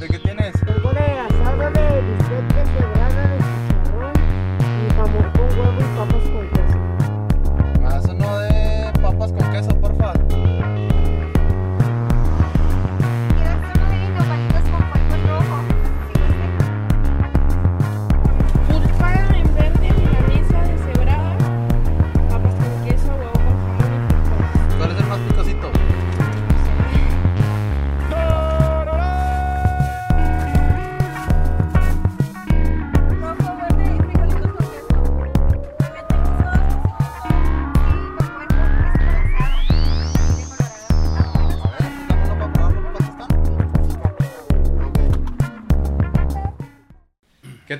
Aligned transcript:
¿De 0.00 0.08
qué 0.08 0.18
tienes? 0.18 0.59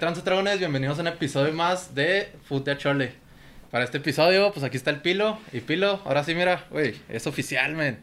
¿Qué 0.01 0.07
trance 0.07 0.23
dragones? 0.23 0.59
Bienvenidos 0.59 0.97
a 0.97 1.03
un 1.03 1.09
episodio 1.09 1.53
más 1.53 1.95
de 1.95 2.33
de 2.49 2.79
Chole. 2.79 3.13
Para 3.71 3.85
este 3.85 3.99
episodio, 3.99 4.51
pues 4.51 4.65
aquí 4.65 4.79
está 4.79 4.89
el 4.89 5.03
Pilo. 5.03 5.39
Y 5.53 5.61
Pilo, 5.61 6.01
ahora 6.07 6.25
sí, 6.25 6.35
mira, 6.35 6.65
güey, 6.71 6.99
es 7.11 7.27
oficial, 7.27 7.75
men. 7.75 7.99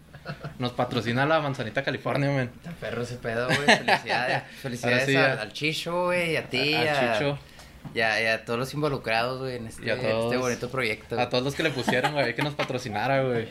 Nos 0.59 0.73
patrocina 0.73 1.25
la 1.25 1.39
Manzanita 1.39 1.81
California, 1.83 2.29
men. 2.29 2.51
Está 2.55 2.69
perro 2.73 3.01
ese 3.01 3.15
pedo, 3.15 3.47
güey. 3.47 3.65
Felicidades. 3.79 4.43
Felicidades 4.61 5.05
sí, 5.07 5.15
al, 5.15 5.39
al 5.39 5.53
Chicho, 5.53 6.03
güey, 6.05 6.33
y 6.33 6.35
a 6.37 6.43
ti, 6.47 6.75
A- 6.75 6.81
a, 6.81 6.83
a 7.13 7.13
Chicho. 7.17 7.39
Y 7.93 8.01
a, 8.01 8.21
y 8.21 8.25
a 8.27 8.45
todos 8.45 8.59
los 8.59 8.73
involucrados, 8.73 9.39
güey, 9.39 9.55
en 9.57 9.67
este, 9.67 9.91
todos- 9.95 10.25
este 10.25 10.37
bonito 10.37 10.69
proyecto. 10.69 11.19
A 11.19 11.29
todos 11.29 11.43
los 11.43 11.55
que 11.55 11.63
le 11.63 11.69
pusieron, 11.71 12.13
güey, 12.13 12.35
que 12.35 12.41
nos 12.43 12.53
patrocinara, 12.53 13.23
güey. 13.23 13.47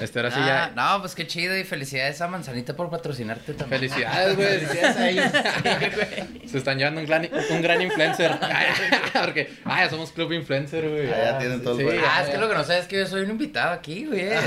Este 0.00 0.18
ahora 0.18 0.30
sí 0.30 0.38
Ah, 0.42 0.72
ya. 0.74 0.94
No, 0.94 1.00
pues 1.00 1.14
qué 1.14 1.26
chido 1.26 1.56
y 1.56 1.64
felicidades 1.64 2.20
a 2.20 2.28
Manzanita 2.28 2.74
por 2.74 2.90
patrocinarte 2.90 3.54
también. 3.54 3.80
Felicidades, 3.80 4.36
güey. 4.36 4.48
Felicidades 4.60 4.96
a 4.96 5.08
ellos. 5.10 5.26
Se 6.50 6.58
están 6.58 6.78
llevando 6.78 7.00
un 7.00 7.06
gran, 7.06 7.28
un 7.50 7.62
gran 7.62 7.80
influencer. 7.82 8.32
Porque, 9.12 9.52
ah, 9.64 9.84
ya 9.84 9.90
somos 9.90 10.12
club 10.12 10.32
influencer, 10.32 10.88
güey. 10.88 11.08
Ah, 11.10 11.16
ya 11.32 11.38
tienen 11.38 11.62
todo 11.62 11.78
el 11.78 11.86
rollo. 11.86 12.00
Ah, 12.08 12.22
es 12.24 12.30
que 12.30 12.38
lo 12.38 12.48
que 12.48 12.54
no 12.54 12.64
sabes 12.64 12.82
es 12.82 12.88
que 12.88 12.98
yo 12.98 13.06
soy 13.06 13.22
un 13.22 13.30
invitado 13.30 13.72
aquí, 13.72 14.06
güey. 14.06 14.20
Que, 14.28 14.40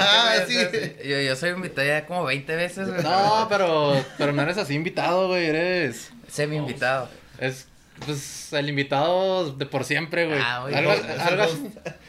sí. 0.48 1.08
Yo, 1.10 1.20
yo 1.22 1.36
soy 1.36 1.52
invitado 1.52 1.88
ya 1.88 2.06
como 2.06 2.26
20 2.26 2.56
veces, 2.56 2.90
güey. 2.90 3.04
No, 3.04 3.48
pero, 3.50 4.04
pero 4.18 4.32
no 4.34 4.42
eres 4.42 4.58
así 4.58 4.74
invitado, 4.74 5.28
güey. 5.30 5.46
Eres. 5.46 6.12
Semi 6.28 6.58
invitado. 6.58 7.10
Es. 7.40 7.68
Pues 8.06 8.52
el 8.54 8.70
invitado 8.70 9.52
de 9.54 9.66
por 9.66 9.84
siempre, 9.84 10.28
güey. 10.28 10.40
Ah, 10.42 10.62
güey. 10.62 10.76
algo, 10.76 10.94
Es 10.94 11.04
el 11.04 11.20
algo, 11.20 11.44
host. 11.44 11.58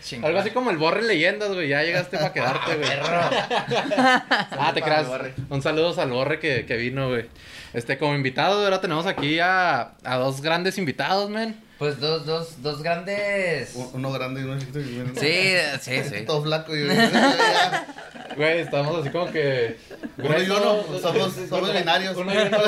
Chingón. 0.03 0.27
algo 0.27 0.39
así 0.41 0.51
como 0.51 0.71
el 0.71 0.79
Borre 0.79 1.03
Leyendas, 1.03 1.53
güey. 1.53 1.69
Ya 1.69 1.83
llegaste 1.83 2.17
para 2.17 2.33
quedarte, 2.33 2.77
güey. 2.77 2.91
Ah, 3.03 4.73
te 4.75 4.83
creas. 4.83 5.07
Un 5.49 5.63
saludo 5.63 6.01
al 6.01 6.11
Borre 6.11 6.39
que, 6.39 6.67
que 6.67 6.77
vino, 6.77 7.09
güey. 7.09 7.27
Este, 7.73 7.99
como 7.99 8.15
invitado, 8.15 8.65
ahora 8.65 8.81
tenemos 8.81 9.07
aquí 9.07 9.39
a, 9.39 9.93
a 10.03 10.17
dos 10.17 10.41
grandes 10.41 10.79
invitados, 10.79 11.31
men. 11.31 11.57
Pues 11.81 11.99
dos, 11.99 12.27
dos, 12.27 12.63
dos 12.63 12.83
grandes. 12.83 13.73
Uno 13.95 14.13
grande 14.13 14.43
y 14.43 14.45
uno 14.45 14.59
chiquito. 14.61 14.81
y 14.81 14.99
uno- 14.99 15.13
Sí, 15.19 15.55
sí, 15.81 16.03
sí. 16.09 16.23
Todo 16.27 16.43
flaco 16.45 16.77
y. 16.77 16.87
Güey, 18.37 18.61
estamos 18.61 19.01
así 19.01 19.11
como 19.11 19.31
que. 19.33 19.77
Uno 20.19 20.41
y 20.43 20.47
uno, 20.49 20.85
somos, 21.03 21.35
somos 21.49 21.73
binarios. 21.75 22.17
Uno 22.17 22.33
y 22.33 22.37
uno. 22.37 22.59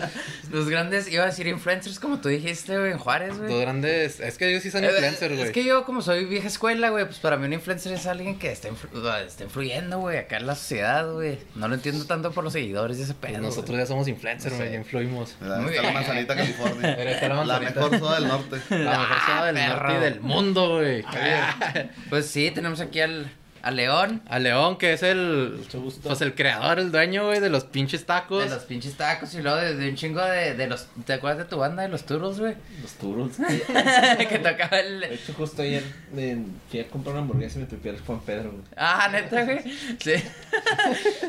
Los 0.50 0.68
grandes, 0.68 1.10
iba 1.10 1.22
a 1.22 1.26
decir 1.26 1.46
influencers, 1.46 1.98
como 2.00 2.20
tú 2.20 2.28
dijiste, 2.28 2.76
güey, 2.76 2.90
en 2.92 2.98
Juárez, 2.98 3.38
güey. 3.38 3.48
Dos 3.50 3.60
grandes. 3.62 4.20
Es 4.20 4.36
que 4.36 4.50
ellos 4.50 4.62
sí 4.62 4.70
son 4.70 4.84
Eh, 4.84 4.88
influencers, 4.90 5.34
güey. 5.34 5.46
Es 5.46 5.52
que 5.52 5.64
yo, 5.64 5.84
como 5.84 6.02
soy 6.02 6.24
vieja 6.26 6.48
escuela, 6.48 6.90
güey, 6.90 7.04
pues 7.06 7.18
para 7.20 7.36
mí 7.38 7.46
un 7.46 7.52
influencer 7.54 7.92
es 7.92 8.06
alguien 8.06 8.38
que 8.38 8.50
está, 8.52 8.68
influ- 8.68 9.24
está 9.24 9.44
influyendo, 9.44 10.00
güey, 10.00 10.18
acá 10.18 10.36
en 10.38 10.46
la 10.46 10.54
sociedad, 10.56 11.10
güey. 11.10 11.38
No 11.54 11.68
lo 11.68 11.74
entiendo 11.76 12.04
tanto 12.04 12.32
por 12.32 12.42
los 12.44 12.52
seguidores 12.52 12.98
y 12.98 13.02
ese 13.02 13.14
pedo. 13.14 13.32
Pues 13.34 13.42
nosotros 13.42 13.78
ya 13.78 13.86
somos 13.86 14.08
influencers, 14.08 14.56
güey. 14.56 14.70
Ya 14.72 14.76
influimos. 14.76 15.36
Muy 15.40 15.48
Está 15.50 15.58
la 15.62 15.68
bien. 15.80 15.94
manzanita 15.94 16.34
California. 16.36 16.96
La 17.28 17.44
La 17.44 17.60
mejor 17.60 17.98
soda 17.98 18.14
del 18.16 18.28
norte. 18.28 18.56
La 18.70 18.98
mejor 18.98 19.20
ciudad 19.24 19.46
del 19.46 19.68
norte 19.68 19.92
y 19.94 20.00
del 20.00 20.20
mundo, 20.20 20.76
güey. 20.76 21.02
güey. 21.02 21.90
Pues 22.08 22.26
sí, 22.26 22.50
tenemos 22.50 22.80
aquí 22.80 23.00
al, 23.00 23.30
al 23.62 23.76
León. 23.76 24.22
A 24.28 24.38
León, 24.38 24.76
que 24.76 24.92
es 24.92 25.02
el. 25.02 25.60
Pues 26.02 26.20
el 26.20 26.34
creador, 26.34 26.78
el 26.78 26.90
dueño, 26.92 27.26
güey, 27.26 27.40
de 27.40 27.48
los 27.48 27.64
pinches 27.64 28.04
tacos. 28.04 28.44
De 28.44 28.50
los 28.50 28.64
pinches 28.64 28.94
tacos 28.96 29.32
y 29.34 29.42
luego 29.42 29.56
de, 29.58 29.74
de 29.76 29.88
un 29.90 29.94
chingo 29.96 30.20
de, 30.24 30.54
de 30.54 30.66
los... 30.66 30.86
¿Te 31.06 31.12
acuerdas 31.14 31.38
de 31.38 31.44
tu 31.44 31.58
banda 31.58 31.82
de 31.82 31.88
los 31.88 32.04
Turros, 32.04 32.40
güey? 32.40 32.54
Los 32.82 32.92
turros. 32.94 33.32
que 34.28 34.38
tocaba 34.38 34.76
De 34.76 34.80
el... 34.88 35.02
hecho, 35.04 35.32
justo 35.34 35.62
ayer 35.62 35.82
me 36.12 36.38
fui 36.70 36.80
a 36.80 36.88
comprar 36.88 37.12
una 37.14 37.22
hamburguesa 37.22 37.58
y 37.58 37.62
me 37.62 37.68
topé 37.68 37.90
al 37.90 38.00
Juan 38.00 38.20
Pedro, 38.20 38.50
güey. 38.50 38.62
Ah, 38.76 39.08
neta, 39.10 39.44
güey. 39.44 39.60
Sí. 40.00 40.14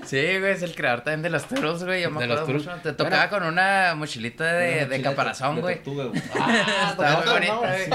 Sí, 0.05 0.17
güey, 0.39 0.51
es 0.51 0.61
el 0.61 0.75
creador 0.75 1.01
también 1.01 1.21
de 1.23 1.29
los 1.29 1.47
Turros, 1.47 1.83
güey. 1.83 2.01
Yo 2.03 2.11
me 2.11 2.21
De 2.21 2.27
los 2.27 2.41
acuerdo 2.41 2.59
Turros. 2.61 2.75
mucho. 2.77 2.89
Te 2.89 2.93
tocaba 2.93 3.29
con 3.29 3.43
una 3.43 3.93
mochilita 3.95 4.53
de, 4.53 4.79
Una 4.85 4.87
de 4.87 5.01
caparazón, 5.01 5.55
de 5.55 5.61
güey. 5.61 5.75
tortuga, 5.75 6.05
güey. 6.05 6.21
Estaba 6.21 7.17
muy 7.23 7.33
bonita, 7.33 7.55
güey. 7.57 7.89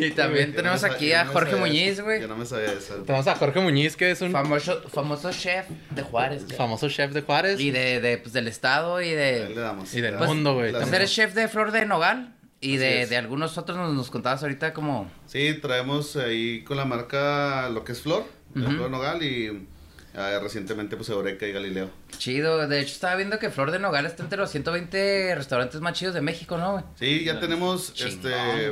No. 0.00 0.06
Y 0.06 0.10
también 0.10 0.54
tenemos 0.54 0.82
aquí 0.84 1.12
a 1.12 1.26
Jorge 1.26 1.56
Muñiz, 1.56 2.00
güey. 2.00 2.20
Yo 2.20 2.28
no 2.28 2.36
me 2.36 2.44
sabía 2.46 2.69
eso. 2.72 2.94
Tenemos 3.04 3.26
a 3.26 3.36
Jorge 3.36 3.60
Muñiz, 3.60 3.96
que 3.96 4.10
es 4.10 4.20
un 4.20 4.32
Famoso, 4.32 4.82
famoso 4.88 5.30
chef 5.32 5.66
de 5.90 6.02
Juárez. 6.02 6.44
güey. 6.46 6.56
famoso 6.56 6.88
chef 6.88 7.12
de 7.12 7.22
Juárez. 7.22 7.60
Y 7.60 7.70
de, 7.70 8.00
de, 8.00 8.18
pues, 8.18 8.32
del 8.32 8.48
estado 8.48 9.00
y 9.00 9.06
Ahí 9.08 9.14
de... 9.14 9.48
le 9.54 9.60
damos. 9.60 9.92
Y 9.94 10.00
del 10.00 10.14
Pues, 10.16 10.28
mundo, 10.28 10.54
güey. 10.54 10.72
Pues 10.72 10.92
eres 10.92 11.12
chef 11.12 11.34
de 11.34 11.48
Flor 11.48 11.72
de 11.72 11.86
Nogal. 11.86 12.34
Y 12.62 12.74
Así 12.74 12.78
de, 12.78 13.02
es. 13.02 13.10
de 13.10 13.16
algunos 13.16 13.56
otros 13.56 13.78
nos, 13.78 13.94
nos 13.94 14.10
contabas 14.10 14.42
ahorita 14.42 14.74
como... 14.74 15.10
Sí, 15.26 15.58
traemos 15.62 16.16
ahí 16.16 16.62
con 16.64 16.76
la 16.76 16.84
marca 16.84 17.70
lo 17.70 17.84
que 17.84 17.92
es 17.92 18.02
Flor, 18.02 18.24
de 18.54 18.62
Ujú. 18.66 18.72
Flor 18.72 18.90
Nogal 18.90 19.22
y 19.22 19.66
ah, 20.14 20.38
recientemente 20.42 20.94
pues 20.96 21.08
Eureka 21.08 21.46
y 21.46 21.52
Galileo. 21.52 21.88
Chido. 22.18 22.68
De 22.68 22.80
hecho, 22.80 22.92
estaba 22.92 23.16
viendo 23.16 23.38
que 23.38 23.48
Flor 23.48 23.70
de 23.70 23.78
Nogal 23.78 24.04
está 24.04 24.24
entre 24.24 24.36
los 24.38 24.50
120 24.50 25.34
restaurantes 25.36 25.80
más 25.80 25.94
chidos 25.94 26.12
de 26.12 26.20
México, 26.20 26.58
¿no, 26.58 26.72
güey? 26.72 26.84
Sí, 26.98 27.24
ya 27.24 27.40
tenemos, 27.40 27.94
Chingón. 27.94 28.30
este, 28.30 28.70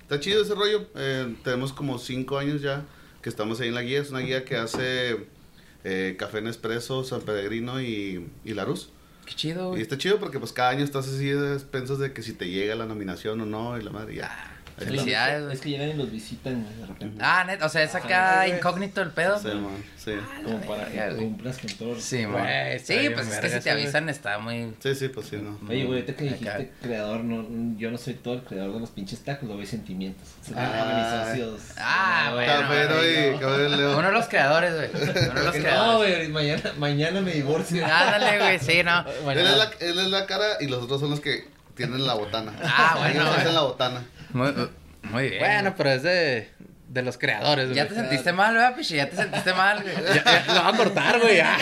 está 0.00 0.20
chido 0.20 0.40
ese 0.42 0.54
rollo. 0.54 0.86
eh, 0.96 1.34
tenemos 1.44 1.74
como 1.74 1.98
cinco 1.98 2.38
años 2.38 2.62
ya 2.62 2.82
que 3.22 3.28
estamos 3.28 3.60
ahí 3.60 3.68
en 3.68 3.74
la 3.74 3.82
guía. 3.82 4.00
Es 4.00 4.10
una 4.10 4.20
guía 4.20 4.44
que 4.44 4.56
hace 4.56 5.26
eh, 5.84 6.16
café 6.18 6.40
Nespresso, 6.40 7.04
San 7.04 7.22
Peregrino 7.22 7.80
y, 7.80 8.28
y 8.44 8.54
Larus. 8.54 8.90
Qué 9.26 9.34
chido, 9.34 9.76
Y 9.76 9.82
está 9.82 9.98
chido 9.98 10.18
porque 10.18 10.38
pues 10.38 10.52
cada 10.52 10.70
año 10.70 10.84
estás 10.84 11.06
así 11.06 11.26
de 11.26 11.54
expensas 11.54 11.98
de 11.98 12.12
que 12.12 12.22
si 12.22 12.32
te 12.32 12.48
llega 12.48 12.74
la 12.74 12.86
nominación 12.86 13.40
o 13.42 13.46
no 13.46 13.78
y 13.78 13.82
la 13.82 13.90
madre 13.90 14.14
ya. 14.14 14.57
Felicidades, 14.78 15.42
güey. 15.44 15.54
Es 15.54 15.60
que 15.60 15.70
ya 15.70 15.78
nadie 15.78 15.94
los 15.94 16.10
visitan, 16.10 16.62
güey, 16.62 16.74
de 16.76 16.86
repente. 16.86 17.18
Ah, 17.24 17.44
net, 17.46 17.62
o 17.62 17.68
sea, 17.68 17.82
es 17.82 17.94
acá 17.94 18.44
güey. 18.44 18.56
incógnito 18.56 19.02
el 19.02 19.10
pedo. 19.10 19.38
Sí, 19.38 19.48
man, 19.48 19.84
sí. 19.96 20.12
Como 20.44 20.60
para 20.60 20.84
verga, 20.84 21.08
que 21.08 21.14
güey. 21.14 21.26
cumplas 21.26 21.58
con 21.58 21.70
todo. 21.74 22.00
Sí, 22.00 22.24
Güey, 22.24 22.78
Sí, 22.78 23.10
pues 23.14 23.28
es 23.28 23.38
que 23.40 23.48
si 23.50 23.60
te 23.60 23.70
güey. 23.72 23.82
avisan 23.84 24.08
está 24.08 24.38
muy... 24.38 24.72
Sí, 24.80 24.94
sí, 24.94 25.08
pues 25.08 25.26
sí, 25.28 25.36
no. 25.36 25.58
Oye, 25.68 25.84
güey, 25.84 26.00
ahorita 26.00 26.14
que 26.16 26.24
dijiste 26.24 26.48
Acá. 26.50 26.64
creador, 26.82 27.20
no, 27.24 27.46
yo 27.78 27.90
no 27.90 27.98
soy 27.98 28.14
todo 28.14 28.34
el 28.34 28.42
creador 28.42 28.74
de 28.74 28.80
los 28.80 28.90
pinches 28.90 29.20
tacos, 29.24 29.48
lo 29.48 29.56
voy 29.56 29.66
sentimientos. 29.66 30.26
Se 30.42 30.54
Ah. 30.56 31.26
mis 31.28 31.36
socios. 31.38 31.74
Ah, 31.78 32.26
No, 32.30 32.34
bueno, 32.36 32.52
Cafero 32.62 32.94
güey, 32.96 33.28
y 33.28 33.38
no. 33.38 33.98
Uno 33.98 34.06
de 34.06 34.12
los 34.12 34.26
creadores, 34.28 34.74
güey. 34.74 34.90
Uno 34.94 35.12
de 35.12 35.44
los 35.44 35.52
Que 35.52 35.58
No, 35.60 35.64
creadores. 35.64 36.16
güey, 36.18 36.28
mañana, 36.28 36.72
mañana 36.78 37.20
me 37.20 37.32
divorcio. 37.32 37.84
Ándale, 37.84 38.38
güey, 38.38 38.58
sí, 38.58 38.82
no. 38.82 39.04
Él 39.30 39.38
es, 39.38 39.56
la, 39.56 39.70
él 39.80 39.98
es 39.98 40.08
la 40.08 40.26
cara 40.26 40.44
y 40.60 40.66
los 40.68 40.82
otros 40.84 41.00
son 41.00 41.10
los 41.10 41.20
que 41.20 41.46
tienen 41.74 42.06
la 42.06 42.14
botana. 42.14 42.52
Ah, 42.62 42.96
bueno, 42.98 43.14
Ellos 43.20 43.28
hacen 43.28 43.42
güey. 43.44 43.54
la 43.54 43.60
botana. 43.62 44.02
Muy, 44.32 44.52
muy 45.02 45.28
bien. 45.30 45.38
Bueno, 45.40 45.74
pero 45.76 45.90
es 45.90 46.02
de, 46.02 46.48
de 46.88 47.02
los 47.02 47.18
creadores, 47.18 47.68
Ya 47.74 47.84
güey. 47.84 47.88
te 47.88 48.00
sentiste 48.02 48.32
mal, 48.32 48.54
¿verdad, 48.54 48.76
pichi? 48.76 48.96
Ya 48.96 49.08
te 49.08 49.16
sentiste 49.16 49.52
mal, 49.54 49.82
güey. 49.82 49.94
Ya, 50.14 50.24
ya, 50.46 50.54
lo 50.54 50.62
va 50.62 50.68
a 50.68 50.76
cortar, 50.76 51.20
güey. 51.20 51.36
ya. 51.36 51.56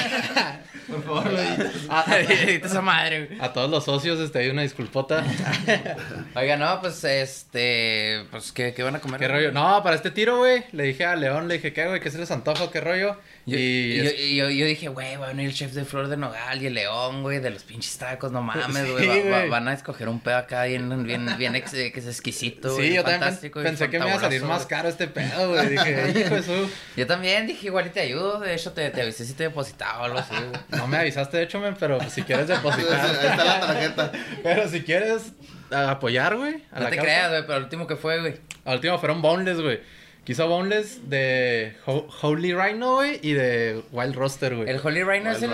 Por 0.89 1.03
favor, 1.03 1.33
lo 1.33 1.39
editas. 1.41 1.73
Ahorita 1.89 2.67
esa 2.69 2.81
madre, 2.81 3.27
güey. 3.27 3.41
A 3.41 3.53
todos 3.53 3.69
los 3.71 3.85
socios, 3.85 4.21
este, 4.21 4.39
hay 4.39 4.51
una 4.51 4.63
disculpota. 4.63 5.25
Oiga, 6.35 6.57
no, 6.57 6.81
pues, 6.81 7.03
este, 7.05 8.25
pues, 8.31 8.53
¿qué, 8.53 8.73
qué 8.73 8.83
van 8.83 8.97
a 8.97 9.01
comer? 9.01 9.19
¿Qué 9.21 9.29
rollo? 9.29 9.53
No, 9.53 9.83
para 9.83 9.97
este 9.97 10.11
tiro, 10.11 10.39
güey. 10.39 10.65
Le 10.73 10.85
dije 10.85 11.05
a 11.05 11.17
León, 11.17 11.49
le 11.49 11.55
dije, 11.55 11.73
¿qué, 11.73 11.87
güey? 11.87 12.01
¿Qué 12.01 12.11
se 12.11 12.19
les 12.19 12.31
antoja? 12.31 12.71
¿Qué 12.71 12.81
rollo? 12.81 13.19
Yo, 13.49 13.57
y 13.59 13.97
yo, 13.97 14.03
es- 14.05 14.19
yo, 14.35 14.51
yo 14.51 14.67
dije, 14.67 14.89
güey, 14.89 15.17
va 15.17 15.27
a 15.27 15.29
venir 15.29 15.47
el 15.49 15.55
chef 15.55 15.73
de 15.73 15.85
Flor 15.85 16.09
de 16.09 16.17
Nogal 16.17 16.61
y 16.61 16.67
el 16.67 16.75
León, 16.75 17.23
güey, 17.23 17.39
de 17.39 17.51
los 17.51 17.63
pinches 17.63 17.97
tacos, 17.97 18.33
no 18.33 18.43
mames, 18.43 18.67
Sí, 18.85 18.91
güey. 18.91 19.07
va- 19.09 19.15
va- 19.15 19.39
güey. 19.39 19.49
van 19.51 19.69
a 19.69 19.73
escoger 19.73 20.09
un 20.09 20.19
pedo 20.19 20.37
acá 20.39 20.65
bien, 20.65 21.05
bien, 21.05 21.29
bien 21.39 21.55
ex- 21.55 21.71
que 21.71 21.93
es 21.95 22.07
exquisito, 22.09 22.71
Sí, 22.71 22.75
güey, 22.77 22.95
yo 22.95 23.03
también 23.05 23.21
fantástico 23.21 23.61
y 23.61 23.65
pensé 23.65 23.89
que 23.89 24.01
me 24.01 24.07
iba 24.09 24.17
a 24.17 24.21
salir 24.21 24.43
más 24.43 24.67
caro 24.67 24.89
este 24.89 25.07
pedo, 25.07 25.51
güey. 25.51 25.69
Dije, 25.69 26.13
hijo 26.27 26.35
de 26.35 26.43
su... 26.43 26.71
Yo 26.97 27.07
también 27.07 27.47
dije, 27.47 27.67
igual 27.69 27.87
y 27.87 27.91
te 27.91 28.01
ayudo, 28.01 28.41
de 28.41 28.53
hecho, 28.53 28.73
te, 28.73 28.91
te 28.91 29.03
avisé 29.03 29.25
si 29.25 29.35
te 29.35 29.45
depositaba 29.45 30.01
o 30.01 30.05
algo 30.07 30.19
así, 30.19 30.35
güey. 30.35 30.51
No 30.81 30.89
me 30.89 30.97
avisaste, 30.97 31.37
de 31.37 31.45
hecho, 31.45 31.61
men, 31.61 31.77
pero 31.79 32.01
si 32.11 32.23
quieres 32.23 32.51
Ahí 32.51 32.57
depositar. 32.57 33.07
está 33.15 33.45
la 33.45 33.61
tarjeta. 33.61 34.13
pero 34.43 34.69
si 34.69 34.81
quieres 34.83 35.23
apoyar, 35.71 36.37
güey. 36.37 36.65
No 36.73 36.81
la 36.81 36.91
te 36.91 36.97
causa. 36.97 37.03
creas, 37.03 37.29
güey, 37.31 37.43
pero 37.43 37.59
el 37.59 37.65
último 37.65 37.87
que 37.87 37.97
fue, 37.97 38.21
güey. 38.21 38.35
Al 38.65 38.75
último 38.77 38.99
fueron 38.99 39.23
boneless, 39.23 39.61
güey. 39.61 39.81
Que 40.27 40.33
hizo 40.33 40.47
Boneless 40.49 41.09
de 41.09 41.77
Ho- 41.87 42.09
Holy 42.21 42.53
Rhino, 42.53 42.97
güey, 42.97 43.21
y 43.23 43.33
de 43.35 43.83
Wild 43.93 44.17
Roster, 44.17 44.57
güey. 44.57 44.69
El 44.69 44.81
Holy 44.83 45.05
Rhino 45.05 45.31
es 45.31 45.41
el, 45.41 45.53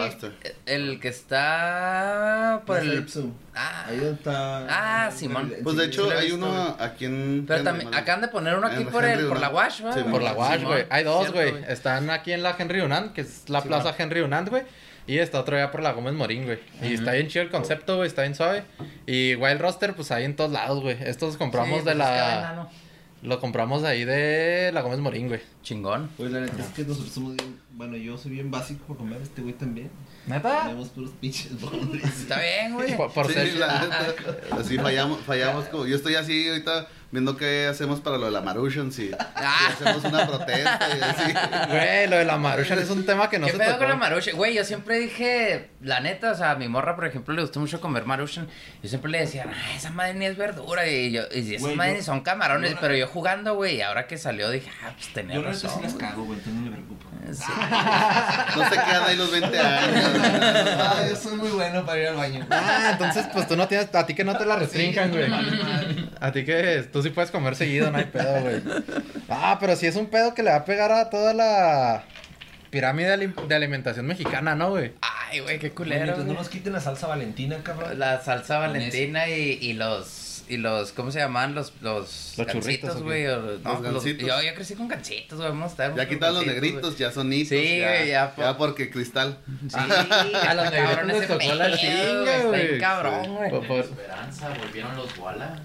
el 0.65 0.99
que 0.99 1.09
está 1.09 2.63
por 2.67 2.79
el... 2.79 3.07
Ah, 3.55 3.85
Ahí 3.89 4.01
está. 4.03 4.67
Ah, 5.07 5.11
Simón. 5.11 5.53
Pues 5.63 5.77
de 5.77 5.85
hecho 5.85 6.07
sí 6.07 6.13
hay 6.17 6.31
visto, 6.31 6.37
uno 6.39 6.77
aquí 6.81 7.05
en... 7.05 7.45
pero 7.47 7.63
también 7.63 7.95
acaban 7.95 8.23
de 8.23 8.29
poner 8.29 8.55
uno 8.57 8.67
aquí 8.67 8.85
por 8.85 9.05
el 9.05 9.27
por 9.29 9.41
la. 9.41 9.51
Wash, 9.51 9.85
¿va? 9.85 9.93
Sí, 9.93 10.01
Por 10.11 10.23
la 10.23 10.33
Wash, 10.33 10.63
güey. 10.63 10.87
Hay 10.89 11.05
dos, 11.05 11.31
güey. 11.33 11.53
Están 11.69 12.09
aquí 12.09 12.33
en 12.33 12.43
la 12.43 12.57
Henry 12.59 12.81
Dunant, 12.81 13.13
que 13.13 13.21
es 13.21 13.51
la 13.51 13.61
plaza 13.63 13.95
Henry 13.99 14.21
Dunant, 14.21 14.49
güey. 14.49 14.63
Y 15.07 15.19
está 15.19 15.41
otro 15.41 15.59
ya 15.59 15.71
por 15.71 15.83
la 15.83 15.93
Gómez 15.93 16.15
Morín, 16.15 16.45
güey. 16.47 16.61
Y 16.81 16.95
está 16.95 17.13
bien 17.13 17.29
chido 17.29 17.45
el 17.45 17.51
concepto, 17.51 17.97
güey. 17.97 18.07
Está 18.09 18.23
bien 18.23 18.35
suave. 18.35 18.63
Y 19.07 19.35
Wild 19.35 19.61
Roster, 19.61 19.93
pues 19.95 20.11
ahí 20.13 20.25
en 20.25 20.35
todos 20.35 20.51
lados, 20.51 20.81
güey. 20.81 20.97
Estos 21.05 21.37
compramos 21.37 21.81
Sí, 21.81 21.85
de 21.85 21.95
pues 21.95 21.95
es 21.95 21.99
la... 21.99 22.69
Lo 23.23 23.39
compramos 23.39 23.85
ahí 23.85 24.05
de 24.05 24.71
la 24.75 24.83
Gómez 24.83 24.99
Morín. 24.99 25.41
Chingón. 25.63 26.11
Pues 26.17 26.31
la 26.33 26.41
neta 26.41 26.61
es 26.63 26.69
que 26.71 26.83
nosotros 26.85 27.13
somos 27.13 27.37
bien. 27.37 27.59
Bueno, 27.73 27.97
yo 27.97 28.19
soy 28.19 28.33
bien 28.33 28.51
básico 28.51 28.85
para 28.87 28.99
comer, 28.99 29.23
este 29.23 29.43
güey 29.43 29.55
también. 29.55 29.91
¿Neta? 30.27 30.63
Tenemos 30.65 30.89
puros 30.91 31.11
pinches. 31.21 31.51
Está 32.05 32.39
bien, 32.41 32.75
güey. 32.75 32.97
Por, 32.97 33.13
por 33.13 33.27
Sí, 33.27 33.33
ser... 33.33 33.55
la 33.55 33.81
neta, 33.81 34.15
así 34.59 34.77
fallamos, 34.79 35.21
fallamos 35.23 35.65
como, 35.67 35.87
yo 35.87 35.97
estoy 35.97 36.15
así 36.17 36.49
ahorita 36.49 36.87
viendo 37.11 37.37
qué 37.37 37.67
hacemos 37.67 38.01
para 38.01 38.17
lo 38.19 38.27
de 38.27 38.31
la 38.31 38.41
Marusian, 38.41 38.91
si, 38.93 39.09
si 39.09 39.15
Ah. 39.35 39.69
hacemos 39.73 40.05
una 40.05 40.27
protesta 40.27 40.89
y 40.97 41.01
así. 41.03 41.69
Güey, 41.71 42.09
lo 42.09 42.17
de 42.17 42.25
la 42.25 42.39
Maruchan 42.39 42.79
es 42.79 42.89
un 42.91 43.05
tema 43.05 43.29
que 43.29 43.39
no 43.39 43.47
¿Qué 43.47 43.53
se 43.53 43.59
pedo 43.59 43.69
tocó. 43.73 43.81
con 43.81 43.89
la 43.91 43.97
Maruchan? 43.97 44.37
Güey, 44.37 44.55
yo 44.55 44.65
siempre 44.65 44.99
dije, 44.99 45.71
la 45.83 46.01
neta, 46.01 46.33
o 46.33 46.35
sea, 46.35 46.53
a 46.53 46.57
mi 46.57 46.69
morra, 46.69 46.95
por 46.97 47.07
ejemplo, 47.07 47.35
le 47.35 47.43
gustó 47.43 47.59
mucho 47.61 47.81
comer 47.81 48.05
Maruchan. 48.07 48.49
Yo 48.83 48.89
siempre 48.89 49.11
le 49.11 49.19
decía, 49.21 49.45
ah, 49.49 49.75
esa 49.77 49.91
madre 49.91 50.15
ni 50.15 50.25
es 50.27 50.37
verdura. 50.37 50.87
Y, 50.89 51.11
yo, 51.13 51.23
y 51.35 51.55
esas 51.55 51.75
yo- 51.75 51.85
ni 51.85 52.03
son 52.03 52.21
camarones. 52.23 52.77
pero 52.81 52.95
yo 52.95 53.07
jugando, 53.09 53.55
güey, 53.57 53.77
y 53.77 53.81
ahora 53.83 54.07
que 54.07 54.17
salió 54.19 54.49
dije, 54.51 54.71
ah, 54.85 54.93
pues 54.97 55.09
Yo 55.53 55.57
neta 55.57 55.61
sí 55.61 55.67
razón. 55.67 55.83
las 55.83 55.95
cago, 55.95 56.25
güey, 56.25 56.39
entonces 56.39 56.55
no 56.55 56.71
me 56.71 56.71
preocupo. 56.77 57.03
Sí. 57.33 57.45
No 58.59 58.65
se 58.69 58.75
quedan 58.75 59.05
ahí 59.05 59.17
los 59.17 59.31
20 59.31 59.59
años. 59.61 60.05
Ah, 60.79 61.03
yo 61.09 61.17
soy 61.17 61.37
muy 61.37 61.49
bueno 61.51 61.87
para 61.87 62.01
ir 62.01 62.09
al 62.09 62.17
baño. 62.17 62.45
Ah, 62.51 62.89
entonces 62.93 63.27
pues 63.33 63.47
tú 63.47 63.57
no 63.57 63.69
tienes, 63.69 63.95
a 63.95 64.05
ti 64.05 64.15
que 64.15 64.25
no 64.25 64.37
te 64.37 64.45
la 64.45 64.57
restringan, 64.57 65.11
güey. 65.11 65.33
A 66.21 66.33
ti 66.33 66.45
que 66.45 66.89
tú 66.93 67.01
sí 67.03 67.11
puedes 67.11 67.31
comer 67.31 67.55
seguido, 67.57 67.91
no 67.91 67.99
hay 67.99 68.05
pedo, 68.07 68.41
güey. 68.43 68.61
Ah, 69.31 69.57
pero 69.61 69.77
sí 69.77 69.87
es 69.87 69.97
un 69.97 70.07
pedo 70.07 70.35
que 70.35 70.43
le 70.43 70.51
va 70.51 70.57
a 70.57 70.65
pegar 70.65 70.91
a 70.93 71.09
toda 71.11 71.33
la 71.33 72.05
pirámide 72.71 73.09
de 73.09 73.15
alim- 73.15 73.47
de 73.47 73.55
alimentación 73.55 74.05
mexicana, 74.07 74.55
¿no, 74.55 74.71
güey? 74.71 74.93
Ay, 75.01 75.41
güey, 75.41 75.59
qué 75.59 75.69
Mientras 75.69 75.77
culero. 75.77 76.17
no 76.19 76.25
güey. 76.25 76.37
nos 76.37 76.49
quiten 76.49 76.73
la 76.73 76.81
salsa 76.81 77.07
valentina, 77.07 77.57
cabrón. 77.63 77.99
La 77.99 78.21
salsa 78.21 78.59
valentina 78.59 79.29
y, 79.29 79.59
y 79.63 79.73
los 79.75 80.07
y 80.53 80.57
los 80.59 80.93
¿cómo 80.93 81.11
se 81.11 81.19
llaman? 81.21 81.55
Los 81.55 81.73
los, 81.81 82.35
Los 82.37 82.47
churritos, 82.47 83.03
güey. 83.03 83.25
no, 83.25 83.37
Los 83.41 83.63
los- 83.65 83.83
gancitos. 83.83 84.29
yo, 84.29 84.43
yo 84.43 84.55
crecí 84.55 84.75
con 84.75 84.89
gancitos, 84.89 85.39
güey. 85.39 85.49
Vamos 85.51 85.65
a 85.69 85.71
estar 85.73 85.95
Ya 85.95 86.09
quitan 86.09 86.35
los 86.35 86.47
negritos, 86.47 86.99
ya 86.99 87.11
son 87.11 87.33
hitos. 87.33 87.49
Sí, 87.49 87.79
ya, 87.79 87.89
güey, 87.89 88.09
ya 88.09 88.35
por- 88.35 88.45
ya 88.45 88.57
porque 88.59 88.91
cristal. 88.91 89.39
Sí, 89.69 89.77
a 89.77 90.55
los 90.55 90.65
negritos 90.71 90.89
cabrones 90.91 91.17
les 91.19 91.27
se 91.29 91.33
tocó 91.35 91.55
la 91.55 91.77
chinga, 91.79 92.39
güey, 92.45 92.63
está 92.75 92.79
cabrón, 92.79 93.35
güey. 93.37 93.51
Por- 93.51 93.67
por- 93.67 93.81
Esperanza, 93.81 94.49
volvieron 94.59 94.97
los 94.97 95.19
Walla. 95.19 95.61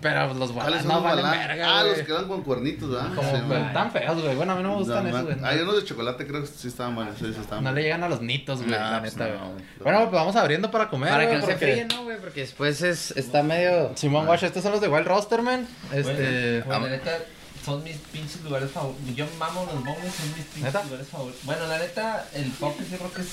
Pero 0.00 0.34
los 0.34 0.52
¿Cuáles 0.52 0.54
balas 0.54 0.82
son 0.82 0.88
no 0.88 0.94
los 0.96 1.04
valen 1.04 1.24
balán? 1.24 1.48
verga, 1.48 1.78
Ah, 1.78 1.82
los 1.84 1.98
que 1.98 2.12
eran 2.12 2.28
con 2.28 2.42
cuernitos, 2.42 2.90
¿verdad? 2.90 3.14
Como 3.14 3.30
Sí, 3.30 3.36
pues, 3.48 3.72
tan 3.72 3.90
feos, 3.90 4.22
güey. 4.22 4.36
Bueno, 4.36 4.52
a 4.52 4.56
mí 4.56 4.62
no 4.62 4.68
me 4.70 4.74
gustan 4.76 5.02
No, 5.04 5.08
esos, 5.08 5.24
güey. 5.24 5.36
Hay 5.44 5.58
unos 5.60 5.76
de 5.76 5.84
chocolate, 5.84 6.26
creo 6.26 6.40
que 6.42 6.46
sí 6.46 6.68
estaban 6.68 6.94
buenos. 6.94 7.18
Sí, 7.18 7.24
sí 7.34 7.40
estaban 7.40 7.64
No 7.64 7.72
le 7.72 7.82
llegan 7.82 8.04
a 8.04 8.08
los 8.08 8.20
nitos, 8.20 8.58
güey, 8.58 8.70
No, 8.70 8.78
la 8.78 9.00
pues 9.00 9.16
neta, 9.16 9.28
no, 9.34 9.50
güey. 9.52 9.64
Bueno, 9.80 9.98
pues 10.00 10.12
vamos 10.12 10.36
abriendo 10.36 10.70
para 10.70 10.88
comer, 10.88 11.10
Para 11.10 11.28
que 11.28 11.38
no 11.38 11.46
se 11.46 11.56
fríen, 11.56 11.88
¿no, 11.88 12.04
güey? 12.04 12.18
Porque 12.20 12.40
después 12.42 12.82
es, 12.82 13.10
está 13.12 13.42
medio... 13.42 13.92
Simón 13.96 14.28
Wash, 14.28 14.44
estos 14.44 14.62
son 14.62 14.72
los 14.72 14.80
de 14.80 14.88
Wild 14.88 15.06
Roster, 15.06 15.42
man. 15.42 15.66
Este... 15.92 16.62
Bueno, 16.66 16.86
la 16.86 16.90
neta, 16.92 17.18
son 17.64 17.82
mis 17.82 17.96
pinches 17.96 18.42
lugares 18.44 18.70
favoritos. 18.70 19.16
Yo 19.16 19.26
mamo 19.38 19.64
los 19.64 19.82
bonles, 19.84 20.14
son 20.14 20.28
mis 20.36 20.44
pinches 20.46 20.62
¿Neta? 20.62 20.84
lugares 20.84 21.08
favoritos. 21.08 21.44
Bueno, 21.44 21.66
la 21.66 21.78
neta, 21.78 22.28
el 22.34 22.50
pocket 22.52 22.84
yo 22.90 22.98
creo 22.98 23.12
que 23.12 23.22
es 23.22 23.28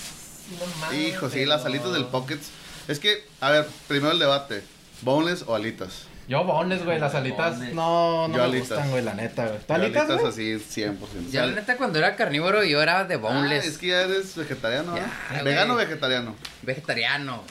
una. 0.89 0.95
Hijo, 0.97 1.29
sí, 1.29 1.45
las 1.45 1.65
alitas 1.65 1.93
del 1.93 2.05
Pockets. 2.05 2.49
Es 2.87 2.99
que, 2.99 3.23
a 3.41 3.51
ver, 3.51 3.67
primero 3.87 4.11
el 4.11 4.19
debate. 4.19 4.63
¿Boneless 5.03 5.43
o 5.47 5.53
alitas? 5.55 6.07
Yo 6.27 6.43
boneless, 6.45 6.85
güey, 6.85 6.99
las 6.99 7.13
alitas 7.15 7.57
no, 7.59 8.27
no 8.29 8.33
Yo 8.33 8.39
me 8.39 8.43
alitas. 8.43 8.69
gustan, 8.69 8.91
güey, 8.91 9.03
la 9.03 9.13
neta, 9.13 9.45
güey. 9.47 9.59
¿Tú 9.67 9.73
alitas, 9.73 10.07
güey? 10.07 10.25
así, 10.25 10.53
100%. 10.81 10.97
Yo, 11.31 11.45
la 11.45 11.51
neta, 11.53 11.75
cuando 11.75 11.99
era 11.99 12.15
carnívoro, 12.15 12.63
yo 12.63 12.81
era 12.81 13.03
de 13.03 13.15
Ah, 13.15 13.17
boneless. 13.17 13.65
es 13.65 13.77
que 13.77 13.87
ya 13.87 14.01
eres 14.03 14.33
vegetariano, 14.35 14.95
Ya, 14.95 15.03
¿eh? 15.37 15.43
¿Vegano 15.43 15.73
o 15.73 15.77
vegetariano? 15.77 16.35
Vegetariano. 16.61 17.43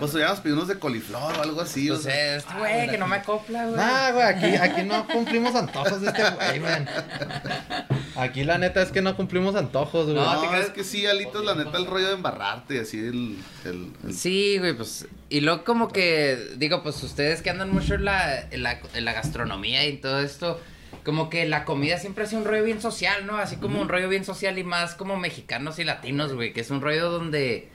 Pues 0.00 0.12
hubiéramos 0.14 0.40
pedido 0.40 0.56
unos 0.56 0.68
de 0.68 0.78
coliflor 0.78 1.36
o 1.38 1.42
algo 1.42 1.60
así. 1.60 1.88
o 1.90 1.94
Pues 1.94 2.04
sea. 2.04 2.36
este 2.36 2.54
güey, 2.58 2.88
que 2.90 2.98
no 2.98 3.06
me 3.06 3.16
acopla, 3.16 3.64
güey. 3.66 3.76
Nah, 3.76 4.10
güey, 4.10 4.24
aquí, 4.26 4.56
aquí 4.56 4.82
no 4.82 5.06
cumplimos 5.06 5.54
antojos 5.54 6.00
de 6.00 6.08
este 6.08 6.22
güey, 6.30 6.58
man. 6.60 6.88
Aquí 8.16 8.44
la 8.44 8.58
neta 8.58 8.82
es 8.82 8.90
que 8.90 9.00
no 9.02 9.16
cumplimos 9.16 9.54
antojos, 9.54 10.06
güey. 10.06 10.16
No, 10.16 10.34
No, 10.34 10.40
¿te 10.40 10.48
crees? 10.48 10.66
es 10.66 10.72
que 10.72 10.84
sí, 10.84 11.06
alitas, 11.06 11.42
la 11.44 11.54
neta, 11.54 11.78
el 11.78 11.86
rollo 11.86 12.08
de 12.08 12.14
embarrarte 12.14 12.76
y 12.76 12.78
así 12.78 12.98
el... 12.98 13.38
el, 13.64 13.92
el- 14.04 14.14
Sí, 14.14 14.58
güey, 14.58 14.74
pues. 14.74 15.06
Y 15.28 15.40
luego, 15.40 15.64
como 15.64 15.88
que. 15.88 16.38
Digo, 16.56 16.82
pues 16.82 17.02
ustedes 17.02 17.40
que 17.42 17.50
andan 17.50 17.70
mucho 17.72 17.94
en 17.94 18.04
la, 18.04 18.40
en 18.50 18.62
la, 18.62 18.80
en 18.94 19.04
la 19.04 19.12
gastronomía 19.12 19.86
y 19.86 19.96
todo 19.98 20.20
esto. 20.20 20.60
Como 21.04 21.30
que 21.30 21.46
la 21.46 21.64
comida 21.64 21.98
siempre 21.98 22.24
ha 22.24 22.26
sido 22.26 22.42
un 22.42 22.48
rollo 22.48 22.64
bien 22.64 22.82
social, 22.82 23.24
¿no? 23.26 23.36
Así 23.36 23.56
como 23.56 23.80
un 23.80 23.88
rollo 23.88 24.08
bien 24.08 24.24
social 24.24 24.58
y 24.58 24.64
más 24.64 24.94
como 24.94 25.16
mexicanos 25.16 25.78
y 25.78 25.84
latinos, 25.84 26.34
güey. 26.34 26.52
Que 26.52 26.60
es 26.60 26.70
un 26.70 26.80
rollo 26.80 27.10
donde. 27.10 27.70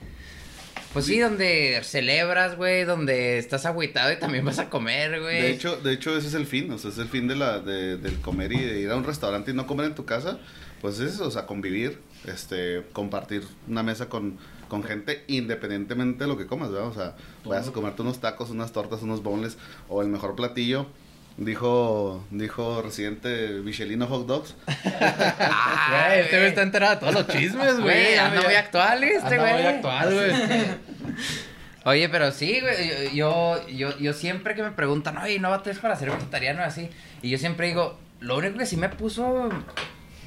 Pues 0.95 1.07
sí, 1.07 1.19
donde 1.19 1.81
celebras, 1.83 2.55
güey, 2.55 2.85
donde 2.85 3.37
estás 3.37 3.65
agüitado 3.65 4.13
y 4.13 4.15
también 4.15 4.45
vas 4.45 4.59
a 4.59 4.69
comer, 4.69 5.19
güey. 5.19 5.41
De 5.41 5.51
hecho, 5.51 5.75
de 5.75 5.91
hecho, 5.91 6.15
ese 6.15 6.29
es 6.29 6.33
el 6.35 6.45
fin, 6.45 6.71
o 6.71 6.77
sea, 6.77 6.89
es 6.89 6.97
el 6.99 7.09
fin 7.09 7.27
de 7.27 7.35
la, 7.35 7.59
de, 7.59 7.97
del 7.97 8.21
comer 8.21 8.53
y 8.53 8.61
de 8.61 8.79
ir 8.79 8.89
a 8.89 8.95
un 8.95 9.03
restaurante 9.03 9.51
y 9.51 9.53
no 9.53 9.67
comer 9.67 9.87
en 9.87 9.95
tu 9.95 10.05
casa, 10.05 10.39
pues 10.79 10.97
es 11.01 11.15
eso, 11.15 11.27
o 11.27 11.31
sea, 11.31 11.47
convivir, 11.47 11.99
este, 12.25 12.85
compartir 12.93 13.43
una 13.67 13.83
mesa 13.83 14.07
con, 14.07 14.37
con 14.69 14.83
gente 14.83 15.25
independientemente 15.27 16.23
de 16.23 16.29
lo 16.29 16.37
que 16.37 16.47
comas, 16.47 16.71
¿verdad? 16.71 16.87
O 16.87 16.93
sea, 16.93 17.17
vayas 17.43 17.67
a 17.67 17.73
comerte 17.73 18.01
unos 18.01 18.21
tacos, 18.21 18.49
unas 18.49 18.71
tortas, 18.71 19.01
unos 19.01 19.21
boneless 19.21 19.57
o 19.89 20.01
el 20.01 20.07
mejor 20.07 20.37
platillo. 20.37 20.87
Dijo, 21.37 22.25
dijo 22.31 22.81
Residente 22.81 23.49
Michelino 23.61 24.07
Hot 24.07 24.25
Dogs. 24.25 24.55
Ah, 24.67 26.07
Güey, 26.07 26.19
este 26.21 26.37
güey 26.37 26.47
está 26.49 26.61
enterado 26.61 26.93
de 26.95 26.99
todos 27.01 27.13
los 27.13 27.27
chismes, 27.27 27.73
güey. 27.79 28.05
Güey, 28.05 28.17
anda 28.17 28.41
muy 28.41 28.55
actual 28.55 29.03
este, 29.03 29.37
güey. 29.37 29.53
muy 29.53 29.63
actual, 29.63 30.13
güey. 30.13 30.31
Oye, 31.85 32.09
pero 32.09 32.31
sí, 32.31 32.61
güey, 32.61 33.13
yo, 33.15 33.67
yo, 33.67 33.97
yo, 33.99 34.13
siempre 34.13 34.55
que 34.55 34.63
me 34.63 34.71
preguntan, 34.71 35.17
oye, 35.19 35.37
¿no 35.37 35.51
bates 35.51 35.77
para 35.77 35.95
ser 35.95 36.09
vegetariano 36.09 36.63
así? 36.63 36.89
Y 37.21 37.29
yo 37.29 37.37
siempre 37.37 37.67
digo, 37.67 37.99
lo 38.21 38.37
único 38.37 38.57
que 38.57 38.65
sí 38.65 38.75
me 38.75 38.89
puso 38.89 39.49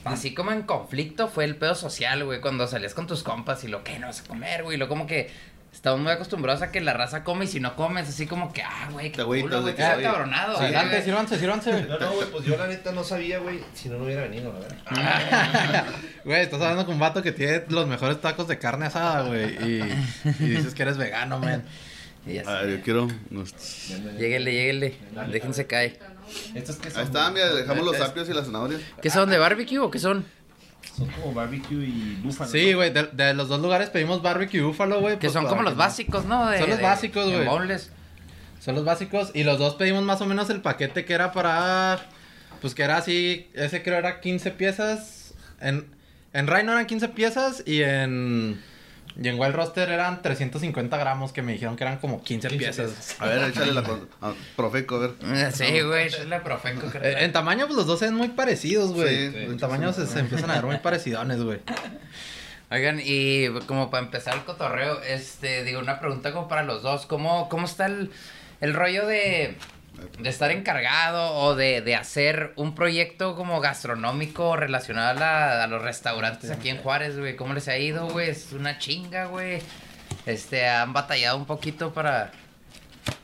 así 0.05 0.35
como 0.35 0.53
en 0.53 0.63
conflicto 0.63 1.27
fue 1.27 1.45
el 1.45 1.57
pedo 1.57 1.75
social, 1.75 2.25
güey, 2.25 2.41
cuando 2.41 2.69
salías 2.69 2.95
con 2.95 3.09
tus 3.09 3.25
compas 3.25 3.65
y 3.65 3.69
lo 3.69 3.83
que 3.83 3.99
no 3.99 4.07
vas 4.07 4.21
a 4.21 4.25
comer, 4.25 4.63
güey, 4.63 4.77
lo 4.77 4.89
como 4.89 5.09
que 5.09 5.31
estamos 5.73 6.01
muy 6.01 6.11
acostumbrados 6.11 6.63
a 6.63 6.71
que 6.71 6.81
la 6.81 6.93
raza 6.93 7.25
come 7.25 7.45
y 7.45 7.49
si 7.49 7.61
no 7.61 7.77
comes, 7.77 8.09
así 8.09 8.27
como 8.27 8.53
que, 8.53 8.63
ah, 8.63 8.89
güey, 8.91 9.11
Te 9.11 9.17
qué 9.17 9.21
agüitas 9.23 9.49
culo, 9.51 9.63
güey, 9.63 9.75
que, 9.75 9.83
qué 9.83 9.89
oye, 9.89 10.03
cabronado. 10.03 10.53
Sí, 10.55 10.59
güey. 10.61 10.75
Adelante, 10.75 11.03
sírvanse, 11.03 11.39
sírvanse. 11.39 11.83
No, 11.83 11.99
no, 11.99 12.13
güey, 12.13 12.31
pues 12.31 12.45
yo 12.45 12.57
la 12.57 12.67
neta 12.67 12.93
no 12.93 13.05
sabía, 13.05 13.39
güey, 13.39 13.61
si 13.75 13.89
no, 13.89 13.99
no 13.99 14.05
hubiera 14.05 14.23
venido, 14.23 14.53
la 14.53 14.59
verdad. 14.61 15.87
Güey, 16.25 16.43
estás 16.43 16.61
hablando 16.61 16.85
con 16.85 16.95
un 16.95 17.01
vato 17.01 17.23
que 17.23 17.33
tiene 17.33 17.65
los 17.69 17.87
mejores 17.87 18.21
tacos 18.21 18.49
de 18.49 18.59
carne 18.59 18.87
asada, 18.87 19.23
güey. 19.23 19.55
Y, 19.67 19.83
y 20.41 20.49
dices 20.49 20.75
que 20.75 20.83
eres 20.83 20.99
vegano, 20.99 21.39
man. 21.39 21.65
Y 22.27 22.35
ya 22.35 22.43
A 22.43 22.45
sé. 22.45 22.67
ver, 22.67 22.77
yo 22.79 22.83
quiero... 22.83 23.09
Lléguenle, 24.19 24.53
lléguenle, 24.53 24.95
déjense 25.33 25.67
caer. 25.67 25.99
Estos 26.55 26.77
que 26.77 26.91
son. 26.91 27.01
Ahí 27.01 27.07
está, 27.07 27.31
mira, 27.31 27.55
dejamos 27.55 27.85
los 27.85 28.01
apios 28.01 28.29
y 28.29 28.35
las 28.35 28.47
zanahorias. 28.47 28.81
¿Qué 29.01 29.09
son, 29.09 29.31
de 29.31 29.39
barbecue 29.39 29.79
o 29.79 29.91
qué 29.91 29.99
son? 29.99 30.27
Son 30.99 31.07
como 31.09 31.33
barbecue 31.33 31.77
y 31.87 32.19
búfalo. 32.23 32.51
Sí, 32.51 32.73
güey, 32.73 32.93
de, 32.93 33.05
de 33.13 33.33
los 33.35 33.49
dos 33.49 33.61
lugares 33.61 33.89
pedimos 33.91 34.21
barbecue 34.21 34.59
y 34.59 34.63
búfalo, 34.63 35.01
güey. 35.01 35.15
Que 35.15 35.29
pues, 35.29 35.33
son 35.33 35.47
como 35.47 35.63
los 35.63 35.75
no- 35.75 35.79
básicos, 35.79 36.25
¿no? 36.25 36.49
De- 36.51 36.59
Son 36.59 36.69
los 36.71 36.79
de- 36.79 36.85
básicos, 36.85 37.25
güey. 37.31 37.45
Son 38.61 38.75
los 38.75 38.85
básicos. 38.85 39.31
Y 39.35 39.45
los 39.45 39.59
dos 39.59 39.77
pedimos 39.77 40.03
más 40.03 40.21
o 40.21 40.27
menos 40.27 40.51
el 40.51 40.61
paquete 40.61 41.05
que 41.05 41.15
era 41.15 41.31
para. 41.33 42.01
Pues 42.61 42.75
que 42.75 42.83
era 42.83 42.97
así. 42.97 43.49
Ese 43.55 43.83
creo 43.85 43.97
era 43.99 44.21
15 44.21 44.51
piezas. 44.51 45.35
En, 45.61 45.87
en 46.33 46.47
Rhino 46.49 46.73
eran 46.73 46.87
15 46.87 47.09
piezas. 47.11 47.63
Y 47.65 47.83
en. 47.83 48.61
Y 49.21 49.27
en 49.29 49.39
Wild 49.39 49.55
Roster 49.55 49.91
eran 49.91 50.23
350 50.23 50.97
gramos. 50.97 51.33
Que 51.33 51.43
me 51.43 51.53
dijeron 51.53 51.77
que 51.77 51.85
eran 51.85 51.99
como 51.99 52.23
15, 52.23 52.49
15 52.49 52.59
piezas. 52.59 53.17
A 53.19 53.27
ver, 53.27 53.51
échale 53.51 53.73
la... 53.73 53.81
a 53.81 54.33
Profeco, 54.57 54.97
a 54.97 54.99
ver. 54.99 55.11
Eh, 55.23 55.51
Sí, 55.53 55.81
güey, 55.81 56.07
es 56.07 56.27
la 56.27 56.43
profeco. 56.45 56.87
Eh, 57.03 57.17
en 57.25 57.33
tamaño, 57.33 57.67
pues 57.67 57.77
los 57.77 57.87
dos 57.87 57.99
se 57.99 58.07
ven 58.07 58.15
muy 58.15 58.29
parecidos, 58.29 58.93
güey. 58.93 59.31
Sí, 59.31 59.33
sí. 59.33 59.45
en 59.45 59.59
tamaño 59.59 59.93
se, 59.93 60.07
se 60.07 60.21
empiezan 60.21 60.51
a 60.51 60.55
ver 60.55 60.67
muy 60.67 60.79
parecidones, 60.79 61.43
güey. 61.43 61.59
Oigan, 62.71 63.01
y 63.03 63.49
como 63.67 63.91
para 63.91 64.05
empezar 64.05 64.35
el 64.35 64.45
cotorreo, 64.45 65.03
este, 65.03 65.65
digo, 65.65 65.81
una 65.81 66.01
pregunta 66.01 66.33
como 66.33 66.49
para 66.49 66.63
los 66.63 66.83
dos. 66.83 67.07
¿Cómo, 67.07 67.49
cómo 67.49 67.67
está 67.67 67.87
el, 67.87 68.11
el 68.61 68.75
rollo 68.75 69.07
de, 69.07 69.57
de 70.21 70.29
estar 70.29 70.51
encargado 70.51 71.35
o 71.35 71.55
de, 71.55 71.81
de 71.81 71.95
hacer 71.95 72.53
un 72.57 72.75
proyecto 72.75 73.35
como 73.37 73.61
gastronómico 73.61 74.57
relacionado 74.57 75.11
a, 75.11 75.15
la- 75.15 75.65
a 75.65 75.67
los 75.67 75.83
restaurantes 75.83 76.51
aquí 76.51 76.69
en 76.69 76.79
Juárez, 76.79 77.19
güey? 77.19 77.37
¿Cómo 77.37 77.55
les 77.55 77.69
ha 77.69 77.77
ido, 77.79 78.07
güey? 78.09 78.31
Es 78.31 78.53
una 78.53 78.79
chinga, 78.79 79.27
güey. 79.27 79.61
Este, 80.27 80.67
han 80.69 80.93
batallado 80.93 81.37
un 81.37 81.47
poquito 81.47 81.93
para... 81.95 82.33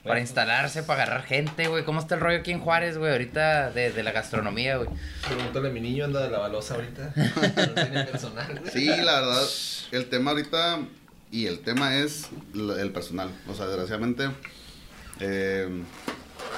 para 0.04 0.21
instalarse, 0.21 0.83
para 0.83 1.02
agarrar 1.02 1.25
gente, 1.26 1.66
güey. 1.69 1.85
¿Cómo 1.85 2.00
está 2.00 2.14
el 2.14 2.21
rollo 2.21 2.38
aquí 2.38 2.50
en 2.52 2.61
Juárez, 2.61 2.97
güey? 2.99 3.12
Ahorita 3.12 3.71
de, 3.71 3.90
de 3.93 4.02
la 4.02 4.12
gastronomía, 4.12 4.76
güey. 4.76 4.88
Pregúntale 5.26 5.69
a 5.69 5.73
mi 5.73 5.81
niño, 5.81 6.04
anda 6.04 6.23
de 6.23 6.31
la 6.31 6.38
balosa 6.38 6.75
ahorita. 6.75 7.12
No 7.16 7.75
tiene 7.75 8.04
personal. 8.04 8.59
güey. 8.61 8.71
Sí, 8.73 8.87
la 8.87 9.21
verdad, 9.21 9.43
el 9.93 10.07
tema 10.09 10.31
ahorita 10.33 10.78
y 11.31 11.47
el 11.47 11.61
tema 11.61 11.97
es 11.97 12.28
el 12.54 12.90
personal. 12.93 13.31
O 13.49 13.54
sea, 13.54 13.66
desgraciadamente, 13.66 14.28
eh, 15.21 15.69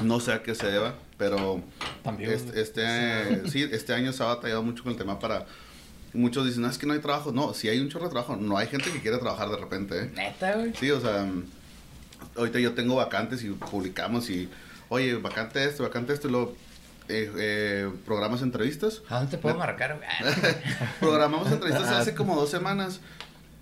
no 0.00 0.20
sé 0.20 0.32
a 0.32 0.42
qué 0.42 0.54
se 0.54 0.66
deba, 0.66 0.94
pero 1.18 1.62
También. 2.02 2.30
este, 2.30 2.60
este, 2.60 3.48
sí, 3.50 3.68
este 3.70 3.94
año 3.94 4.12
se 4.12 4.22
ha 4.22 4.26
batallado 4.26 4.62
mucho 4.62 4.82
con 4.82 4.92
el 4.92 4.98
tema 4.98 5.18
para... 5.18 5.46
Muchos 6.12 6.46
dicen, 6.46 6.62
no, 6.62 6.70
es 6.70 6.78
que 6.78 6.86
no 6.86 6.94
hay 6.94 7.00
trabajo. 7.00 7.30
No, 7.30 7.52
si 7.52 7.68
hay 7.68 7.78
un 7.78 7.90
chorro 7.90 8.04
de 8.06 8.10
trabajo. 8.10 8.36
No 8.36 8.56
hay 8.56 8.68
gente 8.68 8.90
que 8.90 9.00
quiere 9.00 9.18
trabajar 9.18 9.50
de 9.50 9.56
repente, 9.58 10.04
¿eh? 10.04 10.10
Neta, 10.14 10.54
güey. 10.54 10.72
Sí, 10.74 10.90
o 10.90 10.98
sea, 10.98 11.26
ahorita 12.36 12.58
yo 12.58 12.72
tengo 12.72 12.94
vacantes 12.94 13.42
y 13.44 13.50
publicamos 13.50 14.30
y, 14.30 14.48
oye, 14.88 15.16
vacante 15.16 15.62
esto, 15.64 15.82
vacante 15.82 16.14
esto, 16.14 16.28
y 16.28 16.30
luego 16.30 16.56
eh, 17.08 17.30
eh, 17.36 17.90
programas 18.06 18.40
entrevistas. 18.40 19.02
¿A 19.10 19.16
dónde 19.18 19.32
te 19.32 19.38
puedo 19.38 19.56
marcar, 19.58 19.96
güey? 19.96 20.08
Ah, 20.08 20.94
Programamos 21.00 21.52
entrevistas 21.52 21.88
hace 21.90 22.14
como 22.16 22.34
dos 22.34 22.50
semanas 22.50 23.00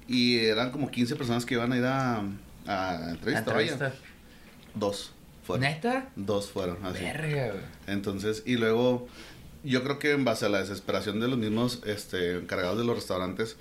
y 0.07 0.39
eran 0.39 0.71
como 0.71 0.91
15 0.93 1.17
personas 1.17 1.45
que 1.45 1.55
iban 1.55 1.73
a 1.73 1.77
ir 1.77 1.85
a, 1.85 2.23
a 2.67 3.11
entrevista. 3.11 3.53
vaya. 3.53 3.73
entrevista. 3.73 3.93
Dos 4.77 5.14
fueron. 5.45 5.63
¿Neta? 5.69 6.09
Dos 6.17 6.51
fueron, 6.51 6.85
así. 6.85 7.03
Verga, 7.05 7.49
güey. 7.53 7.65
Entonces, 7.87 8.43
y 8.47 8.57
luego, 8.57 9.07
yo 9.63 9.83
creo 9.85 9.99
que 9.99 10.13
en 10.13 10.25
base 10.25 10.47
a 10.47 10.49
la 10.49 10.59
desesperación 10.59 11.21
de 11.21 11.29
los 11.29 11.39
mismos 11.39 11.81
este, 11.87 12.37
encargados 12.39 12.79
de 12.79 12.85
los 12.85 12.97
restaurantes, 12.97 13.57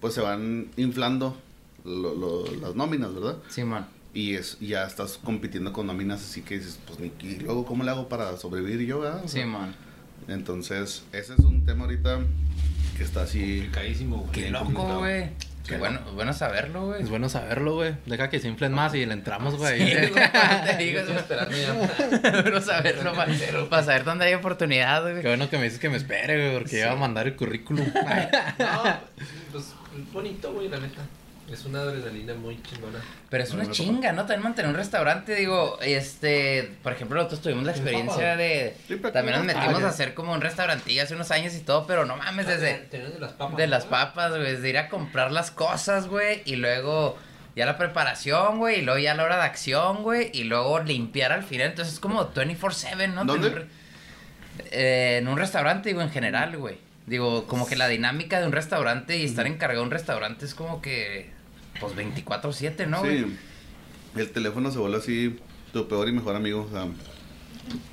pues 0.00 0.14
se 0.14 0.20
van 0.20 0.68
inflando 0.76 1.36
lo- 1.84 2.14
lo- 2.14 2.46
las 2.60 2.74
nóminas, 2.74 3.14
¿verdad? 3.14 3.36
Simón. 3.48 3.86
Y 4.14 4.34
es, 4.34 4.58
ya 4.60 4.84
estás 4.86 5.18
compitiendo 5.22 5.72
con 5.72 5.86
nóminas, 5.88 6.22
así 6.22 6.42
que 6.42 6.58
dices, 6.58 6.78
pues, 6.86 7.00
ni- 7.00 7.12
y 7.28 7.40
luego, 7.40 7.66
¿cómo 7.66 7.82
le 7.84 7.90
hago 7.90 8.08
para 8.08 8.36
sobrevivir 8.36 8.86
yo? 8.86 9.00
O 9.00 9.02
sea, 9.02 9.26
Simón. 9.28 9.74
Entonces, 10.28 11.02
ese 11.12 11.34
es 11.34 11.40
un 11.40 11.66
tema 11.66 11.84
ahorita 11.84 12.20
que 12.96 13.02
está 13.02 13.22
así. 13.22 13.40
Complicadísimo, 13.58 14.18
güey. 14.18 14.30
Qué 14.32 14.50
loco, 14.50 14.98
güey. 15.00 15.30
Qué 15.66 15.74
Sí, 15.74 15.78
bueno, 15.78 16.00
bueno 16.14 16.34
saberlo, 16.34 16.86
güey. 16.88 17.02
Es 17.02 17.08
bueno 17.08 17.30
saberlo, 17.30 17.76
güey. 17.76 17.94
Deja 18.04 18.28
que 18.28 18.38
se 18.38 18.48
inflen 18.48 18.72
más 18.72 18.94
y 18.94 19.06
le 19.06 19.14
entramos, 19.14 19.56
güey. 19.56 19.80
Sí, 19.94 20.12
te 20.66 20.76
digo, 20.76 21.00
es 21.00 21.08
bueno 22.42 22.60
saberlo 22.60 23.68
para 23.70 23.82
saber 23.82 24.04
dónde 24.04 24.26
hay 24.26 24.34
oportunidad, 24.34 25.02
güey. 25.02 25.22
Qué 25.22 25.28
bueno 25.28 25.48
que 25.48 25.56
me 25.56 25.64
dices 25.64 25.78
que 25.78 25.88
me 25.88 25.96
espere, 25.96 26.36
güey, 26.36 26.58
porque 26.58 26.78
ya 26.78 26.88
va 26.88 26.92
a 26.92 26.96
mandar 26.96 27.26
el 27.26 27.34
currículum. 27.36 27.86
No, 28.58 29.00
pues 29.52 29.72
bonito, 30.12 30.52
güey, 30.52 30.68
la 30.68 30.80
neta. 30.80 31.00
Es 31.50 31.64
una 31.66 31.80
adrenalina 31.82 32.32
muy 32.34 32.60
chingona. 32.62 33.00
Pero 33.28 33.44
es 33.44 33.52
una 33.52 33.70
chinga, 33.70 34.12
¿no? 34.12 34.22
También 34.22 34.42
mantener 34.42 34.70
un 34.70 34.76
restaurante, 34.76 35.34
digo, 35.34 35.78
este, 35.82 36.70
por 36.82 36.92
ejemplo, 36.92 37.16
nosotros 37.16 37.42
tuvimos 37.42 37.64
la 37.64 37.72
experiencia 37.72 38.36
de, 38.36 38.74
Sí, 38.88 38.96
también 39.12 39.36
nos 39.36 39.44
metimos 39.44 39.82
Ah, 39.82 39.86
a 39.86 39.88
hacer 39.90 40.14
como 40.14 40.32
un 40.32 40.40
restaurantillo 40.40 41.02
hace 41.02 41.14
unos 41.14 41.30
años 41.30 41.54
y 41.54 41.60
todo, 41.60 41.86
pero 41.86 42.06
no 42.06 42.16
mames, 42.16 42.46
desde, 42.46 42.74
Tener 42.90 43.12
de 43.12 43.20
las 43.20 43.32
papas. 43.32 43.56
de 43.58 43.66
las 43.66 43.84
papas, 43.84 44.30
güey, 44.30 44.56
de 44.56 44.68
ir 44.70 44.78
a 44.78 44.88
comprar 44.88 45.32
las 45.32 45.50
cosas, 45.50 46.06
güey, 46.08 46.42
y 46.46 46.56
luego 46.56 47.18
ya 47.54 47.66
la 47.66 47.76
preparación, 47.76 48.58
güey, 48.58 48.78
y 48.78 48.82
luego 48.82 48.98
ya 48.98 49.14
la 49.14 49.24
hora 49.24 49.36
de 49.36 49.42
acción, 49.42 50.02
güey, 50.02 50.30
y 50.32 50.44
luego 50.44 50.80
limpiar 50.80 51.30
al 51.32 51.42
final, 51.42 51.68
entonces 51.68 51.94
es 51.94 52.00
como 52.00 52.32
24/7, 52.32 53.06
¿no? 53.08 53.24
¿Dónde? 53.26 53.50
Tener- 53.50 53.66
eh, 54.70 55.18
en 55.20 55.28
un 55.28 55.36
restaurante, 55.36 55.88
digo, 55.90 56.00
en 56.00 56.10
general, 56.10 56.56
güey. 56.56 56.78
Digo, 57.06 57.46
como 57.46 57.66
que 57.66 57.76
la 57.76 57.88
dinámica 57.88 58.40
de 58.40 58.46
un 58.46 58.52
restaurante 58.52 59.18
y 59.18 59.24
estar 59.24 59.46
encargado 59.46 59.80
de 59.80 59.86
un 59.86 59.90
restaurante 59.90 60.44
es 60.44 60.54
como 60.54 60.80
que, 60.80 61.30
pues 61.80 61.94
24/7, 61.94 62.86
¿no, 62.86 63.02
sí, 63.04 63.26
el 64.16 64.30
teléfono 64.30 64.70
se 64.70 64.78
vuelve 64.78 64.98
así 64.98 65.36
tu 65.72 65.86
peor 65.88 66.08
y 66.08 66.12
mejor 66.12 66.36
amigo. 66.36 66.66
O 66.68 66.70
sea, 66.70 66.86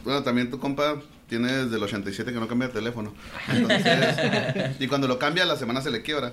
bueno, 0.03 0.23
también 0.23 0.49
tu 0.49 0.59
compa 0.59 1.01
tiene 1.27 1.51
desde 1.51 1.77
el 1.77 1.83
87 1.83 2.31
que 2.31 2.39
no 2.39 2.47
cambia 2.47 2.67
de 2.67 2.73
teléfono. 2.73 3.13
Entonces, 3.49 4.75
y 4.79 4.87
cuando 4.87 5.07
lo 5.07 5.17
cambia, 5.17 5.45
la 5.45 5.55
semana 5.55 5.81
se 5.81 5.91
le 5.91 6.01
quiebra. 6.01 6.31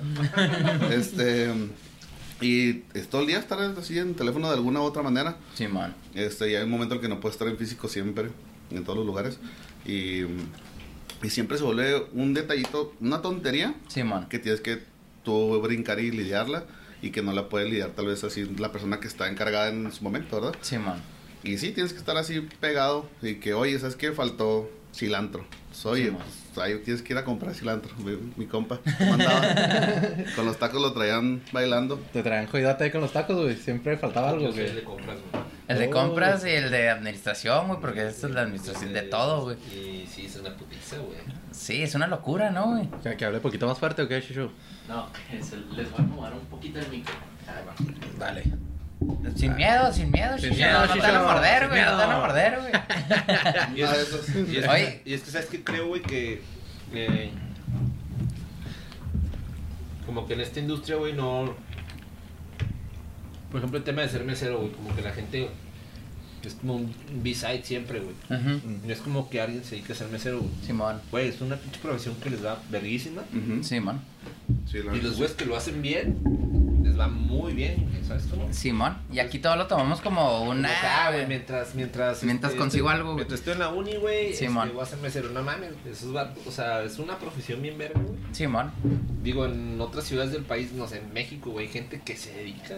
Este. 0.91 1.53
Y 2.41 2.85
es 2.95 3.09
todo 3.09 3.23
el 3.23 3.27
día 3.27 3.39
estar 3.39 3.59
así 3.59 3.99
en 3.99 4.15
teléfono 4.15 4.49
de 4.49 4.55
alguna 4.55 4.81
u 4.81 4.85
otra 4.85 5.03
manera. 5.03 5.37
Simón. 5.55 5.95
Este, 6.15 6.51
y 6.51 6.55
hay 6.55 6.63
un 6.63 6.71
momento 6.71 6.95
en 6.95 7.01
que 7.01 7.09
no 7.09 7.19
puedes 7.19 7.35
estar 7.35 7.49
en 7.49 7.57
físico 7.57 7.89
siempre, 7.89 8.29
en 8.71 8.85
todos 8.85 8.97
los 8.97 9.07
lugares. 9.07 9.39
Y, 9.85 10.23
y 11.23 11.31
siempre 11.31 11.59
se 11.59 11.65
vuelve 11.65 12.07
un 12.13 12.35
detallito, 12.35 12.95
una 13.01 13.23
tontería 13.23 13.75
Simón. 13.89 14.27
que 14.29 14.39
tienes 14.39 14.61
que 14.61 14.83
tú 15.25 15.61
brincar 15.61 16.01
y 16.01 16.11
lidiarla 16.11 16.65
y 17.03 17.11
que 17.11 17.23
no 17.23 17.33
la 17.33 17.49
puede 17.49 17.69
lidiar 17.69 17.91
tal 17.91 18.07
vez 18.07 18.25
así 18.25 18.45
la 18.59 18.73
persona 18.73 19.01
que 19.01 19.09
está 19.09 19.29
encargada 19.29 19.69
en 19.69 19.91
su 19.93 20.03
momento, 20.05 20.41
¿verdad? 20.41 20.57
Simón. 20.63 21.01
Y 21.45 21.59
sí, 21.59 21.71
tienes 21.71 21.93
que 21.93 21.99
estar 22.01 22.17
así 22.17 22.41
pegado 22.61 23.09
y 23.23 23.37
que, 23.37 23.55
oye, 23.55 23.79
¿sabes 23.79 23.95
qué? 23.97 24.13
Faltó 24.13 24.71
cilantro. 24.95 25.45
Oye, 25.85 26.07
Sí, 26.07 26.11
man. 26.11 26.21
pues, 26.23 26.38
ahí 26.57 26.79
tienes 26.85 27.03
que 27.03 27.13
ir 27.13 27.19
a 27.19 27.25
comprar 27.25 27.55
cilantro. 27.55 27.95
Mi, 27.99 28.17
mi 28.37 28.47
compa 28.47 28.81
¿cómo 28.99 29.15
andaba? 29.15 29.41
Con 30.37 30.47
los 30.47 30.59
tacos 30.59 30.81
lo 30.81 30.93
traían 30.93 31.43
bailando. 31.53 31.99
Te 32.13 32.23
traen 32.23 32.47
jodidate 32.47 32.85
ahí 32.85 32.91
con 32.91 33.01
los 33.01 33.13
tacos, 33.13 33.37
güey. 33.37 33.57
Siempre 33.57 33.97
faltaba 33.99 34.31
algo, 34.31 34.47
el 34.47 34.53
güey. 34.53 34.75
de 34.75 34.83
compras, 34.85 35.17
güey. 35.31 35.45
El 35.69 35.79
de 35.79 35.87
Oh. 35.89 35.91
compras 35.91 36.47
y 36.47 36.51
el 36.51 36.71
de 36.71 36.89
administración, 36.89 37.69
güey, 37.69 37.81
porque 37.81 38.07
esto 38.07 38.27
es 38.29 38.33
la 38.35 38.41
administración 38.43 38.93
de 38.95 39.03
todo, 39.03 39.43
güey. 39.43 39.57
Y 39.71 40.07
sí, 40.11 40.25
es 40.27 40.37
una 40.37 40.57
putiza, 40.57 40.97
güey. 40.97 41.19
Sí, 41.53 41.83
es 41.83 41.95
una 41.95 42.07
locura, 42.07 42.51
¿no, 42.51 42.73
güey? 42.73 42.89
Que, 43.03 43.17
que 43.17 43.25
hable 43.27 43.41
poquito 43.41 43.67
más 43.67 43.79
fuerte, 43.79 44.03
¿o 44.03 44.09
qué, 44.09 44.23
Chicho? 44.23 44.51
No, 44.89 45.09
es 45.33 45.53
el- 45.53 45.67
les 45.77 45.91
voy 45.91 46.01
a 46.01 46.03
acomodar 46.05 46.33
un 46.33 46.47
poquito 46.47 46.79
el 46.79 46.89
micro. 46.89 47.13
Ahí 47.47 47.65
va. 47.67 47.75
Dale. 48.27 48.45
Sin 49.37 49.55
miedo, 49.55 49.93
sin 49.93 50.11
miedo, 50.11 50.37
Sin 50.39 50.51
miedo, 50.57 50.87
no 50.87 50.93
te 50.93 51.01
van 51.01 51.15
a 51.17 51.23
morder, 51.23 51.69
güey. 51.69 51.81
No 51.83 51.91
te 51.91 51.97
van 51.97 52.11
a 52.11 52.19
morder, 52.19 52.59
güey. 52.61 52.73
Y 53.77 53.83
es, 53.83 53.91
eso 53.93 54.21
sí. 54.23 54.45
y 54.51 54.57
es, 54.57 54.69
Oye. 54.69 55.03
y 55.05 55.15
es 55.15 55.23
que, 55.23 55.31
¿sabes 55.31 55.47
qué 55.47 55.63
creo, 55.63 55.87
güey? 55.89 56.03
Que. 56.03 56.43
eh, 56.93 57.31
como 60.07 60.27
que 60.27 60.35
en 60.35 60.41
esta 60.41 60.59
industria, 60.61 60.97
güey, 60.97 61.13
no. 61.13 61.55
Por 63.51 63.59
ejemplo, 63.59 63.79
el 63.79 63.85
tema 63.85 64.03
de 64.03 64.09
ser 64.09 64.25
mesero, 64.25 64.59
güey. 64.59 64.73
Como 64.73 64.95
que 64.97 65.03
la 65.03 65.13
gente. 65.13 65.49
Es 66.45 66.55
como 66.55 66.77
un 66.77 66.95
B-side 67.23 67.63
siempre, 67.65 68.01
güey. 68.01 68.15
No 68.31 68.93
es 68.93 69.01
como 69.01 69.29
que 69.29 69.41
alguien 69.41 69.65
se 69.65 69.73
dedique 69.77 69.93
a 69.93 69.97
ser 69.97 70.09
mesero, 70.09 70.39
güey. 70.39 70.51
Simón. 70.65 71.01
Güey, 71.11 71.29
es 71.29 71.41
una 71.41 71.57
pinche 71.57 71.79
profesión 71.81 72.15
que 72.17 72.31
les 72.31 72.45
va 72.45 72.61
verguísima. 72.71 73.23
Ujú. 73.23 73.63
Simón. 73.63 74.01
Sí, 74.71 74.79
la 74.83 74.97
Y 74.97 75.01
los 75.01 75.17
güeyes 75.19 75.37
que 75.37 75.45
lo 75.45 75.57
hacen 75.57 75.83
bien, 75.83 76.17
les 76.99 77.07
va 77.07 77.09
muy 77.09 77.53
bien, 77.53 77.89
¿sabes 78.07 78.25
cómo? 78.31 78.53
Simón. 78.53 78.97
Y 79.13 79.19
aquí 79.21 79.39
todo 79.39 79.57
lo 79.57 79.67
tomamos 79.67 80.01
como 80.01 80.43
una. 80.43 80.69
Como, 80.69 80.81
ah, 80.85 81.11
güey, 81.13 81.27
mientras, 81.27 81.75
mientras... 81.75 82.23
Mientras 82.25 82.55
consigo 82.55 82.89
algo, 82.89 83.05
güey. 83.13 83.17
Mientras 83.17 83.41
estoy 83.41 83.55
en 83.55 83.59
la 83.61 83.69
uni, 83.69 83.97
güey, 83.97 84.35
Simón. 84.35 84.65
este, 84.65 84.75
voy 84.75 84.83
a 84.83 84.87
ser 84.87 84.99
mesero. 84.99 85.31
No 85.31 85.43
mames, 85.43 85.71
eso 85.87 86.09
es, 86.09 86.17
va- 86.17 86.35
o 86.47 86.51
sea, 86.51 86.83
es 86.83 86.99
una 86.99 87.19
profesión 87.19 87.63
bien 87.63 87.79
verga, 87.79 88.01
güey. 88.01 88.19
Simón. 88.33 88.73
Digo, 89.23 89.47
en 89.47 89.81
otras 89.81 90.05
ciudades 90.05 90.33
del 90.33 90.43
país, 90.45 90.73
no 90.73 90.87
sé, 90.89 90.99
en 90.99 91.13
México, 91.13 91.51
güey, 91.51 91.67
hay 91.67 91.73
gente 91.73 92.01
que 92.05 92.17
se 92.17 92.33
dedica 92.33 92.75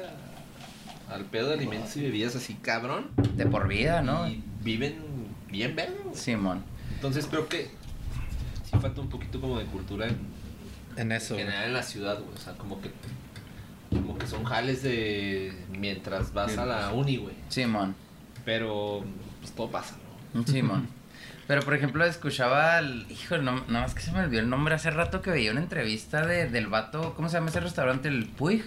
al 1.08 1.24
pedo 1.24 1.48
de 1.48 1.54
alimentos 1.54 1.96
y 1.96 2.02
bebidas 2.02 2.36
así, 2.36 2.54
cabrón. 2.54 3.08
De 3.36 3.46
por 3.46 3.68
vida, 3.68 4.02
¿no? 4.02 4.28
Y 4.28 4.42
viven 4.62 4.96
bien 5.48 5.74
verga, 5.74 5.94
güey. 6.04 6.16
Simón. 6.16 6.62
Entonces 6.94 7.26
creo 7.26 7.48
que 7.48 7.70
sí 8.70 8.78
falta 8.80 9.00
un 9.00 9.08
poquito 9.08 9.40
como 9.40 9.58
de 9.58 9.64
cultura 9.64 10.06
en, 10.06 10.18
En 10.96 11.10
eso, 11.12 11.34
en 11.34 11.40
general 11.46 11.64
en 11.68 11.72
la 11.72 11.82
ciudad, 11.82 12.18
güey. 12.20 12.34
O 12.34 12.38
sea, 12.38 12.52
como 12.54 12.80
que 12.80 12.90
como 13.90 14.16
que 14.18 14.26
son 14.26 14.44
jales 14.44 14.82
de 14.82 15.52
mientras 15.76 16.32
vas 16.32 16.56
a 16.58 16.64
la 16.66 16.90
uni, 16.92 17.16
güey. 17.16 17.34
Simón. 17.48 17.94
Pero 18.44 19.04
pues 19.40 19.52
todo 19.52 19.70
pasa, 19.70 19.96
¿no? 20.34 20.44
Simón. 20.46 20.88
Pero 21.46 21.62
por 21.62 21.74
ejemplo, 21.74 22.04
escuchaba 22.04 22.76
al. 22.76 23.06
Hijo, 23.10 23.38
no, 23.38 23.52
nada 23.68 23.80
más 23.86 23.94
que 23.94 24.02
se 24.02 24.12
me 24.12 24.20
olvidó 24.20 24.40
el 24.40 24.48
nombre 24.48 24.74
hace 24.74 24.90
rato 24.90 25.20
que 25.20 25.30
veía 25.30 25.50
una 25.50 25.60
entrevista 25.60 26.24
de, 26.26 26.48
del 26.48 26.68
vato. 26.68 27.14
¿Cómo 27.16 27.28
se 27.28 27.34
llama 27.38 27.50
ese 27.50 27.60
restaurante? 27.60 28.08
El 28.08 28.26
Puig. 28.26 28.62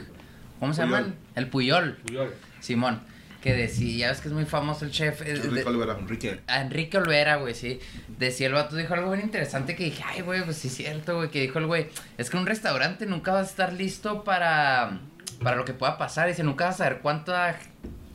¿Cómo 0.60 0.74
se 0.74 0.82
llama? 0.82 1.00
Puyol. 1.00 1.15
El 1.36 1.48
Puyol. 1.48 1.98
Puyol. 2.06 2.34
Simón. 2.60 3.01
Que 3.42 3.53
decía, 3.53 3.98
ya 3.98 4.10
ves 4.10 4.22
que 4.22 4.30
es 4.30 4.34
muy 4.34 4.46
famoso 4.46 4.86
el 4.86 4.92
chef. 4.92 5.22
eh, 5.22 5.34
de- 5.34 5.39
Enrique 5.48 5.68
Olvera. 5.68 5.98
Enrique. 6.00 6.39
a 6.48 6.62
Enrique 6.62 6.98
Olvera, 6.98 7.36
güey, 7.38 7.53
sí. 7.53 7.80
Decía 8.18 8.48
el 8.48 8.53
vato, 8.53 8.75
dijo 8.77 8.94
algo 8.94 9.12
bien 9.12 9.25
interesante 9.25 9.75
que 9.75 9.84
dije, 9.86 10.01
ay, 10.06 10.22
güey, 10.22 10.44
pues 10.46 10.58
sí 10.58 10.68
es 10.70 10.75
cierto, 10.75 11.18
güey. 11.18 11.30
Que 11.30 11.42
dijo 11.42 11.60
el 11.60 11.68
güey, 11.68 11.88
es 12.18 12.30
que 12.30 12.38
un 12.38 12.46
restaurante 12.46 13.06
nunca 13.06 13.34
vas 13.34 13.48
a 13.48 13.50
estar 13.50 13.74
listo 13.74 14.24
para, 14.24 15.00
para 15.44 15.56
lo 15.56 15.66
que 15.66 15.74
pueda 15.74 15.98
pasar. 15.98 16.28
Dice, 16.28 16.44
nunca 16.44 16.66
vas 16.66 16.76
a 16.76 16.78
saber 16.80 17.00
cuánta 17.00 17.58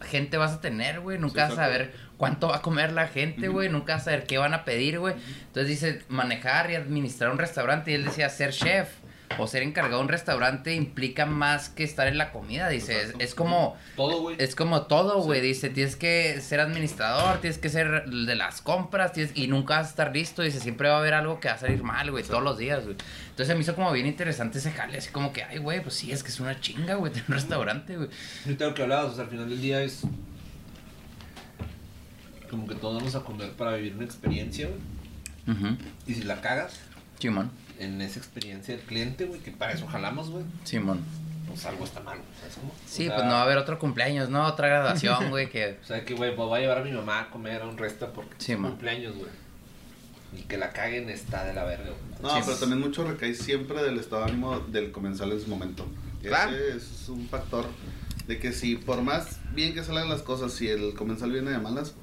gente 0.02 0.36
vas 0.36 0.52
a 0.52 0.60
tener, 0.60 1.00
güey. 1.00 1.18
Nunca 1.18 1.46
Sí, 1.46 1.50
vas 1.50 1.58
a 1.58 1.64
saber 1.64 1.94
cuánto 2.16 2.48
va 2.48 2.56
a 2.56 2.62
comer 2.62 2.92
la 2.92 3.08
gente, 3.08 3.48
güey. 3.48 3.68
Nunca 3.68 3.94
vas 3.94 4.02
a 4.02 4.04
saber 4.06 4.24
qué 4.24 4.38
van 4.38 4.54
a 4.54 4.64
pedir, 4.64 4.98
güey. 4.98 5.14
Entonces 5.46 5.68
dice, 5.68 6.02
manejar 6.08 6.70
y 6.70 6.76
administrar 6.76 7.30
un 7.30 7.38
restaurante. 7.38 7.90
Y 7.90 7.94
él 7.94 8.04
decía, 8.04 8.28
ser 8.28 8.52
chef 8.52 8.88
o 9.36 9.46
ser 9.46 9.62
encargado 9.62 9.98
de 9.98 10.02
un 10.02 10.08
restaurante 10.08 10.74
implica 10.74 11.26
más 11.26 11.68
que 11.68 11.84
estar 11.84 12.06
en 12.06 12.16
la 12.16 12.32
comida. 12.32 12.68
Dice, 12.68 13.12
es, 13.18 13.34
como... 13.34 13.76
Todo, 13.96 14.22
güey. 14.22 14.36
Es 14.38 14.54
como 14.54 14.82
todo, 14.82 15.20
güey. 15.22 15.40
Dice, 15.40 15.68
tienes 15.68 15.96
que 15.96 16.40
ser 16.40 16.60
administrador, 16.60 17.40
tienes 17.40 17.58
que 17.58 17.68
ser 17.68 18.06
de 18.06 18.34
las 18.34 18.62
compras, 18.62 19.12
tienes, 19.12 19.36
y 19.36 19.48
nunca 19.48 19.76
vas 19.76 19.88
a 19.88 19.90
estar 19.90 20.14
listo. 20.14 20.42
Dice, 20.42 20.60
siempre 20.60 20.88
va 20.88 20.96
a 20.96 20.98
haber 20.98 21.14
algo 21.14 21.40
que 21.40 21.48
va 21.48 21.54
a 21.54 21.58
salir 21.58 21.82
mal, 21.82 22.10
güey, 22.10 22.24
todos 22.24 22.42
los 22.42 22.58
días, 22.58 22.84
güey. 22.84 22.96
Entonces 23.30 23.54
me 23.54 23.62
hizo 23.62 23.74
como 23.74 23.92
bien 23.92 24.06
interesante 24.06 24.58
ese 24.58 24.70
jale, 24.72 24.98
así 24.98 25.10
como 25.10 25.32
que, 25.32 25.44
ay, 25.44 25.58
güey, 25.58 25.82
pues 25.82 25.94
sí, 25.94 26.10
es 26.10 26.22
que 26.22 26.30
es 26.30 26.40
una 26.40 26.60
chinga, 26.60 26.94
güey, 26.94 27.12
tener 27.12 27.28
un 27.28 27.34
restaurante, 27.34 27.96
güey. 27.96 28.08
Ahorita 28.44 28.66
lo 28.66 28.74
que 28.74 28.82
hablabas, 28.82 29.12
o 29.12 29.14
sea, 29.14 29.24
al 29.24 29.30
final 29.30 29.48
del 29.48 29.60
día 29.60 29.82
es. 29.82 30.02
como 32.50 32.66
que 32.66 32.74
todos 32.74 32.96
vamos 32.96 33.14
a 33.14 33.20
comer 33.20 33.50
para 33.52 33.76
vivir 33.76 33.94
una 33.94 34.04
experiencia, 34.04 34.68
güey. 34.68 35.76
Y 36.06 36.14
si 36.14 36.22
la 36.24 36.42
cagas 36.42 36.78
Simón, 37.18 37.50
en 37.78 38.00
esa 38.00 38.18
experiencia 38.18 38.74
del 38.76 38.84
cliente, 38.84 39.24
güey, 39.26 39.40
que 39.40 39.50
para 39.50 39.72
eso 39.72 39.86
jalamos, 39.86 40.30
güey, 40.30 40.44
Simón. 40.64 41.00
pues 41.46 41.64
algo 41.66 41.84
está 41.84 42.00
mal, 42.00 42.18
¿sabes 42.40 42.56
cómo? 42.56 42.72
Sí, 42.86 43.04
O 43.04 43.06
sea, 43.06 43.16
pues 43.16 43.26
no 43.26 43.32
va 43.34 43.40
a 43.40 43.42
haber 43.44 43.58
otro 43.58 43.78
cumpleaños, 43.78 44.28
¿no? 44.28 44.46
Otra 44.46 44.68
graduación, 44.68 45.30
güey, 45.30 45.48
que... 45.48 45.78
O 45.82 45.86
sea, 45.86 46.04
que, 46.04 46.14
güey, 46.14 46.34
pues 46.34 46.48
voy 46.48 46.58
a 46.58 46.62
llevar 46.62 46.78
a 46.78 46.82
mi 46.84 46.92
mamá 46.92 47.20
a 47.20 47.30
comer 47.30 47.62
a 47.62 47.66
un 47.66 47.78
resta 47.78 48.12
porque 48.12 48.34
Sí, 48.38 48.52
es 48.52 48.58
cumpleaños, 48.58 49.14
güey. 49.16 49.30
Y 50.36 50.42
que 50.42 50.58
la 50.58 50.72
caguen 50.72 51.08
está 51.08 51.44
de 51.44 51.54
la 51.54 51.64
verga, 51.64 51.84
güey. 51.86 52.22
No, 52.22 52.28
Sí, 52.28 52.34
pero 52.34 52.44
pues. 52.46 52.60
también 52.60 52.80
mucho 52.80 53.04
recae 53.04 53.34
siempre 53.34 53.82
del 53.82 53.98
estado 53.98 54.24
de 54.24 54.30
ánimo 54.32 54.58
del 54.60 54.92
comensal 54.92 55.32
en 55.32 55.40
su 55.40 55.48
momento. 55.48 55.86
Claro. 56.22 56.54
Ese 56.54 56.76
es 56.76 57.08
un 57.08 57.26
factor 57.28 57.64
de 58.26 58.38
que 58.38 58.52
si 58.52 58.76
por 58.76 59.00
más 59.00 59.38
bien 59.54 59.72
que 59.72 59.82
salgan 59.82 60.08
las 60.10 60.20
cosas, 60.20 60.52
si 60.52 60.68
el 60.68 60.92
comensal 60.94 61.32
viene 61.32 61.50
de 61.50 61.58
malas, 61.58 61.94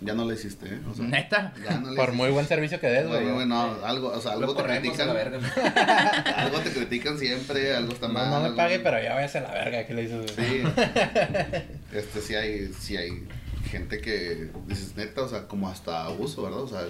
ya 0.00 0.14
no 0.14 0.24
le 0.24 0.34
hiciste, 0.34 0.66
¿eh? 0.66 0.78
O 0.90 0.94
sea, 0.94 1.04
¿Neta? 1.06 1.52
ya 1.64 1.78
no 1.78 1.90
le 1.90 1.96
Por 1.96 2.12
muy 2.12 2.30
buen 2.30 2.46
servicio 2.46 2.78
que 2.80 2.86
des, 2.88 3.04
No, 3.04 3.10
güey. 3.10 3.24
no, 3.26 3.46
no, 3.46 3.84
algo, 3.84 4.08
o 4.08 4.20
sea, 4.20 4.32
algo 4.32 4.46
Lo 4.46 4.54
te 4.54 4.62
corremos 4.62 4.98
a 5.00 5.04
la 5.06 5.24
critican. 5.24 6.34
algo 6.36 6.58
te 6.60 6.70
critican 6.70 7.18
siempre, 7.18 7.74
algo 7.74 7.92
está 7.92 8.06
No, 8.08 8.14
mal. 8.14 8.30
no 8.30 8.40
me 8.40 8.46
algo- 8.46 8.56
pague, 8.56 8.78
pero 8.80 9.02
ya 9.02 9.14
váyase 9.14 9.38
a 9.38 9.40
la 9.42 9.52
verga, 9.52 9.86
¿qué 9.86 9.94
le 9.94 10.02
dices, 10.02 10.36
güey? 10.36 10.48
Sí. 10.48 10.62
Este 11.92 12.20
sí 12.20 12.34
hay, 12.34 12.72
sí 12.78 12.96
hay 12.96 13.26
gente 13.70 14.00
que 14.00 14.50
dices 14.66 14.94
neta, 14.96 15.22
o 15.22 15.28
sea, 15.28 15.46
como 15.48 15.68
hasta 15.68 16.04
abuso, 16.04 16.42
¿verdad? 16.42 16.60
O 16.60 16.68
sea, 16.68 16.82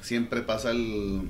siempre 0.00 0.42
pasa 0.42 0.70
el, 0.70 1.28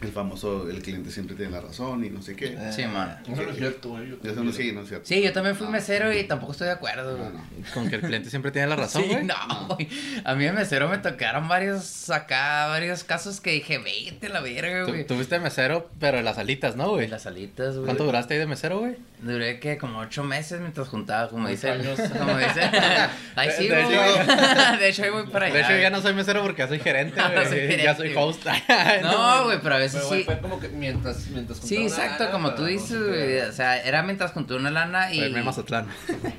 el 0.00 0.12
famoso, 0.12 0.68
el 0.70 0.80
cliente 0.82 1.10
siempre 1.10 1.34
tiene 1.36 1.50
la 1.52 1.60
razón 1.60 2.04
y 2.04 2.10
no 2.10 2.22
sé 2.22 2.36
qué. 2.36 2.56
Sí, 2.74 2.84
man. 2.86 3.18
Eso 3.30 3.42
no 3.42 3.50
es 3.50 3.56
cierto, 3.56 3.88
güey. 3.90 4.10
yo- 4.10 4.16
Eso 4.30 4.44
no, 4.44 4.52
sí, 4.52 4.72
no 4.72 4.82
es 4.82 4.88
cierto. 4.88 5.06
Sí, 5.06 5.22
yo 5.22 5.32
también 5.32 5.56
fui 5.56 5.66
No. 5.66 5.72
mesero 5.72 6.12
y 6.12 6.24
tampoco 6.24 6.52
estoy 6.52 6.66
de 6.68 6.74
acuerdo, 6.74 7.12
No, 7.16 7.24
güey. 7.24 7.32
no. 7.34 7.74
Con 7.74 7.88
que 7.90 7.96
el 7.96 8.02
cliente 8.02 8.30
siempre 8.30 8.50
tiene 8.52 8.68
la 8.68 8.76
razón, 8.76 9.02
Sí, 9.02 9.08
güey. 9.10 9.24
no, 9.24 9.34
güey. 9.68 9.88
A 10.24 10.34
mí 10.34 10.44
de 10.44 10.52
mesero 10.52 10.88
me 10.88 10.98
tocaron 10.98 11.48
varios 11.48 12.10
acá, 12.10 12.66
varios 12.68 13.02
casos 13.04 13.40
que 13.40 13.50
dije, 13.52 13.78
vete 13.78 14.26
a 14.28 14.30
la 14.30 14.40
verga, 14.40 14.84
Tú- 14.84 14.92
güey. 14.92 15.04
Tuviste 15.06 15.34
de 15.36 15.40
mesero, 15.40 15.90
pero 15.98 16.18
en 16.18 16.24
las 16.24 16.38
alitas, 16.38 16.76
¿no, 16.76 16.90
güey? 16.90 17.08
Las 17.08 17.26
alitas, 17.26 17.74
güey. 17.74 17.86
¿Cuánto 17.86 18.04
duraste 18.04 18.34
ahí 18.34 18.40
de 18.40 18.46
mesero, 18.46 18.78
güey? 18.80 18.96
Duré 19.20 19.58
que 19.58 19.78
como 19.78 19.98
ocho 19.98 20.22
meses 20.22 20.60
mientras 20.60 20.86
juntaba, 20.88 21.28
como 21.28 21.48
dice. 21.48 21.70
años. 21.70 21.98
Como 22.18 22.36
dice. 22.38 22.60
Ahí 23.34 23.48
De- 23.48 23.54
sí, 23.56 23.68
de 23.68 23.82
güey. 23.82 23.94
hecho- 23.96 24.78
De 24.78 24.88
hecho, 24.88 25.02
ahí 25.04 25.10
voy 25.10 25.26
para 25.26 25.46
allá. 25.46 25.54
De 25.56 25.60
hecho, 25.62 25.76
ya 25.82 25.90
no 25.90 26.00
soy 26.00 26.14
mesero 26.14 26.42
porque 26.42 26.62
ya 26.62 26.68
soy 26.68 26.78
gerente, 26.78 27.16
No, 27.20 27.32
güey. 27.32 27.46
soy 27.46 27.58
gerente, 27.58 27.82
ya 27.82 27.96
soy 27.96 28.14
host. 28.16 28.46
No, 29.02 29.44
güey, 29.44 29.58
pero 29.62 29.74
a 29.74 29.78
veces 29.78 29.87
Pero, 29.92 30.06
güey, 30.08 30.20
sí. 30.20 30.24
fue 30.24 30.38
como 30.40 30.60
que 30.60 30.68
mientras, 30.68 31.26
mientras 31.28 31.58
Sí, 31.58 31.76
exacto, 31.82 32.24
lana 32.24 32.32
como 32.32 32.54
tú 32.54 32.62
no 32.62 32.68
dices, 32.68 32.98
güey. 33.06 33.38
O 33.40 33.52
sea, 33.52 33.80
era 33.82 34.02
mientras 34.02 34.32
junté 34.32 34.54
una 34.54 34.70
lana 34.70 35.12
y. 35.12 35.34
A 35.34 35.42
Mazatlán. 35.42 35.86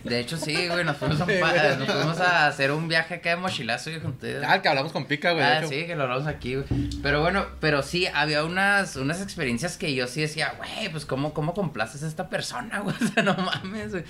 De 0.03 0.20
hecho, 0.20 0.38
sí, 0.38 0.68
güey, 0.68 0.84
nos 0.84 0.98
fuimos 0.98 1.20
a, 1.22 1.25
un 1.25 1.39
pa- 1.39 1.75
nos 1.77 1.88
fuimos 1.89 2.20
a 2.20 2.48
hacer 2.48 2.72
un 2.72 2.88
viaje 2.88 3.15
acá 3.15 3.32
de 3.32 3.36
mochilazo 3.38 3.89
y 3.91 4.00
junté. 4.00 4.44
Ah, 4.46 4.62
que 4.62 4.70
hablamos 4.70 4.91
con 4.91 5.06
Pica, 5.06 5.32
güey. 5.32 5.44
Ah, 5.44 5.62
sí, 5.68 5.86
que 5.86 5.96
lo 5.96 6.03
hablamos 6.03 6.27
aquí, 6.27 6.56
güey. 6.56 6.65
Pero 7.01 7.22
bueno, 7.22 7.46
pero 7.60 7.84
sí, 7.84 8.08
había 8.08 8.44
unas, 8.44 8.96
unas 8.96 9.22
experiencias 9.22 9.77
que 9.77 9.94
yo 9.94 10.08
sí 10.08 10.22
decía, 10.22 10.53
güey, 10.58 10.89
pues 10.91 11.06
cómo, 11.06 11.34
cómo 11.34 11.53
complaces 11.53 12.03
a 12.03 12.08
esta 12.08 12.29
persona, 12.29 12.79
güey. 12.79 12.96
O 13.10 13.12
sea, 13.13 13.24
no 13.24 13.34
mames, 13.36 13.91
güey. 13.91 14.03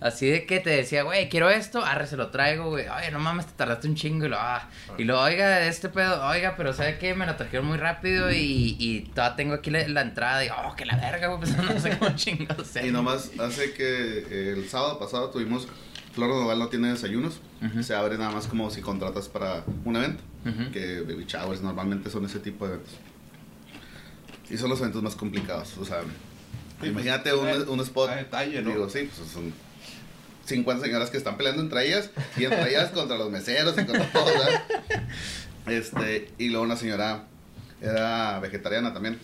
Así 0.00 0.26
de 0.28 0.46
que 0.46 0.60
te 0.60 0.70
decía, 0.70 1.02
güey, 1.02 1.28
quiero 1.28 1.50
esto, 1.50 1.84
arre, 1.84 2.06
se 2.06 2.16
lo 2.16 2.28
traigo, 2.28 2.70
güey. 2.70 2.86
Oye, 2.88 3.10
no 3.10 3.18
mames, 3.18 3.46
te 3.46 3.52
tardaste 3.52 3.88
un 3.88 3.94
chingo 3.94 4.26
y 4.26 4.28
lo, 4.28 4.36
ah. 4.38 4.68
Y 4.96 5.04
lo, 5.04 5.20
oiga, 5.20 5.64
este 5.66 5.88
pedo, 5.88 6.24
oiga, 6.26 6.54
pero 6.56 6.72
¿sabe 6.72 6.98
qué? 6.98 7.14
Me 7.14 7.26
lo 7.26 7.36
trajeron 7.36 7.66
muy 7.66 7.76
rápido 7.78 8.30
y, 8.32 8.76
y 8.78 9.00
todavía 9.00 9.36
tengo 9.36 9.54
aquí 9.54 9.70
la, 9.70 9.86
la 9.88 10.02
entrada 10.02 10.44
y, 10.44 10.48
oh, 10.48 10.74
que 10.76 10.86
la 10.86 10.96
verga, 10.96 11.26
güey, 11.26 11.40
pues 11.40 11.56
no 11.74 11.80
sé 11.80 11.98
cómo 11.98 12.14
chingados. 12.16 12.76
Y 12.82 12.90
nomás 12.90 13.32
hace 13.38 13.72
que 13.72 14.18
eh, 14.30 14.54
el 14.56 14.68
sábado 14.68 14.98
pasado 14.98 15.30
tuvimos 15.30 15.66
Flor 16.14 16.30
Noval 16.30 16.58
no 16.58 16.68
tiene 16.68 16.88
desayunos. 16.88 17.40
Se 17.82 17.94
abre 17.94 18.18
nada 18.18 18.30
más 18.30 18.46
como 18.46 18.70
si 18.70 18.80
contratas 18.80 19.28
para 19.28 19.64
un 19.84 19.96
evento. 19.96 20.22
Que 20.72 21.00
baby 21.00 21.24
showers 21.26 21.60
normalmente 21.60 22.10
son 22.10 22.24
ese 22.24 22.40
tipo 22.40 22.66
de 22.66 22.74
eventos. 22.74 22.94
Y 24.50 24.56
son 24.56 24.70
los 24.70 24.80
eventos 24.80 25.02
más 25.02 25.14
complicados. 25.14 25.76
O 25.78 25.84
sea, 25.84 26.00
imagínate 26.82 27.34
un, 27.34 27.68
un 27.68 27.80
spot. 27.80 28.10
detalle, 28.10 28.62
¿no? 28.62 28.70
Digo, 28.70 28.88
sí, 28.88 29.08
pues 29.14 29.30
son 29.30 29.52
50 30.46 30.86
señoras 30.86 31.10
que 31.10 31.18
están 31.18 31.36
peleando 31.36 31.62
entre 31.62 31.86
ellas. 31.86 32.10
Y 32.36 32.44
entre 32.44 32.70
ellas 32.70 32.90
contra 32.90 33.16
los 33.16 33.30
meseros 33.30 33.74
y 33.74 33.84
contra 33.84 34.10
todos. 34.10 34.32
¿verdad? 34.32 34.62
Este, 35.66 36.32
y 36.38 36.48
luego 36.48 36.64
una 36.64 36.76
señora 36.76 37.26
era 37.80 38.38
vegetariana 38.40 38.92
también. 38.92 39.18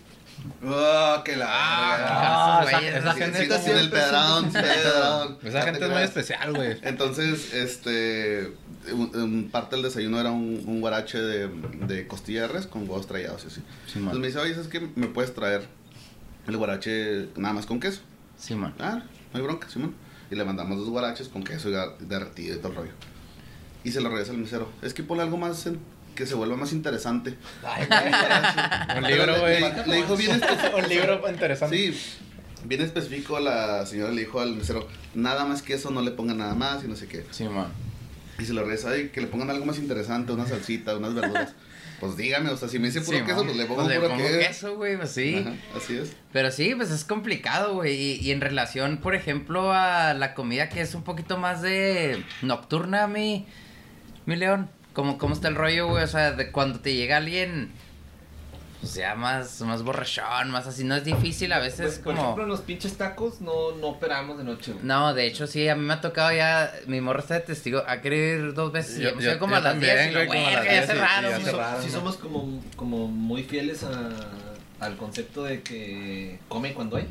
¡Oh, 0.66 1.22
que 1.24 1.36
la! 1.36 1.46
Ah, 1.48 2.64
esa- 2.66 2.78
güey, 2.78 2.88
esa 2.88 3.12
Sí, 3.14 3.18
gente 3.20 3.38
sí, 3.58 3.62
sin 3.64 3.76
el 3.76 3.88
pedrón. 3.90 4.48
Esa 5.44 5.62
gente 5.62 5.84
es 5.84 5.90
muy 5.90 6.02
especial, 6.02 6.52
güey. 6.54 6.76
Entonces, 6.82 7.54
este, 7.54 8.52
un- 8.92 9.10
un- 9.14 9.48
parte 9.50 9.76
del 9.76 9.84
desayuno 9.84 10.20
era 10.20 10.30
un, 10.32 10.62
un 10.66 10.80
guarache 10.80 11.18
de, 11.18 11.48
de 11.86 12.06
costilla 12.08 12.42
de 12.42 12.48
res 12.48 12.66
con 12.66 12.82
huevos 12.82 13.06
trallados 13.06 13.44
y 13.44 13.46
así. 13.46 13.62
Sí, 13.86 13.98
Entonces 13.98 14.20
me 14.20 14.26
dice, 14.26 14.38
oye, 14.40 14.54
¿sabes 14.54 14.68
qué? 14.68 14.80
¿Me 14.96 15.06
puedes 15.06 15.32
traer 15.34 15.66
el 16.46 16.56
guarache 16.56 17.28
nada 17.36 17.54
más 17.54 17.64
con 17.66 17.78
queso? 17.80 18.00
Sí, 18.36 18.54
man. 18.54 18.74
Ah, 18.80 19.02
no 19.32 19.38
hay 19.38 19.42
bronca, 19.42 19.68
Simón. 19.70 19.94
Y 20.30 20.34
le 20.34 20.44
mandamos 20.44 20.78
dos 20.78 20.88
guaraches 20.90 21.28
con 21.28 21.44
queso 21.44 21.70
y 21.70 22.04
derretido 22.06 22.56
y 22.56 22.58
todo 22.58 22.68
el 22.70 22.74
rollo. 22.76 22.92
Y 23.84 23.92
se 23.92 24.00
lo 24.00 24.08
regresa 24.08 24.32
al 24.32 24.38
mesero. 24.38 24.68
Es 24.82 24.92
que 24.94 25.02
ponle 25.04 25.22
algo 25.22 25.36
más 25.36 25.64
en- 25.66 25.78
que 26.14 26.26
se 26.26 26.34
vuelva 26.34 26.56
más 26.56 26.72
interesante. 26.72 27.34
Un 28.96 29.02
libro, 29.04 29.40
güey. 29.40 29.60
Le, 29.60 29.72
le- 29.74 29.86
le 29.86 29.96
dijo 29.96 30.16
bien 30.16 30.30
específico. 30.42 30.76
Un 30.78 30.88
libro 30.88 31.30
interesante. 31.30 31.76
Sí, 31.76 32.00
bien 32.64 32.80
específico 32.82 33.38
la 33.40 33.84
señora 33.86 34.12
le 34.12 34.22
dijo 34.22 34.40
al 34.40 34.54
mesero, 34.56 34.88
nada 35.14 35.44
más 35.44 35.62
queso, 35.62 35.90
no 35.90 36.00
le 36.02 36.10
pongan 36.12 36.38
nada 36.38 36.54
más 36.54 36.84
y 36.84 36.88
no 36.88 36.96
sé 36.96 37.06
qué. 37.06 37.24
Sí, 37.30 37.44
man. 37.44 37.68
Y 38.38 38.44
se 38.44 38.52
lo 38.52 38.62
regresa 38.62 38.96
y 38.98 39.08
que 39.10 39.20
le 39.20 39.26
pongan 39.28 39.50
algo 39.50 39.64
más 39.64 39.78
interesante, 39.78 40.32
una 40.32 40.46
salsita, 40.46 40.96
unas 40.96 41.14
verduras. 41.14 41.54
Pues 42.00 42.16
dígame, 42.16 42.50
o 42.50 42.56
sea, 42.56 42.68
si 42.68 42.78
me 42.80 42.88
dice 42.88 43.00
puro 43.00 43.16
Sí, 43.18 43.24
queso, 43.24 43.36
man. 43.36 43.46
pues 43.46 43.56
le 43.56 43.64
pongo 43.66 43.82
Pues 43.84 43.88
le 43.94 44.00
puro 44.00 44.08
pongo 44.10 44.24
queso. 44.26 44.38
queso, 44.48 44.76
güey, 44.76 44.96
pues 44.96 45.10
sí. 45.12 45.36
Ajá, 45.46 45.54
así 45.76 45.96
es. 45.96 46.12
Pero 46.32 46.50
sí, 46.50 46.74
pues 46.74 46.90
es 46.90 47.04
complicado, 47.04 47.74
güey. 47.74 47.94
Y, 47.94 48.14
y 48.20 48.32
en 48.32 48.40
relación, 48.40 48.98
por 48.98 49.14
ejemplo, 49.14 49.72
a 49.72 50.12
la 50.12 50.34
comida 50.34 50.68
que 50.68 50.80
es 50.80 50.94
un 50.96 51.02
poquito 51.04 51.38
más 51.38 51.62
de 51.62 52.22
nocturna, 52.42 53.06
mi, 53.06 53.46
mi 54.26 54.34
león. 54.36 54.68
¿Cómo, 54.94 55.18
¿Cómo 55.18 55.34
está 55.34 55.48
el 55.48 55.56
rollo, 55.56 55.88
güey? 55.88 56.04
O 56.04 56.06
sea, 56.08 56.32
de 56.32 56.50
cuando 56.50 56.80
te 56.80 56.94
llega 56.94 57.16
alguien, 57.18 57.72
pues 58.80 58.94
ya 58.94 59.14
más, 59.16 59.60
más 59.62 59.82
borrachón, 59.82 60.50
más 60.50 60.66
así. 60.66 60.84
No 60.84 60.94
es 60.94 61.04
difícil, 61.04 61.52
a 61.52 61.58
veces 61.58 61.80
Pues, 61.86 61.94
por 61.98 62.04
como... 62.14 62.22
ejemplo, 62.22 62.42
en 62.44 62.48
los 62.50 62.60
pinches 62.60 62.96
tacos 62.96 63.40
no, 63.40 63.72
no 63.80 63.88
operamos 63.88 64.38
de 64.38 64.44
noche, 64.44 64.72
güey. 64.72 64.84
No, 64.84 65.12
de 65.12 65.26
hecho, 65.26 65.46
sí, 65.46 65.68
a 65.68 65.74
mí 65.74 65.82
me 65.84 65.94
ha 65.94 66.00
tocado 66.00 66.32
ya, 66.32 66.72
mi 66.86 67.00
morro 67.00 67.18
está 67.20 67.34
de 67.34 67.40
testigo, 67.40 67.82
ha 67.88 68.00
querido 68.00 68.46
ir 68.48 68.54
dos 68.54 68.70
veces 68.72 68.98
y 68.98 69.02
Yo- 69.02 69.08
hemos 69.10 69.24
yo- 69.24 69.30
ido 69.30 69.38
como 69.40 69.52
yo 69.52 69.56
a 69.58 69.60
las 69.62 69.72
también, 69.72 69.94
10 69.96 70.06
y 70.06 70.10
lo, 70.12 70.26
güey, 70.26 70.28
como 70.28 70.46
a 70.46 70.50
las 70.52 70.60
"Verga, 70.64 70.64
ya 70.64 70.72
10 70.78 70.80
y- 70.80 70.84
y 70.84 70.94
cerraron, 70.96 71.30
ya 71.30 71.36
Sí, 71.36 71.42
güey". 71.42 71.44
so- 71.52 71.58
cerraron, 71.58 71.82
sí 71.82 71.88
¿no? 71.88 71.94
somos 71.94 72.16
como, 72.18 72.62
como 72.76 73.08
muy 73.08 73.42
fieles 73.42 73.82
a, 73.84 74.10
al 74.84 74.96
concepto 74.96 75.42
de 75.44 75.62
que 75.62 76.38
come 76.48 76.72
cuando 76.72 76.96
hay. 76.98 77.08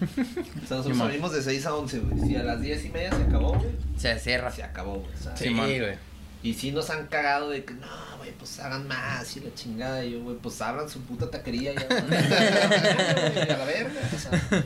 O 0.00 0.66
sea, 0.66 0.76
nosotros 0.78 0.96
salimos 0.96 1.32
de 1.32 1.42
6 1.42 1.66
a 1.66 1.74
11, 1.74 1.98
güey. 1.98 2.20
Si 2.28 2.36
a 2.36 2.42
las 2.44 2.60
10 2.60 2.84
y 2.84 2.88
media 2.90 3.10
se 3.12 3.22
acabó, 3.24 3.54
güey, 3.54 3.70
Se 3.98 4.16
cierra. 4.20 4.50
se 4.52 4.62
acabó, 4.62 4.94
güey. 5.00 5.12
o 5.12 5.22
sea, 5.22 5.36
Sí, 5.36 5.52
güey. 5.52 6.07
Y 6.42 6.54
sí 6.54 6.70
nos 6.70 6.88
han 6.90 7.06
cagado 7.08 7.50
de 7.50 7.64
que, 7.64 7.74
no, 7.74 7.86
güey, 8.18 8.30
pues 8.32 8.60
hagan 8.60 8.86
más 8.86 9.36
y 9.36 9.40
la 9.40 9.52
chingada. 9.54 10.04
Y 10.04 10.12
yo, 10.12 10.22
güey, 10.22 10.36
pues 10.36 10.60
abran 10.62 10.88
su 10.88 11.00
puta 11.00 11.30
taquería 11.30 11.74
ya. 11.74 11.86
a 11.90 13.58
la 13.58 13.64
verga, 13.64 14.00
o 14.14 14.18
sea. 14.18 14.64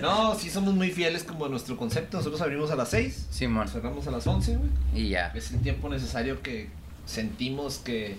No, 0.00 0.34
sí 0.34 0.48
somos 0.50 0.74
muy 0.74 0.90
fieles 0.90 1.24
como 1.24 1.46
a 1.46 1.48
nuestro 1.48 1.76
concepto. 1.76 2.16
Nosotros 2.18 2.40
abrimos 2.40 2.70
a 2.70 2.76
las 2.76 2.90
6, 2.90 3.26
Simón. 3.30 3.68
cerramos 3.68 4.06
a 4.06 4.10
las 4.10 4.26
11, 4.26 4.56
güey. 4.56 4.70
Y 4.94 5.08
ya. 5.10 5.28
Es 5.34 5.50
el 5.50 5.60
tiempo 5.60 5.88
necesario 5.88 6.42
que 6.42 6.68
sentimos 7.06 7.78
que 7.78 8.16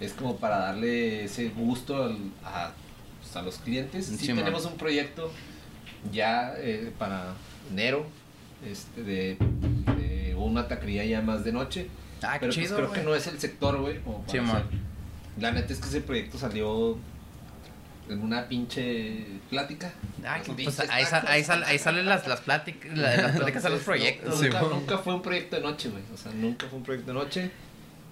es 0.00 0.12
como 0.12 0.36
para 0.36 0.58
darle 0.58 1.24
ese 1.24 1.48
gusto 1.50 2.02
al- 2.04 2.18
a, 2.44 2.72
pues, 3.20 3.36
a 3.36 3.42
los 3.42 3.58
clientes. 3.58 4.06
Sí, 4.06 4.26
tenemos 4.28 4.64
un 4.66 4.76
proyecto 4.76 5.30
ya 6.12 6.54
eh, 6.58 6.92
para 6.98 7.34
enero 7.70 8.06
este, 8.68 9.02
de, 9.02 9.36
de 9.96 10.34
una 10.36 10.66
taquería 10.68 11.04
ya 11.04 11.20
más 11.22 11.44
de 11.44 11.52
noche. 11.52 11.88
Ah, 12.26 12.32
qué 12.34 12.46
pero 12.46 12.54
pues 12.54 12.72
creo 12.72 12.92
que 12.92 13.02
no 13.02 13.14
es 13.14 13.26
el 13.26 13.38
sector, 13.40 13.80
güey. 13.80 14.00
Sí, 14.30 14.40
man. 14.40 14.64
La 15.38 15.50
neta 15.52 15.72
es 15.72 15.78
que 15.80 15.88
ese 15.88 16.00
proyecto 16.00 16.38
salió 16.38 16.96
en 18.08 18.22
una 18.22 18.46
pinche 18.48 19.26
plática. 19.50 19.92
Ah, 20.26 20.38
pues 20.44 20.78
ahí, 20.90 21.04
sa- 21.04 21.20
tacos. 21.20 21.30
ahí, 21.30 21.42
sal- 21.44 21.64
ahí 21.64 21.78
salen 21.78 22.06
las, 22.06 22.26
las 22.28 22.40
pláticas, 22.42 22.92
la- 22.96 23.16
las 23.16 23.36
pláticas 23.36 23.64
a 23.64 23.68
los 23.70 23.80
proyectos. 23.82 24.30
no, 24.30 24.36
Sí, 24.36 24.48
nunca, 24.70 24.98
fue 24.98 25.14
un 25.14 25.22
proyecto 25.22 25.56
de 25.56 25.62
noche, 25.62 25.88
güey. 25.88 26.02
O 26.12 26.16
sea, 26.16 26.32
nunca 26.32 26.66
fue 26.68 26.78
un 26.78 26.84
proyecto 26.84 27.12
de 27.12 27.18
noche. 27.18 27.50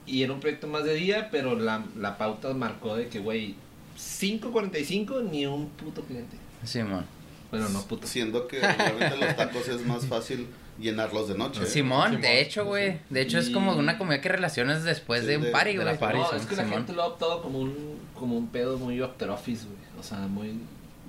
Y 0.07 0.23
era 0.25 0.33
un 0.33 0.41
proyecto 0.41 0.67
más 0.67 0.83
de 0.85 0.95
día, 0.95 1.29
pero 1.31 1.55
la, 1.57 1.85
la 1.97 2.19
pauta 2.19 2.53
marcó 2.55 2.97
de 2.97 3.09
que, 3.09 3.21
güey, 3.21 3.55
5.45 3.97 5.31
ni 5.31 5.47
un 5.47 5.69
puto 5.71 6.03
cliente. 6.03 6.37
Simón. 6.65 7.05
Bueno, 7.51 7.69
no 7.69 7.83
puto. 7.83 8.07
Siendo 8.07 8.49
que 8.49 8.59
realmente 8.61 9.17
los 9.17 9.37
tacos 9.37 9.69
es 9.69 9.85
más 9.85 10.07
fácil 10.07 10.47
llenarlos 10.83 11.29
de 11.29 11.35
noche. 11.39 11.65
Simón, 11.67 12.07
Simón. 12.09 12.21
de 12.23 12.41
hecho, 12.41 12.65
güey. 12.67 12.99
De 13.09 13.23
hecho, 13.23 13.39
es 13.39 13.49
como 13.51 13.73
una 13.75 13.97
comida 13.99 14.21
que 14.21 14.29
relacionas 14.29 14.85
después 14.85 15.21
Sí, 15.23 15.27
de 15.29 15.37
un 15.39 15.51
party, 15.53 15.77
güey. 15.77 15.87
no, 15.87 15.93
es 16.33 16.47
que 16.47 16.57
la 16.57 16.65
Simón. 16.65 16.79
gente 16.81 16.93
lo 16.93 17.03
ha 17.03 17.07
adoptado 17.07 17.43
como 17.43 17.59
un, 17.61 17.99
como 18.15 18.37
un 18.37 18.49
pedo 18.49 18.77
muy 18.79 19.01
after 19.03 19.31
office, 19.31 19.65
güey. 19.65 19.79
O 19.99 20.03
sea, 20.03 20.19
muy... 20.19 20.59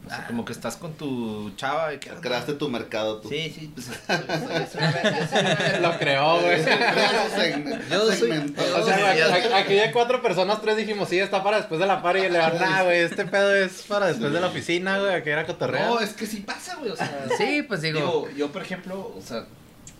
O 0.05 0.09
sea, 0.09 0.17
Ah. 0.19 0.27
como 0.27 0.43
que 0.43 0.51
estás 0.51 0.75
con 0.75 0.93
tu 0.95 1.51
chava 1.55 1.93
y 1.93 1.97
que... 1.97 2.09
Creaste 2.09 2.53
tu 2.55 2.67
mercado 2.67 3.21
tú. 3.21 3.29
Sí, 3.29 3.49
sí, 3.57 3.71
pues... 3.73 3.87
Lo 5.81 5.97
creó, 5.97 6.41
güey. 6.41 6.59
Yo 6.61 8.11
soy-. 8.11 8.53
O 8.81 8.85
sea, 8.85 8.97
güey, 9.13 9.53
aquí- 9.53 9.73
de 9.75 9.91
cuatro 9.93 10.21
personas, 10.21 10.61
tres 10.61 10.77
dijimos, 10.77 11.09
sí, 11.09 11.19
está 11.19 11.41
para 11.43 11.57
después 11.57 11.79
de 11.79 11.85
la 11.87 12.01
party. 12.01 12.19
Y 12.19 12.29
le 12.29 12.37
van, 12.39 12.57
nah, 12.59 12.83
güey, 12.83 12.99
este 12.99 13.25
pedo 13.25 13.55
es 13.55 13.83
para 13.83 14.07
después 14.07 14.31
de 14.33 14.41
la 14.41 14.47
oficina, 14.47 14.99
güey, 14.99 15.13
aquí 15.15 15.29
era 15.29 15.45
cotorrear. 15.45 15.87
No, 15.89 15.99
es 15.99 16.13
que 16.13 16.25
sí 16.25 16.37
pasa, 16.41 16.75
güey, 16.75 16.91
o 16.91 16.95
sea... 16.95 17.25
Sí, 17.37 17.63
pues 17.65 17.81
digo. 17.81 17.99
Digo, 17.99 18.29
yo 18.35 18.51
por 18.51 18.61
ejemplo, 18.61 19.13
o 19.17 19.21
sea, 19.21 19.45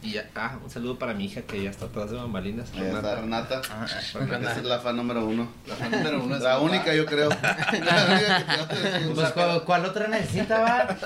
y 0.04 0.12
ya- 0.14 0.30
ah, 0.36 0.58
un 0.64 0.70
saludo 0.70 1.00
para 1.00 1.14
mi 1.14 1.26
hija 1.26 1.42
que 1.42 1.64
ya 1.64 1.70
está 1.70 1.86
atrás 1.86 2.12
de 2.12 2.18
bambalinas. 2.18 2.70
Ahí 2.74 2.84
está 2.86 3.16
Renata. 3.16 3.62
Ah, 3.72 3.86
Esa 3.86 4.20
es 4.58 4.64
la 4.64 4.80
fan 4.80 4.96
número 4.98 5.26
uno. 5.26 5.48
La 5.68 5.76
fan 5.76 5.92
número 5.92 6.24
uno 6.24 6.36
es 6.36 6.42
La 6.44 6.60
única, 6.60 6.84
papá. 6.84 6.96
yo 6.96 7.06
creo. 7.06 7.30
La 7.86 8.06
única 8.10 8.38
que 8.38 8.44
te 8.44 8.58
va 8.58 8.64
a 8.64 8.92
decir. 8.92 9.12
Pues, 9.16 9.30
¿cuál, 9.32 9.64
cuál 9.64 9.86
otra 9.86 10.08
necesita, 10.08 10.60
va? 10.60 10.98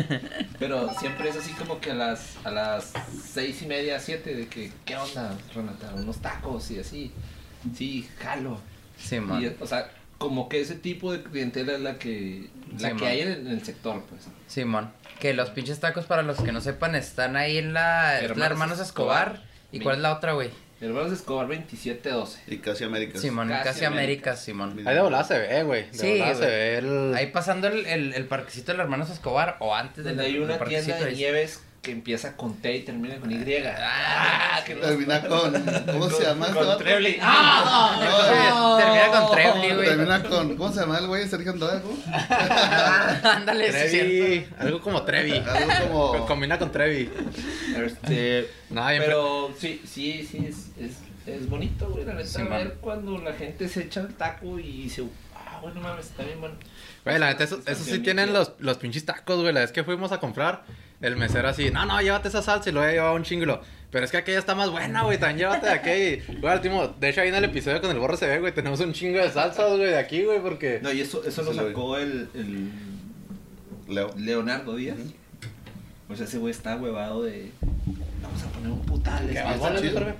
Pero 0.58 0.90
siempre 0.98 1.28
es 1.28 1.36
así 1.36 1.52
como 1.52 1.80
que 1.80 1.90
a 1.90 1.94
las, 1.94 2.36
a 2.44 2.50
las 2.50 2.92
seis 3.32 3.60
y 3.62 3.66
media, 3.66 3.98
siete, 4.00 4.34
de 4.34 4.46
que, 4.48 4.72
¿qué 4.84 4.96
onda, 4.96 5.32
Renata? 5.54 5.92
Unos 5.94 6.18
tacos 6.18 6.70
y 6.70 6.78
así. 6.78 7.12
Sí, 7.74 8.08
jalo. 8.20 8.58
Sí, 8.98 9.16
Y, 9.16 9.20
man. 9.20 9.56
o 9.60 9.66
sea, 9.66 9.90
como 10.18 10.48
que 10.48 10.60
ese 10.60 10.74
tipo 10.74 11.12
de 11.12 11.22
clientela 11.22 11.74
es 11.74 11.80
la 11.80 11.98
que, 11.98 12.48
la 12.72 12.78
Sí, 12.78 12.84
que 12.86 12.94
man. 12.94 13.04
hay 13.04 13.20
en, 13.20 13.28
en 13.32 13.46
el 13.48 13.64
sector, 13.64 14.02
pues. 14.08 14.22
Simón. 14.46 14.90
Que 15.20 15.34
los 15.34 15.50
pinches 15.50 15.80
tacos, 15.80 16.04
para 16.06 16.22
los 16.22 16.38
que 16.40 16.52
no 16.52 16.60
sepan, 16.60 16.94
están 16.94 17.36
ahí 17.36 17.58
en 17.58 17.72
la, 17.72 18.20
Hermanos 18.20 18.78
Escobar. 18.80 19.28
Escobar. 19.34 19.42
¿Y 19.72 19.80
cuál 19.80 19.96
es 19.96 20.02
la 20.02 20.12
otra, 20.14 20.32
güey? 20.32 20.50
Hermanos 20.80 21.10
Escobar 21.12 21.46
2712. 21.48 22.40
Y 22.48 22.58
casi 22.58 22.84
América. 22.84 23.18
Simón, 23.18 23.48
Casi 23.48 23.64
casi. 23.64 23.84
América, 23.86 24.36
Simón. 24.36 24.78
Ahí 24.86 24.94
de 24.94 25.00
volada 25.00 25.24
se 25.24 25.38
ve, 25.38 25.62
güey. 25.62 25.90
De 25.90 25.92
Sí, 25.98 26.18
se 26.34 26.46
ve 26.46 26.78
el... 26.78 27.14
Ahí 27.14 27.28
pasando 27.28 27.68
el, 27.68 27.86
el, 27.86 28.12
el 28.12 28.26
parquecito 28.26 28.72
de 28.72 28.78
los 28.78 28.84
Hermanos 28.84 29.08
Escobar 29.08 29.56
o 29.60 29.74
antes 29.74 30.04
del, 30.04 30.16
Donde 30.16 30.30
hay 30.30 30.38
una 30.38 30.58
tienda 30.58 30.96
de 30.98 31.04
ahí. 31.06 31.14
nieves 31.16 31.62
que 31.82 31.92
empieza 31.92 32.36
con 32.36 32.54
T 32.56 32.76
y 32.76 32.82
termina 32.82 33.16
con 33.16 33.30
Y. 33.30 33.36
Ah, 33.78 34.60
que 34.66 34.74
Termina 34.74 35.20
con. 35.22 35.52
¿Cómo 35.92 36.10
se 36.10 36.24
llama? 36.24 36.46
este 36.46 36.58
Con 36.58 36.66
vato? 36.68 36.78
Treble. 36.78 37.18
No, 37.18 38.76
Termina 38.76 39.06
con 39.10 39.30
Trebly, 39.36 39.74
güey. 39.74 39.88
Termina 39.88 40.22
con. 40.22 40.56
¿Cómo 40.56 40.72
se 40.72 40.80
llama 40.80 40.98
el 40.98 41.06
güey? 41.06 41.28
Sergio 41.28 41.52
Andrade, 41.52 41.82
¿cómo? 41.82 41.96
Ándale. 43.22 43.70
Trevi. 43.70 44.46
Algo 44.58 44.80
como 44.80 45.02
Trevi. 45.02 45.32
Algo 45.38 45.68
Co- 45.68 45.88
como. 46.12 46.26
Combina 46.26 46.58
con 46.58 46.72
Trevi. 46.72 47.10
Este, 47.84 48.50
No, 48.70 48.84
pero 48.98 49.54
sí, 49.58 49.80
sí, 49.86 50.26
sí, 50.28 50.46
es, 50.48 50.70
es, 50.82 50.96
es 51.26 51.48
bonito, 51.48 51.88
güey, 51.90 52.04
la 52.04 52.14
neta, 52.14 52.26
Sí, 52.28 52.42
ver 52.42 52.48
man. 52.50 52.72
cuando 52.80 53.18
la 53.18 53.32
gente 53.32 53.68
se 53.68 53.82
echa 53.82 54.00
el 54.00 54.14
taco 54.14 54.58
y 54.58 54.82
dice, 54.82 55.04
ah, 55.34 55.58
bueno, 55.62 55.80
mames, 55.80 56.06
está 56.06 56.22
bien, 56.24 56.40
bueno. 56.40 56.56
Güey, 57.04 57.18
la 57.18 57.28
neta, 57.28 57.44
eso, 57.44 57.60
eso 57.66 57.84
sí 57.84 57.98
tienen 58.00 58.32
los, 58.32 58.52
los 58.58 58.78
pinches 58.78 59.04
tacos, 59.04 59.40
güey. 59.40 59.52
La 59.52 59.60
vez 59.60 59.72
que 59.72 59.84
fuimos 59.84 60.10
a 60.12 60.18
comprar, 60.18 60.64
el 61.00 61.16
mesero 61.16 61.48
así, 61.48 61.70
no, 61.70 61.84
no, 61.86 62.00
llévate 62.00 62.28
esa 62.28 62.42
salsa 62.42 62.70
y 62.70 62.72
luego 62.72 62.90
llevaba 62.90 63.12
un 63.14 63.22
chingulo. 63.22 63.60
Pero 63.90 64.04
es 64.04 64.10
que 64.10 64.16
aquella 64.16 64.38
está 64.38 64.54
más 64.54 64.70
buena, 64.70 65.02
güey. 65.04 65.16
También 65.18 65.38
llévate 65.38 65.66
de 65.66 65.72
aquí. 65.72 65.90
Y, 66.32 66.40
Güey, 66.40 66.54
último, 66.54 66.88
de 66.88 67.08
hecho, 67.08 67.20
ahí 67.20 67.28
en 67.28 67.36
el 67.36 67.44
episodio 67.44 67.80
con 67.80 67.90
el 67.90 67.98
borro 67.98 68.16
se 68.16 68.26
ve, 68.26 68.40
güey. 68.40 68.52
Tenemos 68.52 68.80
un 68.80 68.92
chingo 68.92 69.18
de 69.18 69.30
salsas, 69.30 69.70
güey, 69.76 69.90
de 69.90 69.98
aquí, 69.98 70.24
güey, 70.24 70.40
porque. 70.40 70.80
No, 70.82 70.92
y 70.92 71.00
eso, 71.00 71.22
eso 71.24 71.42
lo 71.42 71.52
lo 71.52 71.68
sacó 71.68 71.96
el, 71.96 72.28
el 72.34 72.70
Leo. 73.88 74.12
Leonardo 74.18 74.74
Díaz. 74.76 74.96
O 76.08 76.16
sea, 76.16 76.26
ese 76.26 76.38
güey 76.38 76.50
está 76.50 76.76
huevado 76.76 77.22
de, 77.22 77.50
vamos 78.22 78.42
a 78.42 78.46
poner 78.48 78.70
un 78.70 78.80
putal. 78.84 79.28
¿Qué. 79.28 79.90
Torbe? 79.90 80.14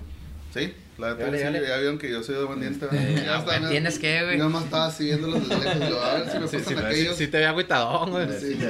Sí, 0.54 0.74
la 0.98 1.10
neta, 1.10 1.24
Dale, 1.26 1.38
sí, 1.38 1.44
dale. 1.44 1.68
ya 1.68 1.76
vieron 1.76 1.98
que 1.98 2.10
yo 2.10 2.22
soy 2.22 2.36
de 2.36 2.44
buen 2.44 2.60
diente. 2.60 2.86
Eh, 2.92 3.22
Ya 3.26 3.38
está, 3.38 3.68
tienes 3.68 3.98
que, 3.98 4.24
güey. 4.24 4.38
Yo 4.38 4.44
nomás 4.44 4.64
estaba 4.64 4.90
viéndolos 4.98 5.48
desde 5.48 5.64
lejos. 5.74 5.88
Yo, 5.90 6.02
a 6.04 6.14
ver 6.14 6.30
si 6.30 6.38
me 6.38 6.48
Sí, 6.48 6.56
pasan 6.58 6.74
sí, 6.78 6.84
aquellos. 6.84 7.16
sí 7.16 7.26
te 7.28 7.38
ve 7.38 7.46
agüitadón, 7.46 8.10
güey. 8.10 8.28
Sí, 8.40 8.54
sí. 8.54 8.66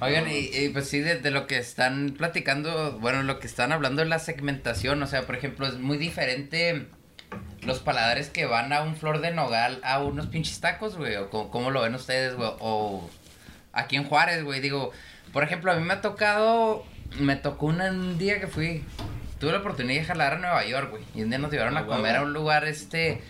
Oigan, 0.00 0.28
y, 0.30 0.50
y, 0.56 0.68
pues 0.70 0.88
sí, 0.88 1.00
de, 1.00 1.18
de 1.20 1.30
lo 1.30 1.46
que 1.46 1.56
están 1.56 2.14
platicando, 2.18 2.98
bueno, 3.00 3.22
lo 3.22 3.38
que 3.38 3.46
están 3.46 3.72
hablando 3.72 4.02
de 4.02 4.08
la 4.08 4.18
segmentación, 4.18 5.02
o 5.02 5.06
sea, 5.06 5.22
por 5.22 5.34
ejemplo, 5.36 5.66
es 5.66 5.78
muy 5.78 5.96
diferente 5.96 6.86
los 7.62 7.78
paladares 7.78 8.28
que 8.28 8.44
van 8.44 8.72
a 8.72 8.82
un 8.82 8.96
flor 8.96 9.20
de 9.20 9.30
nogal 9.30 9.80
a 9.82 10.02
unos 10.02 10.26
pinches 10.26 10.60
tacos, 10.60 10.96
güey, 10.96 11.16
o 11.16 11.30
cómo, 11.30 11.50
cómo 11.50 11.70
lo 11.70 11.80
ven 11.82 11.94
ustedes, 11.94 12.34
güey, 12.34 12.50
o 12.60 13.08
aquí 13.72 13.96
en 13.96 14.04
Juárez, 14.04 14.44
güey, 14.44 14.60
digo, 14.60 14.90
por 15.32 15.42
ejemplo, 15.42 15.72
a 15.72 15.76
mí 15.76 15.82
me 15.84 15.94
ha 15.94 16.00
tocado, 16.02 16.84
me 17.18 17.36
tocó 17.36 17.66
una- 17.66 17.90
un 17.90 18.18
día 18.18 18.40
que 18.40 18.46
fui, 18.46 18.84
tuve 19.38 19.52
la 19.52 19.58
oportunidad 19.58 20.00
de 20.00 20.06
jalar 20.06 20.34
a 20.34 20.38
Nueva 20.38 20.64
York, 20.66 20.90
güey, 20.90 21.04
y 21.14 21.22
un 21.22 21.30
día 21.30 21.38
nos 21.38 21.50
llevaron 21.50 21.76
a 21.78 21.86
comer 21.86 22.16
a 22.16 22.22
un 22.22 22.32
lugar, 22.34 22.64
este, 22.66 23.22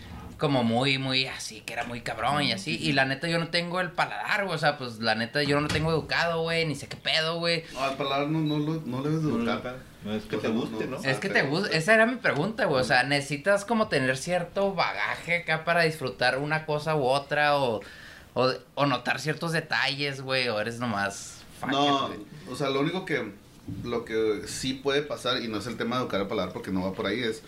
como 0.44 0.62
muy, 0.62 0.98
muy 0.98 1.26
así, 1.26 1.62
que 1.62 1.72
era 1.72 1.85
muy 1.85 2.02
cabrón 2.02 2.42
y 2.42 2.52
así. 2.52 2.76
Y 2.78 2.92
la 2.92 3.04
neta, 3.07 3.26
yo 3.28 3.38
no 3.38 3.48
tengo 3.48 3.80
el 3.80 3.90
paladar, 3.90 4.44
güey. 4.44 4.54
O 4.54 4.59
sea, 4.59 4.76
pues 4.76 4.98
la 5.00 5.14
neta, 5.14 5.42
yo 5.42 5.57
no 5.57 5.62
lo 5.62 5.68
tengo 5.68 5.90
educado, 5.90 6.42
güey. 6.42 6.66
Ni 6.66 6.74
sé 6.74 6.87
qué 6.87 6.96
pedo, 6.96 7.38
güey. 7.38 7.64
No, 7.72 7.80
al 7.80 7.96
paladar 7.96 8.28
no, 8.28 8.40
no, 8.40 8.59
lo- 8.59 8.83
no 8.85 9.02
le 9.02 9.09
debes 9.09 9.24
de 9.24 9.30
educar. 9.30 9.76
No 10.04 10.12
es 10.14 10.24
que 10.24 10.37
O 10.37 10.38
te 10.38 10.46
sea, 10.48 10.54
no, 10.54 10.61
guste, 10.61 10.85
no, 10.85 10.90
¿no? 10.90 10.96
Ah, 11.02 11.11
Es 11.11 11.18
que 11.18 11.28
te 11.30 11.42
gusta. 11.42 11.74
Esa 11.74 11.94
era 11.94 12.04
mi 12.07 12.16
pregunta, 12.16 12.66
güey. 12.66 12.80
O 12.83 12.85
sea, 12.85 13.04
necesitas 13.04 13.64
como 13.64 13.88
tener 13.88 14.16
cierto 14.18 14.74
bagaje 14.74 15.38
acá 15.38 15.64
para 15.64 15.83
disfrutar 15.85 16.38
una 16.38 16.66
cosa 16.66 16.94
u 16.94 17.04
otra. 17.07 17.57
O, 17.57 17.80
o, 18.35 18.52
o 18.74 18.87
notar 18.87 19.18
ciertos 19.20 19.52
detalles, 19.52 20.20
güey. 20.20 20.48
O 20.50 20.61
eres 20.61 20.78
nomás. 20.78 21.42
No, 21.66 22.11
o 22.50 22.54
sea, 22.57 22.68
lo 22.68 22.80
único 22.80 23.07
que 23.07 23.33
lo 23.83 24.04
que 24.04 24.42
sí 24.46 24.74
puede 24.74 25.00
pasar 25.00 25.40
y 25.42 25.48
no 25.48 25.57
es 25.57 25.66
el 25.66 25.78
tema 25.78 25.96
de 25.96 26.02
educar 26.02 26.20
al 26.20 26.28
paladar 26.28 26.52
porque 26.52 26.70
no 26.70 26.83
va 26.83 26.92
por 26.92 27.07
ahí 27.07 27.20
es 27.22 27.42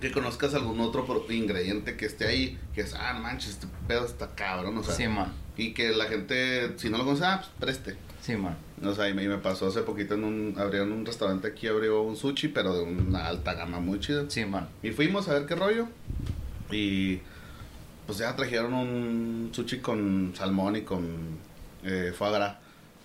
que 0.00 0.10
conozcas 0.12 0.54
algún 0.54 0.80
otro 0.80 1.06
ingrediente 1.30 1.96
que 1.96 2.06
esté 2.06 2.26
ahí 2.26 2.58
que 2.74 2.80
es 2.82 2.94
ah 2.94 3.12
manches 3.14 3.50
este 3.50 3.66
pedo 3.86 4.04
está 4.06 4.34
cabrón 4.34 4.76
o 4.78 4.82
sea 4.82 4.94
Sí, 4.94 5.06
man. 5.08 5.32
y 5.56 5.72
que 5.72 5.90
la 5.90 6.06
gente 6.06 6.72
si 6.78 6.88
no 6.90 6.98
lo 6.98 7.04
conoce 7.04 7.24
ah 7.24 7.38
pues 7.40 7.50
preste 7.76 7.96
Sí, 8.22 8.36
man. 8.36 8.56
o 8.84 8.92
sea 8.94 9.08
y 9.08 9.14
me, 9.14 9.22
y 9.24 9.28
me 9.28 9.38
pasó 9.38 9.68
hace 9.68 9.80
poquito 9.82 10.14
en 10.14 10.24
un 10.24 10.54
abrieron 10.58 10.92
un 10.92 11.06
restaurante 11.06 11.48
aquí 11.48 11.66
abrió 11.68 12.02
un 12.02 12.16
sushi 12.16 12.48
pero 12.48 12.74
de 12.74 12.82
una 12.82 13.26
alta 13.26 13.54
gama 13.54 13.80
muy 13.80 13.98
chida 14.00 14.24
Sí, 14.28 14.44
man. 14.44 14.68
y 14.82 14.90
fuimos 14.90 15.28
a 15.28 15.34
ver 15.34 15.46
qué 15.46 15.54
rollo. 15.54 15.86
Y 16.70 17.20
pues 18.06 18.18
ya 18.18 18.34
trajeron 18.36 18.72
un 18.74 19.50
sushi 19.52 19.78
con 19.80 20.32
salmón 20.36 20.76
y 20.76 20.82
con 20.82 21.06
eh, 21.84 22.12
foie 22.16 22.32
gras. 22.32 22.56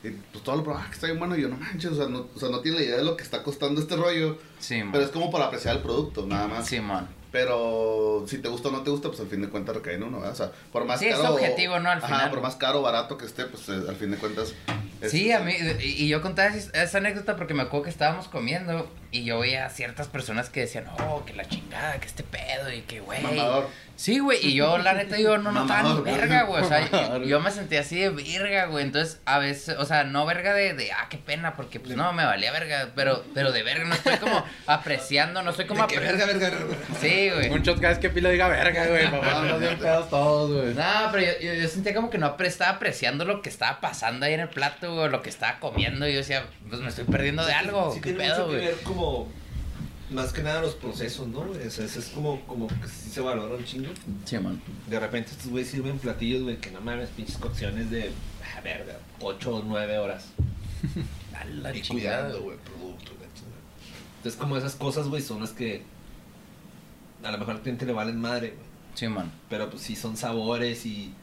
Y 0.07 0.11
pues 0.31 0.43
todo 0.43 0.57
lo 0.57 0.63
probaba, 0.63 0.83
ah, 0.85 0.87
que 0.89 0.95
está 0.95 1.07
bien 1.07 1.19
bueno. 1.19 1.35
Y 1.37 1.41
yo, 1.41 1.47
no 1.49 1.57
manches, 1.57 1.91
o 1.91 1.95
sea, 1.95 2.07
no, 2.07 2.27
o 2.35 2.39
sea, 2.39 2.49
no 2.49 2.59
tiene 2.59 2.77
la 2.79 2.83
idea 2.85 2.97
de 2.97 3.03
lo 3.03 3.17
que 3.17 3.23
está 3.23 3.41
costando 3.43 3.81
este 3.81 3.95
rollo. 3.95 4.37
Sí, 4.59 4.77
man. 4.83 4.91
Pero 4.91 5.03
es 5.05 5.11
como 5.11 5.31
para 5.31 5.45
apreciar 5.45 5.75
el 5.77 5.81
producto, 5.81 6.25
nada 6.25 6.47
más. 6.47 6.67
Sí, 6.67 6.79
man. 6.79 7.07
Pero 7.31 8.23
si 8.27 8.37
te 8.37 8.47
gusta 8.47 8.69
o 8.69 8.71
no 8.71 8.81
te 8.81 8.89
gusta, 8.91 9.09
pues 9.09 9.19
al 9.19 9.27
fin 9.27 9.41
de 9.41 9.49
cuentas 9.49 9.75
recae 9.75 9.95
en 9.95 10.03
uno, 10.03 10.17
¿verdad? 10.19 10.33
O 10.33 10.35
sea, 10.37 10.51
por 10.71 10.85
más 10.85 10.99
Sí, 10.99 11.07
es 11.07 11.17
caro. 11.17 11.33
objetivo, 11.33 11.79
¿no? 11.79 11.89
Al 11.89 11.97
Ajá, 11.97 12.07
final. 12.07 12.29
por 12.29 12.41
más 12.41 12.55
caro 12.55 12.79
o 12.79 12.81
barato 12.81 13.17
que 13.17 13.25
esté, 13.25 13.45
pues 13.45 13.67
eh, 13.67 13.73
al 13.89 13.95
fin 13.97 14.11
de 14.11 14.17
cuentas. 14.17 14.53
es- 15.01 15.11
Sí, 15.11 15.31
a 15.33 15.39
mí, 15.41 15.53
y, 15.81 16.07
yo 16.07 16.21
contaba 16.21 16.55
esa, 16.55 16.71
esa 16.81 16.97
anécdota 16.99 17.35
porque 17.35 17.53
me 17.53 17.63
acuerdo 17.63 17.83
que 17.83 17.89
estábamos 17.89 18.29
comiendo 18.29 18.89
y 19.15 19.23
yo 19.23 19.39
veía 19.39 19.65
a 19.65 19.69
ciertas 19.69 20.07
personas 20.07 20.49
que 20.49 20.61
decían, 20.61 20.85
oh, 20.99 21.23
que 21.25 21.33
la 21.33 21.45
chingada, 21.45 21.97
que 21.99 22.07
este 22.07 22.23
pedo 22.23 22.71
y 22.71 22.81
que, 22.81 22.99
güey. 22.99 23.21
Mamador. 23.21 23.67
Sí, 23.95 24.19
güey, 24.19 24.45
y 24.45 24.53
yo, 24.55 24.77
la 24.77 24.93
neta, 24.93 25.17
yo 25.17 25.37
no 25.37 25.53
notaba 25.53 25.83
ni 25.93 26.01
verga, 26.01 26.43
güey, 26.43 26.61
o 26.61 26.67
sea, 26.67 26.89
yo, 26.91 27.23
yo 27.23 27.39
me 27.39 27.49
sentía 27.49 27.79
así 27.79 27.97
de 27.97 28.09
verga, 28.09 28.65
güey, 28.65 28.83
entonces, 28.83 29.21
a 29.23 29.39
veces, 29.39 29.77
o 29.77 29.85
sea, 29.85 30.03
no 30.03 30.25
verga 30.25 30.53
de, 30.53 30.73
de, 30.73 30.91
ah, 30.91 31.07
qué 31.09 31.17
pena, 31.17 31.55
porque, 31.55 31.79
pues, 31.79 31.95
no, 31.95 32.11
me 32.11 32.25
valía 32.25 32.51
verga, 32.51 32.89
pero, 32.93 33.23
pero 33.33 33.53
de 33.53 33.63
verga, 33.63 33.85
no 33.85 33.95
estoy 33.95 34.17
como 34.17 34.43
apreciando, 34.67 35.41
no 35.43 35.51
estoy 35.51 35.65
como 35.65 35.87
Que 35.87 35.95
apre- 35.97 36.01
verga, 36.01 36.25
verga, 36.25 36.49
verga. 36.49 36.75
Sí, 36.99 37.29
güey. 37.29 37.49
Un 37.51 37.63
shot 37.63 37.77
cada 37.79 37.89
vez 37.89 37.99
que 37.99 38.09
Pilo 38.09 38.29
diga 38.29 38.49
verga, 38.49 38.85
güey. 38.85 39.09
Papá, 39.11 39.41
nos 39.43 39.59
bien 39.61 39.79
pedos 39.79 40.09
todos, 40.09 40.51
güey. 40.51 40.73
No, 40.73 41.09
pero 41.13 41.25
yo, 41.25 41.39
yo, 41.39 41.53
yo 41.53 41.67
sentía 41.69 41.93
como 41.95 42.09
que 42.09 42.17
no 42.17 42.35
estaba 42.37 42.71
apreciando 42.71 43.23
lo 43.23 43.41
que 43.41 43.47
estaba 43.47 43.79
pasando 43.79 44.25
ahí 44.25 44.33
en 44.33 44.41
el 44.41 44.49
plato, 44.49 44.93
güey, 44.93 45.09
lo 45.09 45.21
que 45.21 45.29
estaba 45.29 45.59
comiendo, 45.59 46.05
y 46.05 46.11
yo 46.11 46.17
decía, 46.17 46.43
pues 46.67 46.81
me 46.81 46.89
estoy 46.89 47.05
perdiendo 47.05 47.45
de 47.45 47.53
algo, 47.53 47.93
Sí 47.93 48.01
qué 48.01 48.11
tiene 48.11 48.25
pedo, 48.25 48.47
mucho 48.47 48.59
que 48.59 48.65
güey. 48.65 48.83
Ver 49.05 49.15
como, 49.15 49.27
más 50.11 50.33
que 50.33 50.43
nada 50.43 50.61
los 50.61 50.75
procesos, 50.75 51.27
¿no? 51.27 51.53
Eso 51.55 51.83
es 51.83 52.11
como, 52.13 52.41
como 52.45 52.67
que 52.67 52.87
sí 52.87 53.09
se 53.09 53.21
valora 53.21 53.55
un 53.55 53.65
chingo. 53.65 53.89
Sí, 54.25 54.37
man. 54.37 54.61
De 54.87 54.99
repente 54.99 55.31
estos 55.31 55.47
güeyes 55.47 55.69
sirven 55.69 55.97
platillos, 55.97 56.43
güey, 56.43 56.57
que 56.57 56.71
no 56.71 56.81
mames, 56.81 57.09
pinches 57.09 57.37
cocciones 57.37 57.89
de, 57.89 58.11
ah, 58.43 58.61
verga, 58.61 58.99
8 59.19 59.55
o 59.55 59.63
9 59.63 59.97
horas. 59.97 60.27
A 61.35 61.45
la 61.45 61.75
y 61.75 61.81
chingada. 61.81 62.29
cuidando, 62.29 62.43
güey, 62.45 62.57
producto, 62.59 63.11
chingada. 63.33 63.61
Entonces, 64.17 64.39
como 64.39 64.57
esas 64.57 64.75
cosas, 64.75 65.07
güey, 65.07 65.21
son 65.21 65.41
las 65.41 65.51
que 65.51 65.83
a 67.23 67.31
lo 67.31 67.37
mejor 67.37 67.55
al 67.55 67.61
cliente 67.61 67.85
le 67.85 67.93
valen 67.93 68.19
madre, 68.19 68.49
güey. 68.51 68.65
Sí, 68.93 69.07
man. 69.07 69.31
Pero 69.49 69.69
pues 69.69 69.81
sí 69.81 69.95
son 69.95 70.15
sabores 70.15 70.85
y, 70.85 71.13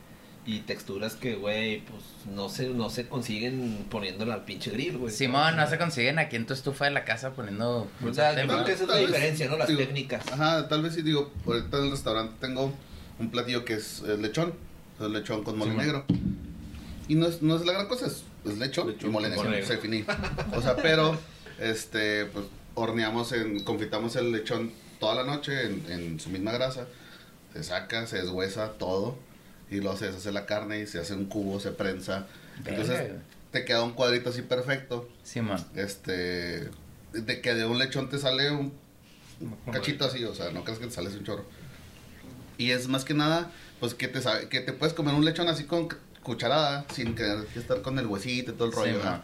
y 0.44 0.61
texturas 0.61 1.14
que, 1.14 1.37
güey, 1.37 1.83
pues 1.83 2.02
no 2.35 2.48
se, 2.48 2.68
no 2.70 2.90
se 2.90 3.09
consiguen 3.09 3.87
poniéndolo 3.88 4.33
al 4.33 4.44
pinche 4.44 4.70
grill, 4.70 4.98
güey. 4.98 5.12
Simón, 5.12 5.57
no 5.57 5.68
se 5.68 5.78
consiguen 5.78 6.18
aquí 6.18 6.35
en 6.37 6.46
tu 6.46 6.52
estufa 6.52 6.87
de 6.87 6.90
la 6.90 7.05
casa 7.05 7.31
poniendo. 7.31 7.88
O 8.05 8.14
sea, 8.14 8.35
yo 8.40 8.48
creo 8.48 8.64
que 8.64 8.72
esa 8.72 8.83
es 8.83 8.88
la 8.88 8.96
vez, 8.96 9.07
diferencia, 9.07 9.48
¿no? 9.48 9.57
Las 9.57 9.68
digo, 9.68 9.78
técnicas. 9.81 10.26
Ajá, 10.33 10.68
tal 10.68 10.83
vez 10.83 10.94
sí 10.94 11.02
digo, 11.02 11.31
ahorita 11.46 11.78
en 11.78 11.85
el 11.85 11.90
restaurante 11.92 12.35
tengo 12.40 12.72
un 13.20 13.31
platillo 13.31 13.64
que 13.64 13.74
es 13.74 14.00
eh, 14.00 14.16
lechón, 14.18 14.55
es 15.00 15.09
lechón 15.09 15.44
con 15.44 15.57
mole 15.59 15.72
Sí, 15.72 15.76
negro. 15.76 16.05
Y 17.07 17.14
no 17.14 17.26
es, 17.26 17.40
no 17.40 17.55
es 17.55 17.64
la 17.64 17.72
gran 17.74 17.87
cosa, 17.87 18.07
es, 18.07 18.24
es 18.44 18.59
lechón, 18.59 18.88
Lechón 18.88 19.11
y 19.11 19.12
mole 19.12 19.28
negro, 19.28 19.50
se 19.64 19.78
finí. 19.78 20.05
O 20.57 20.61
sea, 20.61 20.74
pero, 20.76 21.16
este, 21.61 22.26
pues, 22.26 22.46
horneamos, 22.74 23.31
en, 23.33 23.62
confitamos 23.62 24.16
el 24.16 24.33
lechón 24.33 24.72
toda 24.98 25.14
la 25.14 25.24
noche 25.24 25.66
en, 25.66 25.85
en 25.88 26.20
su 26.20 26.31
misma 26.31 26.50
grasa, 26.50 26.87
se 27.52 27.62
saca, 27.62 28.07
se 28.07 28.22
deshuesa 28.22 28.72
todo, 28.72 29.18
y 29.73 29.81
luego 29.81 29.97
se 29.97 30.07
deshace 30.07 30.33
la 30.33 30.47
carne 30.47 30.81
y 30.81 30.87
se 30.87 30.99
hace 31.01 31.15
un 31.15 31.27
cubo, 31.27 31.61
se 31.61 31.71
prensa. 31.73 32.27
Entonces 32.65 32.99
Verga, 32.99 33.19
te 33.51 33.65
queda 33.65 33.83
un 33.83 33.93
cuadrito 33.93 34.31
así 34.31 34.43
perfecto. 34.43 35.09
Simón. 35.23 35.65
Este, 35.75 36.69
de 37.13 37.41
que 37.41 37.55
de 37.55 37.65
un 37.67 37.79
lechón 37.79 38.09
te 38.09 38.19
sale 38.19 38.51
un 38.51 38.73
cachito 39.73 40.05
así, 40.05 40.25
o 40.25 40.35
sea, 40.35 40.51
no 40.51 40.65
crees 40.65 40.79
que 40.79 40.87
te 40.87 40.93
sale 40.93 41.09
así 41.09 41.19
un 41.19 41.25
chorro. 41.25 41.45
Y 42.59 42.71
es 42.71 42.89
más 42.89 43.05
que 43.05 43.15
nada, 43.15 43.51
pues 43.81 43.95
que 43.95 44.09
te 44.09 44.21
sabe, 44.21 44.49
que 44.49 44.61
te 44.61 44.73
puedes 44.73 44.95
comer 44.95 45.15
un 45.15 45.25
lechón 45.25 45.49
así 45.49 45.65
con 45.65 45.89
cucharada, 46.23 46.85
sin 46.95 47.15
tener 47.15 47.47
que 47.47 47.59
estar 47.59 47.83
con 47.83 47.99
el 47.99 48.07
huesito 48.07 48.53
y 48.53 48.55
todo 48.55 48.69
el 48.69 48.73
Sí, 48.73 48.79
rollo, 48.79 49.05
man. 49.05 49.23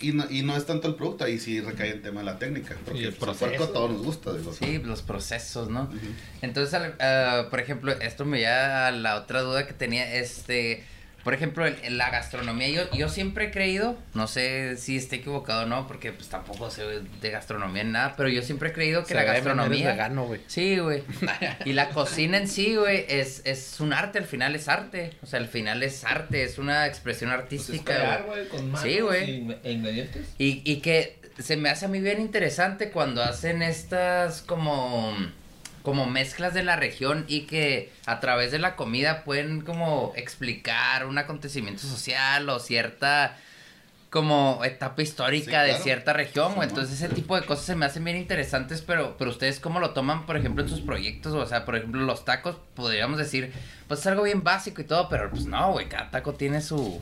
Y 0.00 0.12
no, 0.12 0.24
y 0.30 0.42
no 0.42 0.56
es 0.56 0.64
tanto 0.66 0.88
el 0.88 0.94
producto, 0.94 1.24
ahí 1.24 1.38
sí 1.38 1.60
recae 1.60 1.90
el 1.90 2.00
tema 2.02 2.20
de 2.20 2.26
la 2.26 2.38
técnica. 2.38 2.74
Porque 2.84 3.00
Y 3.00 3.04
el 3.04 3.12
pues, 3.12 3.36
proceso. 3.38 3.68
todo 3.68 3.88
nos 3.88 4.02
gusta, 4.02 4.32
digo. 4.32 4.52
Sí, 4.52 4.78
los 4.78 5.02
procesos, 5.02 5.68
¿no? 5.68 5.82
Ujú. 5.84 5.98
Entonces, 6.42 6.72
al- 6.74 6.96
ah, 7.00 7.48
por 7.50 7.60
ejemplo, 7.60 7.92
esto 7.92 8.24
me 8.24 8.38
lleva 8.38 8.86
a 8.86 8.90
la 8.92 9.16
otra 9.16 9.42
duda 9.42 9.66
que 9.66 9.74
tenía, 9.74 10.14
este, 10.14 10.84
por 11.24 11.34
ejemplo, 11.34 11.66
el- 11.66 11.76
en 11.82 11.98
la 11.98 12.10
gastronomía, 12.10 12.68
yo, 12.68 12.90
yo 12.92 13.08
siempre 13.08 13.46
he 13.46 13.50
creído, 13.50 13.98
no 14.14 14.26
sé 14.26 14.76
si 14.76 14.96
esté 14.96 15.16
equivocado 15.16 15.62
o 15.62 15.66
no, 15.66 15.86
porque 15.86 16.12
pues 16.12 16.28
tampoco 16.28 16.70
sé 16.70 16.82
de 17.20 17.30
gastronomía 17.30 17.84
ni 17.84 17.92
nada, 17.92 18.14
pero 18.16 18.28
yo 18.28 18.42
siempre 18.42 18.70
he 18.70 18.72
creído 18.72 19.02
que 19.02 19.08
Se 19.08 19.14
la 19.14 19.24
gastronomía... 19.24 19.90
vegano, 19.90 20.24
güey. 20.26 20.40
Sí, 20.46 20.78
güey. 20.78 21.02
Y 21.64 21.72
la 21.74 21.90
cocina 21.90 22.38
en 22.38 22.48
sí, 22.48 22.76
güey, 22.76 23.04
es, 23.08 23.42
es 23.44 23.80
un 23.80 23.92
arte, 23.92 24.18
al 24.18 24.24
final 24.26 24.54
es 24.54 24.68
arte. 24.68 25.10
O 25.22 25.26
sea, 25.26 25.38
al 25.40 25.48
final 25.48 25.82
es 25.82 26.04
arte, 26.04 26.42
es 26.42 26.58
una 26.58 26.86
expresión 26.86 27.30
Pues 27.30 27.38
es 27.38 27.42
artística, 27.44 27.94
crear, 27.94 28.22
güey. 28.24 28.38
güey, 28.40 28.48
con 28.48 28.70
manos 28.70 28.80
Sí, 28.82 29.00
güey. 29.00 29.30
y 29.30 29.56
e 29.62 29.72
ingredientes. 29.72 30.26
Y, 30.38 30.62
y 30.64 30.76
que 30.80 31.18
se 31.38 31.56
me 31.56 31.68
hace 31.70 31.86
a 31.86 31.88
mí 31.88 32.00
bien 32.00 32.20
interesante 32.20 32.90
cuando 32.90 33.22
hacen 33.22 33.62
estas 33.62 34.42
como 34.42 35.16
como 35.82 36.06
mezclas 36.06 36.52
de 36.54 36.62
la 36.62 36.76
región 36.76 37.24
y 37.28 37.42
que 37.42 37.90
a 38.06 38.20
través 38.20 38.52
de 38.52 38.58
la 38.58 38.76
comida 38.76 39.24
pueden 39.24 39.62
como 39.62 40.12
explicar 40.16 41.06
un 41.06 41.16
acontecimiento 41.18 41.82
social 41.82 42.48
o 42.50 42.58
cierta 42.58 43.36
como 44.10 44.64
etapa 44.64 45.02
histórica 45.02 45.64
Sí, 45.64 45.70
de 45.70 45.78
cierta 45.78 46.12
región, 46.12 46.54
o 46.56 46.62
entonces 46.64 47.00
ese 47.00 47.14
tipo 47.14 47.38
de 47.40 47.46
cosas 47.46 47.64
se 47.64 47.76
me 47.76 47.86
hacen 47.86 48.02
bien 48.02 48.16
interesantes, 48.16 48.82
pero 48.82 49.16
pero 49.16 49.30
ustedes 49.30 49.60
cómo 49.60 49.78
lo 49.78 49.90
toman, 49.90 50.26
por 50.26 50.36
ejemplo, 50.36 50.64
en 50.64 50.68
sus 50.68 50.80
proyectos, 50.80 51.32
o 51.32 51.46
sea, 51.46 51.64
por 51.64 51.76
ejemplo, 51.76 52.02
los 52.02 52.24
tacos, 52.24 52.56
podríamos 52.74 53.18
decir, 53.18 53.52
pues 53.86 54.00
es 54.00 54.06
algo 54.08 54.24
bien 54.24 54.42
básico 54.42 54.80
y 54.80 54.84
todo, 54.84 55.08
pero 55.08 55.30
pues 55.30 55.44
no, 55.46 55.72
güey, 55.72 55.88
cada 55.88 56.10
taco 56.10 56.34
tiene 56.34 56.60
su 56.60 57.00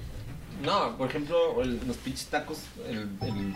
No, 0.62 0.98
por 0.98 1.08
ejemplo, 1.08 1.62
el- 1.62 1.80
los 1.86 1.96
pinches 1.96 2.26
tacos, 2.26 2.58
el, 2.86 3.08
el, 3.22 3.54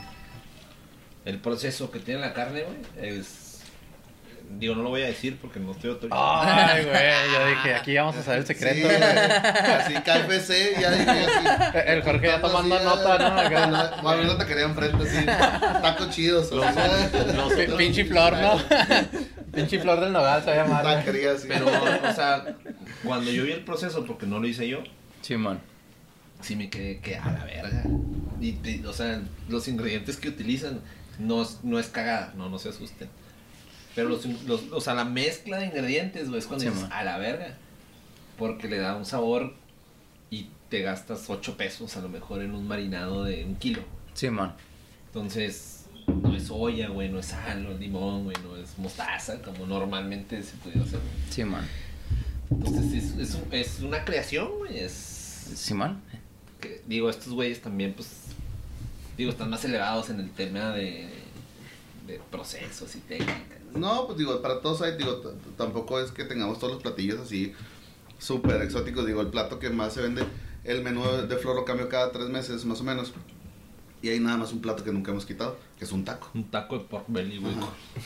el 1.26 1.38
proceso 1.38 1.90
que 1.90 1.98
tiene 1.98 2.20
la 2.22 2.32
carne, 2.32 2.62
güey, 2.62 2.78
es... 3.18 3.52
Digo, 4.59 4.75
no 4.77 4.83
lo 4.83 4.91
voy 4.91 5.03
a 5.03 5.07
decir 5.07 5.38
porque 5.41 5.59
no 5.59 5.73
estoy 5.73 5.91
autorizado. 5.91 6.41
Ay, 6.43 6.85
güey, 6.85 7.33
yo 7.33 7.47
dije, 7.57 7.75
aquí 7.75 7.97
vamos 7.97 8.17
a 8.17 8.23
saber 8.23 8.41
el 8.41 8.47
secreto. 8.47 8.88
Sí, 8.88 8.95
así 8.95 9.95
KFC, 9.95 10.81
ya 10.81 10.91
dije 10.91 11.11
así. 11.11 11.79
El 11.87 12.03
Jorge 12.03 12.27
ya 12.27 12.41
tomando 12.41 12.75
Así, 12.77 12.85
nota, 12.85 13.19
¿no? 13.19 13.41
Acá. 13.41 13.67
Bueno, 13.67 13.91
Bueno, 14.03 14.23
una 14.23 14.38
taquería 14.38 14.65
enfrente, 14.65 15.03
así. 15.05 15.25
Tacos 15.83 16.11
chidos. 16.11 16.53
o 16.53 16.61
sea, 16.62 17.11
Pi- 17.57 17.73
Pinche 17.77 18.05
flor, 18.05 18.37
¿no? 18.38 18.61
Pinche 19.53 19.79
flor 19.81 20.01
del 20.01 20.12
nogal 20.12 20.43
se 20.45 20.51
va 20.51 20.53
a 20.53 20.65
llamar. 20.65 20.83
Taquería, 20.85 21.33
así. 21.33 21.49
Pero, 21.49 21.67
o 21.67 22.12
sea, 22.15 22.45
cuando 23.05 23.31
yo 23.31 23.45
vi 23.45 23.53
el 23.53 23.65
proceso, 23.65 24.05
porque 24.05 24.27
no 24.27 24.38
lo 24.38 24.47
hice 24.47 24.69
yo, 24.69 24.79
Simón. 25.23 25.61
sí 26.41 26.57
me 26.57 26.69
quedé 26.71 27.01
que 27.01 27.17
a 27.17 27.31
la 27.33 27.45
verga. 27.45 27.83
Y, 28.41 28.53
te- 28.53 28.87
o 28.87 28.93
sea, 28.93 29.21
los 29.49 29.67
ingredientes 29.69 30.17
que 30.17 30.29
utilizan 30.29 30.81
no, 31.19 31.43
es- 31.43 31.59
no 31.62 31.79
es 31.79 31.88
cagada, 31.88 32.33
no, 32.37 32.49
no 32.49 32.59
se 32.59 32.69
asusten. 32.69 33.09
Pero 33.94 34.09
los, 34.09 34.24
los- 34.46 34.70
o 34.72 34.81
sea, 34.81 34.94
la 34.94 35.05
mezcla 35.05 35.59
de 35.59 35.66
ingredientes, 35.66 36.28
güey, 36.28 36.38
es 36.40 36.46
cuando 36.46 36.62
Sí, 36.64 36.68
dices, 36.70 36.83
man. 36.88 36.92
a 36.92 37.05
la 37.05 37.18
verga. 37.18 37.57
Porque 38.38 38.68
le 38.68 38.78
da 38.78 38.96
un 38.96 39.05
sabor 39.05 39.55
y 40.31 40.48
te 40.70 40.81
gastas 40.81 41.28
8 41.28 41.57
pesos 41.57 41.96
a 41.96 42.00
lo 42.00 42.09
mejor 42.09 42.42
en 42.42 42.55
un 42.55 42.66
marinado 42.66 43.24
de 43.24 43.44
un 43.44 43.57
kilo. 43.57 43.83
Simón. 44.14 44.52
Entonces, 45.09 45.85
no 46.22 46.35
es 46.35 46.44
soya, 46.44 46.88
güey, 46.88 47.11
no 47.11 47.18
es 47.18 47.26
sal, 47.26 47.62
no 47.64 47.72
es 47.72 47.78
limón, 47.81 48.24
güey, 48.24 48.37
no 48.42 48.57
es 48.57 48.78
mostaza, 48.78 49.40
como 49.42 49.66
normalmente 49.66 50.42
se 50.42 50.57
pudiera 50.57 50.83
hacer. 50.83 51.00
Simón. 51.31 51.66
Entonces, 52.50 52.92
es, 53.05 53.18
es, 53.18 53.35
un- 53.35 53.52
es 53.52 53.81
una 53.81 54.05
creación, 54.05 54.48
güey, 54.59 54.78
es 54.78 54.92
Simón. 55.55 56.00
que, 56.61 56.83
digo, 56.87 57.11
estos 57.11 57.33
güeyes 57.35 57.61
también, 57.61 57.92
pues, 57.92 58.09
digo, 59.18 59.31
están 59.31 59.50
más 59.50 59.64
elevados 59.64 60.09
en 60.11 60.20
el 60.20 60.31
tema 60.31 60.70
de, 60.70 61.09
de 62.12 62.20
procesos 62.31 62.94
y 62.94 62.98
técnicas. 63.01 63.59
No, 63.75 64.07
pues 64.07 64.18
digo, 64.18 64.40
para 64.42 64.61
todos 64.61 64.83
hay, 64.83 64.96
digo, 64.96 65.20
tampoco 65.57 65.98
es 65.98 66.11
que 66.11 66.25
tengamos 66.25 66.59
todos 66.59 66.75
los 66.75 66.83
platillos 66.83 67.20
así 67.20 67.55
súper 68.18 68.61
exóticos. 68.62 69.07
Digo, 69.07 69.20
el 69.20 69.29
plato 69.29 69.59
que 69.59 69.70
más 69.70 69.94
se 69.94 70.03
vende, 70.03 70.25
el 70.64 70.83
menú 70.83 71.03
de, 71.05 71.37
flor 71.37 71.57
lo 71.57 71.64
cambio 71.64 71.88
cada 71.88 72.12
tres 72.12 72.29
meses, 72.29 72.64
más 72.64 72.81
o 72.81 72.85
menos. 72.85 73.12
Y 74.03 74.09
hay 74.09 74.20
nada 74.20 74.37
más 74.37 74.53
un 74.53 74.61
plato 74.61 74.85
que 74.85 74.92
nunca 74.92 75.12
hemos 75.12 75.25
quitado, 75.25 75.57
que 75.79 75.85
es 75.85 75.92
un 75.92 76.05
taco. 76.05 76.29
Un 76.35 76.51
taco 76.51 76.79
de 76.79 76.85
pork 76.85 77.05
belly, 77.09 77.38
güey. 77.38 77.55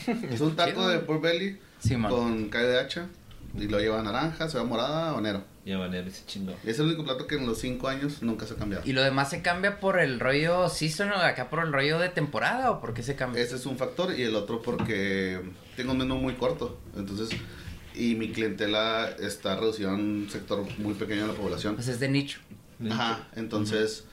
Es 0.31 0.41
un 0.41 0.55
taco 0.55 0.87
de 0.89 0.99
pork 1.01 1.23
belly 1.23 1.59
Simón. 1.81 2.11
con 2.11 2.49
calle 2.49 2.69
de 2.69 2.81
hacha. 2.81 3.09
Y 3.55 3.69
lo 3.69 3.79
lleva 3.81 4.03
naranja, 4.03 4.49
se 4.49 4.59
va 4.59 4.65
morada 4.65 5.15
o 5.15 5.21
negro. 5.21 5.43
Ya 5.67 5.79
ver 5.79 6.07
ese 6.07 6.25
chingo. 6.27 6.55
Es 6.65 6.79
el 6.79 6.87
único 6.87 7.03
plato 7.03 7.27
que 7.27 7.35
en 7.35 7.45
los 7.45 7.59
cinco 7.59 7.89
años 7.89 8.23
nunca 8.23 8.47
se 8.47 8.55
ha 8.55 8.57
cambiado. 8.57 8.85
¿Y 8.87 8.93
lo 8.93 9.03
demás 9.03 9.31
se 9.31 9.43
cambia 9.43 9.81
por 9.81 9.99
el 9.99 10.21
rollo 10.21 10.69
season 10.69 11.11
o 11.11 11.17
acá 11.17 11.51
por 11.51 11.59
el 11.59 11.73
rollo 11.73 11.99
de 11.99 12.09
temporada 12.09 12.71
o 12.71 12.81
por 12.81 12.95
qué 12.95 13.03
se 13.03 13.17
cambia? 13.17 13.43
Ese 13.43 13.57
es 13.57 13.67
un 13.67 13.77
factor 13.77 14.17
y 14.17 14.23
el 14.23 14.37
otro 14.37 14.63
porque 14.63 15.41
tengo 15.75 15.91
un 15.91 15.99
menú 15.99 16.19
muy 16.19 16.35
corto. 16.35 16.79
Entonces, 16.97 17.31
y 17.97 18.15
mi 18.15 18.31
clientela 18.31 19.11
está 19.19 19.57
reducida 19.57 19.91
a 19.91 19.95
un 19.95 20.29
sector 20.31 20.65
muy 20.79 20.95
pequeño 20.95 21.23
de 21.23 21.29
la 21.29 21.35
población. 21.35 21.75
Pues 21.75 21.89
es 21.89 21.99
de 21.99 22.11
nicho. 22.11 22.39
Ajá, 22.89 23.27
entonces, 23.35 24.05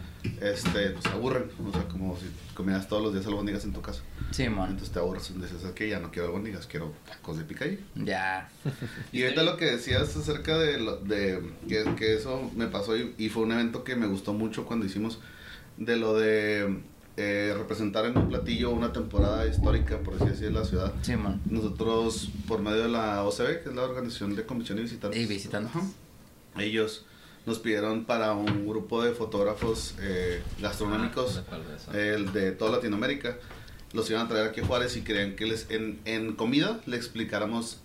este, 0.42 0.90
pues 0.92 1.06
aburren. 1.08 1.46
O 1.68 1.72
sea, 1.72 1.84
como 1.88 2.18
si 2.18 2.26
comieras 2.54 2.88
todos 2.88 3.02
los 3.04 3.14
días 3.14 3.26
albóndigas 3.26 3.64
en 3.66 3.74
tu 3.74 3.82
casa. 3.82 4.02
Simón. 4.32 4.70
Entonces 4.70 4.92
te 4.92 5.00
aburres. 5.00 5.32
Dices, 5.40 5.64
es 5.64 5.72
que 5.72 5.90
ya 5.90 6.00
no 6.00 6.12
quiero 6.12 6.28
albóndigas, 6.30 6.66
quiero 6.68 6.94
tacos 7.08 7.38
de 7.38 7.44
picadillo. 7.44 7.80
Ya. 7.96 8.50
Y 9.12 9.24
ahorita 9.24 9.44
lo 9.44 9.58
que 9.58 9.66
decías 9.66 10.16
acerca 10.16 10.58
de, 10.58 10.80
lo- 10.80 10.98
de 10.98 11.42
que, 11.68 11.84
que 11.96 12.16
eso 12.16 12.50
me 12.56 12.68
pasó 12.68 12.96
y, 12.98 13.14
y 13.18 13.30
fue 13.30 13.44
un 13.44 13.52
evento 13.52 13.84
que 13.84 13.96
me 13.96 14.08
gustó 14.08 14.34
mucho 14.34 14.66
cuando 14.66 14.86
hicimos 14.86 15.20
de 15.78 15.98
lo 15.98 16.16
de 16.18 16.80
eh, 17.18 17.54
representar 17.58 18.06
en 18.06 18.18
un 18.18 18.28
platillo 18.30 18.72
una 18.72 18.92
temporada 18.92 19.46
histórica, 19.48 20.00
por 20.00 20.16
así 20.16 20.26
decirlo, 20.26 20.60
de 20.60 20.64
la 20.64 20.66
ciudad. 20.66 20.94
Simón. 21.04 21.42
Nosotros, 21.46 22.32
por 22.48 22.62
medio 22.62 22.84
de 22.84 22.90
la 22.90 23.24
OCB, 23.24 23.64
que 23.64 23.70
es 23.70 23.76
la 23.76 23.84
Organización 23.84 24.36
de 24.36 24.46
Convención 24.46 24.80
y 24.80 24.82
Visitantes. 24.84 25.20
Y 25.22 25.26
visitantes. 25.26 25.76
Ajá, 25.76 25.86
ellos 26.58 27.06
nos 27.46 27.60
pidieron 27.60 28.06
para 28.06 28.34
un 28.34 28.68
grupo 28.68 29.04
de 29.04 29.12
fotógrafos 29.12 29.96
eh, 30.00 30.42
gastronómicos 30.60 31.42
Ah, 31.52 31.58
el 31.98 32.32
de 32.32 32.52
toda 32.52 32.72
Latinoamérica. 32.72 33.38
Los 33.92 34.10
iban 34.10 34.26
a 34.26 34.30
traer 34.30 34.48
aquí 34.48 34.62
a 34.62 34.66
Juárez 34.66 34.96
y 34.98 35.02
querían 35.02 35.36
que 35.36 35.46
les 35.46 35.70
en, 35.70 36.00
en 36.06 36.34
comida 36.34 36.80
le 36.86 36.98
explicáramos 36.98 37.80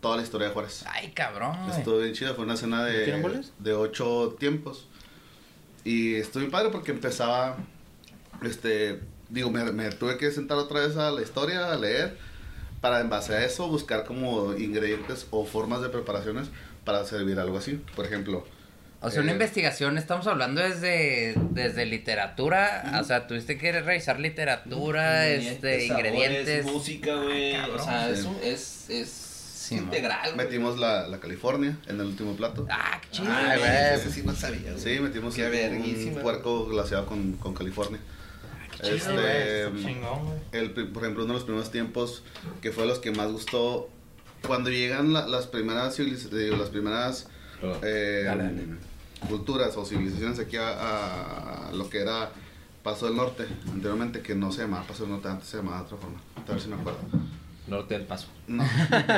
toda 0.00 0.16
la 0.16 0.22
historia 0.22 0.48
de 0.48 0.54
Juárez. 0.54 0.84
Ay, 0.88 1.12
cabrón. 1.12 1.54
Estuvo 1.70 1.98
bien 1.98 2.14
chido, 2.14 2.34
fue 2.34 2.44
una 2.44 2.56
cena 2.56 2.86
¿Tienen 2.86 3.22
de, 3.22 3.44
de 3.58 3.72
ocho 3.74 4.36
tiempos. 4.38 4.86
Y 5.84 6.14
estuvo 6.14 6.40
bien 6.40 6.50
padre 6.50 6.70
porque 6.70 6.92
empezaba, 6.92 7.56
este, 8.42 9.00
digo, 9.28 9.50
me, 9.50 9.64
me 9.72 9.90
tuve 9.90 10.16
que 10.16 10.30
sentar 10.30 10.56
otra 10.56 10.80
vez 10.80 10.96
a 10.96 11.10
la 11.10 11.20
historia, 11.20 11.70
a 11.70 11.76
leer, 11.76 12.16
para 12.80 13.00
en 13.00 13.10
base 13.10 13.34
a 13.34 13.44
eso 13.44 13.68
buscar 13.68 14.04
como 14.04 14.54
ingredientes 14.54 15.26
o 15.30 15.44
formas 15.44 15.82
de 15.82 15.88
preparaciones 15.90 16.48
para 16.84 17.04
servir 17.04 17.38
algo 17.38 17.58
así. 17.58 17.82
Por 17.94 18.06
ejemplo, 18.06 18.46
O 19.02 19.10
sea, 19.10 19.22
una 19.22 19.30
eh, 19.30 19.34
investigación, 19.34 19.96
estamos 19.96 20.26
hablando 20.26 20.60
desde, 20.60 21.34
desde 21.52 21.86
literatura, 21.86 22.98
o 23.00 23.04
sea, 23.04 23.26
tuviste 23.26 23.56
que 23.56 23.72
revisar 23.80 24.20
literatura, 24.20 25.26
este, 25.28 25.86
sabores, 25.88 26.10
ingredientes. 26.10 26.64
música, 26.66 27.14
güey. 27.16 27.54
Ah, 27.54 27.66
o 27.72 27.76
cabrón. 27.76 27.84
sea, 27.86 28.14
Sí. 28.16 28.28
es, 28.42 28.90
es, 28.90 28.90
es 28.90 29.08
Sí, 29.70 29.76
integral. 29.76 30.34
güey. 30.34 30.46
metimos 30.46 30.78
la, 30.78 31.06
la 31.08 31.18
California 31.18 31.78
en 31.86 32.00
el 32.00 32.06
último 32.06 32.34
plato. 32.36 32.66
Ah, 32.70 33.00
qué 33.00 33.08
chido. 33.10 33.28
Ay, 33.32 33.58
güey. 33.58 33.70
güey, 33.70 33.94
eso 33.94 34.10
sí 34.10 34.22
no 34.24 34.34
sabía. 34.34 34.72
güey. 34.72 34.78
Sí, 34.82 35.00
metimos 35.00 35.34
Qué 35.34 35.44
un 36.14 36.14
puerco 36.22 36.66
glaseado 36.66 37.06
con, 37.06 37.32
con 37.34 37.54
California. 37.54 38.00
Chido, 38.82 38.96
Este, 38.96 39.12
güey, 39.12 39.78
está 39.78 39.88
chingón, 39.88 40.24
güey. 40.26 40.38
el, 40.52 40.70
por 40.72 41.02
ejemplo, 41.04 41.24
uno 41.24 41.32
de 41.34 41.38
los 41.38 41.44
primeros 41.44 41.70
tiempos 41.70 42.22
que 42.60 42.70
fue 42.72 42.84
los 42.86 42.98
que 42.98 43.12
más 43.12 43.30
gustó 43.30 43.88
cuando 44.46 44.70
llegan 44.70 45.12
la- 45.12 45.26
las 45.26 45.46
primeras 45.46 45.98
civiliz- 45.98 46.28
digo, 46.30 46.56
las 46.56 46.68
primeras 46.70 47.28
eh, 47.82 48.22
Dale, 48.24 48.42
dale. 48.44 48.62
Culturas 49.28 49.76
o 49.76 49.84
civilizaciones 49.84 50.38
aquí 50.38 50.56
a, 50.56 51.68
a 51.68 51.72
lo 51.72 51.88
que 51.88 52.00
era 52.00 52.30
Paso 52.82 53.06
del 53.06 53.16
Norte 53.16 53.46
anteriormente 53.70 54.20
que 54.22 54.34
no 54.34 54.50
se 54.52 54.62
llamaba 54.62 54.84
Paso 54.86 55.02
del 55.02 55.12
Norte 55.12 55.28
antes 55.28 55.48
se 55.48 55.58
llamaba 55.58 55.78
de 55.78 55.84
otra 55.84 55.98
forma 55.98 56.20
a 56.36 56.50
ver 56.50 56.60
si 56.60 56.68
me 56.68 56.76
acuerdo 56.76 56.98
Norte 57.68 57.94
del 57.94 58.06
Paso. 58.06 58.26
no 58.48 58.64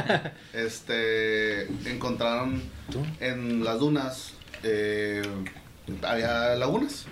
este 0.53 1.63
encontraron 1.89 2.63
en 3.21 3.65
las 3.65 3.79
dunas 3.79 4.35
eh, 4.63 5.23
había 6.03 6.55
lagunas 6.57 7.07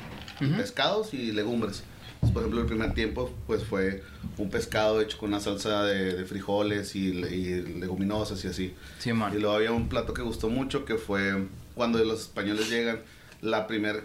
pescados 0.57 1.13
y 1.15 1.33
legumbres 1.33 1.85
Entonces, 2.15 2.33
por 2.33 2.43
ejemplo, 2.43 2.61
el 2.61 2.67
primer 2.67 2.95
tiempo 2.95 3.31
pues 3.47 3.65
fue 3.65 4.03
un 4.39 4.51
pescado 4.51 5.01
hecho 5.01 5.19
con 5.19 5.31
una 5.31 5.41
salsa 5.41 5.85
de, 5.85 6.15
de 6.15 6.25
frijoles 6.25 6.95
y, 6.95 7.09
y 7.09 7.63
leguminosas 7.81 8.45
y 8.45 8.49
así. 8.49 8.75
Sí, 8.99 9.13
man. 9.13 9.33
Y 9.35 9.39
luego 9.41 9.57
había 9.57 9.73
un 9.73 9.89
plato 9.89 10.13
que 10.15 10.23
gustó 10.23 10.49
mucho 10.51 10.85
que 10.85 10.97
fue 10.97 11.47
cuando 11.81 11.99
los 12.05 12.21
españoles 12.21 12.69
llegan, 12.69 13.01
la 13.41 13.67
primera 13.67 14.01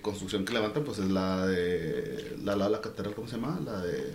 construcción 0.00 0.46
que 0.46 0.54
levantan 0.54 0.82
pues 0.82 0.98
es 0.98 1.10
la 1.10 1.46
de 1.46 2.38
la, 2.42 2.56
la, 2.56 2.70
la 2.70 2.80
catedral, 2.80 3.12
¿cómo 3.14 3.28
se 3.28 3.36
llama? 3.36 3.60
La 3.62 3.82
de... 3.82 4.14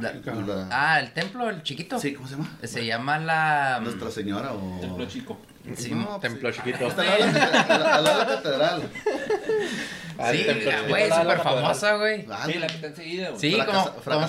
La- 0.00 0.12
la- 0.12 0.68
ah, 0.72 0.98
el 0.98 1.12
templo, 1.12 1.48
el 1.48 1.62
chiquito. 1.62 2.00
Sí, 2.00 2.12
¿cómo 2.12 2.26
se 2.26 2.34
llama? 2.34 2.58
Se 2.64 2.84
llama 2.84 3.18
la. 3.20 3.78
Nuestra 3.84 4.10
Señora 4.10 4.52
o... 4.52 4.80
Templo 4.80 5.06
chico. 5.06 5.38
Sí, 5.76 5.92
No, 5.92 6.06
pues, 6.18 6.20
Templo 6.22 6.52
sí. 6.52 6.58
chiquito. 6.58 6.88
Está 6.88 7.02
al 7.96 8.04
lado 8.04 8.18
de 8.18 8.24
la- 8.26 8.26
catedral. 8.26 8.82
Ah, 10.18 10.32
Sí, 10.32 10.44
templo 10.44 10.64
la- 10.70 10.76
chiquito 10.78 10.88
güey, 10.88 11.10
súper 11.12 11.38
famosa, 11.40 11.96
güey. 11.96 12.26
Sí, 12.46 12.54
la 12.58 12.66
que 12.66 12.74
está 12.74 12.86
enseguida, 12.88 13.28
güey. 13.30 13.40
Sí, 13.40 13.52
como, 13.66 13.84
como 14.02 14.28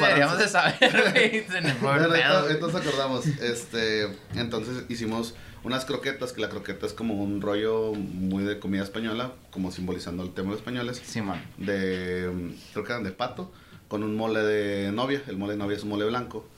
deberíamos 0.00 0.38
de 0.38 0.48
saber, 0.48 1.12
güey. 1.12 1.46
Se 1.46 1.60
nos 1.60 1.72
fue 1.74 1.90
nos 2.58 2.74
acordamos. 2.74 3.26
Este, 3.26 4.08
entonces 4.34 4.84
hicimos 4.88 5.34
unas 5.66 5.84
croquetas, 5.84 6.32
que 6.32 6.40
la 6.40 6.48
croqueta 6.48 6.86
es 6.86 6.92
como 6.92 7.14
un 7.14 7.40
rollo 7.40 7.92
muy 7.94 8.44
de 8.44 8.58
comida 8.58 8.82
española, 8.82 9.32
como 9.50 9.70
simbolizando 9.72 10.22
el 10.22 10.30
tema 10.32 10.46
de 10.48 10.50
los 10.52 10.60
españoles. 10.60 11.02
Sí, 11.04 11.20
man. 11.20 11.44
De, 11.58 12.30
creo 12.72 12.84
que 12.84 12.92
eran 12.92 13.04
de 13.04 13.10
pato, 13.12 13.52
con 13.88 14.02
un 14.02 14.16
mole 14.16 14.40
de 14.40 14.92
novia. 14.92 15.22
El 15.26 15.36
mole 15.36 15.52
de 15.54 15.58
novia 15.58 15.76
es 15.76 15.82
un 15.82 15.90
mole 15.90 16.04
blanco. 16.04 16.48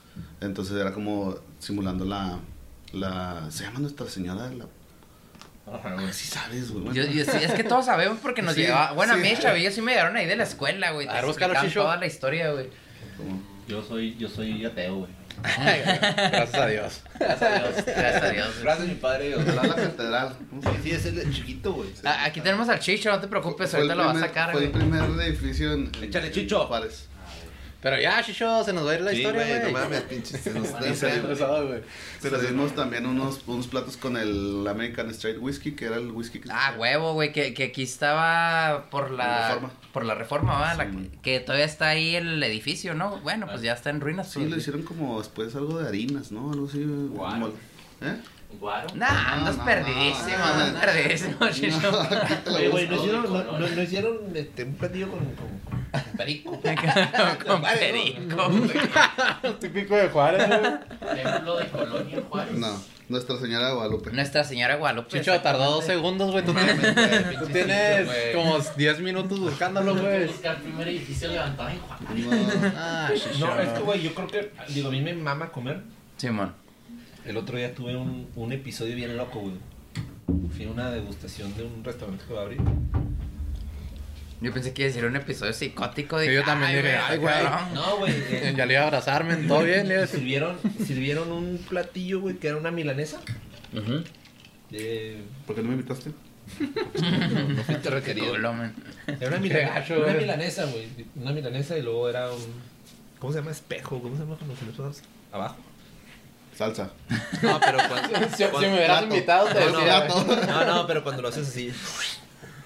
Entonces 0.41 0.75
era 0.77 0.93
como 0.93 1.35
simulando 1.59 2.05
la. 2.05 2.39
la 2.93 3.47
se 3.51 3.63
llama 3.63 3.79
Nuestra 3.79 4.07
Señora 4.07 4.47
de 4.49 4.55
la. 4.57 4.65
Ajá, 5.71 5.93
güey. 5.93 6.11
Sí, 6.13 6.27
sabes, 6.27 6.71
güey. 6.71 6.93
Yo, 6.95 7.03
yo- 7.03 7.25
sí, 7.25 7.37
es 7.41 7.51
que 7.53 7.63
todos 7.63 7.85
sabemos 7.85 8.17
porque 8.21 8.41
nos 8.41 8.55
Sí, 8.55 8.61
llevaba. 8.61 8.91
Bueno, 8.93 9.13
a 9.13 9.15
sí. 9.17 9.21
mí, 9.21 9.33
chavillos, 9.39 9.73
sí 9.73 9.81
me 9.81 9.91
llegaron 9.91 10.15
ahí 10.17 10.25
de 10.25 10.35
la 10.35 10.43
escuela, 10.43 10.91
güey. 10.91 11.07
A 11.07 11.21
ver, 11.21 11.35
toda 11.73 11.97
la 11.97 12.05
historia, 12.07 12.51
güey. 12.51 12.67
Yo 13.67 13.83
soy, 13.83 14.15
yo 14.17 14.27
soy 14.27 14.65
ateo, 14.65 14.95
güey. 14.99 15.18
Gracias 15.41 16.53
a 16.55 16.67
Dios. 16.67 17.01
Gracias 17.19 17.41
a 17.51 17.59
Dios. 17.59 17.85
Gracias 17.85 18.23
a 18.23 18.29
Dios. 18.29 18.47
Gracias, 18.61 18.87
mi 18.87 18.95
padre. 18.95 19.37
De 19.37 19.53
la 19.55 19.61
catedral. 19.61 20.35
Sí, 20.61 20.69
sí, 20.83 20.91
es 20.91 21.05
el 21.05 21.33
chiquito, 21.33 21.73
güey. 21.73 21.89
Aquí 22.03 22.41
tenemos 22.41 22.69
al 22.69 22.79
Chicho, 22.79 23.09
no 23.11 23.19
te 23.19 23.27
preocupes, 23.27 23.73
ahorita 23.73 23.95
lo 23.95 24.05
va 24.05 24.11
a 24.11 24.19
sacar, 24.19 24.51
Fue 24.51 24.67
güey. 24.67 24.73
el 24.83 24.89
primer 24.89 25.03
edificio 25.27 25.73
en. 25.73 25.91
en- 25.95 26.03
Échale, 26.03 26.31
Chicho. 26.31 26.65
Juárez. 26.67 27.07
Pero 27.81 27.97
ya, 27.99 28.21
Chicho, 28.21 28.61
se 28.65 28.73
nos 28.73 28.85
va 28.85 28.91
a 28.91 28.95
ir 28.95 29.01
la 29.01 29.11
Sí, 29.11 29.17
historia, 29.17 29.45
güey, 29.59 29.71
no 29.71 29.79
mames, 29.79 30.01
pinches. 30.01 30.41
Se 30.41 30.53
nos 30.53 30.67
se-. 30.97 31.83
Servimos 32.19 32.75
también 32.75 33.05
unos, 33.05 33.39
unos 33.47 33.67
platos 33.67 33.95
con 33.95 34.17
el 34.17 34.67
American 34.67 35.09
Straight 35.11 35.37
Whiskey, 35.39 35.71
que 35.75 35.85
era 35.85 35.95
el 35.95 36.11
whisky 36.11 36.39
que 36.39 36.49
Ah, 36.51 36.75
huevo, 36.77 37.13
güey, 37.13 37.31
que, 37.31 37.53
que 37.53 37.63
aquí 37.65 37.83
estaba 37.83 38.89
por 38.89 39.11
la 39.11 39.47
Reforma. 39.53 39.71
por 39.93 40.05
la 40.05 40.15
reforma, 40.15 40.59
¿va? 40.59 40.73
La- 40.73 40.91
que 41.21 41.39
todavía 41.39 41.65
está 41.65 41.87
ahí 41.87 42.15
el 42.15 42.43
edificio, 42.43 42.95
¿no? 42.95 43.19
Bueno, 43.21 43.47
pues 43.47 43.61
ya 43.61 43.73
está 43.73 43.89
en 43.91 44.01
ruinas. 44.01 44.29
Sí, 44.29 44.45
lo 44.45 44.57
hicieron 44.57 44.83
como 44.83 45.17
después 45.19 45.55
algo 45.55 45.79
de 45.79 45.87
harinas, 45.87 46.31
¿no? 46.33 46.51
Algo 46.51 46.67
así. 46.67 46.83
Guau. 46.83 47.31
como- 47.31 47.47
¿Eh? 48.01 48.15
Guaro. 48.59 48.87
Nah, 48.95 49.33
andas 49.35 49.57
no, 49.57 49.63
perdidísimo, 49.65 50.37
no. 50.37 50.43
andas 50.43 50.83
perdidísimo, 50.85 51.37
Chicho. 51.51 51.91
güey. 52.71 52.87
¿no 52.89 52.95
hicieron, 52.95 53.23
no, 53.31 53.43
no, 53.43 53.59
no 53.69 53.81
hicieron 53.83 54.17
este, 54.35 54.63
un 54.63 54.73
platillo 54.73 55.09
con 55.11 55.19
perico? 56.17 56.51
Con 56.51 57.61
perico. 57.61 58.49
Típico 59.59 59.95
de 59.95 60.09
Juárez, 60.09 60.47
güey. 60.47 61.23
Templo 61.23 61.57
de 61.57 61.67
Colonia 61.67 62.21
Juárez. 62.29 62.53
No, 62.57 62.81
Nuestra 63.09 63.37
Señora 63.37 63.69
de 63.69 63.73
Guadalupe. 63.73 64.11
Nuestra 64.11 64.43
Señora 64.43 64.75
Guadalupe. 64.75 65.17
Chicho, 65.19 65.39
tardó 65.41 65.65
dos 65.71 65.85
segundos, 65.85 66.31
güey. 66.31 66.45
Tú 66.45 66.53
tienes, 66.53 67.39
tú 67.39 67.45
tienes 67.47 68.09
como 68.35 68.59
10 68.59 68.99
minutos 69.01 69.39
buscándolo, 69.39 69.95
güey. 69.95 70.27
buscar 70.27 70.55
el 70.57 70.61
primer 70.61 70.87
edificio 70.87 71.29
levantado 71.29 71.69
en 71.69 71.79
Juárez. 71.79 72.25
No, 72.25 72.71
Ah. 72.75 73.09
No, 73.39 73.59
es 73.59 73.69
que, 73.69 73.79
güey, 73.81 74.01
yo 74.01 74.13
creo 74.13 74.27
que, 74.27 74.51
digo, 74.69 74.89
a 74.89 74.91
mí 74.91 75.01
me 75.01 75.13
mama 75.13 75.51
comer. 75.51 75.81
Simón. 76.17 76.53
El 77.25 77.37
otro 77.37 77.57
día 77.57 77.73
tuve 77.73 77.95
un, 77.95 78.27
un 78.35 78.51
episodio 78.53 78.95
bien 78.95 79.15
loco, 79.17 79.39
güey. 79.39 79.55
Fui 80.55 80.65
a 80.65 80.69
una 80.69 80.89
degustación 80.91 81.55
de 81.57 81.63
un 81.63 81.83
restaurante 81.83 82.23
que 82.27 82.33
va 82.33 82.41
a 82.41 82.43
abrir. 82.43 82.59
Yo 84.41 84.53
pensé 84.53 84.73
que 84.73 84.83
iba 84.83 84.87
a 84.89 84.93
decir 84.93 85.05
un 85.05 85.15
episodio 85.17 85.51
psicótico. 85.53 86.17
Sí, 86.17 86.23
Dije, 86.23 86.35
yo 86.35 86.43
también 86.43 86.71
dije, 86.77 86.95
ay, 86.95 87.17
güey. 87.17 87.35
No, 87.73 87.97
güey. 87.97 88.13
eh, 88.15 88.53
Ya 88.57 88.65
le 88.65 88.73
iba 88.75 88.83
a 88.83 88.85
abrazarme, 88.85 89.35
todo 89.47 89.63
bien, 89.63 89.87
le 89.87 89.95
iba 89.95 90.03
a 90.03 90.05
decir. 90.05 90.19
sirvieron, 90.19 90.57
sirvieron 90.85 91.31
un 91.31 91.57
platillo, 91.67 92.21
güey, 92.21 92.35
que 92.35 92.47
era 92.47 92.57
una 92.57 92.71
milanesa. 92.71 93.19
Eh, 94.71 95.21
¿Por 95.45 95.55
qué 95.55 95.61
no 95.61 95.67
me 95.69 95.73
invitaste? 95.75 96.11
no 96.61 97.63
fuiste 97.63 97.89
requerido. 97.91 98.31
Culo. 98.31 98.49
Era 98.49 98.53
una, 98.55 98.71
Qué 99.17 99.39
milane- 99.39 99.69
gacho, 99.73 99.99
una 100.03 100.13
milanesa, 100.13 100.65
güey. 100.65 100.87
Una 101.15 101.31
milanesa 101.31 101.77
y 101.77 101.81
luego 101.81 102.09
era 102.09 102.31
un. 102.31 102.39
¿Cómo 103.19 103.33
se 103.33 103.39
llama? 103.39 103.51
Espejo. 103.51 104.01
¿Cómo 104.01 104.15
se 104.15 104.23
llama 104.23 104.35
cuando 104.37 104.55
se 104.55 104.65
pones 104.65 105.03
abajo? 105.31 105.57
Salsa. 106.55 106.91
No, 107.41 107.59
pero 107.59 107.77
cuando. 107.89 108.19
Si, 108.37 108.43
si 108.43 108.43
me 108.43 108.73
hubieras 108.73 108.99
plato. 108.99 109.05
invitado, 109.15 109.47
te 109.49 109.59
No, 109.65 109.71
no, 110.25 110.45
no, 110.45 110.65
no, 110.65 110.87
pero 110.87 111.03
cuando 111.03 111.21
lo 111.23 111.27
haces 111.27 111.47
así. 111.47 111.71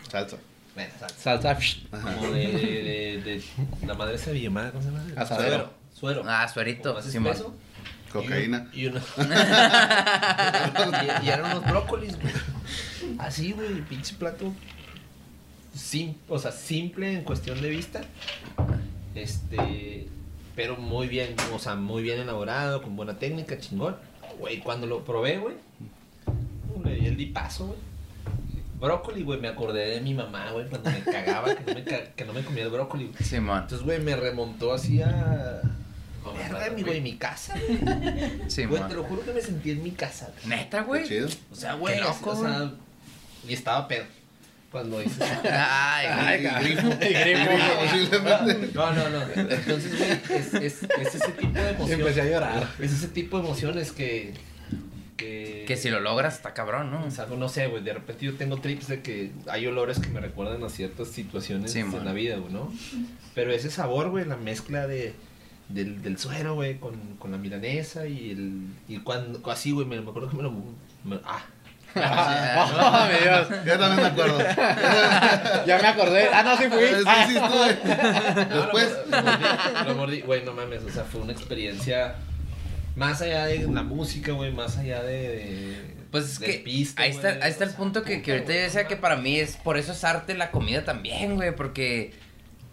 Salsa. 0.09 0.37
Bueno, 0.75 0.91
salsa. 0.99 1.19
Salsa. 1.19 1.57
Como 1.91 2.31
de, 2.33 2.47
de, 2.47 3.21
de, 3.23 3.23
de 3.23 3.43
la 3.87 3.93
madre 3.93 4.15
esa 4.15 4.31
villamada, 4.31 4.71
¿cómo 4.71 4.83
se 4.83 4.89
llama? 4.89 5.03
Asadero. 5.15 5.69
Suero. 5.93 5.95
Suero. 6.21 6.23
Ah, 6.27 6.47
suerito. 6.47 6.93
Más 6.93 7.05
espeso. 7.05 7.55
Cocaína. 8.11 8.67
Y, 8.73 8.87
uno- 8.87 8.99
y, 9.17 11.25
y 11.25 11.29
eran 11.29 11.45
unos 11.57 11.65
brócolis, 11.69 12.19
güey. 12.19 12.33
Así, 13.19 13.51
güey, 13.53 13.81
pinche 13.81 14.15
plato. 14.15 14.51
Sim, 15.75 16.13
o 16.29 16.37
sea, 16.37 16.51
simple 16.51 17.13
en 17.13 17.23
cuestión 17.23 17.61
de 17.61 17.69
vista. 17.69 18.01
Este. 19.15 20.07
Pero 20.55 20.77
muy 20.77 21.07
bien, 21.07 21.35
o 21.53 21.59
sea, 21.59 21.75
muy 21.75 22.03
bien 22.03 22.19
elaborado, 22.19 22.83
con 22.83 22.95
buena 22.95 23.17
técnica, 23.17 23.57
chingón. 23.57 23.95
Güey, 24.39 24.59
cuando 24.59 24.85
lo 24.85 25.03
probé, 25.03 25.37
güey. 25.39 25.55
Le 26.83 26.95
di 26.95 27.05
el 27.07 27.17
dipazo, 27.17 27.67
güey. 27.67 27.79
Brócoli, 28.83 29.23
güey, 29.23 29.39
me 29.39 29.47
acordé 29.47 29.91
de 29.91 30.01
mi 30.01 30.13
mamá, 30.13 30.51
güey, 30.51 30.67
cuando 30.67 30.91
me 30.91 30.99
cagaba 30.99 31.55
que 31.55 31.63
no 31.65 31.73
me, 31.73 31.83
ca- 31.83 32.03
que 32.15 32.25
no 32.25 32.33
me 32.33 32.43
comía 32.43 32.63
el 32.63 32.69
brócoli. 32.69 33.05
güey. 33.07 33.23
Simón. 33.23 33.61
Entonces, 33.61 33.85
güey, 33.85 33.99
me 34.01 34.15
remontó 34.15 34.73
así 34.73 35.01
a. 35.01 35.61
Verga, 36.37 36.69
mi 36.75 36.83
güey, 36.83 37.01
mi 37.01 37.17
casa, 37.17 37.53
güey. 37.59 37.77
Güey, 38.37 38.49
Simón. 38.49 38.87
te 38.87 38.95
lo 38.95 39.03
juro 39.03 39.23
que 39.25 39.31
me 39.33 39.41
sentí 39.41 39.71
en 39.71 39.83
mi 39.83 39.91
casa. 39.91 40.29
güey. 40.35 40.47
Neta, 40.57 40.81
güey. 40.81 41.05
chido. 41.07 41.27
O 41.51 41.55
sea, 41.55 41.73
güey, 41.75 41.99
loco, 41.99 42.29
o 42.31 42.35
sea, 42.41 42.71
y 43.47 43.53
estaba 43.53 43.87
pedo 43.87 44.05
cuando 44.71 45.01
hice 45.03 45.23
Ay, 45.43 46.07
Ay, 46.09 46.41
güey. 46.61 46.75
cabrón. 46.75 46.99
Y 47.01 47.13
grifo. 47.13 47.51
Posiblemente. 47.81 48.69
No, 48.73 48.91
no, 48.93 49.09
no. 49.09 49.21
Entonces, 49.35 49.97
güey, 49.97 50.11
es, 50.39 50.53
es, 50.53 50.83
es 50.83 51.15
ese 51.15 51.31
tipo 51.33 51.53
de 51.59 51.69
emociones. 51.69 51.99
empecé 51.99 52.21
a 52.21 52.25
llorar. 52.25 52.67
Es 52.79 52.91
ese 52.93 53.07
tipo 53.09 53.37
de 53.39 53.45
emociones 53.45 53.91
que. 53.91 54.33
Que, 55.23 55.63
Que 55.67 55.77
si 55.77 55.89
lo 55.89 55.99
logras, 55.99 56.35
está 56.35 56.53
cabrón, 56.53 56.91
¿no? 56.91 57.05
O 57.05 57.11
sea, 57.11 57.25
no 57.27 57.47
sé, 57.49 57.67
güey. 57.67 57.83
De 57.83 57.93
repente 57.93 58.25
yo 58.25 58.35
tengo 58.35 58.57
trips 58.57 58.87
de 58.87 59.01
que 59.01 59.31
hay 59.49 59.65
olores 59.67 59.99
que 59.99 60.09
me 60.09 60.19
recuerdan 60.19 60.63
a 60.63 60.69
ciertas 60.69 61.07
situaciones 61.09 61.71
Sí, 61.71 61.79
en 61.79 62.05
la 62.05 62.13
vida, 62.13 62.37
güey, 62.37 62.51
¿no? 62.53 62.71
Pero 63.35 63.51
ese 63.51 63.69
sabor, 63.71 64.09
güey, 64.09 64.25
la 64.25 64.37
mezcla 64.37 64.87
de. 64.87 65.13
Del, 65.69 66.01
del 66.01 66.17
suero, 66.17 66.55
güey, 66.55 66.77
con, 66.77 66.95
con 67.17 67.31
la 67.31 67.37
milanesa 67.37 68.05
y 68.05 68.31
el. 68.31 68.63
Y 68.87 68.99
cuando. 68.99 69.49
Así, 69.49 69.71
güey, 69.71 69.87
me, 69.87 69.99
me 70.01 70.09
acuerdo 70.09 70.29
que 70.29 70.35
me 70.37 70.43
lo. 70.43 70.51
me- 70.51 71.19
ah. 71.25 71.43
Oh, 71.95 73.07
mi 73.07 73.19
Dios. 73.23 73.47
Yo 73.65 73.79
también 73.79 74.01
me 74.01 74.07
acuerdo. 74.07 74.39
Ya 75.67 75.79
me 75.81 75.87
acordé. 75.87 76.27
Ah, 76.33 76.43
no, 76.43 76.57
sí 76.57 76.63
fui. 76.69 76.79
Sí, 76.87 77.03
Ah. 77.05 77.25
sí, 77.27 77.35
estuve. 77.37 78.49
No, 78.49 78.61
Después. 78.61 78.97
Lo, 79.09 79.17
lo 79.21 79.23
mordí, 79.23 79.87
lo 79.87 79.95
mordí, 79.95 80.21
güey, 80.21 80.43
no 80.45 80.53
mames, 80.53 80.83
o 80.83 80.89
sea, 80.89 81.03
fue 81.03 81.21
una 81.21 81.31
experiencia 81.33 82.15
más 82.95 83.21
allá 83.21 83.45
de 83.45 83.67
la 83.67 83.83
música, 83.83 84.31
güey, 84.33 84.51
más 84.51 84.77
allá 84.77 85.01
de... 85.03 85.17
de- 85.29 85.93
Pues 86.11 86.25
es 86.25 86.39
de 86.39 86.45
que 86.45 86.53
pista, 86.59 87.01
ahí 87.01 87.09
está, 87.11 87.29
güey, 87.31 87.43
ahí 87.43 87.49
está 87.51 87.63
o 87.63 87.67
el 87.67 87.69
sea, 87.71 87.77
punto 87.79 88.03
que, 88.03 88.21
que 88.21 88.31
puta, 88.31 88.31
ahorita 88.33 88.53
yo 88.53 88.59
decía 88.59 88.87
que 88.87 88.95
para 88.97 89.15
mí 89.15 89.39
es, 89.39 89.57
por 89.57 89.77
eso 89.77 89.93
es 89.93 90.03
arte 90.03 90.35
la 90.35 90.51
comida 90.51 90.83
también, 90.83 91.35
güey, 91.35 91.55
porque, 91.55 92.13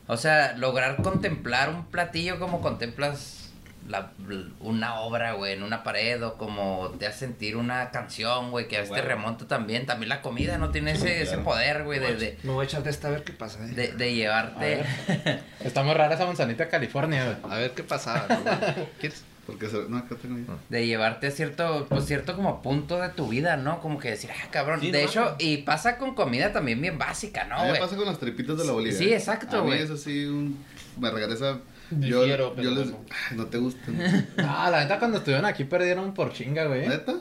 o 0.07 0.17
sea, 0.17 0.55
lograr 0.57 0.97
contemplar 1.03 1.71
un 1.71 1.87
platillo 1.87 2.39
como 2.39 2.61
contemplas 2.61 3.37
la, 3.89 4.13
una 4.61 5.01
obra, 5.01 5.33
güey, 5.33 5.55
en 5.55 5.63
una 5.63 5.83
pared 5.83 6.23
o 6.25 6.37
como 6.37 6.91
te 6.99 7.07
hace 7.07 7.21
sentir 7.21 7.57
una 7.57 7.91
canción, 7.91 8.51
güey, 8.51 8.69
que 8.69 8.77
a 8.77 8.81
veces 8.81 8.95
te 8.95 9.03
remonta 9.03 9.49
también, 9.49 9.87
también 9.87 10.11
la 10.11 10.21
comida 10.21 10.59
no 10.59 10.71
tiene 10.71 10.93
ese, 10.93 11.23
ese 11.23 11.39
poder, 11.39 11.85
güey, 11.85 11.99
de, 11.99 12.15
de, 12.15 12.39
Me 12.43 12.53
voy 12.53 12.65
a 12.65 12.67
echar 12.67 12.83
de 12.83 12.91
esta 12.91 13.09
a 13.09 13.13
ver 13.13 13.25
qué 13.25 13.33
pasa, 13.33 13.65
eh. 13.65 13.69
de, 13.69 13.89
de 13.93 14.15
llevarte... 14.15 14.85
Está 15.65 15.83
muy 15.83 15.95
rara 15.95 16.15
esa 16.15 16.27
manzanita 16.27 16.65
de 16.65 16.71
California, 16.71 17.25
güey. 17.41 17.53
A 17.53 17.57
ver 17.59 17.71
qué 17.73 17.83
pasa. 17.83 18.27
¿Quieres? 19.01 19.25
Porque 19.47 19.69
se... 19.69 19.89
No, 19.89 19.97
acá 19.97 20.15
tengo 20.21 20.39
yo. 20.39 20.59
de 20.69 20.87
llevarte 20.87 21.27
a 21.27 21.31
cierto, 21.31 21.87
pues 21.89 22.05
cierto 22.05 22.37
como 22.37 22.63
punto 22.63 23.01
de 23.01 23.09
tu 23.09 23.29
vida, 23.29 23.57
¿no? 23.57 23.81
Como 23.81 23.99
que 23.99 24.11
decir, 24.11 24.31
ah, 24.33 24.49
cabrón. 24.51 24.81
Sí, 24.81 24.91
de 24.91 25.03
no, 25.03 25.09
hecho, 25.09 25.25
no. 25.25 25.37
y 25.39 25.59
pasa 25.59 25.99
con 25.99 26.15
comida 26.15 26.53
también 26.53 26.81
bien 26.81 26.99
básica, 26.99 27.45
¿no, 27.45 27.57
a 27.57 27.75
pasa 27.79 27.97
con 27.97 28.07
las 28.07 28.19
tripitas 28.19 28.57
de 28.59 28.65
la 28.65 28.73
Bolivia. 28.73 28.97
Sí, 28.99 29.13
exacto, 29.13 29.59
A 29.59 29.63
mí 29.63 29.69
güey. 29.69 29.83
es 29.83 29.91
así 29.91 30.25
un... 30.27 30.57
Me 30.99 31.11
regresa... 31.11 31.59
Yo, 31.99 32.21
pero 32.23 32.55
yo 32.63 32.71
les... 32.71 32.91
bueno. 32.93 32.99
Ay, 33.31 33.37
no 33.37 33.47
te 33.47 33.59
gustan. 33.59 33.99
Ah, 34.39 34.69
la 34.71 34.83
neta, 34.83 34.99
cuando 35.01 35.19
estuvieron 35.19 35.45
aquí 35.47 35.65
perdieron 35.65 36.15
por 36.15 36.33
chinga, 36.33 36.67
güey. 36.67 36.87
¿Neta? 36.87 37.15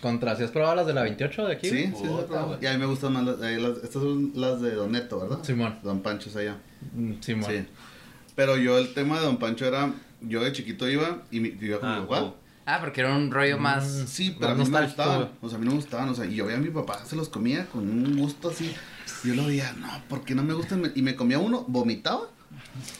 Contra, 0.00 0.36
¿si 0.36 0.42
has 0.44 0.50
probado 0.50 0.74
las 0.76 0.86
de 0.86 0.94
la 0.94 1.02
28 1.02 1.46
de 1.46 1.52
aquí? 1.54 1.68
Sí, 1.68 1.86
sí, 1.86 1.92
sí, 1.96 2.08
claro. 2.28 2.46
güey. 2.46 2.58
Y 2.62 2.66
a 2.66 2.72
mí 2.72 2.78
me 2.78 2.86
gustan 2.86 3.12
más 3.14 3.24
las, 3.24 3.42
eh, 3.42 3.58
las- 3.58 3.78
estas 3.78 4.02
son 4.02 4.32
las 4.34 4.60
de 4.62 4.70
Don 4.72 4.92
Neto, 4.92 5.20
¿verdad? 5.20 5.38
Simón. 5.42 5.78
Don 5.82 6.00
Pancho 6.02 6.30
es 6.30 6.36
allá. 6.36 6.56
Mm, 6.94 7.20
Simón. 7.20 7.50
Sí. 7.50 7.66
Pero 8.34 8.56
yo 8.56 8.78
el 8.78 8.92
tema 8.94 9.18
de 9.18 9.24
Don 9.26 9.38
Pancho 9.38 9.66
era, 9.66 9.92
yo 10.28 10.42
de 10.42 10.52
chiquito 10.52 10.88
iba 10.88 11.18
y 11.30 11.40
mi, 11.40 11.54
iba 11.60 11.80
con 11.80 11.88
Ah, 11.88 12.00
mi 12.00 12.06
papá. 12.06 12.22
oh. 12.22 12.36
Ah, 12.66 12.78
porque 12.80 13.02
era 13.02 13.14
un 13.14 13.30
rollo 13.30 13.58
más. 13.58 13.84
Mm, 13.84 14.06
Sí, 14.06 14.36
pero 14.40 14.52
a 14.52 14.54
Más 14.54 14.66
mí 14.68 14.72
no 14.72 14.78
me 14.80 14.86
gustaban. 14.86 15.28
O 15.42 15.48
sea, 15.50 15.56
a 15.56 15.58
mí 15.60 15.66
no 15.66 15.72
me 15.72 15.76
gustaban. 15.76 16.08
O 16.08 16.14
sea, 16.14 16.24
y 16.24 16.34
yo 16.36 16.46
veía 16.46 16.56
a 16.58 16.62
mi 16.62 16.70
papá, 16.70 17.04
se 17.04 17.14
los 17.14 17.28
comía 17.28 17.66
con 17.66 17.82
un 17.90 18.16
gusto 18.18 18.48
así. 18.48 18.74
Yo 19.22 19.34
lo 19.34 19.44
veía, 19.46 19.70
no, 19.74 19.88
¿por 20.08 20.24
qué 20.24 20.34
no 20.34 20.42
me 20.42 20.54
gustan? 20.54 20.90
Y 20.94 21.02
me 21.02 21.14
comía 21.14 21.38
uno, 21.38 21.64
vomitaba. 21.68 22.22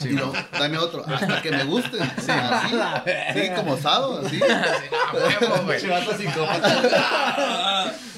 y 0.00 0.08
luego, 0.08 0.32
dame 0.52 0.76
otro, 0.78 1.02
hasta 1.06 1.40
que 1.40 1.50
me 1.50 1.64
gusten. 1.64 2.00
Sí, 2.20 2.30
así. 2.30 2.76
Sí, 3.40 3.48
como 3.56 3.72
osado, 3.72 4.20
así. 4.26 4.38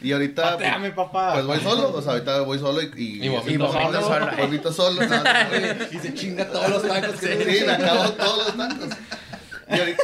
Y 0.00 0.12
ahorita. 0.12 0.42
Pateame, 0.42 0.90
papá. 0.92 1.32
Pues 1.34 1.46
voy 1.46 1.60
solo, 1.60 1.92
o 1.94 2.02
sea, 2.02 2.12
ahorita 2.12 2.40
voy 2.42 2.58
solo 2.58 2.80
y. 2.82 2.90
Y, 2.96 3.24
Y 3.24 3.28
vomito 3.28 3.64
y 3.68 3.72
solo. 3.72 4.02
solo. 4.02 4.28
Vomito 4.38 4.72
solo. 4.72 5.00
no, 5.06 5.16
no, 5.16 5.84
Y 5.92 5.98
se 5.98 6.14
chinga 6.14 6.46
todos 6.48 6.68
los 6.70 6.82
tacos 6.82 7.20
que 7.20 7.58
Sí, 7.58 7.64
me 7.66 7.72
acabo 7.72 8.10
todos 8.12 8.38
los 8.38 8.56
tacos. 8.56 8.88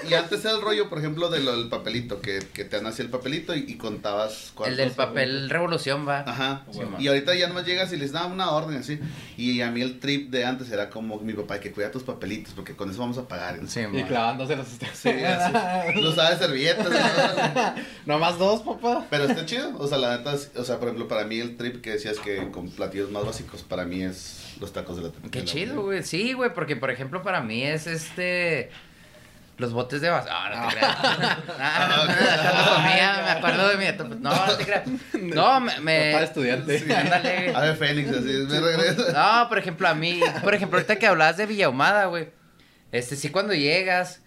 Y, 0.09 0.15
antes 0.15 0.45
era 0.45 0.55
el 0.55 0.61
rollo, 0.61 0.89
por 0.89 0.99
ejemplo, 0.99 1.31
de 1.31 1.41
lo 1.41 1.57
del 1.57 1.69
papelito, 1.69 2.21
que, 2.21 2.41
que 2.53 2.65
te 2.65 2.77
dan 2.77 2.87
así 2.87 3.03
el 3.03 3.09
papelito 3.09 3.55
y, 3.55 3.61
y 3.67 3.77
contabas 3.77 4.53
El 4.67 4.77
del 4.77 4.91
papel 4.91 5.49
revolución 5.51 6.07
va. 6.07 6.21
Ajá. 6.21 6.65
Sí, 6.71 6.81
man. 6.81 7.01
y 7.01 7.09
ahorita 7.09 7.35
ya 7.35 7.49
nomás 7.49 7.65
llegas 7.67 7.93
y 7.93 7.97
les 7.97 8.12
da 8.12 8.27
una 8.27 8.51
orden 8.51 8.77
así. 8.79 8.99
Y 9.37 9.61
a 9.62 9.71
mí 9.71 9.81
el 9.81 9.99
trip 10.01 10.31
de 10.31 10.45
antes 10.45 10.71
era 10.71 10.91
como 10.91 11.19
mi 11.21 11.33
papá, 11.33 11.61
que 11.61 11.73
cuida 11.73 11.91
tus 11.91 12.03
papelitos, 12.03 12.53
porque 12.55 12.75
con 12.75 12.91
eso 12.91 12.99
vamos 13.01 13.19
a 13.19 13.27
pagar. 13.27 13.59
Sí, 13.67 13.81
Y 13.93 14.03
clavándose 14.05 14.57
los 14.57 14.67
Sí, 14.95 15.09
así. 15.09 16.01
No 16.01 16.12
sabes 16.12 16.39
servilletas. 16.39 16.89
¿no? 16.91 17.75
Nomás 18.15 18.39
dos, 18.39 18.61
papá. 18.62 19.07
Pero 19.11 19.25
está 19.25 19.47
chido. 19.47 19.77
O 19.79 19.87
sea, 19.87 19.99
la 19.99 20.19
neta, 20.19 20.35
o 20.57 20.65
sea, 20.65 20.79
por 20.79 20.89
ejemplo, 20.89 21.09
para 21.09 21.25
mí 21.25 21.39
el 21.41 21.57
trip 21.57 21.81
que 21.81 21.91
decías 21.93 22.19
que 22.19 22.51
con 22.51 22.71
platillos 22.71 23.11
más 23.11 23.25
básicos, 23.25 23.62
para 23.62 23.85
mí 23.85 24.03
es 24.03 24.41
los 24.61 24.73
tacos 24.73 24.97
de 24.97 25.03
la 25.03 25.09
de 25.09 25.31
Qué 25.31 25.41
la- 25.41 25.45
chido, 25.45 25.83
güey. 25.83 26.03
Sí, 26.03 26.33
güey, 26.33 26.53
porque 26.55 26.77
por 26.77 26.91
ejemplo 26.91 27.23
para 27.23 27.41
mí 27.41 27.62
es 27.65 27.87
este. 27.87 28.71
Los 29.57 29.73
botes 29.73 30.01
de 30.01 30.11
basura. 30.11 30.35
Ah, 30.37 30.57
no 30.57 30.69
te 30.69 32.19
creas. 32.19 32.41
Ah, 32.43 32.73
comía, 32.75 33.23
me 33.25 33.31
acuerdo 33.31 33.69
de 33.69 33.77
mi. 33.77 34.19
No, 34.21 34.31
no 34.47 34.57
te 34.57 34.65
creas. 34.65 34.83
No, 35.15 35.61
me. 35.61 35.79
me- 35.81 36.13
Papá 36.13 36.25
estudiante. 36.25 36.79
Sí. 36.81 36.93
Ándale. 36.93 37.53
Ave 37.57 37.75
Fénix, 37.77 38.09
así, 38.11 38.25
me 38.49 38.61
regresa. 38.61 39.13
No, 39.13 39.49
por 39.49 39.59
ejemplo, 39.59 39.87
a 39.89 39.95
mí. 39.95 40.21
Por 40.43 40.55
ejemplo, 40.55 40.79
ahorita 40.79 40.97
que 40.97 41.07
hablabas 41.07 41.37
de 41.37 41.47
Villahumada, 41.47 42.07
güey. 42.07 42.29
Este, 42.93 43.17
sí, 43.17 43.31
cuando 43.31 43.55
llegas. 43.55 44.21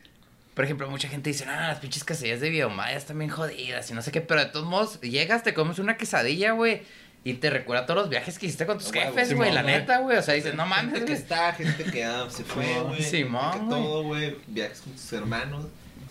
Por 0.53 0.65
ejemplo, 0.65 0.89
mucha 0.89 1.07
gente 1.07 1.29
dice, 1.29 1.45
no, 1.45 1.51
las 1.51 1.77
pinches 1.79 2.03
quesadillas 2.03 2.39
de 2.39 2.49
Villahumada 2.49 2.91
ya 2.91 2.97
están 2.97 3.19
bien 3.19 3.29
jodidas 3.29 3.91
y 3.91 3.93
no 3.93 4.01
sé 4.01 4.11
qué. 4.11 4.21
Pero 4.21 4.39
de 4.39 4.47
todos 4.47 4.65
modos, 4.65 4.99
llegas, 5.01 5.43
te 5.43 5.53
comes 5.53 5.77
una 5.77 5.97
quesadilla, 5.97 6.51
güey. 6.53 6.81
Y 7.23 7.33
te 7.35 7.49
recuerda 7.49 7.85
todos 7.85 8.01
los 8.01 8.09
viajes 8.09 8.39
que 8.39 8.45
hiciste 8.45 8.65
con 8.65 8.77
tus 8.77 8.91
jefes, 8.91 9.33
güey. 9.33 9.51
La 9.51 9.63
neta, 9.63 9.99
güey. 9.99 10.17
O 10.17 10.21
sea, 10.21 10.33
dices, 10.33 10.55
no 10.55 10.65
mames, 10.65 10.93
Gente 10.93 11.05
que 11.11 11.13
está, 11.13 11.53
gente 11.53 11.83
que 11.83 12.03
ah, 12.03 12.27
se 12.29 12.43
fue, 12.43 12.81
güey. 12.81 13.03
Simón, 13.03 13.69
todo, 13.69 14.03
güey. 14.03 14.37
Viajes 14.47 14.81
con 14.81 14.93
tus 14.93 15.11
hermanos. 15.13 15.65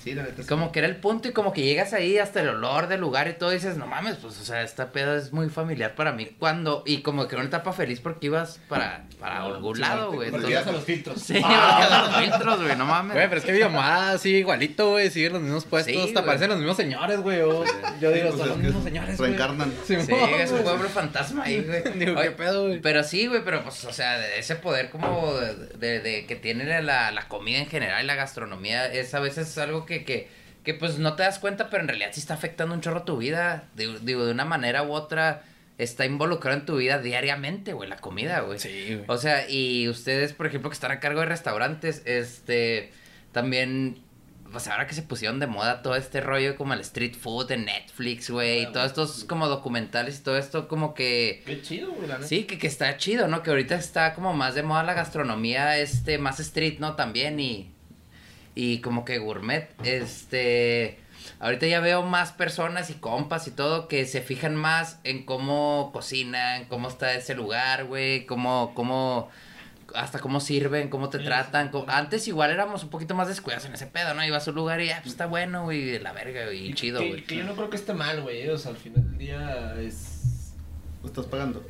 Sí, 0.07 0.15
la 0.15 0.23
neta. 0.23 0.43
sí. 0.43 0.49
Como 0.49 0.71
que 0.71 0.79
era 0.79 0.87
el 0.89 0.97
punto 0.97 1.27
y 1.29 1.33
como 1.33 1.53
que 1.53 1.63
llegas 1.63 1.93
ahí 1.93 2.17
hasta 2.19 2.41
el 2.41 2.49
olor 2.51 2.87
del 2.87 3.01
lugar 3.01 3.27
y 3.27 3.33
todo 3.33 3.51
y 3.51 3.57
dices, 3.57 3.77
no 3.77 3.87
mames, 3.89 4.17
pues, 4.17 4.39
o 4.41 4.45
sea, 4.45 4.63
esta 4.63 4.93
pedo 4.93 5.17
es 5.17 5.33
muy 5.33 5.49
familiar 5.49 5.97
para 5.97 6.13
mí. 6.13 6.27
Cuando, 6.39 6.85
y 6.87 6.99
como 7.03 7.27
que 7.27 7.35
era 7.35 7.41
una 7.43 7.49
etapa 7.49 7.73
feliz 7.73 7.99
porque 7.99 8.27
ibas 8.27 8.61
para, 8.69 9.05
para 9.19 9.43
algún 9.43 9.81
lado, 9.81 10.13
güey. 10.13 10.31
Porque 10.31 10.51
ibas 10.53 10.67
a 10.69 10.71
los 10.73 10.85
filtros. 10.85 11.21
Sí, 11.21 11.33
porque 11.41 11.53
ibas 11.55 11.91
a 11.91 12.03
los 12.07 12.17
filtros, 12.19 12.63
güey, 12.63 12.77
no 12.77 12.87
mames. 12.87 13.15
Güey, 13.15 13.29
pero 13.29 13.39
es 13.41 13.45
que 13.45 13.53
Villomada 13.53 14.17
sigue 14.19 14.39
igualito, 14.39 14.91
güey. 14.91 15.11
Siguen 15.11 15.33
los 15.33 15.43
mismos 15.43 15.65
puestos. 15.65 15.93
Sí, 15.93 15.99
te 16.07 16.13
güey. 16.13 16.23
aparecen 16.23 16.51
los 16.51 16.59
mismos 16.59 16.77
señores, 16.77 17.19
güey. 17.21 17.39
Yo 17.39 18.13
digo, 18.13 18.29
Pues 18.29 18.39
son 18.39 18.43
es 18.43 18.47
los 18.49 18.59
mismos 18.59 18.85
señores, 18.85 19.17
güey. 19.19 19.31
Reencarnan. 19.31 19.73
Sí, 19.85 19.97
Sí, 20.01 20.13
es 20.39 20.53
un 20.53 20.63
pueblo 20.63 20.89
fantasma 20.89 21.45
ahí, 21.45 21.63
güey. 21.63 21.83
Digo, 21.99 22.13
Oye, 22.21 22.29
¿qué 22.29 22.35
pedo, 22.37 22.67
güey? 22.69 22.81
Pero 22.81 23.03
sí, 23.03 23.27
güey, 23.27 23.43
pero 23.45 23.65
pues, 23.65 23.85
o 23.85 23.93
sea, 23.93 24.19
de 24.19 24.39
ese 24.39 24.55
poder 24.55 24.91
como 24.91 25.35
de, 25.35 25.55
de- 25.79 26.01
de 26.01 26.27
que 26.27 26.37
tiene 26.37 26.81
la, 26.83 27.11
la 27.11 27.29
comida 27.29 27.59
en 27.59 27.67
general 27.67 28.05
y 28.05 28.07
la 28.07 28.15
gastronomía, 28.15 28.87
es 28.93 29.13
a 29.15 29.21
veces 29.21 29.57
algo 29.59 29.87
que, 29.87 29.96
que, 30.05 30.29
que 30.65 30.75
pues 30.75 30.99
no 30.99 31.15
te 31.15 31.23
das 31.23 31.39
cuenta, 31.39 31.71
pero 31.71 31.83
en 31.83 31.89
realidad 31.89 32.11
sí 32.13 32.21
está 32.21 32.35
afectando 32.35 32.75
un 32.75 32.81
chorro 32.81 33.03
tu 33.03 33.17
vida. 33.17 33.69
Digo, 33.75 33.99
digo, 34.01 34.25
de 34.25 34.33
una 34.33 34.45
manera 34.45 34.83
u 34.83 34.93
otra, 34.93 35.45
está 35.79 36.07
involucrado 36.07 36.59
en 36.59 36.67
tu 36.67 36.77
vida 36.77 36.99
diariamente, 36.99 37.73
güey, 37.73 37.89
la 37.89 37.97
comida, 37.97 38.41
güey. 38.41 38.59
Sí, 38.59 38.95
güey. 38.95 39.05
O 39.09 39.19
sea, 39.19 39.49
y 39.49 39.89
ustedes, 39.89 40.33
por 40.33 40.47
ejemplo, 40.47 40.71
que 40.71 40.75
están 40.75 40.91
a 40.91 41.01
cargo 41.01 41.21
de 41.21 41.27
restaurantes, 41.27 42.03
este, 42.07 42.93
también, 43.33 44.03
pues 44.51 44.69
ahora 44.69 44.87
que 44.87 44.95
se 44.95 45.03
pusieron 45.03 45.39
de 45.39 45.47
moda 45.47 45.83
todo 45.83 45.97
este 45.97 46.21
rollo 46.21 46.57
como 46.57 46.73
el 46.73 46.81
street 46.81 47.15
food 47.15 47.51
en 47.53 47.67
Netflix, 47.67 48.31
güey, 48.31 48.63
y 48.63 48.73
todos 48.73 48.87
estos 48.87 49.25
como 49.25 49.49
documentales 49.49 50.19
y 50.19 50.23
todo 50.23 50.39
esto 50.39 50.69
como 50.69 50.95
que... 50.95 51.43
Qué 51.45 51.61
chido, 51.61 51.93
güey, 51.93 52.09
la. 52.09 52.23
Sí, 52.23 52.45
que, 52.45 52.59
que 52.59 52.67
está 52.67 52.97
chido, 52.97 53.29
¿no? 53.29 53.43
Que 53.43 53.51
ahorita 53.51 53.75
está 53.75 54.15
como 54.15 54.33
más 54.33 54.55
de 54.55 54.63
moda 54.63 54.83
la 54.83 54.95
gastronomía, 54.95 55.79
este, 55.79 56.19
más 56.19 56.41
street, 56.41 56.79
¿no? 56.79 56.97
También 56.97 57.39
y, 57.39 57.71
y 58.57 58.81
como 58.81 59.05
que 59.05 59.19
gourmet, 59.19 59.69
este... 59.85 60.99
Ahorita 61.41 61.67
ya 61.67 61.81
veo 61.81 62.03
más 62.03 62.33
personas 62.33 62.89
y 62.89 62.95
compas 62.95 63.47
y 63.49 63.51
todo 63.51 63.89
que 63.89 64.07
se 64.07 64.23
fijan 64.23 64.55
más 64.55 65.01
en 65.05 65.25
cómo 65.27 65.91
cocinan, 65.93 66.65
cómo 66.67 66.89
está 66.89 67.15
ese 67.15 67.35
lugar, 67.35 67.85
güey, 67.85 68.25
cómo, 68.27 68.73
cómo, 68.75 69.29
hasta 69.95 70.21
cómo 70.21 70.41
sirven, 70.41 70.89
cómo 70.89 71.09
te 71.11 71.19
tratan. 71.19 71.69
cómo- 71.71 71.85
Antes 71.89 72.27
igual 72.29 72.53
éramos 72.53 72.85
un 72.85 72.91
poquito 72.91 73.15
más 73.15 73.27
descuidados 73.29 73.67
en 73.67 73.75
ese 73.75 73.87
pedo, 73.89 74.15
¿no? 74.15 74.25
Ibas 74.25 74.47
a 74.47 74.51
un 74.51 74.57
lugar 74.57 74.81
y, 74.81 74.91
ah, 74.91 75.01
pues 75.03 75.13
está 75.13 75.27
bueno, 75.27 75.65
güey, 75.65 75.99
la 75.99 76.13
verga, 76.13 76.45
güey, 76.47 76.69
y 76.71 76.75
chido, 76.75 77.01
que, 77.01 77.09
güey. 77.09 77.25
que 77.25 77.37
yo 77.37 77.45
no 77.45 77.55
creo 77.55 77.69
que 77.71 77.77
esté 77.77 77.93
mal, 77.93 78.23
güey. 78.23 78.49
O 78.49 78.57
sea, 78.57 78.71
al 78.71 78.77
final 78.79 79.03
del 79.05 79.19
día 79.19 79.75
es. 79.81 80.53
¿Lo 81.03 81.09
estás 81.09 81.27
pagando? 81.27 81.67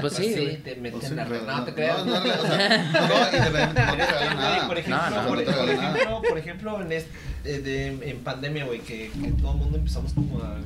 Pues 0.00 0.12
sí, 0.14 0.30
güey. 0.32 0.56
te 0.62 0.72
O 0.72 0.80
meten 0.80 1.00
sí, 1.02 1.14
la 1.14 1.24
red. 1.24 1.42
No, 1.46 1.64
te 1.64 1.74
creas. 1.74 2.04
No, 2.06 2.12
no, 2.12 2.18
o 2.20 2.46
sea, 2.46 2.82
no, 2.92 3.08
no, 3.08 3.36
independientemente, 3.36 3.82
no 3.86 3.96
te 3.96 4.06
regalan 4.06 4.36
nada. 4.38 4.68
Por 4.68 4.78
ejemplo, 4.78 5.10
No, 5.10 5.10
no, 5.22 5.28
por, 5.28 5.38
no 5.38 5.44
te 5.44 5.72
ejemplo, 5.72 6.22
por 6.28 6.38
ejemplo, 6.38 6.82
en, 6.82 6.92
este, 6.92 7.60
de- 7.62 8.10
en 8.10 8.18
pandemia, 8.18 8.64
güey, 8.66 8.80
que, 8.80 9.10
que 9.10 9.30
todo 9.32 9.52
el 9.52 9.58
mundo 9.58 9.78
empezamos 9.78 10.12
como 10.12 10.42
a 10.42 10.56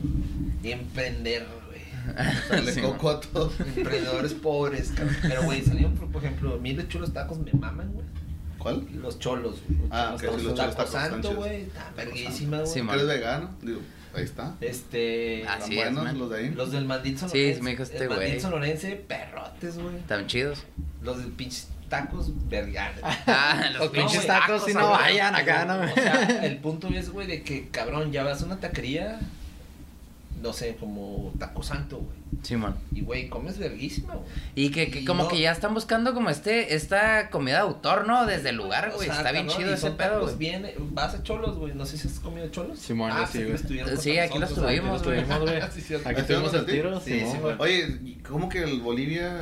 emprender, 0.62 1.46
güey. 1.66 1.82
Dale 2.50 2.72
Sí, 2.72 2.80
coco 2.80 3.10
a 3.10 3.20
todo. 3.20 3.52
Emprendedores 3.76 4.34
pobres, 4.34 4.92
cabrón. 4.94 5.16
Pero, 5.22 5.42
güey, 5.44 5.62
salieron, 5.62 5.94
por, 5.94 6.08
por 6.10 6.24
ejemplo, 6.24 6.54
a 6.54 6.58
mí 6.58 6.72
los 6.74 6.88
chulos 6.88 7.12
tacos 7.12 7.38
me 7.38 7.52
maman, 7.52 7.92
güey. 7.92 8.06
¿Cuál? 8.58 8.86
Los 8.94 9.18
cholos, 9.18 9.60
güey. 9.68 9.80
Ah, 9.90 10.10
Los 10.12 10.22
ok, 10.22 10.38
sí, 10.38 10.44
los 10.44 10.54
cholos 10.54 10.76
tacos 10.76 10.92
santo, 10.92 11.34
güey. 11.34 11.62
Está 11.62 11.92
verguísima, 11.96 12.58
güey. 12.58 12.68
Sí, 12.72 12.80
¿Que 12.82 12.92
eres 12.92 13.06
vegano? 13.06 13.50
Digo, 13.60 13.80
ahí 14.14 14.24
está. 14.24 14.54
Este. 14.60 15.44
Así 15.46 15.78
es, 15.78 15.84
buenos 15.84 16.04
man. 16.04 16.18
los 16.18 16.30
de 16.30 16.38
ahí. 16.38 16.50
Los 16.50 16.72
del 16.72 16.84
Mandit 16.84 17.18
Sí, 17.18 17.28
sonorense. 17.28 17.62
me 17.62 17.70
dijo 17.70 17.82
este 17.82 18.06
güey. 18.06 18.18
Mandit 18.18 18.40
sonorense, 18.40 18.96
perrotes, 18.96 19.78
güey. 19.78 19.96
Están 19.96 20.26
chidos. 20.26 20.62
Los 21.02 21.18
del 21.18 21.32
pinches 21.32 21.68
tacos, 21.88 22.30
verga. 22.48 22.92
Ah, 23.26 23.68
los 23.72 23.80
Los 23.82 23.90
pinches 23.90 24.26
tacos, 24.26 24.64
si 24.64 24.72
no 24.74 24.90
vayan 24.90 25.34
acá, 25.34 25.64
¿no? 25.64 25.80
O 25.80 25.94
sea, 25.94 26.44
el 26.44 26.56
punto 26.58 26.88
es, 26.88 27.10
güey, 27.10 27.26
de 27.26 27.42
que, 27.42 27.68
cabrón, 27.68 28.12
ya 28.12 28.24
vas 28.24 28.42
a 28.42 28.46
una 28.46 28.58
taquería, 28.60 29.20
no 30.42 30.52
sé, 30.52 30.76
como 30.78 31.32
taco 31.38 31.62
santo, 31.62 31.98
güey. 31.98 32.22
Simón. 32.42 32.74
Y, 32.92 33.02
güey, 33.02 33.28
comes 33.28 33.58
verguísima, 33.58 34.14
güey. 34.14 34.26
Y 34.54 34.70
que, 34.70 34.90
que 34.90 35.00
Y 35.00 35.04
como 35.04 35.24
no- 35.24 35.28
que 35.28 35.38
ya 35.38 35.52
están 35.52 35.74
buscando 35.74 36.12
como 36.14 36.30
este, 36.30 36.74
esta 36.74 37.28
comida 37.30 37.56
de 37.56 37.60
autor, 37.60 38.06
¿no? 38.06 38.26
Desde 38.26 38.48
el 38.48 38.56
lugar, 38.56 38.88
O 38.92 38.96
güey. 38.96 39.06
sea, 39.08 39.18
Está 39.18 39.32
bien 39.32 39.46
chido 39.48 39.70
y 39.70 39.74
ese 39.74 39.90
pedo, 39.92 40.22
güey. 40.22 40.36
bien, 40.36 40.66
vas 40.90 41.14
a 41.14 41.22
cholos, 41.22 41.56
güey. 41.58 41.74
No 41.74 41.86
sé 41.86 41.98
si 41.98 42.08
has 42.08 42.18
comido 42.20 42.48
cholos. 42.48 42.78
Simón, 42.78 43.12
ah, 43.14 43.26
sí, 43.30 43.44
güey. 43.44 43.58
Sí, 43.98 44.18
aquí 44.18 44.38
los 44.38 44.54
tuvimos, 44.54 45.00
aquí 45.02 45.10
güey. 45.40 45.60
Sí. 45.70 45.94
Aquí 45.94 46.20
¿Ahí 46.20 46.26
tuvimos 46.26 46.54
el 46.54 46.66
tiro, 46.66 47.00
Sí, 47.00 47.20
sí, 47.20 47.38
güey. 47.40 47.54
Oye, 47.58 47.98
¿y 48.02 48.14
¿cómo 48.16 48.48
que 48.48 48.62
el 48.64 48.80
Bolivia 48.80 49.32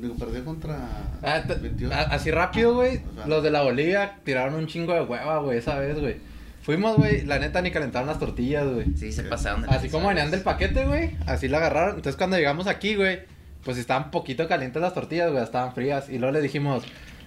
digo, 0.00 0.14
perdió 0.16 0.44
contra 0.44 0.76
Ah, 1.22 1.42
te- 1.46 1.54
22? 1.54 1.92
a- 1.94 2.02
Así 2.02 2.30
rápido, 2.30 2.74
güey. 2.74 3.00
Los 3.26 3.42
de 3.42 3.50
la 3.50 3.62
Bolivia 3.62 4.18
tiraron 4.24 4.54
un 4.54 4.66
chingo 4.66 4.92
de 4.92 5.02
hueva, 5.02 5.38
güey, 5.38 5.58
esa 5.58 5.78
vez, 5.78 5.98
güey. 5.98 6.16
Fuimos, 6.64 6.96
güey, 6.96 7.26
la 7.26 7.38
neta 7.38 7.60
ni 7.62 7.70
calentaron 7.70 8.08
las 8.08 8.18
tortillas, 8.18 8.66
güey. 8.66 8.86
Sí, 8.96 9.12
se 9.12 9.22
pasaron 9.24 9.62
de 9.62 9.68
Así 9.68 9.88
como 9.90 10.08
venían 10.08 10.30
del 10.30 10.40
paquete, 10.40 10.86
güey, 10.86 11.10
así 11.26 11.46
la 11.46 11.58
agarraron. 11.58 11.96
Entonces 11.96 12.16
cuando 12.16 12.36
llegamos 12.38 12.66
aquí, 12.66 12.94
güey, 12.96 13.20
pues 13.64 13.76
estaban 13.76 14.10
poquito 14.10 14.48
calientes 14.48 14.80
las 14.80 14.94
tortillas, 14.94 15.30
güey, 15.30 15.44
estaban 15.44 15.74
frías. 15.74 16.08
Y 16.08 16.18
luego 16.18 16.32
le 16.32 16.40
dijimos, 16.40 16.82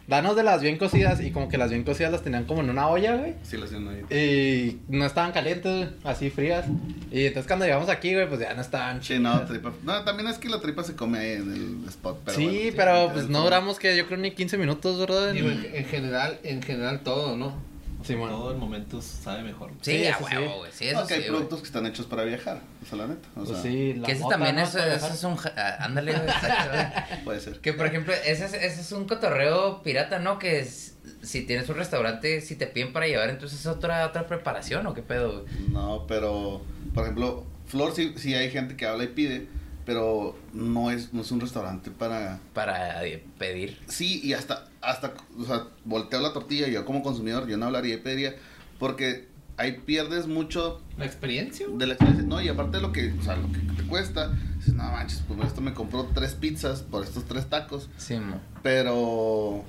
danos 0.07 0.35
de 0.35 0.41
las 0.43 0.61
bien 0.63 0.77
cocidas. 0.79 1.21
Y 1.21 1.29
como 1.29 1.49
que 1.49 1.57
las 1.59 1.69
bien 1.69 1.83
cocidas 1.83 2.11
las 2.11 2.23
tenían 2.23 2.45
como 2.45 2.61
en 2.61 2.71
una 2.71 2.87
olla, 2.89 3.15
güey. 3.15 3.35
Sí, 3.43 3.57
lo 3.57 3.65
hacían 3.65 3.87
ahí. 3.87 4.01
Y 4.17 4.79
no 4.91 5.05
estaban 5.05 5.31
calientes, 5.33 5.71
güey, 5.71 5.89
así 6.03 6.31
frías. 6.31 6.65
Y 7.11 7.25
entonces 7.27 7.45
cuando 7.47 7.65
llegamos 7.65 7.89
aquí, 7.89 8.15
güey, 8.15 8.27
pues 8.27 8.39
ya 8.39 8.55
no 8.55 8.61
estaban 8.61 9.03
Sí, 9.03 9.19
no, 9.19 9.39
tripa. 9.45 9.71
No, 9.83 10.03
también 10.03 10.29
es 10.29 10.39
que 10.39 10.49
la 10.49 10.59
tripa 10.61 10.83
se 10.83 10.95
come 10.95 11.19
ahí 11.19 11.31
en 11.33 11.53
el 11.83 11.89
spot. 11.89 12.21
Pero 12.25 12.37
sí, 12.37 12.45
bueno, 12.45 12.73
pero 12.75 13.03
sí, 13.05 13.09
pues 13.13 13.25
el- 13.25 13.31
no 13.31 13.43
duramos 13.43 13.77
que 13.77 13.95
yo 13.95 14.07
creo 14.07 14.17
ni 14.17 14.31
15 14.31 14.57
minutos, 14.57 14.99
¿verdad? 14.99 15.31
Digo, 15.33 15.49
en, 15.49 15.63
en 15.73 15.85
general, 15.85 16.39
en 16.43 16.63
general 16.63 17.01
todo, 17.01 17.37
¿no? 17.37 17.76
Simón. 18.03 18.29
Todo 18.29 18.51
el 18.51 18.57
momento 18.57 19.01
sabe 19.01 19.43
mejor. 19.43 19.71
Sí, 19.81 19.97
Sí, 19.99 20.05
a 20.07 20.17
sí. 20.17 20.23
huevo, 20.23 20.57
güey. 20.59 20.71
Sí, 20.71 20.87
eso 20.87 20.99
hay 20.99 21.07
sí, 21.07 21.13
güey. 21.15 21.27
productos 21.27 21.59
que 21.61 21.65
están 21.65 21.85
hechos 21.85 22.05
para 22.05 22.23
viajar, 22.23 22.61
o 22.81 22.85
sea, 22.85 22.97
la 22.99 23.07
neta. 23.07 23.27
O 23.35 23.43
Pues 23.43 23.49
sea, 23.49 23.61
sí, 23.61 23.93
la 23.95 24.05
Que 24.05 24.11
ese 24.13 24.23
también 24.29 24.55
¿no? 24.55 24.61
es, 24.61 24.75
eso 24.75 25.07
es 25.07 25.23
un... 25.23 25.37
ah, 25.57 25.77
Ándale, 25.79 26.13
güey, 26.13 26.27
puede 27.23 27.39
ser. 27.39 27.59
Que, 27.59 27.73
por 27.73 27.85
ejemplo, 27.87 28.13
ese 28.25 28.45
es, 28.45 28.53
ese 28.53 28.81
es 28.81 28.91
un 28.91 29.07
cotorreo 29.07 29.81
pirata, 29.83 30.19
¿no? 30.19 30.39
Que 30.39 30.59
es- 30.59 30.95
si 31.21 31.41
tienes 31.45 31.67
un 31.69 31.75
restaurante, 31.77 32.41
si 32.41 32.55
te 32.55 32.67
piden 32.67 32.93
para 32.93 33.07
llevar, 33.07 33.29
entonces 33.29 33.59
es 33.61 33.65
otra, 33.67 34.05
otra 34.05 34.27
preparación, 34.27 34.85
¿o 34.87 34.93
qué 34.93 35.01
pedo, 35.01 35.41
güey? 35.43 35.53
No, 35.69 36.05
pero, 36.07 36.61
por 36.93 37.03
ejemplo, 37.03 37.45
Flor 37.67 37.93
sí, 37.95 38.13
sí 38.17 38.33
hay 38.35 38.51
gente 38.51 38.75
que 38.77 38.85
habla 38.85 39.05
y 39.05 39.07
pide, 39.07 39.47
pero 39.87 40.35
no 40.51 40.91
es, 40.91 41.13
no 41.13 41.21
es 41.21 41.31
un 41.31 41.39
restaurante 41.39 41.91
para... 41.91 42.39
Para 42.53 43.05
eh, 43.05 43.23
pedir. 43.39 43.79
Sí, 43.87 44.19
y 44.21 44.33
hasta, 44.33 44.67
hasta, 44.81 45.13
o 45.39 45.45
sea, 45.45 45.63
volteo 45.85 46.19
la 46.19 46.33
tortilla, 46.33 46.67
yo 46.67 46.83
como 46.83 47.01
consumidor, 47.01 47.47
yo 47.47 47.55
no 47.55 47.67
hablaría 47.67 47.93
y 47.93 47.97
pediría, 47.97 48.35
porque 48.79 49.29
ahí 49.55 49.81
pierdes 49.85 50.27
mucho 50.27 50.81
La 50.97 51.05
experiencia, 51.05 51.67
de 51.71 51.87
la 51.87 51.93
experiencia, 51.93 52.27
no, 52.27 52.41
y 52.41 52.49
aparte 52.49 52.77
de 52.77 52.83
lo 52.83 52.91
que, 52.91 53.13
o 53.13 53.23
sea, 53.23 53.37
lo 53.37 53.49
que 53.49 53.59
te 53.59 53.87
cuesta, 53.87 54.33
dices, 54.57 54.73
no 54.73 54.83
manches, 54.83 55.23
pues 55.25 55.39
esto 55.47 55.61
me 55.61 55.73
compró 55.73 56.09
tres 56.13 56.33
pizzas 56.33 56.81
por 56.81 57.05
estos 57.05 57.23
tres 57.23 57.45
tacos, 57.49 57.89
Simón. 57.95 58.41
pero, 58.61 59.63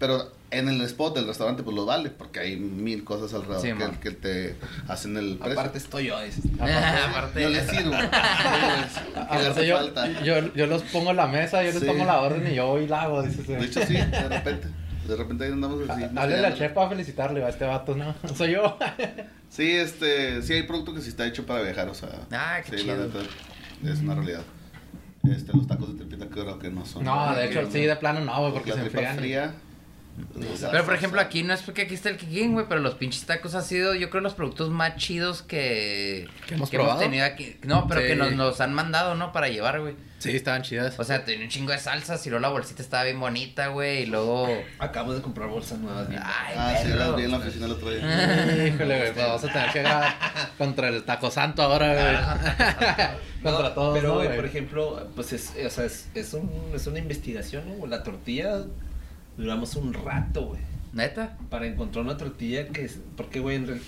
pero 0.00 0.32
en 0.52 0.68
el 0.68 0.80
spot 0.82 1.14
del 1.14 1.26
restaurante 1.26 1.62
pues 1.62 1.76
lo 1.76 1.86
vale, 1.86 2.10
porque 2.10 2.40
hay 2.40 2.56
mil 2.56 3.04
cosas 3.04 3.32
alrededor 3.34 3.62
Sí, 3.62 3.98
que, 4.00 4.10
te 4.10 4.56
hacen 4.88 5.16
el 5.16 5.36
precio. 5.36 5.52
Aparte 5.58 5.78
estoy 5.78 6.06
yo, 6.06 6.20
dices. 6.20 6.44
Aparte. 6.60 7.42
yo 7.42 7.48
les 7.50 7.68
sirvo. 7.68 7.90
¿Qué 7.92 7.96
les 7.96 9.16
Aparte 9.16 9.66
yo, 9.66 9.76
falta? 9.76 10.22
yo, 10.22 10.54
yo 10.54 10.66
los 10.66 10.82
pongo 10.82 11.10
en 11.10 11.16
la 11.16 11.26
mesa, 11.26 11.62
yo 11.62 11.70
les 11.70 11.80
Sí. 11.80 11.86
pongo 11.86 12.04
la 12.04 12.20
orden 12.20 12.50
y 12.50 12.54
yo 12.56 12.66
voy 12.66 12.84
y 12.84 12.88
la 12.88 13.02
hago, 13.02 13.22
dices. 13.22 13.46
De 13.46 13.64
hecho, 13.64 13.80
sí, 13.86 13.94
de 13.94 14.28
repente. 14.28 14.68
De 15.06 15.16
repente 15.16 15.44
ahí 15.44 15.50
andamos 15.52 15.80
así. 15.88 15.90
Háblale 16.04 16.08
al 16.18 16.28
investigando. 16.30 16.56
chef 16.56 16.72
para 16.72 16.88
felicitarle 16.90 17.44
a 17.44 17.48
este 17.48 17.64
vato, 17.64 17.96
¿no? 17.96 18.14
Soy 18.36 18.52
yo. 18.52 18.78
Sí, 19.48 19.70
este, 19.72 20.40
sí 20.42 20.52
hay 20.52 20.62
producto 20.64 20.94
que 20.94 21.00
sí 21.00 21.08
está 21.08 21.26
hecho 21.26 21.44
para 21.46 21.62
viajar, 21.62 21.88
o 21.88 21.94
sea. 21.94 22.10
Ah, 22.30 22.58
qué 22.64 22.76
sí, 22.78 22.84
chido. 22.84 22.96
la 22.96 23.06
neta, 23.06 23.18
es 23.92 23.98
una 24.00 24.14
realidad. 24.14 24.42
Este, 25.28 25.52
los 25.52 25.66
tacos 25.66 25.88
de 25.98 26.04
tripita 26.04 26.26
creo 26.30 26.58
que 26.58 26.70
no 26.70 26.84
son. 26.86 27.04
No, 27.04 27.34
de 27.34 27.46
hecho, 27.46 27.68
sí, 27.70 27.80
de 27.80 27.96
plano 27.96 28.20
no, 28.20 28.52
porque 28.52 28.70
la 28.70 28.76
se 28.76 28.82
tripa 28.82 29.10
enfrían. 29.10 29.16
fría. 29.18 29.54
Pero 30.70 30.84
por 30.84 30.94
ejemplo 30.94 31.20
aquí 31.20 31.42
no 31.42 31.52
es 31.54 31.62
porque 31.62 31.82
aquí 31.82 31.94
está 31.94 32.08
el 32.10 32.16
Kikín, 32.16 32.52
güey, 32.52 32.66
pero 32.68 32.80
los 32.80 32.94
pinches 32.94 33.24
tacos 33.26 33.54
ha 33.54 33.62
sido 33.62 33.94
yo 33.94 34.10
creo 34.10 34.22
los 34.22 34.34
productos 34.34 34.70
más 34.70 34.96
chidos 34.96 35.42
que, 35.42 36.28
¿Que 36.46 36.54
hemos 36.54 36.70
probado? 36.70 36.98
tenido 37.00 37.24
aquí. 37.24 37.56
No, 37.62 37.86
pero 37.88 38.00
Sí. 38.00 38.06
que 38.08 38.16
nos, 38.16 38.32
nos 38.32 38.60
han 38.60 38.72
mandado, 38.74 39.14
¿no? 39.14 39.32
Para 39.32 39.48
llevar, 39.48 39.80
güey. 39.80 39.94
Sí, 40.18 40.36
estaban 40.36 40.60
chidas. 40.60 40.98
O 41.00 41.04
sea, 41.04 41.24
tenía 41.24 41.44
un 41.44 41.50
chingo 41.50 41.72
de 41.72 41.78
salsas 41.78 42.26
y 42.26 42.30
luego 42.30 42.42
la 42.42 42.50
bolsita 42.50 42.82
estaba 42.82 43.04
bien 43.04 43.18
bonita, 43.18 43.68
güey, 43.68 44.02
y 44.02 44.06
luego... 44.06 44.48
Acabo 44.78 45.14
de 45.14 45.22
comprar 45.22 45.48
bolsas 45.48 45.78
nuevas. 45.78 46.06
Ay, 46.10 46.16
Ah, 46.56 46.74
sí, 46.82 46.88
las 46.88 47.16
vi 47.16 47.22
en 47.24 47.30
la 47.30 47.38
oficina 47.38 47.64
el 47.64 47.72
otro 47.72 47.90
día. 47.90 48.66
Híjole, 48.68 48.98
güey, 48.98 49.12
pues 49.14 49.26
vamos 49.26 49.44
a 49.44 49.50
tener 49.52 49.70
que 49.72 49.78
grabar 49.82 50.14
contra 50.58 50.88
el 50.88 51.04
taco 51.04 51.30
santo 51.30 51.62
ahora, 51.62 51.94
güey. 51.94 52.16
contra 53.42 53.68
No, 53.68 53.72
todos, 53.72 53.94
Pero, 53.98 54.08
¿no, 54.08 54.14
güey, 54.16 54.26
güey? 54.26 54.36
por 54.36 54.46
ejemplo, 54.46 55.08
pues 55.16 55.32
es, 55.32 55.52
o 55.64 55.70
sea, 55.70 55.86
es, 55.86 56.08
es, 56.14 56.34
un, 56.34 56.50
es 56.74 56.86
una 56.86 56.98
investigación, 56.98 57.78
¿no? 57.78 57.86
La 57.86 58.02
tortilla, 58.02 58.58
duramos 59.36 59.74
un 59.76 59.92
rato, 59.94 60.46
güey, 60.46 60.60
¿Neta? 60.92 61.36
para 61.50 61.66
encontrar 61.66 62.04
una 62.04 62.16
tortilla 62.16 62.68
que 62.68 62.84
es... 62.84 62.98
Porque, 63.16 63.40
güey, 63.40 63.56
en, 63.56 63.66
real- 63.66 63.82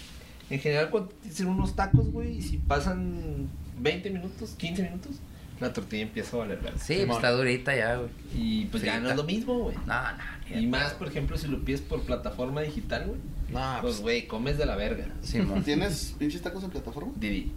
en 0.50 0.60
general 0.60 0.90
cuando 0.90 1.12
dicen 1.24 1.46
unos 1.48 1.74
tacos, 1.76 2.10
güey, 2.12 2.36
y 2.38 2.42
si 2.42 2.58
pasan 2.58 3.48
20 3.78 4.10
minutos, 4.10 4.54
15 4.56 4.82
minutos, 4.82 5.16
la 5.60 5.72
tortilla 5.72 6.02
empieza 6.02 6.36
a 6.36 6.40
valer 6.40 6.58
verga. 6.60 6.78
Sí, 6.78 7.02
pues 7.06 7.16
está 7.16 7.30
durita 7.30 7.74
ya, 7.76 7.96
güey. 7.96 8.08
Y 8.34 8.64
pues 8.66 8.82
ya 8.82 8.98
no 9.00 9.10
es 9.10 9.16
lo 9.16 9.24
mismo, 9.24 9.58
güey. 9.58 9.76
No, 9.86 10.02
no. 10.12 10.58
Y 10.60 10.66
más, 10.66 10.92
por 10.94 11.08
ejemplo, 11.08 11.38
si 11.38 11.46
lo 11.46 11.64
pides 11.64 11.80
por 11.80 12.02
plataforma 12.02 12.60
digital, 12.62 13.06
güey, 13.06 13.18
No, 13.50 13.78
pues, 13.80 13.94
pues, 13.94 14.00
güey, 14.00 14.26
comes 14.26 14.58
de 14.58 14.66
la 14.66 14.76
verga. 14.76 15.06
Simón. 15.22 15.62
¿Tienes 15.64 16.14
pinches 16.18 16.42
tacos 16.42 16.64
en 16.64 16.70
plataforma? 16.70 17.12
Didi. 17.16 17.52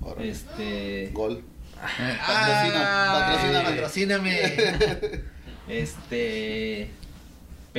Órale. 0.00 0.28
Este... 0.30 1.10
Gol. 1.12 1.42
Ah, 1.80 3.28
Patrocina, 3.30 3.62
patrocíname. 3.64 4.40
este. 5.68 6.90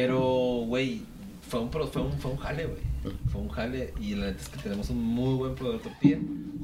Pero, 0.01 0.63
güey, 0.65 1.01
fue 1.49 1.59
un, 1.59 1.69
pro- 1.69 1.87
fue 1.87 2.01
un, 2.03 2.13
fue 2.13 2.31
un 2.31 2.37
jale, 2.37 2.65
güey. 2.65 2.89
Fue 3.31 3.41
un 3.41 3.49
jale. 3.49 3.93
Y 3.99 4.15
la 4.15 4.27
neta 4.27 4.41
es 4.41 4.49
que 4.49 4.57
tenemos 4.59 4.89
un 4.89 5.01
muy 5.03 5.35
buen 5.35 5.55
producto 5.55 5.89
de 5.89 5.93
tortilla. 5.93 6.17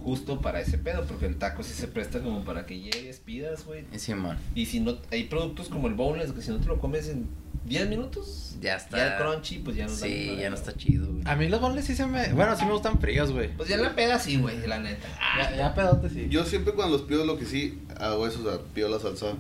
Justo 0.04 0.40
para 0.42 0.62
ese 0.62 0.78
pedo. 0.78 1.04
Porque 1.06 1.26
el 1.26 1.38
taco 1.38 1.64
sí 1.64 1.74
se 1.74 1.88
presta 1.88 2.20
como 2.22 2.44
para 2.44 2.66
que 2.66 2.80
llegues, 2.80 3.20
pidas, 3.20 3.66
güey. 3.66 3.86
Y 3.94 4.00
Simón. 4.00 4.38
Y 4.54 4.66
si 4.68 4.80
no, 4.80 4.98
hay 5.12 5.24
productos 5.26 5.70
como 5.70 5.88
el 5.88 5.94
boneless 5.96 6.32
que 6.32 6.42
si 6.42 6.52
no 6.52 6.58
te 6.60 6.68
lo 6.68 6.80
comes 6.80 7.08
en 7.10 7.28
10 7.66 7.90
minutos, 7.90 8.56
Ya 8.62 8.76
está. 8.76 8.98
ya 8.98 9.18
el 9.18 9.24
crunchy, 9.24 9.58
pues 9.60 9.76
ya 9.76 9.86
no 9.88 9.92
da 9.92 9.98
Sí, 9.98 10.26
nada. 10.28 10.42
ya 10.42 10.50
no 10.52 10.56
está 10.56 10.74
chido, 10.78 11.08
güey. 11.12 11.24
a 11.26 11.36
mí 11.36 11.50
los 11.50 11.60
bonles 11.60 11.86
sí 11.86 11.96
se 11.96 12.06
me... 12.06 12.32
Bueno, 12.34 12.56
sí 12.56 12.64
me 12.64 12.72
gustan 12.74 13.00
fríos, 13.00 13.32
güey. 13.32 13.50
Pues 13.58 13.68
ya 13.70 13.78
la 13.78 13.96
peda 13.96 14.20
sí, 14.20 14.38
güey, 14.38 14.68
la 14.68 14.78
neta. 14.78 15.08
Ya, 15.40 15.56
ya 15.58 15.74
pedote 15.74 16.10
sí. 16.12 16.28
Yo 16.30 16.46
siempre 16.46 16.74
cuando 16.74 16.96
los 16.98 17.08
pido 17.08 17.26
lo 17.26 17.40
que 17.40 17.46
sí 17.46 17.80
hago 18.00 18.28
es, 18.28 18.36
o 18.38 18.44
sea, 18.44 18.60
pido 18.76 18.88
la 18.90 19.00
salsa. 19.00 19.34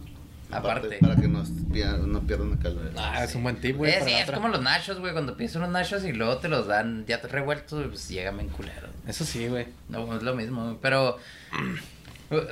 Aparte. 0.51 0.97
Para 1.01 1.15
que 1.15 1.27
no, 1.27 1.43
pierdan- 1.43 2.05
no 2.07 2.21
pierdan 2.21 2.59
el... 2.63 2.91
Ah, 2.97 3.23
es 3.23 3.35
un 3.35 3.43
buen 3.43 3.55
tip, 3.57 3.77
güey. 3.77 3.91
Eh, 3.91 3.95
para 3.95 4.05
sí, 4.05 4.11
la 4.11 4.17
es 4.19 4.23
otra. 4.25 4.35
como 4.37 4.47
los 4.49 4.61
nachos, 4.61 4.99
güey. 4.99 5.11
Cuando 5.11 5.35
pides 5.35 5.55
unos 5.55 5.69
nachos 5.69 6.03
y 6.05 6.13
luego 6.13 6.37
te 6.37 6.47
los 6.47 6.67
dan 6.67 7.05
ya 7.07 7.17
revueltos, 7.17 7.85
pues 7.87 8.07
llegan 8.09 8.37
bien 8.37 8.49
culeros. 8.49 8.89
Eso 9.07 9.25
sí, 9.25 9.47
güey. 9.47 9.67
No, 9.89 10.15
es 10.15 10.23
lo 10.23 10.35
mismo, 10.35 10.63
güey. 10.63 10.77
Pero, 10.81 11.17
eh, 12.31 12.47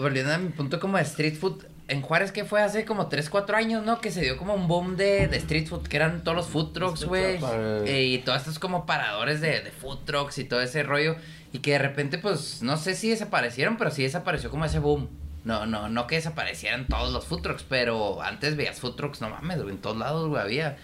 volviendo 0.00 0.32
a 0.32 0.38
mi 0.38 0.48
punto 0.50 0.80
como 0.80 0.96
de 0.96 1.02
street 1.04 1.36
food, 1.36 1.64
en 1.88 2.02
Juárez 2.02 2.32
que 2.32 2.44
fue 2.44 2.62
hace 2.62 2.84
como 2.84 3.06
3, 3.08 3.30
4 3.30 3.56
años, 3.56 3.84
¿no? 3.84 4.00
Que 4.00 4.10
se 4.10 4.20
dio 4.22 4.36
como 4.36 4.54
un 4.54 4.66
boom 4.66 4.96
de, 4.96 5.28
de 5.28 5.36
street 5.36 5.68
food, 5.68 5.86
que 5.86 5.96
eran 5.96 6.24
todos 6.24 6.36
los 6.36 6.46
food 6.46 6.72
trucks, 6.72 7.04
güey. 7.04 7.36
eh. 7.40 7.82
Eh, 7.86 8.04
y 8.06 8.18
todos 8.18 8.38
estos 8.38 8.58
como 8.58 8.86
paradores 8.86 9.40
de, 9.40 9.60
de 9.60 9.70
food 9.70 9.98
trucks 10.04 10.38
y 10.38 10.44
todo 10.44 10.60
ese 10.60 10.82
rollo. 10.82 11.16
Y 11.52 11.60
que 11.60 11.72
de 11.72 11.78
repente, 11.78 12.18
pues, 12.18 12.62
no 12.62 12.76
sé 12.76 12.94
si 12.96 13.08
desaparecieron, 13.10 13.76
pero 13.78 13.90
sí 13.92 14.02
desapareció 14.02 14.50
como 14.50 14.64
ese 14.64 14.80
boom. 14.80 15.08
No, 15.46 15.64
no, 15.64 15.88
no 15.88 16.06
que 16.08 16.16
desaparecieran 16.16 16.88
todos 16.88 17.12
los 17.12 17.24
food 17.24 17.40
trucks, 17.42 17.62
pero 17.62 18.20
antes 18.20 18.56
veías 18.56 18.80
food 18.80 18.96
trucks, 18.96 19.20
no 19.20 19.30
mames, 19.30 19.62
güey, 19.62 19.76
en 19.76 19.80
todos 19.80 19.96
lados, 19.96 20.28
güey, 20.28 20.42
había. 20.42 20.76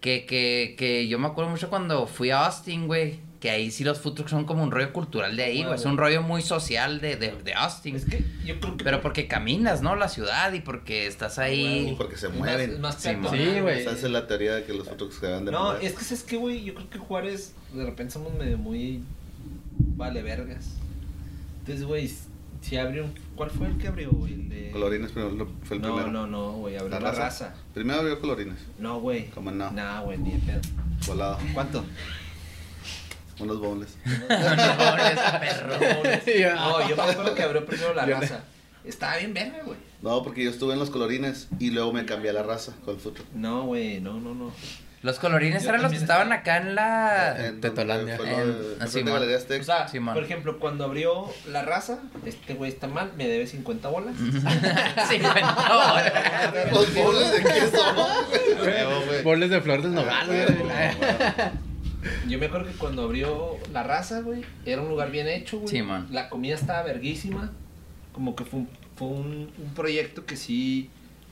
Que, 0.00 0.24
que, 0.26 0.76
que 0.78 1.08
yo 1.08 1.18
me 1.18 1.26
acuerdo 1.26 1.50
mucho 1.50 1.68
cuando 1.68 2.06
fui 2.06 2.30
a 2.30 2.46
Austin, 2.46 2.86
güey. 2.86 3.18
Que 3.40 3.50
ahí 3.50 3.70
sí 3.70 3.82
los 3.84 3.98
food 3.98 4.14
trucks 4.14 4.30
son 4.30 4.44
como 4.44 4.62
un 4.62 4.70
rollo 4.70 4.92
cultural 4.92 5.34
de 5.36 5.42
ahí, 5.42 5.64
güey. 5.64 5.74
Es 5.74 5.84
un 5.86 5.96
rollo 5.96 6.22
muy 6.22 6.40
social 6.42 7.00
de, 7.00 7.16
de, 7.16 7.32
de 7.32 7.54
Austin. 7.54 7.96
Es 7.96 8.04
que 8.04 8.22
yo 8.44 8.60
creo 8.60 8.76
que. 8.76 8.84
Pero 8.84 9.00
porque 9.00 9.26
caminas, 9.26 9.82
¿no? 9.82 9.96
La 9.96 10.08
ciudad 10.08 10.52
y 10.52 10.60
porque 10.60 11.06
estás 11.06 11.38
ahí. 11.38 11.94
Porque 11.98 12.16
se 12.16 12.28
mueven. 12.28 12.80
Más, 12.80 13.02
más 13.16 13.32
Sí, 13.32 13.60
güey. 13.60 13.80
Esa 13.80 13.92
es 13.92 14.02
la 14.04 14.26
teoría 14.26 14.54
de 14.56 14.64
que 14.64 14.72
los 14.74 14.86
otros 14.88 15.14
se 15.14 15.26
van 15.26 15.46
de 15.46 15.52
No, 15.52 15.64
mover. 15.72 15.84
es 15.84 15.94
que 15.94 16.14
es 16.14 16.22
que, 16.22 16.36
güey, 16.36 16.62
yo 16.62 16.74
creo 16.74 16.90
que 16.90 16.98
Juárez 16.98 17.54
de 17.74 17.84
repente 17.84 18.12
somos 18.12 18.32
medio 18.34 18.56
muy 18.56 19.02
vale 19.96 20.22
vergas. 20.22 20.74
Entonces, 21.60 21.84
güey, 21.84 22.10
si 22.60 22.76
abrió 22.76 23.04
un... 23.04 23.14
¿Cuál 23.34 23.50
fue 23.50 23.66
el 23.68 23.78
que 23.78 23.88
abrió, 23.88 24.10
güey? 24.10 24.34
El 24.34 24.48
de... 24.48 24.70
Colorines 24.70 25.12
primero 25.12 25.34
lo- 25.34 25.48
fue 25.64 25.76
el 25.76 25.82
no, 25.82 25.88
primero. 25.94 26.10
no, 26.12 26.26
no, 26.26 26.52
güey, 26.52 26.76
abrió 26.76 26.90
La 26.90 27.00
la, 27.00 27.10
raza. 27.12 27.22
raza. 27.48 27.54
Primero 27.74 28.00
abrió 28.00 28.20
Colorines. 28.20 28.58
No, 28.78 29.00
güey. 29.00 29.30
¿Cómo 29.30 29.50
no? 29.50 29.70
Nah, 29.72 30.00
güey, 30.02 30.18
ni 30.18 30.32
pedo. 30.32 30.60
Volado. 31.06 31.38
¿Cuánto? 31.54 31.84
Unos 33.38 33.58
bowls. 33.58 33.96
No, 34.06 34.96
eres 34.96 35.20
perro. 35.40 35.74
No, 36.56 36.88
yo 36.88 36.96
me 36.96 37.02
acuerdo 37.02 37.34
que 37.34 37.42
abrió 37.42 37.64
primero 37.64 37.94
la 37.94 38.04
raza. 38.04 38.44
Estaba 38.84 39.16
bien 39.16 39.32
verga, 39.34 39.62
güey. 39.64 39.78
No, 40.02 40.22
porque 40.22 40.44
yo 40.44 40.50
estuve 40.50 40.72
en 40.74 40.78
los 40.78 40.90
Colorines 40.90 41.48
y 41.58 41.70
luego 41.70 41.92
me 41.92 42.04
cambié 42.04 42.30
a 42.30 42.34
la 42.34 42.42
raza 42.42 42.74
con 42.84 42.94
el 42.94 43.00
futuro. 43.00 43.24
No, 43.34 43.64
güey, 43.64 44.00
no, 44.00 44.20
no, 44.20 44.34
no. 44.34 44.52
Los 45.02 45.18
colorines 45.18 45.62
Yo 45.62 45.70
eran 45.70 45.82
los 45.82 45.92
que 45.92 45.96
estaban 45.98 46.30
acá 46.30 46.58
en 46.58 46.74
la. 46.74 47.46
En 47.46 47.60
Tetolandia. 47.60 48.16
En-. 48.16 48.82
O 48.82 49.64
sea, 49.64 49.88
Simón. 49.88 50.14
por 50.14 50.22
ejemplo, 50.22 50.58
cuando 50.58 50.84
abrió 50.84 51.26
la 51.48 51.62
raza, 51.62 52.00
este 52.26 52.52
güey 52.52 52.70
está 52.70 52.86
mal, 52.86 53.12
me 53.16 53.26
debe 53.26 53.46
50 53.46 53.88
bolas. 53.88 54.14
sí, 54.18 55.18
bueno. 55.22 55.56
¿Los 56.70 56.94
bowls 56.94 57.32
de 57.32 57.42
qué 57.42 57.60
son? 57.68 57.96
Huevo, 58.62 59.02
güey. 59.06 59.22
Boles 59.22 59.50
de 59.50 59.60
flor 59.62 59.80
del 59.80 59.94
nogal, 59.94 60.26
güey. 60.26 60.46
Yo 62.28 62.38
me 62.38 62.46
acuerdo 62.46 62.66
que 62.66 62.76
cuando 62.76 63.02
abrió 63.02 63.56
la 63.72 63.82
raza, 63.82 64.20
güey, 64.20 64.42
era 64.66 64.82
un 64.82 64.88
lugar 64.88 65.10
bien 65.10 65.28
hecho, 65.28 65.58
güey. 65.60 65.68
Sí, 65.70 65.82
man. 65.82 66.08
La 66.10 66.28
comida 66.28 66.54
estaba 66.54 66.82
verguísima. 66.82 67.52
Como 68.12 68.36
que 68.36 68.44
fue 68.44 68.60
un, 68.60 68.68
fue 68.96 69.08
un, 69.08 69.50
un 69.56 69.74
proyecto 69.74 70.26
que 70.26 70.36
sí 70.36 70.90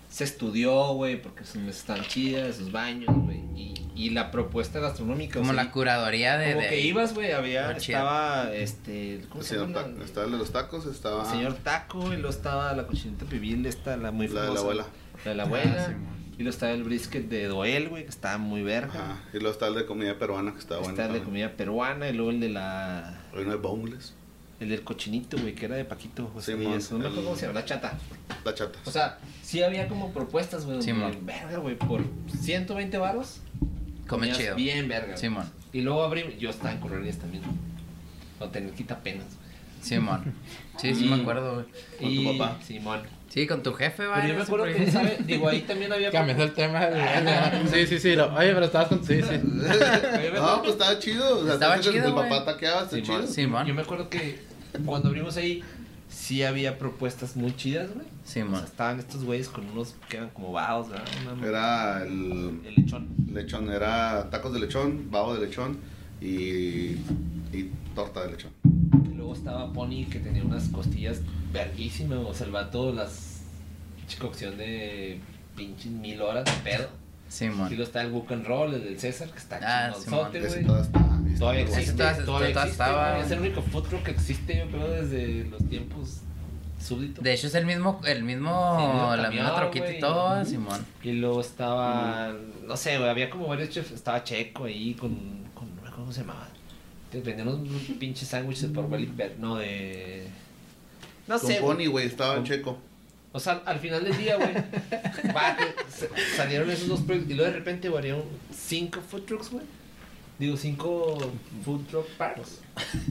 se 0.09 0.25
estudió, 0.25 0.93
güey, 0.95 1.21
porque 1.21 1.41
mesas 1.41 1.81
estaban 1.81 2.05
chidas, 2.07 2.57
sus 2.57 2.73
baños, 2.73 3.15
güey. 3.15 3.39
Y, 3.55 3.75
y 3.95 4.11
la 4.11 4.31
propuesta 4.31 4.81
gastronómica. 4.81 5.39
o 5.39 5.43
Como 5.43 5.53
sea, 5.55 5.65
la 5.65 5.71
curaduría 5.71 6.39
de. 6.39 6.53
Como 6.53 6.63
de 6.63 6.69
que 6.69 6.75
ahí. 6.77 6.87
ibas, 6.89 7.15
güey, 7.15 7.33
había, 7.33 7.71
estaba, 7.73 8.53
este, 8.55 9.23
¿cómo 9.29 9.41
El 9.41 9.47
se 9.47 9.55
señor 9.55 9.69
llama? 9.69 9.83
Taco- 9.89 10.05
Estaba 10.05 10.27
de 10.27 10.39
los 10.39 10.51
tacos, 10.53 10.87
estaba 10.87 11.23
El 11.25 11.31
señor 11.31 11.55
Taco, 11.63 12.07
y 12.13 12.17
luego 12.17 12.31
estaba 12.31 12.73
la 12.75 12.87
cochinita 12.87 13.25
pibil, 13.27 13.67
esta, 13.67 13.97
la 13.97 14.11
muy 14.11 14.29
la 14.29 14.43
famosa. 14.43 14.49
de 14.49 14.55
la 14.55 14.61
abuela. 14.61 14.87
La 15.25 15.31
de 15.31 15.37
la 15.37 15.43
abuela. 15.45 15.77
Ah, 15.79 15.87
sí, 15.89 15.95
y 16.39 16.43
luego 16.45 16.51
estaba 16.51 16.73
el 16.73 16.85
brisket 16.85 17.29
de 17.29 17.47
Doel, 17.49 17.89
güey, 17.89 18.05
que 18.05 18.11
estaba 18.11 18.39
muy 18.39 18.63
verga. 18.63 18.93
Ajá. 18.95 19.21
Y 19.33 19.39
luego 19.39 19.51
está 19.51 19.67
el 19.67 19.75
de 19.75 19.87
comida 19.87 20.19
peruana 20.19 20.53
que 20.53 20.61
estaba 20.61 20.81
bueno. 20.81 20.93
Está 20.95 21.07
el 21.07 21.15
de 21.19 21.25
comida 21.25 21.51
peruana 21.57 22.09
y 22.09 22.13
luego 22.13 22.31
el 22.31 22.39
de 22.41 22.49
la... 22.51 23.21
Hoy 23.35 23.45
no 23.45 23.51
hay 23.51 23.59
boneless. 23.59 24.15
El 24.61 24.71
del 24.71 24.83
cochinito, 24.83 25.37
güey, 25.39 25.55
que 25.55 25.67
era 25.67 25.77
de 25.77 25.85
Paquito 25.85 26.27
José 26.35 26.53
Sí, 26.55 26.59
Díaz. 26.59 26.91
No 26.91 26.99
me 26.99 27.05
acuerdo 27.05 27.21
el- 27.21 27.25
cómo 27.27 27.37
se 27.37 27.47
llama, 27.47 27.61
la 27.61 27.65
chata. 27.65 27.99
La 28.45 28.55
chata. 28.55 28.79
O 28.85 28.91
sea, 28.91 29.19
sí 29.43 29.63
había 29.63 29.87
como 29.89 30.13
propuestas, 30.13 30.67
güey, 30.67 30.83
Sí, 30.83 30.91
donde, 30.91 31.19
verga, 31.23 31.59
güey, 31.59 31.77
por 31.77 32.03
120 32.41 32.99
varos. 32.99 33.41
Come 34.09 34.33
chido. 34.33 34.57
Bien 34.57 34.89
verga. 34.89 35.07
güey. 35.09 35.19
Simón. 35.19 35.49
Y 35.73 35.83
luego 35.83 36.03
abrí, 36.03 36.37
yo 36.41 36.51
estaba 36.51 36.73
en 36.73 36.81
Correrías 36.81 37.19
también. 37.19 37.43
No 38.41 38.49
tener 38.49 38.73
quita 38.73 38.99
penas, 39.01 39.27
güey. 39.27 39.49
Simón. 39.83 40.35
Sí, 40.79 40.95
sí, 40.95 41.05
me 41.05 41.17
acuerdo, 41.17 41.55
güey. 41.55 41.67
Con 42.01 42.17
tu 42.25 42.39
papá. 42.39 42.59
Simón. 42.65 43.03
Sí, 43.29 43.47
con 43.47 43.62
tu 43.62 43.72
jefe, 43.74 44.05
Pero 44.05 44.14
güey. 44.14 44.29
yo 44.29 44.35
me 44.37 44.43
acuerdo 44.43 44.64
que, 44.66 44.91
¿sabes? 44.91 45.26
Digo, 45.26 45.49
ahí 45.49 45.61
también 45.61 45.93
había... 45.93 46.11
Cambiando 46.11 46.45
el 46.45 46.53
tema. 46.55 46.89
Sí, 47.72 47.87
sí, 47.87 47.99
sí. 47.99 48.16
lo- 48.16 48.35
Oye, 48.35 48.53
pero 48.55 48.64
estabas 48.66 48.89
con. 48.89 49.05
Sí, 49.05 49.20
sí. 49.22 49.41
No, 50.35 50.61
pues 50.62 50.72
estaba 50.72 50.99
chido. 50.99 51.39
O 51.41 51.45
sea, 51.45 51.55
Estaba 51.55 51.79
chido, 51.81 52.07
El 52.07 52.12
güey. 52.12 52.29
papá 52.29 52.45
taqueaba, 52.45 52.83
está 52.85 52.97
Simón, 52.97 53.20
chido. 53.22 53.26
Simón. 53.33 53.66
Yo 53.66 53.74
me 53.74 53.83
acuerdo 53.83 54.09
que 54.09 54.39
cuando 54.87 55.09
abrimos 55.09 55.37
ahí, 55.37 55.62
sí 56.09 56.43
había 56.43 56.79
propuestas 56.79 57.37
muy 57.37 57.55
chidas, 57.55 57.91
güey. 57.95 58.07
Sí, 58.24 58.41
O 58.41 58.45
sea, 58.45 58.45
man. 58.47 58.64
estaban 58.64 58.99
estos 58.99 59.24
güeyes 59.24 59.49
con 59.49 59.66
unos 59.70 59.95
que 60.09 60.16
eran 60.16 60.31
como 60.31 60.53
vados, 60.53 60.89
¿verdad? 60.89 61.05
Una- 61.37 61.47
Era 61.47 62.03
el 62.05 62.61
el 62.66 62.74
lechón. 62.76 63.09
lechón, 63.31 63.70
era 63.70 64.29
tacos 64.31 64.53
de 64.55 64.61
lechón, 64.61 65.11
babo 65.11 65.35
de 65.35 65.47
lechón 65.47 65.79
y, 66.22 66.97
y 67.53 67.70
torta 67.95 68.24
de 68.24 68.31
lechón. 68.33 68.51
Y 69.12 69.14
luego 69.16 69.35
estaba 69.35 69.70
Pony 69.72 70.07
que 70.11 70.18
tenía 70.18 70.43
unas 70.45 70.68
costillas 70.68 71.20
verguísimas, 71.53 72.18
o 72.18 72.34
sea, 72.34 72.46
el 72.46 72.53
vato 72.53 72.92
las 72.92 73.42
pinche 73.96 74.18
cocción 74.18 74.57
de 74.59 75.20
pinches 75.57 75.90
mil 75.92 76.20
horas 76.22 76.44
de 76.44 76.70
pedo. 76.70 76.88
Sí, 77.28 77.44
Y 77.44 77.49
man. 77.51 77.68
luego 77.68 77.82
está 77.82 78.01
el 78.03 78.11
Book 78.11 78.26
and 78.32 78.46
Roll, 78.46 78.74
el 78.74 78.84
del 78.84 78.99
César, 78.99 79.28
que 79.30 79.38
está 79.38 79.59
Ah, 79.62 79.92
chingonzote, 79.92 80.40
güey. 80.40 80.61
está 80.61 81.05
Todavía 81.38 81.61
existe, 81.62 81.92
todavía- 81.92 82.24
todavía 82.24 82.49
existe, 82.49 82.70
estaba-. 82.70 83.18
Es 83.20 83.30
el 83.30 83.40
único 83.40 83.62
food 83.62 83.82
truck 83.84 84.03
que 84.03 84.11
existe, 84.12 84.59
yo 84.59 84.66
creo, 84.70 84.88
desde 84.90 85.44
los 85.44 85.62
tiempos 85.68 86.20
súbditos. 86.80 87.22
De 87.22 87.32
hecho 87.34 87.46
es 87.49 87.55
el 87.55 87.66
mismo, 87.66 88.01
el 88.07 88.24
mismo, 88.24 88.76
Sí, 88.78 88.84
el 88.84 88.90
mismo 88.92 89.16
la 89.16 89.30
misma 89.30 89.57
troquita 89.57 89.92
y 89.92 90.01
todo, 90.01 90.44
Simón. 90.44 90.84
Y 91.03 91.12
luego 91.12 91.40
estaba, 91.40 92.32
no 92.66 92.76
sé, 92.76 92.96
güey, 92.99 93.11
había 93.11 93.28
como 93.30 93.46
varios 93.46 93.68
chefs, 93.70 93.90
estaba 93.92 94.24
Checo 94.24 94.64
ahí 94.64 94.94
con, 94.94 95.11
con 95.55 95.68
no 95.68 95.74
me 95.74 95.80
acuerdo 95.88 95.96
cómo 95.99 96.12
se 96.12 96.20
llamaba. 96.22 96.49
Vendían 97.12 97.49
unos 97.49 97.68
pinches 98.01 98.28
sándwiches 98.28 98.70
por 98.70 98.88
Belly 98.88 99.07
Bear, 99.14 99.32
no 99.38 99.57
de... 99.57 100.26
No 101.29 101.39
Con 101.39 101.49
sé, 101.51 101.61
güey. 101.61 101.76
Pony, 101.76 101.87
güey, 101.91 102.07
estaba 102.07 102.35
en 102.35 102.41
Con- 102.41 102.47
checo. 102.49 102.79
O 103.33 103.39
sea, 103.41 103.62
al 103.66 103.79
final 103.79 104.03
del 104.05 104.16
día, 104.16 104.37
güey, 104.37 104.49
se- 105.91 106.09
salieron 106.37 106.70
esos 106.70 106.89
dos 106.89 107.01
proyectos 107.03 107.31
y 107.33 107.35
luego 107.35 107.51
de 107.53 107.59
repente, 107.59 107.89
güey, 107.89 108.11
había 108.11 108.22
cinco 108.55 109.01
food 109.09 109.22
trucks, 109.24 109.51
güey. 109.51 109.64
Digo, 110.39 110.57
cinco 110.57 111.18
food 111.64 111.85
truck 111.89 112.07
parks. 112.16 112.61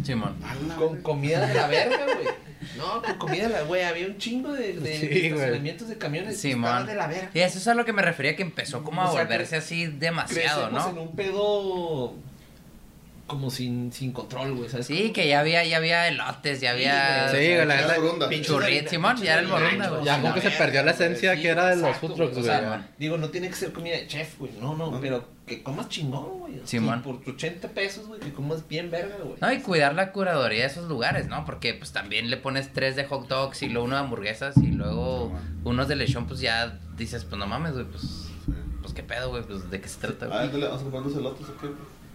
Simón. 0.04 0.38
Con 0.78 1.02
comida 1.02 1.46
de 1.46 1.54
la 1.54 1.68
verga, 1.68 2.06
güey. 2.06 2.28
No, 2.78 3.02
con 3.02 3.18
comida 3.18 3.44
de 3.44 3.50
la, 3.50 3.62
güey, 3.64 3.84
había 3.84 4.08
un 4.08 4.18
chingo 4.18 4.54
de, 4.54 4.74
de 4.74 4.98
Sí, 4.98 5.06
estacionamientos 5.28 5.90
de 5.90 5.98
camiones. 5.98 6.44
estaban 6.44 6.86
de 6.88 6.96
la 6.96 7.08
verga. 7.08 7.30
Y 7.34 7.40
eso 7.42 7.58
es 7.58 7.68
a 7.68 7.74
lo 7.76 7.84
que 7.84 7.92
me 7.94 8.02
refería 8.02 8.36
que 8.38 8.44
empezó 8.44 8.84
como 8.84 9.02
a 9.02 9.10
O 9.10 9.14
sea, 9.14 9.24
volverse 9.24 9.58
así 9.58 9.88
demasiado, 9.88 10.64
Crecemos 10.70 10.90
en 10.90 10.96
¿no? 10.96 11.02
un 11.04 11.16
pedo 11.18 12.14
como 13.28 13.52
sin, 13.52 13.92
sin 13.92 14.14
control, 14.14 14.54
güey, 14.56 14.70
¿sabes? 14.70 14.88
Sí, 14.88 15.02
cómo? 15.02 15.14
que 15.14 15.28
ya 15.28 15.42
había, 15.42 15.64
ya 15.66 15.78
había 15.78 16.08
elotes, 16.08 16.62
ya 16.62 16.72
había 16.72 17.28
Sí, 17.30 17.36
güey, 17.38 17.66
la 17.66 17.88
churritos, 18.42 18.64
harina- 18.64 18.90
Simón, 18.90 19.18
ya 19.18 19.34
era 19.34 19.42
el 19.42 19.48
Borunda, 19.48 19.90
güey. 19.90 20.06
Ya 20.06 20.16
la 20.18 20.22
como 20.22 20.34
que 20.34 20.42
se 20.42 20.52
perdió 20.52 20.84
la 20.84 20.92
esencia 20.92 21.36
que 21.36 21.48
era 21.50 21.68
de 21.68 21.76
los 21.76 21.96
food 21.98 22.16
trucks, 22.16 22.38
güey. 22.38 22.50
Digo, 22.98 23.18
no 23.18 23.30
tiene 23.30 23.50
que 23.50 23.56
ser 23.56 23.72
comida 23.74 23.96
de 23.98 24.08
chef, 24.08 24.40
güey. 24.40 24.52
No, 24.60 24.76
no, 24.76 25.00
pero 25.02 25.26
que 25.46 25.62
comas 25.62 25.88
chingón, 25.90 26.40
güey. 26.40 26.62
Simón. 26.66 27.02
Por 27.04 27.20
80 27.28 27.68
pesos, 27.70 28.08
güey, 28.08 28.20
que 28.20 28.32
comas 28.34 28.68
bien 28.68 28.90
verga, 28.92 29.16
güey. 29.24 29.36
No, 29.42 29.52
y 29.52 29.60
cuidar 29.60 29.94
la 29.94 30.12
curaduría 30.12 30.62
de 30.62 30.68
esos 30.68 30.88
lugares, 30.88 31.28
¿no? 31.28 31.46
Porque 31.46 31.74
pues 31.74 31.92
también 31.92 32.30
le 32.30 32.38
pones 32.38 32.72
tres 32.74 32.96
de 32.96 33.06
hot 33.06 33.28
dogs 33.28 33.62
y 33.62 33.70
luego 33.70 33.86
uno 33.88 33.96
de 33.96 34.02
hamburguesas 34.02 34.56
y 34.58 34.68
luego 34.72 35.32
unos 35.64 35.88
de 35.88 35.96
lechón, 35.98 36.28
pues 36.28 36.40
ya 36.40 36.80
dices, 36.98 37.24
pues 37.26 37.38
no 37.38 37.46
mames, 37.48 37.74
güey, 37.74 37.86
pues, 37.86 38.30
pues 38.82 38.94
qué 38.94 39.04
pedo, 39.04 39.30
güey, 39.30 39.44
pues 39.44 39.70
de 39.70 39.82
qué 39.82 39.88
se 39.90 40.00
trata, 40.00 40.26
Ah, 40.26 40.30
güey. 40.30 40.40
entonces 40.46 40.60
le 40.62 40.66
vamos 40.68 40.80
a 40.80 40.84
comprar 40.84 41.04
unos 41.04 41.18
elotes, 41.18 41.48
¿o 41.50 41.58
qué? 41.58 41.68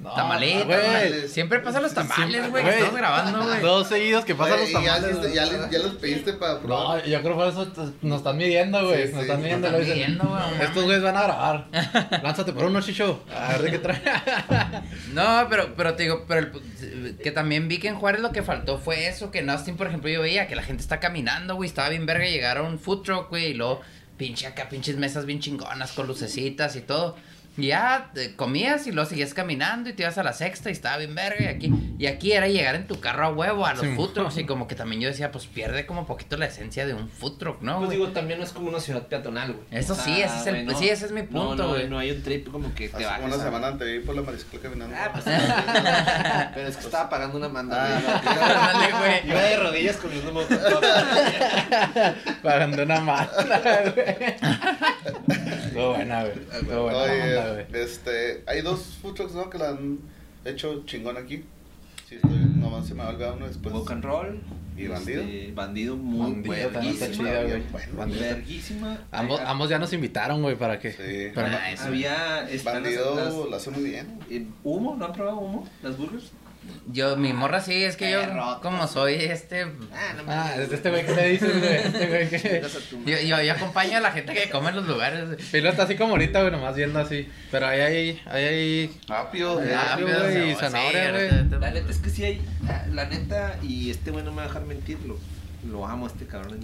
No, 0.02 0.12
Tamalitos, 0.14 0.66
güey. 0.66 1.28
Siempre 1.28 1.60
pasa 1.60 1.80
los 1.80 1.94
tamales, 1.94 2.50
güey, 2.50 2.68
estamos 2.68 2.96
grabando, 2.96 3.44
güey. 3.44 3.60
Dos 3.60 3.86
seguidos 3.86 4.24
que 4.24 4.34
pasan 4.34 4.58
los 4.58 4.68
ya, 4.70 4.74
tamales. 4.98 5.32
ya, 5.32 5.44
les- 5.46 5.70
ya 5.70 5.78
los 5.78 5.94
pediste 5.94 6.32
para 6.32 6.58
probar. 6.58 6.98
No, 6.98 7.04
yo 7.06 7.20
creo 7.22 7.32
que 7.32 7.38
por 7.38 7.46
eso 7.48 7.92
nos 8.02 8.18
están 8.18 8.36
midiendo, 8.36 8.84
güey. 8.84 9.06
Sí, 9.06 9.12
nos 9.12 9.14
sí, 9.14 9.20
están 9.28 9.42
midiendo. 9.42 9.70
nos 9.70 9.78
lo 9.78 9.82
están 9.84 9.96
dicen. 9.96 10.12
midiendo, 10.18 10.24
güey, 10.28 10.58
no 10.58 10.64
Estos 10.64 10.84
güeyes 10.84 11.02
van 11.04 11.16
a 11.16 11.22
grabar. 11.22 11.66
Lánzate 12.22 12.52
por 12.52 12.64
uno, 12.64 12.80
chicho. 12.80 13.22
A 13.32 13.48
ver 13.52 13.62
de 13.62 13.70
qué 13.70 13.78
trae. 13.78 14.02
No, 15.12 15.46
pero, 15.48 15.74
pero 15.76 15.94
te 15.94 16.02
digo, 16.04 16.24
pero 16.26 16.40
el- 16.80 17.16
que 17.22 17.30
también 17.30 17.68
vi 17.68 17.78
que 17.78 17.88
en 17.88 17.94
Juárez 17.94 18.20
lo 18.22 18.32
que 18.32 18.42
faltó 18.42 18.78
fue 18.78 19.06
eso, 19.08 19.30
que 19.30 19.38
en 19.38 19.50
Austin, 19.50 19.76
por 19.76 19.86
ejemplo, 19.86 20.10
yo 20.10 20.22
veía 20.22 20.48
que 20.48 20.56
la 20.56 20.62
gente 20.62 20.82
está 20.82 20.98
caminando, 21.00 21.54
güey, 21.54 21.68
estaba 21.68 21.88
bien 21.90 22.06
verga 22.06 22.24
llegar 22.24 22.58
a 22.58 22.62
un 22.62 22.78
food 22.78 23.02
truck, 23.02 23.28
güey, 23.30 23.46
y 23.50 23.54
luego 23.54 23.80
pinche 24.16 24.46
acá, 24.46 24.68
pinches 24.68 24.96
mesas 24.96 25.26
bien 25.26 25.40
chingonas 25.40 25.92
con 25.92 26.06
lucecitas 26.06 26.76
y 26.76 26.80
todo. 26.80 27.16
Y 27.58 27.66
ya 27.66 28.10
eh, 28.16 28.32
comías 28.34 28.86
y 28.86 28.92
luego 28.92 29.08
seguías 29.10 29.34
caminando 29.34 29.90
y 29.90 29.92
te 29.92 30.04
ibas 30.04 30.16
a 30.16 30.22
la 30.22 30.32
sexta 30.32 30.70
y 30.70 30.72
estaba 30.72 30.96
bien 30.96 31.14
verga 31.14 31.42
y 31.44 31.46
aquí, 31.48 31.70
y 31.98 32.06
aquí 32.06 32.32
era 32.32 32.48
llegar 32.48 32.74
en 32.76 32.86
tu 32.86 32.98
carro 32.98 33.26
a 33.26 33.30
huevo 33.30 33.66
a 33.66 33.72
los 33.74 33.82
Sí, 33.82 33.94
food 33.94 34.14
trucks 34.14 34.34
mo. 34.36 34.40
y 34.40 34.46
como 34.52 34.66
que 34.66 34.74
también 34.74 35.02
yo 35.02 35.08
decía, 35.08 35.30
pues 35.30 35.46
pierde 35.46 35.84
como 35.84 36.06
poquito 36.06 36.38
la 36.38 36.46
esencia 36.46 36.86
de 36.86 36.94
un 36.94 37.10
food 37.10 37.36
truck, 37.36 37.60
¿no? 37.60 37.76
Pues 37.76 37.86
güey? 37.88 37.98
digo, 37.98 38.10
también 38.12 38.38
no 38.38 38.44
es 38.46 38.52
como 38.52 38.68
una 38.70 38.80
ciudad 38.80 39.06
peatonal, 39.06 39.52
güey. 39.52 39.66
Eso 39.70 39.94
sí, 39.94 40.22
ese 40.22 40.34
es 40.40 40.46
el- 40.46 40.64
güey, 40.64 40.76
sí, 40.78 40.88
ese 40.88 41.04
es 41.06 41.12
mi 41.12 41.20
No, 41.22 41.26
punto, 41.48 41.62
no, 41.64 41.68
güey. 41.70 41.88
No, 41.90 41.98
hay 41.98 42.10
un 42.12 42.22
trip 42.22 42.50
como 42.50 42.74
que 42.74 42.88
te 42.88 43.04
como 43.04 43.26
una 43.26 43.36
semana 43.38 43.76
te 43.76 43.84
vi 43.84 43.98
por 44.00 44.14
la 44.14 44.22
mariscal 44.22 44.58
caminando. 44.60 44.96
Ah, 44.98 45.10
pues, 45.12 45.24
pero 46.54 46.68
es 46.68 46.76
que 46.78 46.84
estaba 46.86 47.10
pagando 47.10 47.36
una 47.36 47.48
manda. 47.50 47.86
Ah, 47.86 48.72
güey. 48.72 48.92
Güey. 49.22 49.30
Iba 49.30 49.40
de 49.42 49.56
rodillas 49.58 49.96
comiendo 49.96 50.32
montón. 50.32 50.58
Pagando 52.42 52.82
una 52.82 53.00
mala, 53.00 53.30
güey. 53.94 54.36
Estuvo 55.64 55.94
buena, 55.94 56.20
güey. 56.22 56.32
Estuvo 56.52 56.82
buena 56.82 57.41
Oye, 57.44 57.64
güey. 57.70 57.82
este, 57.82 58.42
hay 58.46 58.60
dos 58.62 58.98
food 59.00 59.14
trucks, 59.14 59.34
¿no? 59.34 59.48
Que 59.50 59.58
la 59.58 59.70
han 59.70 59.98
hecho 60.44 60.84
chingón 60.86 61.16
aquí. 61.16 61.44
Sí, 62.08 62.16
estoy, 62.16 62.30
nomás 62.56 62.86
se 62.86 62.94
me 62.94 63.02
olvidar 63.04 63.32
uno 63.34 63.46
después. 63.48 63.74
Walk 63.74 63.90
and 63.92 64.04
roll. 64.04 64.40
¿Y 64.76 64.86
bandido? 64.86 65.20
Este, 65.22 65.52
bandido 65.52 65.96
muy 65.96 66.32
Bandido 66.32 66.70
verguísima, 66.70 67.12
chida, 67.12 67.42
güey. 67.44 67.62
Bueno, 67.70 67.92
Bandido. 67.96 68.20
Verguísima. 68.22 68.98
Ambos, 69.10 69.40
Hay- 69.40 69.46
ambos 69.48 69.68
ya 69.70 69.78
nos 69.78 69.92
invitaron, 69.92 70.40
güey, 70.42 70.56
para 70.56 70.78
que. 70.78 70.92
Sí. 70.92 71.30
Pero 71.34 71.48
no- 71.48 71.58
Nice, 71.58 71.76
güey. 71.88 72.06
Había. 72.06 72.48
están 72.50 72.74
las- 72.74 72.82
Bandido 72.82 73.14
las- 73.16 73.34
lo 73.34 73.54
hace 73.56 73.70
muy 73.70 73.82
bien. 73.90 74.18
eh, 74.30 74.46
¿Humo? 74.64 74.96
¿No 74.96 75.04
han 75.06 75.12
probado 75.12 75.38
humo? 75.38 75.68
¿Las 75.82 75.96
burgers? 75.98 76.32
Yo, 76.92 77.16
mi 77.16 77.32
morra 77.32 77.60
sí, 77.60 77.82
es 77.84 77.96
que 77.96 78.10
yo, 78.10 78.20
Perro. 78.20 78.60
como 78.60 78.86
soy 78.86 79.14
este, 79.14 79.62
Ah, 79.62 80.14
no 80.16 80.22
Ah, 80.26 80.54
es 80.56 80.70
este 80.72 80.90
güey 80.90 81.06
que 81.06 81.12
le 81.14 81.28
dices, 81.30 81.58
güey. 81.58 81.74
Este 81.74 82.06
güey 82.06 82.28
que. 82.28 82.62
Yo, 83.06 83.20
yo, 83.20 83.42
yo 83.42 83.52
acompaño 83.52 83.98
a 83.98 84.00
la 84.00 84.12
gente 84.12 84.34
que 84.34 84.50
come 84.50 84.70
en 84.70 84.76
los 84.76 84.86
lugares. 84.88 85.24
Pilo 85.50 85.68
está 85.70 85.84
así 85.84 85.96
como 85.96 86.12
ahorita, 86.12 86.40
güey, 86.40 86.52
nomás 86.52 86.74
viendo 86.76 86.98
así. 86.98 87.28
Pero 87.50 87.66
ahí 87.66 87.80
hay. 87.80 88.22
Ahí 88.26 88.44
hay. 88.44 89.00
Apio. 89.08 89.60
Rápido, 89.60 90.08
güey, 90.24 90.50
y 90.50 90.54
zanahoria, 90.54 91.10
güey. 91.12 91.28
La 91.60 91.70
neta 91.70 91.90
es 91.90 91.98
que 91.98 92.10
sí 92.10 92.24
hay. 92.24 92.40
La, 92.66 92.86
la 92.88 93.04
neta, 93.06 93.58
y 93.62 93.90
este 93.90 94.10
güey 94.10 94.24
no 94.24 94.30
me 94.32 94.38
va 94.38 94.42
a 94.44 94.46
dejar 94.48 94.64
mentir, 94.64 94.98
lo, 95.64 95.86
amo 95.86 96.06
a 96.06 96.08
este 96.08 96.26
cabrón. 96.26 96.60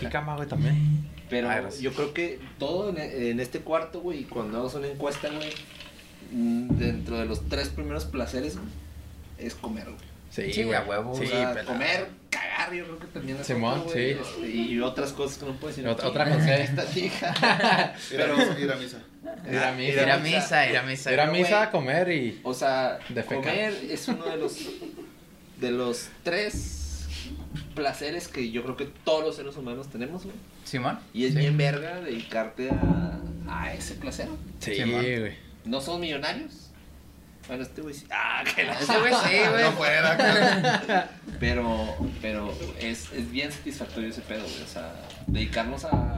jícama, 0.00 0.36
güey, 0.36 0.48
también. 0.48 1.06
Pero 1.28 1.50
Ah, 1.50 1.60
yo 1.80 1.92
creo 1.92 2.14
que 2.14 2.38
todo 2.58 2.88
en, 2.90 2.98
en 2.98 3.40
este 3.40 3.60
cuarto, 3.60 4.00
güey, 4.00 4.20
y 4.20 4.24
cuando 4.24 4.60
hagas 4.60 4.74
una 4.74 4.86
encuesta, 4.86 5.28
güey, 5.28 5.52
mm, 6.32 6.68
dentro 6.78 7.18
de 7.18 7.26
los 7.26 7.48
tres 7.48 7.68
primeros 7.68 8.04
placeres, 8.04 8.56
güey, 8.56 8.68
es 9.38 9.54
comer, 9.54 9.84
güey. 9.84 9.96
Sí, 10.30 10.52
Sí, 10.52 10.64
güey. 10.64 10.76
a 10.76 10.82
huevo, 10.82 11.14
Sí, 11.16 11.24
o 11.24 11.28
sea, 11.28 11.52
pero- 11.54 11.66
comer, 11.66 12.08
cagar, 12.30 12.72
yo 12.74 12.84
creo 12.84 12.98
que 12.98 13.06
también 13.06 13.38
es 13.40 13.46
Simón, 13.46 13.78
otro, 13.80 13.92
güey, 13.92 14.14
sí. 14.14 14.20
este, 14.20 14.48
y 14.50 14.80
otras 14.80 15.12
cosas 15.12 15.38
que 15.38 15.46
no 15.46 15.52
puedes 15.54 15.76
decir. 15.76 15.90
Ot- 15.90 15.94
aquí. 15.98 16.06
otra 16.06 16.24
cosa. 16.30 16.56
Esta 16.56 16.98
hija. 16.98 17.94
Pero- 18.10 18.36
misa, 18.36 18.60
ir 18.60 18.70
a 18.72 18.76
misa. 18.76 18.98
Ir 19.50 19.58
a 19.58 19.72
misa. 19.72 20.02
Ir 20.02 20.10
a 20.10 20.18
misa, 20.18 20.70
ir 20.70 20.76
a 20.76 20.82
misa. 20.82 21.12
Ir 21.12 21.20
a 21.20 21.26
misa 21.26 21.62
a 21.62 21.70
comer 21.70 22.10
y. 22.10 22.40
O 22.42 22.52
sea, 22.52 22.98
Defecar. 23.08 23.44
comer 23.44 23.74
es 23.88 24.08
uno 24.08 24.24
de 24.24 24.36
los 24.36 24.58
de 25.60 25.70
los 25.70 26.08
tres 26.22 27.06
placeres 27.74 28.28
que 28.28 28.50
yo 28.50 28.62
creo 28.62 28.76
que 28.76 28.86
todos 29.04 29.24
los 29.24 29.36
seres 29.36 29.56
humanos 29.56 29.88
tenemos, 29.90 30.24
güey. 30.24 30.36
Simón. 30.64 30.98
Y 31.14 31.24
es 31.26 31.32
Sí. 31.32 31.38
bien 31.38 31.56
verga 31.56 32.00
dedicarte 32.00 32.70
a, 32.70 33.18
a 33.48 33.72
ese 33.74 33.94
placer. 33.94 34.28
Sí, 34.60 34.74
Simón. 34.74 35.00
güey. 35.02 35.34
No 35.64 35.80
somos 35.80 36.00
millonarios. 36.00 36.65
Bueno, 37.48 37.62
este 37.62 37.80
güey 37.82 37.94
sí. 37.94 38.06
Ah, 38.10 38.42
que 38.54 38.64
la 38.64 38.72
Ese 38.78 38.98
güey 38.98 39.12
sí, 39.24 39.36
güey. 39.50 39.62
No 39.64 39.72
fuera, 39.72 40.16
cara. 40.16 41.10
Pero, 41.38 41.96
pero 42.20 42.52
es, 42.80 43.12
es 43.12 43.30
bien 43.30 43.52
satisfactorio 43.52 44.08
ese 44.10 44.22
pedo, 44.22 44.42
güey. 44.42 44.62
O 44.62 44.66
sea, 44.66 44.92
dedicarnos 45.28 45.84
a, 45.84 46.16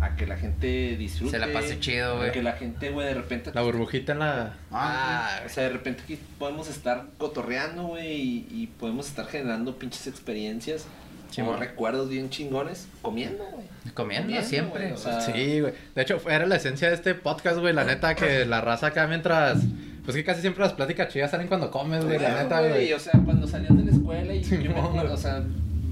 a 0.00 0.16
que 0.16 0.26
la 0.26 0.36
gente 0.36 0.96
disfrute. 0.96 1.32
Se 1.32 1.38
la 1.38 1.52
pase 1.52 1.80
chido, 1.80 2.18
güey. 2.18 2.28
A 2.28 2.32
que 2.32 2.42
la 2.42 2.52
gente, 2.52 2.90
güey, 2.90 3.06
de 3.08 3.14
repente. 3.14 3.50
La 3.52 3.62
burbujita 3.62 4.12
en 4.12 4.18
la. 4.20 4.54
Ah, 4.70 5.40
o 5.44 5.48
sea, 5.48 5.64
de 5.64 5.70
repente 5.70 6.02
aquí 6.04 6.18
podemos 6.38 6.68
estar 6.68 7.06
cotorreando, 7.18 7.84
güey, 7.84 8.12
y, 8.12 8.46
y 8.50 8.66
podemos 8.78 9.08
estar 9.08 9.26
generando 9.26 9.76
pinches 9.78 10.06
experiencias 10.06 10.86
Sí, 11.30 11.40
o 11.40 11.46
man. 11.46 11.58
recuerdos 11.58 12.08
bien 12.10 12.30
chingones 12.30 12.86
comiendo, 13.02 13.42
güey. 13.44 13.66
Comiendo 13.94 14.40
siempre. 14.42 14.82
güey, 14.82 14.92
o 14.92 14.96
sea, 14.96 15.20
Sí, 15.20 15.60
güey. 15.60 15.72
De 15.96 16.02
hecho, 16.02 16.20
era 16.30 16.46
la 16.46 16.56
esencia 16.56 16.88
de 16.88 16.94
este 16.94 17.14
podcast, 17.16 17.58
güey. 17.58 17.72
La 17.74 17.82
neta, 17.82 18.14
que 18.14 18.44
la 18.44 18.60
raza 18.60 18.88
acá 18.88 19.08
mientras. 19.08 19.58
Pues 20.04 20.16
que 20.16 20.24
casi 20.24 20.42
siempre 20.42 20.62
las 20.62 20.74
pláticas 20.74 21.08
chidas 21.08 21.30
salen 21.30 21.48
cuando 21.48 21.70
comes, 21.70 22.04
güey. 22.04 22.18
La 22.18 22.42
neta, 22.42 22.60
güey. 22.60 22.92
O 22.92 22.98
sea, 22.98 23.18
cuando 23.24 23.46
salías 23.46 23.76
de 23.76 23.84
la 23.84 23.90
escuela 23.90 24.34
y 24.34 24.42
yo 24.62 24.70
me 24.70 25.00
o 25.00 25.16
sea, 25.16 25.42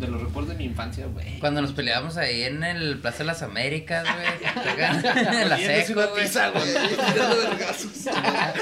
de 0.03 0.09
los 0.09 0.21
recuerdos 0.23 0.51
de 0.53 0.59
mi 0.59 0.65
infancia, 0.65 1.07
güey. 1.07 1.39
Cuando 1.39 1.63
nos 1.63 1.73
peleábamos 1.73 2.17
ahí 2.17 2.43
en 2.43 2.63
el 2.65 2.99
Plaza 2.99 3.19
de 3.19 3.25
las 3.25 3.43
Américas, 3.43 4.05
güey. 4.05 4.53
en 5.43 5.49
la 5.49 5.57
seco, 5.57 6.01
güey. 6.11 6.27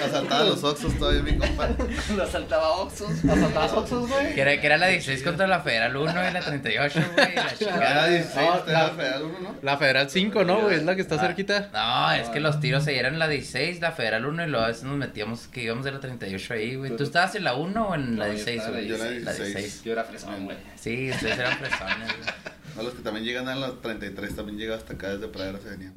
Asaltaba 0.04 0.44
los 0.44 0.62
Oxos 0.64 0.98
todavía, 0.98 1.22
mi 1.22 1.36
compa. 1.36 1.68
Lo 2.16 2.22
asaltaba 2.22 2.70
Oxxos. 2.78 3.10
¿Asaltabas 3.24 3.72
Oxxos, 3.72 4.08
güey? 4.08 4.34
Que 4.34 4.40
era, 4.42 4.60
que 4.60 4.66
era 4.66 4.76
la 4.78 4.88
16 4.88 5.22
contra 5.22 5.46
la 5.46 5.60
Federal 5.60 5.96
1 5.96 6.28
y 6.28 6.32
la 6.32 6.40
38, 6.40 7.00
güey. 7.14 7.16
La 7.16 7.24
Era 7.42 7.54
chingada. 7.56 8.08
16, 8.08 8.36
No, 8.46 8.54
usted 8.58 8.70
era 8.70 8.82
la- 8.86 8.90
Federal 8.94 9.22
uno, 9.22 9.38
¿no? 9.40 9.54
La 9.62 9.76
Federal 9.78 10.10
5, 10.10 10.44
¿no, 10.44 10.60
güey? 10.62 10.76
Es 10.76 10.82
la 10.84 10.94
que 10.94 11.02
está 11.02 11.16
Ah, 11.16 11.20
cerquita. 11.20 11.68
No, 11.72 12.12
es 12.12 12.28
que 12.28 12.40
los 12.40 12.60
tiros 12.60 12.86
ahí 12.86 12.96
eran 12.96 13.18
la 13.18 13.28
16, 13.28 13.80
la 13.80 13.92
Federal 13.92 14.26
1 14.26 14.44
y 14.44 14.46
luego 14.48 14.64
a 14.64 14.68
veces 14.68 14.84
nos 14.84 14.96
metíamos 14.96 15.46
que 15.48 15.62
íbamos 15.62 15.84
de 15.84 15.92
la 15.92 16.00
38 16.00 16.54
ahí, 16.54 16.76
güey. 16.76 16.96
¿Tú 16.96 17.04
estabas 17.04 17.34
en 17.34 17.44
la 17.44 17.54
1 17.54 17.88
o 17.88 17.94
en 17.94 18.18
la 18.18 18.26
No, 18.26 18.32
yo 18.32 18.44
16, 18.44 18.56
estaba 18.58 18.78
en 18.78 18.88
güey? 18.88 18.98
la 18.98 19.04
La 19.04 19.10
16. 19.32 19.54
16. 19.54 19.82
Yo 19.84 19.92
era 19.92 20.04
fresón, 20.04 20.44
güey. 20.44 20.56
Sí, 20.80 21.10
ustedes 21.10 21.38
eran 21.38 21.58
fresones, 21.58 22.16
güey. 22.16 22.50
A 22.78 22.82
los 22.82 22.94
que 22.94 23.02
también 23.02 23.26
llegan 23.26 23.48
a 23.48 23.54
las 23.54 23.80
33 23.82 24.36
también 24.36 24.58
llega 24.58 24.76
hasta 24.76 24.94
acá 24.94 25.10
desde 25.10 25.28
Pradera 25.28 25.58
se 25.58 25.68
venían. 25.70 25.92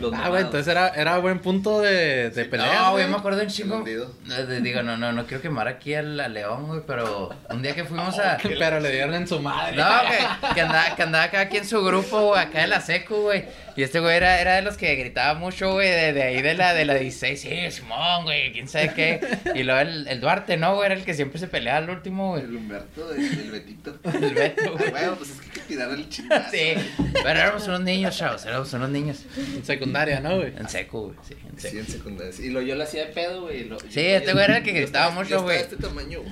Los 0.00 0.12
Ah, 0.14 0.28
güey, 0.28 0.42
entonces 0.42 0.68
era, 0.68 0.88
era 0.88 1.18
buen 1.18 1.38
punto 1.40 1.80
de, 1.80 2.30
de 2.30 2.44
pelea. 2.44 2.82
No, 2.82 2.92
güey, 2.92 3.08
me 3.08 3.16
acuerdo 3.16 3.42
un 3.42 3.48
chingo. 3.48 3.82
Digo, 3.82 4.82
no, 4.82 4.96
no, 4.96 5.12
no 5.12 5.26
quiero 5.26 5.42
quemar 5.42 5.68
aquí 5.68 5.94
al, 5.94 6.16
León, 6.32 6.66
güey, 6.66 6.80
pero 6.86 7.30
un 7.48 7.62
día 7.62 7.74
que 7.74 7.84
fuimos 7.84 8.18
a. 8.18 8.36
Pero 8.42 8.80
le 8.80 8.92
dieron 8.92 9.14
en 9.14 9.26
su 9.26 9.40
madre. 9.40 9.76
No, 9.76 9.88
que, 10.02 10.54
que 10.54 10.60
andaba, 10.60 10.94
que 10.94 11.02
andaba 11.02 11.24
acá 11.24 11.40
aquí 11.40 11.56
en 11.56 11.66
su 11.66 11.82
grupo, 11.82 12.28
güey, 12.28 12.40
acá 12.40 12.60
de 12.60 12.66
la 12.66 12.80
secu, 12.80 13.16
güey. 13.22 13.44
Y 13.76 13.82
este 13.82 14.00
güey 14.00 14.16
era, 14.16 14.40
era 14.40 14.56
de 14.56 14.62
los 14.62 14.76
que 14.76 14.94
gritaba 14.96 15.38
mucho, 15.38 15.72
güey, 15.72 15.88
de, 15.88 16.12
de 16.12 16.22
ahí 16.22 16.42
de 16.42 16.54
la, 16.54 16.74
de 16.74 16.84
la 16.84 16.94
16, 16.94 17.40
sí, 17.40 17.70
Simón, 17.70 18.24
güey, 18.24 18.52
quién 18.52 18.68
sabe 18.68 18.92
qué. 18.94 19.20
Y 19.54 19.62
luego 19.62 19.80
el, 19.80 20.06
el 20.08 20.20
Duarte, 20.20 20.56
¿no, 20.56 20.74
güey? 20.74 20.86
Era 20.86 20.94
el 20.94 21.04
que 21.04 21.14
siempre 21.14 21.38
se 21.38 21.46
peleaba 21.48 21.78
al 21.78 21.90
último, 21.90 22.30
güey. 22.30 22.42
El 22.44 22.56
Humberto, 22.56 23.12
el, 23.14 23.24
el 23.24 23.50
Betito. 23.50 23.98
El 24.20 24.34
Beto, 24.34 24.72
güey. 24.76 24.90
Bueno, 24.90 25.14
pues 25.16 25.30
es 25.30 25.36
que 25.40 25.46
hay 25.46 25.50
que 25.52 25.60
tirar 25.60 25.90
el 25.90 26.08
chingazo. 26.08 26.50
Sí, 26.50 26.74
pero 27.12 27.28
éramos 27.30 27.66
unos 27.68 27.80
niños, 27.80 28.16
chavos, 28.16 28.44
éramos 28.44 28.72
unos 28.72 28.90
niños. 28.90 29.24
En 29.36 29.64
secundaria, 29.64 30.20
¿no, 30.20 30.36
güey? 30.36 30.52
En 30.56 30.68
secu, 30.68 31.06
güey, 31.06 31.16
sí, 31.26 31.34
en 31.48 31.58
Sí, 31.58 31.68
secu. 31.68 31.78
en 31.78 31.86
secundaria. 31.86 32.32
Y 32.40 32.48
lo, 32.50 32.60
yo 32.62 32.74
lo 32.74 32.84
hacía 32.84 33.06
de 33.06 33.12
pedo, 33.12 33.42
güey. 33.42 33.64
lo- 33.64 33.78
Sí, 33.80 33.86
yo- 33.94 34.00
este 34.02 34.32
güey 34.32 34.44
era 34.44 34.56
el 34.58 34.62
que 34.62 34.72
gritaba 34.72 35.10
mucho, 35.10 35.28
yo 35.30 35.36
estaba 35.36 35.42
güey. 35.44 35.56
de 35.58 35.62
este 35.64 35.76
tamaño. 35.76 36.20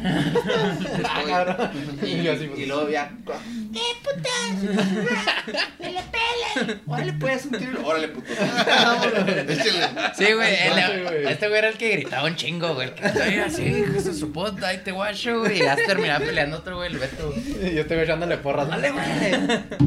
Ah, 1.11 1.71
y, 2.03 2.23
yo 2.23 2.33
así, 2.33 2.47
pues. 2.47 2.61
y 2.61 2.67
luego 2.67 2.89
ya. 2.91 3.11
Órale, 6.87 7.13
pues, 7.15 7.38
un 7.47 7.53
tiro. 7.53 7.79
Órale, 7.87 8.09
puto. 8.09 8.33
Sí, 10.15 10.33
güey, 10.33 10.57
güey. 11.03 11.27
este 11.33 11.49
güey 11.49 11.59
era 11.59 11.69
el 11.69 11.77
que 11.79 11.91
gritaba 11.91 12.25
un 12.27 12.37
chingo, 12.37 12.75
güey. 12.75 12.89
El 12.89 12.95
que 12.95 13.05
"Ay, 13.07 13.39
así, 13.39 13.63
hijo 13.65 13.93
de 14.01 14.15
su 14.15 14.33
puta, 14.33 14.69
ahí 14.69 14.79
te 14.79 14.93
guacho, 14.93 15.41
güey. 15.41 15.57
Y 15.57 15.63
ya 15.63 15.77
se 15.77 15.85
terminaba 15.87 16.25
peleando 16.25 16.59
otro, 16.59 16.77
güey, 16.77 16.91
el 16.93 16.99
Beto. 16.99 17.31
güey. 17.31 17.73
Y 17.73 17.75
yo 17.75 17.83
estoy 17.83 17.99
echándole 17.99 18.37
porras. 18.39 18.69
Dale, 18.69 18.91
güey. 18.91 19.05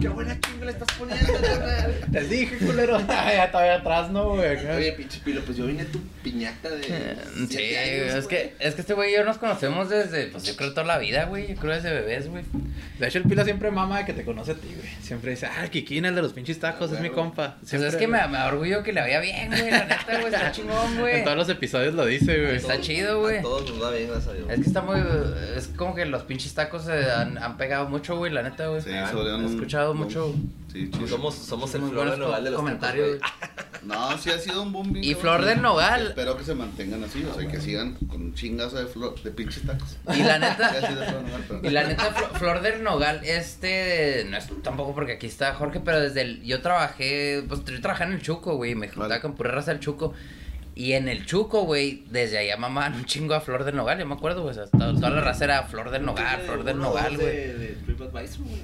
Qué 0.01 0.07
buena 0.09 0.39
chinga 0.39 0.65
le 0.65 0.71
estás 0.71 0.87
poniendo, 0.97 1.33
carnal. 1.33 1.95
Te 2.11 2.21
dije, 2.25 2.57
culero. 2.57 2.99
Ya 3.07 3.51
todavía 3.51 3.75
atrás, 3.75 4.09
¿no, 4.11 4.29
güey? 4.35 4.65
Oye, 4.67 4.91
pinche 4.93 5.19
pilo, 5.23 5.41
pues 5.41 5.57
yo 5.57 5.65
vine 5.65 5.85
tu 5.85 5.99
piñata 6.23 6.69
de. 6.69 6.83
Sí, 6.83 7.47
siete 7.49 8.03
güey, 8.05 8.17
es 8.19 8.27
que, 8.27 8.55
es 8.59 8.75
que 8.75 8.81
este 8.81 8.93
güey 8.93 9.11
y 9.11 9.15
yo 9.15 9.23
nos 9.23 9.37
conocemos 9.37 9.89
desde, 9.89 10.27
pues 10.27 10.43
yo 10.43 10.55
creo 10.55 10.71
toda 10.71 10.85
la 10.85 10.97
vida, 10.97 11.25
güey. 11.25 11.47
Yo 11.47 11.55
creo 11.55 11.73
desde 11.75 11.91
bebés, 11.91 12.27
güey. 12.29 12.43
De 12.99 13.07
hecho, 13.07 13.17
el 13.17 13.23
Pila 13.25 13.43
siempre 13.43 13.71
mama 13.71 13.99
de 13.99 14.05
que 14.05 14.13
te 14.13 14.23
conoce 14.23 14.51
a 14.51 14.55
ti, 14.55 14.67
güey. 14.75 14.87
Siempre 15.01 15.31
dice, 15.31 15.47
ah, 15.47 15.67
Kikín, 15.67 16.05
el 16.05 16.15
de 16.15 16.21
los 16.21 16.33
pinches 16.33 16.59
tacos, 16.59 16.91
Ah, 16.91 16.95
es 16.95 17.01
mi 17.01 17.07
huevo. 17.09 17.21
Compa. 17.35 17.55
Pues 17.59 17.73
es 17.73 17.95
que 17.95 18.07
me, 18.07 18.19
orgullo 18.43 18.83
que 18.83 18.93
le 18.93 19.01
vaya 19.01 19.19
bien, 19.19 19.49
güey. 19.49 19.71
La 19.71 19.85
neta, 19.85 20.05
güey, 20.19 20.25
está 20.33 20.51
chingón, 20.53 20.99
güey. 20.99 21.17
En 21.19 21.23
todos 21.23 21.37
los 21.37 21.49
episodios 21.49 21.93
lo 21.93 22.05
dice, 22.05 22.41
güey. 22.41 22.55
Está 22.57 22.79
chido, 22.81 23.19
güey. 23.21 23.37
A 23.39 23.41
todos 23.41 23.69
nos 23.69 23.81
va 23.83 23.91
bien, 23.91 24.07
gracias 24.09 24.27
a 24.29 24.33
Dios. 24.33 24.49
Es 24.49 24.55
que 24.59 24.67
está 24.67 24.81
muy. 24.81 24.99
Es 25.55 25.67
como 25.69 25.95
que 25.95 26.05
los 26.05 26.23
pinches 26.23 26.53
tacos 26.53 26.83
se 26.85 27.11
han, 27.11 27.37
han 27.37 27.57
pegado 27.57 27.87
mucho, 27.89 28.17
güey, 28.17 28.31
la 28.31 28.43
neta, 28.43 28.67
güey. 28.67 28.81
Sí, 28.81 28.89
Ah, 28.93 29.09
He 29.13 29.45
escuchado 29.45 29.91
un- 29.91 29.97
mucho. 29.97 30.33
Sí, 30.71 30.89
chido. 30.89 31.07
Somos, 31.07 31.35
somos 31.35 31.73
el 31.75 31.81
Muy 31.81 31.91
flor 31.91 32.11
de 32.11 32.17
los 32.51 32.55
comentarios. 32.59 33.19
tacos, 33.19 33.65
No, 33.83 34.17
sí 34.17 34.29
ha 34.29 34.37
sido 34.37 34.61
un 34.61 34.71
boom 34.71 34.95
Y. 35.01 35.15
Flor 35.15 35.43
del 35.43 35.61
Nogal. 35.61 36.07
Espero 36.09 36.37
que 36.37 36.43
se 36.43 36.53
mantengan 36.53 37.03
así, 37.03 37.23
o 37.25 37.33
sea, 37.37 37.47
que 37.47 37.59
sigan 37.59 37.95
con 37.95 38.21
un 38.21 38.33
chingazo 38.35 38.77
de, 38.77 38.85
flor, 38.85 39.21
de 39.23 39.31
pinches 39.31 39.63
tacos. 39.65 39.97
Y 40.15 40.23
la 40.23 40.37
neta. 40.39 40.71
Y 41.63 41.69
la 41.69 41.83
neta, 41.85 42.13
Flo- 42.13 42.37
Flor 42.37 42.61
del 42.61 42.83
Nogal, 42.83 43.21
este, 43.23 44.25
no 44.29 44.37
es 44.37 44.47
tampoco 44.61 44.93
porque 44.93 45.13
aquí 45.13 45.27
está 45.27 45.53
Jorge, 45.55 45.79
pero 45.83 45.99
desde 45.99 46.21
el, 46.21 46.43
yo 46.43 46.61
trabajé, 46.61 47.43
pues 47.47 47.63
yo 47.65 47.81
trabajé 47.81 48.03
en 48.03 48.13
el 48.13 48.21
Chuco, 48.21 48.55
güey, 48.55 48.75
me 48.75 48.87
juntaba 48.87 49.19
con 49.19 49.35
pura 49.35 49.51
raza 49.51 49.71
del 49.71 49.79
Chuco. 49.79 50.13
Y 50.73 50.93
en 50.93 51.09
el 51.09 51.25
Chuco, 51.25 51.63
güey, 51.63 52.05
desde 52.09 52.37
allá 52.37 52.55
mamaban 52.55 52.95
un 52.95 53.05
chingo 53.05 53.33
a 53.33 53.41
Flor 53.41 53.65
del 53.65 53.75
Nogal, 53.75 53.99
yo 53.99 54.05
me 54.05 54.13
acuerdo, 54.13 54.43
güey, 54.43 54.55
toda, 54.55 55.09
la 55.09 55.21
raza 55.21 55.43
era 55.43 55.63
Flor 55.63 55.91
del 55.91 56.05
Nogal, 56.05 56.41
Flor 56.41 56.63
del 56.63 56.79
Nogal, 56.79 57.17
güey. 57.17 57.27
De, 57.27 57.53
de. 57.57 57.71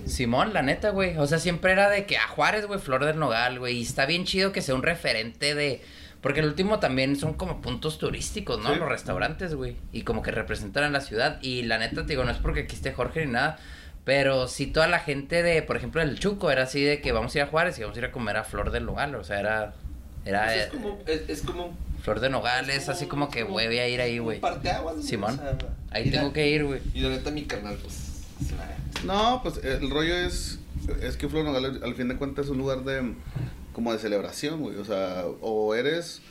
Simón, 0.06 0.54
la 0.54 0.62
neta, 0.62 0.92
güey. 0.92 1.18
O 1.18 1.28
sea, 1.28 1.38
siempre 1.38 1.74
era 1.74 1.90
de 1.90 2.06
que 2.06 2.18
a 2.18 2.28
Juárez, 2.28 2.66
güey, 2.66 2.80
Flor 2.80 3.06
del 3.06 3.20
Nogal, 3.20 3.60
güey. 3.60 3.78
Y 3.78 3.82
está 3.82 4.06
bien 4.06 4.24
chido 4.24 4.52
que 4.52 4.62
sea 4.62 4.76
un 4.76 4.84
referente 4.84 5.54
de. 5.54 5.82
Porque 6.22 6.40
el 6.40 6.48
último 6.48 6.80
también 6.80 7.16
son 7.16 7.34
como 7.34 7.62
puntos 7.62 8.00
turísticos, 8.00 8.60
¿no? 8.60 8.74
Sí. 8.74 8.80
Los 8.80 8.90
restaurantes, 8.90 9.54
güey. 9.54 9.76
Y 9.92 10.02
como 10.02 10.22
que 10.22 10.32
representan 10.32 10.86
a 10.86 10.90
la 10.90 11.02
ciudad. 11.02 11.40
Y 11.42 11.64
la 11.64 11.78
neta, 11.78 12.02
te 12.02 12.14
digo, 12.14 12.24
no 12.24 12.32
es 12.32 12.38
porque 12.38 12.62
aquí 12.62 12.76
esté 12.76 12.94
Jorge 12.94 13.26
ni 13.26 13.34
nada. 13.34 13.60
Pero 14.04 14.48
sí 14.48 14.68
toda 14.68 14.88
la 14.88 15.00
gente 15.00 15.44
de, 15.44 15.62
por 15.62 15.76
ejemplo, 15.76 16.02
el 16.02 16.18
Chuco 16.18 16.50
era 16.50 16.64
así 16.64 16.82
de 16.84 17.02
que 17.02 17.12
vamos 17.12 17.36
a 17.36 17.40
ir 17.40 17.44
a 17.44 17.48
Juárez 17.48 17.78
y 17.78 17.82
vamos 17.82 17.98
a 17.98 18.00
ir 18.00 18.06
a 18.06 18.12
comer 18.12 18.38
a 18.38 18.44
Flor 18.44 18.72
del 18.72 18.86
Nogal. 18.86 19.16
O 19.16 19.24
sea, 19.24 19.40
era. 19.40 19.74
Era. 20.28 20.56
Es 20.56 20.68
como, 20.72 21.00
es, 21.06 21.22
es 21.30 21.42
como 21.42 21.78
Flor 22.04 22.20
de 22.20 22.30
Nogal 22.30 22.70
es 22.70 22.90
así 22.90 23.06
como 23.08 23.30
que, 23.30 23.44
güey, 23.44 23.68
voy 23.68 23.80
a 23.80 23.88
ir 23.88 24.02
ahí, 24.02 24.20
güey. 24.20 24.40
Simón. 25.02 25.34
o 25.34 25.38
sea, 25.38 25.58
Ahí 25.92 26.06
la- 26.10 26.20
tengo 26.20 26.34
que 26.34 26.50
ir, 26.50 26.66
güey. 26.66 26.82
Y 26.94 27.02
la 27.02 27.10
neta, 27.10 27.32
mi 27.32 27.44
canal, 27.44 27.78
pues. 27.82 28.24
No, 29.04 29.42
pues 29.44 29.58
el 29.64 29.90
rollo 29.90 30.16
es. 30.16 30.60
Es 31.02 31.18
que 31.18 31.28
Flor 31.28 31.44
del 31.44 31.54
Nogal 31.54 31.82
al 31.84 31.96
fin 31.96 32.08
de 32.08 32.16
cuentas 32.18 32.46
es 32.46 32.52
un 32.52 32.58
lugar 32.58 32.84
de. 32.84 33.14
Como 33.74 33.94
de 33.94 34.00
celebración, 34.00 34.62
güey. 34.62 34.78
O 34.78 34.86
sea, 34.86 35.26
o 35.42 35.76
eres. 35.76 36.22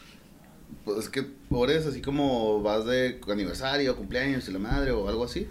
Pues 0.84 0.98
es 0.98 1.08
que 1.08 1.26
o 1.50 1.64
eres 1.64 1.86
así 1.86 2.00
como 2.02 2.60
vas 2.62 2.84
de 2.86 3.20
aniversario, 3.30 3.96
cumpleaños 3.96 4.48
y 4.48 4.52
la 4.52 4.58
madre 4.58 4.90
o 4.92 5.08
algo 5.08 5.24
así. 5.24 5.46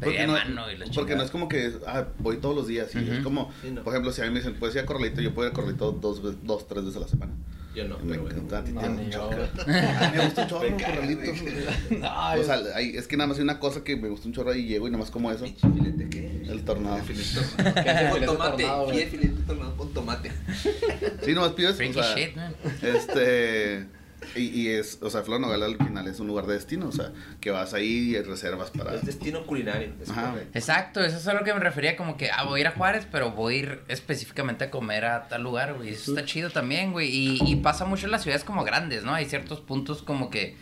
Pedía 0.00 0.26
no, 0.26 0.32
mano 0.32 0.70
y 0.70 0.76
la 0.78 0.86
porque 0.94 1.14
no 1.16 1.22
es 1.22 1.30
como 1.30 1.48
que 1.48 1.72
ah, 1.86 2.06
voy 2.18 2.38
todos 2.38 2.54
los 2.56 2.66
días. 2.66 2.94
y 2.94 2.98
Ujú. 2.98 3.12
Es 3.12 3.18
como, 3.20 3.52
Sí, 3.62 3.70
no. 3.70 3.82
por 3.82 3.92
ejemplo, 3.92 4.12
si 4.12 4.22
a 4.22 4.24
mí 4.24 4.30
me 4.30 4.38
dicen, 4.40 4.54
puedes 4.54 4.74
ir 4.76 4.82
a 4.82 4.86
Corralito, 4.86 5.20
yo 5.20 5.34
puedo 5.34 5.48
ir 5.48 5.52
a 5.52 5.54
Corralito 5.54 5.92
dos, 5.92 6.20
dos 6.44 6.66
tres 6.68 6.84
veces 6.84 6.96
a 6.96 7.00
la 7.00 7.08
semana. 7.08 7.32
Yo 7.74 7.88
no, 7.88 7.98
me 7.98 8.14
encanta, 8.14 8.58
a 8.58 8.64
ti 8.64 8.70
te 8.72 8.88
me 10.16 10.24
gusta 10.24 10.42
un 10.42 10.48
chorro, 10.48 10.70
Me 10.70 10.76
caga, 10.76 10.94
Corralito. 10.94 11.32
No, 11.98 12.32
O 12.40 12.44
sea, 12.44 12.60
hay- 12.76 12.96
es 12.96 13.08
que 13.08 13.16
nada 13.16 13.26
más 13.28 13.36
hay 13.38 13.42
una 13.42 13.58
cosa 13.58 13.82
que 13.82 13.96
me 13.96 14.08
gusta 14.08 14.28
un 14.28 14.34
chorro 14.34 14.54
y 14.54 14.64
llego 14.66 14.86
y 14.86 14.90
nada 14.92 15.02
más 15.02 15.10
como 15.10 15.30
eso. 15.32 15.42
Pinche 15.44 15.68
filete, 15.68 16.08
¿qué? 16.08 16.42
El 16.48 16.64
tornado. 16.64 16.98
Filete 17.02 17.24
Filete 17.24 18.26
con 18.26 18.36
tomate. 18.36 19.06
filete 19.06 19.42
tornado 19.44 19.76
con 19.76 19.92
tomate. 19.92 20.30
Sí, 21.24 21.32
nomás 21.34 21.50
pides. 21.52 21.72
O 21.74 21.92
sea, 21.92 22.14
shit, 22.14 22.36
man. 22.36 22.54
Este. 22.80 23.86
Y, 24.34 24.42
y 24.60 24.68
es, 24.68 24.98
o 25.02 25.10
sea, 25.10 25.22
Flor 25.22 25.40
Nogal 25.40 25.62
al 25.62 25.76
final 25.76 26.06
es 26.08 26.20
un 26.20 26.26
lugar 26.26 26.46
de 26.46 26.54
destino, 26.54 26.88
o 26.88 26.92
sea, 26.92 27.12
que 27.40 27.50
vas 27.50 27.74
ahí 27.74 28.16
y 28.16 28.22
reservas 28.22 28.70
para. 28.70 28.94
Es 28.94 29.04
destino 29.04 29.44
culinario. 29.46 29.92
Es 30.02 30.10
Ajá. 30.10 30.30
correcto. 30.30 30.58
Exacto, 30.58 31.00
eso 31.04 31.16
es 31.16 31.28
a 31.28 31.34
lo 31.34 31.44
que 31.44 31.52
me 31.54 31.60
refería, 31.60 31.96
como 31.96 32.16
que, 32.16 32.30
ah, 32.30 32.44
voy 32.44 32.60
a 32.60 32.62
ir 32.62 32.66
a 32.68 32.72
Juárez, 32.72 33.06
pero 33.10 33.30
voy 33.32 33.54
a 33.54 33.58
ir 33.58 33.80
específicamente 33.88 34.64
a 34.64 34.70
comer 34.70 35.04
a 35.04 35.28
tal 35.28 35.42
lugar, 35.42 35.74
güey. 35.74 35.90
Eso 35.90 36.12
está 36.12 36.24
chido 36.24 36.50
también, 36.50 36.92
güey. 36.92 37.08
Y, 37.08 37.38
y 37.46 37.56
pasa 37.56 37.84
mucho 37.84 38.06
en 38.06 38.12
las 38.12 38.22
ciudades 38.22 38.44
como 38.44 38.64
grandes, 38.64 39.04
¿no? 39.04 39.14
Hay 39.14 39.26
ciertos 39.26 39.60
puntos 39.60 40.02
como 40.02 40.30
que, 40.30 40.56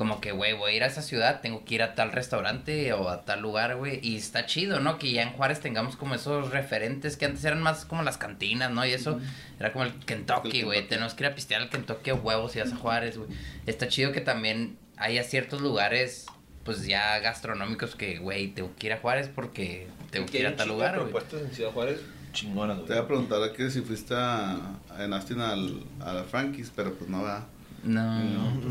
como 0.00 0.18
que, 0.22 0.32
güey, 0.32 0.54
voy 0.54 0.72
a 0.72 0.76
ir 0.76 0.82
a 0.82 0.86
esa 0.86 1.02
ciudad, 1.02 1.42
tengo 1.42 1.62
que 1.66 1.74
ir 1.74 1.82
a 1.82 1.94
tal 1.94 2.10
restaurante 2.10 2.94
o 2.94 3.10
a 3.10 3.20
tal 3.26 3.42
lugar, 3.42 3.76
güey. 3.76 4.00
Y 4.02 4.16
está 4.16 4.46
chido, 4.46 4.80
¿no? 4.80 4.98
Que 4.98 5.12
ya 5.12 5.20
en 5.22 5.28
Juárez 5.32 5.60
tengamos 5.60 5.94
como 5.96 6.14
esos 6.14 6.50
referentes 6.52 7.18
que 7.18 7.26
antes 7.26 7.44
eran 7.44 7.60
más 7.60 7.84
como 7.84 8.02
las 8.02 8.16
cantinas, 8.16 8.70
¿no? 8.70 8.86
Y 8.86 8.92
eso 8.92 9.20
era 9.58 9.74
como 9.74 9.84
el 9.84 9.92
Kentucky, 9.92 10.62
güey. 10.62 10.88
Tenemos 10.88 11.12
que 11.12 11.24
ir 11.24 11.30
a 11.30 11.34
pistear 11.34 11.60
al 11.60 11.68
Kentucky 11.68 12.08
a 12.08 12.14
huevos 12.14 12.56
y 12.56 12.60
vas 12.60 12.72
a 12.72 12.76
Juárez, 12.76 13.18
güey. 13.18 13.28
Está 13.66 13.88
chido 13.88 14.10
que 14.12 14.22
también 14.22 14.78
haya 14.96 15.22
ciertos 15.22 15.60
lugares 15.60 16.24
pues 16.64 16.86
ya 16.86 17.18
gastronómicos 17.18 17.94
que, 17.94 18.18
güey, 18.20 18.48
tengo 18.48 18.70
que 18.78 18.86
ir 18.86 18.92
a 18.94 18.96
Juárez 18.96 19.28
porque 19.34 19.86
tengo 20.10 20.24
que 20.24 20.38
ir 20.38 20.46
a 20.46 20.56
tal 20.56 20.68
lugar, 20.68 20.92
güey. 20.98 21.10
propuestas 21.10 21.42
en 21.42 21.52
Ciudad 21.54 21.72
Juárez 21.72 22.00
chingonas, 22.32 22.78
Te 22.86 22.94
voy 22.94 23.02
a 23.02 23.06
preguntar 23.06 23.42
a 23.42 23.52
que 23.52 23.70
si 23.70 23.82
fuiste 23.82 24.14
a, 24.14 24.52
a- 24.88 25.04
en 25.04 25.12
Austin 25.12 25.40
al, 25.40 25.82
a 26.00 26.14
la 26.14 26.24
Frankie's, 26.24 26.72
pero 26.74 26.94
pues 26.94 27.10
no 27.10 27.22
va. 27.22 27.46
No. 27.82 28.20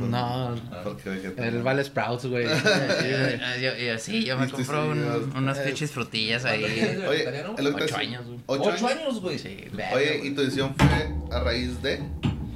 No, 0.09 0.55
Porque 0.83 1.09
el 1.09 1.15
vegetariano. 1.15 1.63
Vale 1.63 1.83
Sprouts, 1.83 2.25
güey. 2.29 2.45
Yo, 3.61 3.75
yo- 3.75 3.97
sí, 3.99 4.23
yo 4.23 4.37
me 4.37 4.47
compro 4.49 4.87
un- 4.89 5.33
unas 5.35 5.59
pinches 5.59 5.91
frutillas 5.91 6.45
ahí. 6.45 6.61
¿Cuándo 6.61 7.09
Oye, 7.09 7.83
Ocho 7.85 7.97
años, 7.97 8.25
güey. 8.25 8.39
¿Ocho, 8.45 8.69
Ocho 8.75 8.87
años? 8.87 9.19
güey. 9.21 9.39
Sí, 9.39 9.65
Oye. 9.93 10.21
¿y 10.23 10.31
tu 10.31 10.41
decisión 10.41 10.75
fue 10.75 11.09
a 11.35 11.39
raíz 11.41 11.81
de 11.81 12.01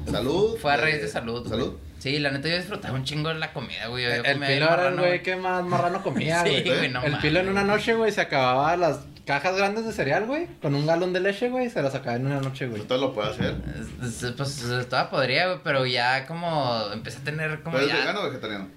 salud? 0.10 0.58
Fue 0.62 0.74
a 0.74 0.78
raíz 0.78 1.01
de 1.01 1.08
salud, 1.08 1.39
güey. 1.39 1.49
¿Salud? 1.49 1.74
Sí, 1.99 2.20
la 2.20 2.32
neta 2.32 2.49
yo 2.49 2.58
disfrutaba 2.58 2.95
un 2.95 3.06
chingo 3.06 3.30
de 3.30 3.36
la 3.36 3.54
comida, 3.54 3.88
güey. 3.88 4.04
Yo 4.04 4.10
El 4.10 4.39
pilo 4.39 4.45
era 4.45 4.89
el 4.89 4.97
güey 4.97 5.24
que 5.24 5.36
más 5.38 5.64
marrano 5.64 6.04
comía, 6.04 6.43
Sí, 6.45 6.49
güey. 6.49 6.64
güey, 6.64 6.89
no 6.89 7.01
el 7.01 7.18
pilo 7.20 7.39
en 7.39 7.47
una 7.49 7.64
noche, 7.64 7.93
güey, 7.95 8.12
se 8.12 8.20
acababa 8.22 8.76
las 8.76 8.99
cajas 9.26 9.55
grandes 9.55 9.86
de 9.86 9.91
cereal, 9.93 10.26
güey, 10.26 10.47
con 10.61 10.76
un 10.76 10.86
galón 10.86 11.13
de 11.13 11.19
leche, 11.21 11.49
güey, 11.49 11.69
se 11.69 11.82
las 11.82 11.95
acababa 11.95 12.17
en 12.17 12.26
una 12.28 12.41
noche, 12.41 12.67
güey. 12.67 12.82
Usted 12.82 12.97
lo 12.99 13.13
puede 13.13 13.30
hacer. 13.30 13.55
Es- 14.03 14.24
es- 14.24 14.32
Pues 14.34 14.61
estaba 14.63 15.09
podría, 15.09 15.47
güey, 15.47 15.59
pero 15.63 15.86
ya 15.86 16.26
como 16.26 16.82
empecé 16.93 17.19
a 17.19 17.24
tener 17.24 17.61
como 17.61 17.78
¿Pero 17.78 17.89
es 17.89 17.97
vegano 17.97 18.21
o 18.21 18.26
vegetariano? 18.26 18.67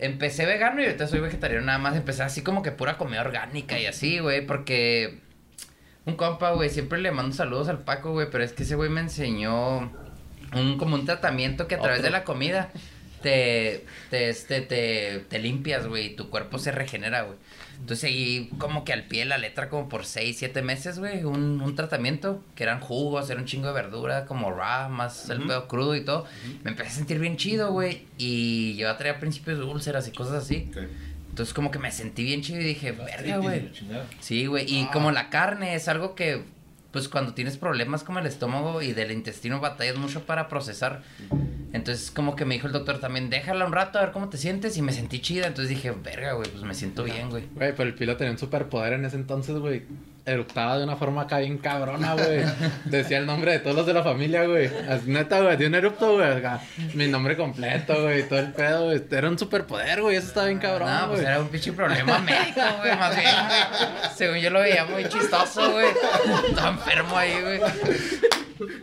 empecé 0.00 0.46
vegano 0.46 0.80
y 0.80 0.84
ahorita 0.86 1.06
soy 1.08 1.20
vegetariano 1.20 1.66
nada 1.66 1.78
más. 1.78 1.96
Empecé 1.96 2.22
así 2.22 2.42
como 2.42 2.62
que 2.62 2.70
pura 2.72 2.96
comida 2.98 3.20
orgánica 3.20 3.78
y 3.78 3.86
así, 3.86 4.18
güey, 4.20 4.46
porque 4.46 5.20
un 6.06 6.14
compa, 6.16 6.52
güey, 6.52 6.70
siempre 6.70 6.98
le 7.00 7.10
mando 7.10 7.34
saludos 7.34 7.68
al 7.68 7.80
Paco, 7.80 8.12
güey, 8.12 8.28
pero 8.30 8.44
es 8.44 8.52
que 8.52 8.62
ese 8.62 8.74
güey 8.76 8.88
me 8.90 9.00
enseñó 9.00 9.92
un 10.54 10.78
como 10.78 10.94
un 10.94 11.04
tratamiento 11.04 11.66
que 11.66 11.74
a 11.74 11.78
través 11.80 11.98
Otro. 11.98 12.06
de 12.06 12.10
la 12.18 12.24
comida 12.24 12.70
te 13.22 13.84
te 14.10 14.30
este 14.30 14.60
te, 14.62 15.26
te 15.28 15.38
limpias, 15.40 15.86
güey, 15.86 16.06
y 16.06 16.16
tu 16.16 16.30
cuerpo 16.30 16.58
se 16.58 16.70
regenera, 16.72 17.22
güey. 17.22 17.36
Entonces 17.80 18.00
seguí 18.00 18.50
como 18.58 18.84
que 18.84 18.92
al 18.92 19.04
pie 19.04 19.20
de 19.20 19.24
la 19.26 19.38
letra 19.38 19.68
como 19.70 19.88
por 19.88 20.04
6, 20.04 20.36
7 20.38 20.60
meses, 20.62 20.98
güey, 20.98 21.24
un, 21.24 21.60
un 21.62 21.74
tratamiento 21.74 22.42
que 22.54 22.64
eran 22.64 22.80
jugos, 22.80 23.30
era 23.30 23.40
un 23.40 23.46
chingo 23.46 23.68
de 23.68 23.72
verdura, 23.72 24.26
como 24.26 24.52
raw, 24.52 24.90
más 24.90 25.30
el 25.30 25.40
pedo 25.46 25.68
crudo 25.68 25.96
y 25.96 26.04
todo. 26.04 26.26
Me 26.64 26.72
empecé 26.72 26.90
a 26.90 26.92
sentir 26.92 27.18
bien 27.18 27.36
chido, 27.36 27.72
güey, 27.72 28.02
y 28.18 28.76
yo 28.76 28.94
traía 28.96 29.18
principios 29.18 29.58
de 29.58 29.64
úlceras 29.64 30.06
y 30.08 30.12
cosas 30.12 30.42
así. 30.44 30.66
Ok. 30.70 30.78
Entonces 31.30 31.54
como 31.54 31.70
que 31.70 31.78
me 31.78 31.92
sentí 31.92 32.24
bien 32.24 32.42
chido 32.42 32.60
y 32.60 32.64
dije, 32.64 32.92
verga, 32.92 33.36
güey. 33.38 33.70
Sí, 34.20 34.46
güey. 34.46 34.68
Y 34.68 34.82
Ah. 34.82 34.90
como 34.92 35.12
la 35.12 35.30
carne 35.30 35.74
es 35.76 35.86
algo 35.88 36.14
que, 36.16 36.42
pues 36.90 37.08
cuando 37.08 37.34
tienes 37.34 37.58
problemas 37.58 38.02
como 38.02 38.18
el 38.18 38.26
estómago 38.26 38.80
y 38.80 38.92
del 38.92 39.12
intestino 39.12 39.60
batallas 39.60 39.96
mucho 39.96 40.24
para 40.24 40.48
procesar. 40.48 41.02
Entonces 41.72 42.10
como 42.10 42.34
que 42.34 42.46
me 42.46 42.54
dijo 42.54 42.66
el 42.66 42.72
doctor 42.72 42.98
también, 42.98 43.28
déjala 43.28 43.66
un 43.66 43.72
rato 43.72 43.98
a 43.98 44.02
ver 44.02 44.12
cómo 44.12 44.30
te 44.30 44.38
sientes. 44.38 44.76
Y 44.76 44.82
me 44.82 44.92
sentí 44.92 45.20
chida. 45.20 45.46
Entonces 45.46 45.68
dije, 45.68 45.90
verga, 45.90 46.32
güey, 46.32 46.50
pues 46.50 46.62
me 46.64 46.74
siento 46.74 47.04
bien, 47.04 47.28
güey. 47.28 47.44
Güey, 47.54 47.74
pero 47.74 47.88
el 47.88 47.94
pilo 47.94 48.16
tenía 48.16 48.32
un 48.32 48.38
superpoder 48.38 48.94
en 48.94 49.04
ese 49.04 49.16
entonces, 49.16 49.56
güey. 49.56 49.82
Eruptaba 50.28 50.76
de 50.76 50.84
una 50.84 50.94
forma 50.96 51.22
acá 51.22 51.38
bien 51.38 51.56
cabrona, 51.56 52.12
güey. 52.12 52.44
Decía 52.84 53.16
el 53.16 53.24
nombre 53.24 53.52
de 53.52 53.60
todos 53.60 53.74
los 53.74 53.86
de 53.86 53.94
la 53.94 54.02
familia, 54.02 54.44
güey. 54.44 54.66
Así, 54.66 55.10
Neta, 55.10 55.40
güey, 55.40 55.56
dio 55.56 55.68
un 55.68 55.74
erupto, 55.74 56.16
güey. 56.16 56.28
Mi 56.92 57.08
nombre 57.08 57.34
completo, 57.34 58.02
güey, 58.02 58.28
todo 58.28 58.38
el 58.40 58.52
pedo, 58.52 58.84
güey. 58.84 59.02
Era 59.10 59.28
un 59.30 59.38
superpoder, 59.38 60.02
güey. 60.02 60.16
Eso 60.16 60.28
estaba 60.28 60.46
bien 60.48 60.58
cabrón, 60.58 60.90
no, 60.92 61.06
pues 61.08 61.20
güey. 61.20 61.32
era 61.32 61.40
un 61.40 61.48
pinche 61.48 61.72
problema 61.72 62.18
médico, 62.18 62.60
güey, 62.78 62.96
más 62.96 63.16
bien, 63.16 63.34
güey. 63.46 64.10
Según 64.16 64.36
yo 64.36 64.50
lo 64.50 64.60
veía 64.60 64.84
muy 64.84 65.08
chistoso, 65.08 65.72
güey. 65.72 65.86
Estaba 66.50 66.68
enfermo 66.68 67.16
ahí, 67.16 67.40
güey. 67.40 67.60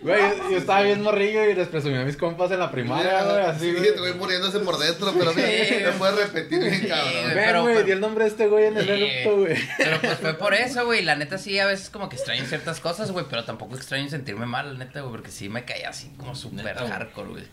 Güey, 0.02 0.22
yo, 0.38 0.52
yo 0.52 0.58
estaba 0.58 0.82
bien 0.84 1.02
morrillo 1.02 1.50
y 1.50 1.54
les 1.56 1.68
presumí 1.68 1.96
a 1.98 2.04
mis 2.06 2.16
compas 2.18 2.50
en 2.52 2.60
la 2.60 2.72
primaria, 2.72 3.24
güey, 3.24 3.42
así, 3.46 3.66
Sí, 3.66 3.72
güey. 3.76 3.94
te 3.94 4.00
voy 4.00 4.14
muriéndose 4.14 4.60
por 4.60 4.78
dentro, 4.78 5.14
pero 5.18 5.34
mira, 5.34 5.48
te 5.48 5.92
puedes 5.98 6.16
repetir 6.16 6.60
bien, 6.60 6.82
Sí, 6.82 6.88
cabrón. 6.88 7.14
pero- 7.34 7.62
güey, 7.64 7.76
pero- 7.76 7.86
di 7.86 7.92
el 7.92 8.00
nombre 8.00 8.24
de 8.26 8.30
este 8.30 8.48
güey 8.48 8.66
en 8.66 8.78
el 8.78 8.86
Sí. 8.86 8.92
erupto, 8.92 9.38
güey. 9.42 9.56
Pero 9.78 10.02
pues 10.02 10.14
fue 10.20 10.34
por 10.36 10.54
eso, 10.54 10.86
güey. 10.86 11.04
La 11.04 11.16
neta 11.16 11.38
sí, 11.38 11.60
a 11.60 11.66
veces 11.66 11.90
como 11.90 12.10
que 12.10 12.16
extraño 12.16 12.46
ciertas 12.46 12.80
cosas, 12.80 13.12
güey. 13.12 13.26
Pero 13.30 13.44
tampoco 13.44 13.76
extraño 13.76 14.10
sentirme 14.10 14.46
mal, 14.46 14.78
la 14.78 14.86
neta, 14.86 15.02
güey. 15.02 15.12
Porque 15.12 15.32
sí 15.32 15.50
me 15.50 15.66
caía 15.66 15.90
así 15.90 16.10
como 16.18 16.36
súper 16.36 16.76
hardcore, 16.78 17.30
güey. 17.30 17.44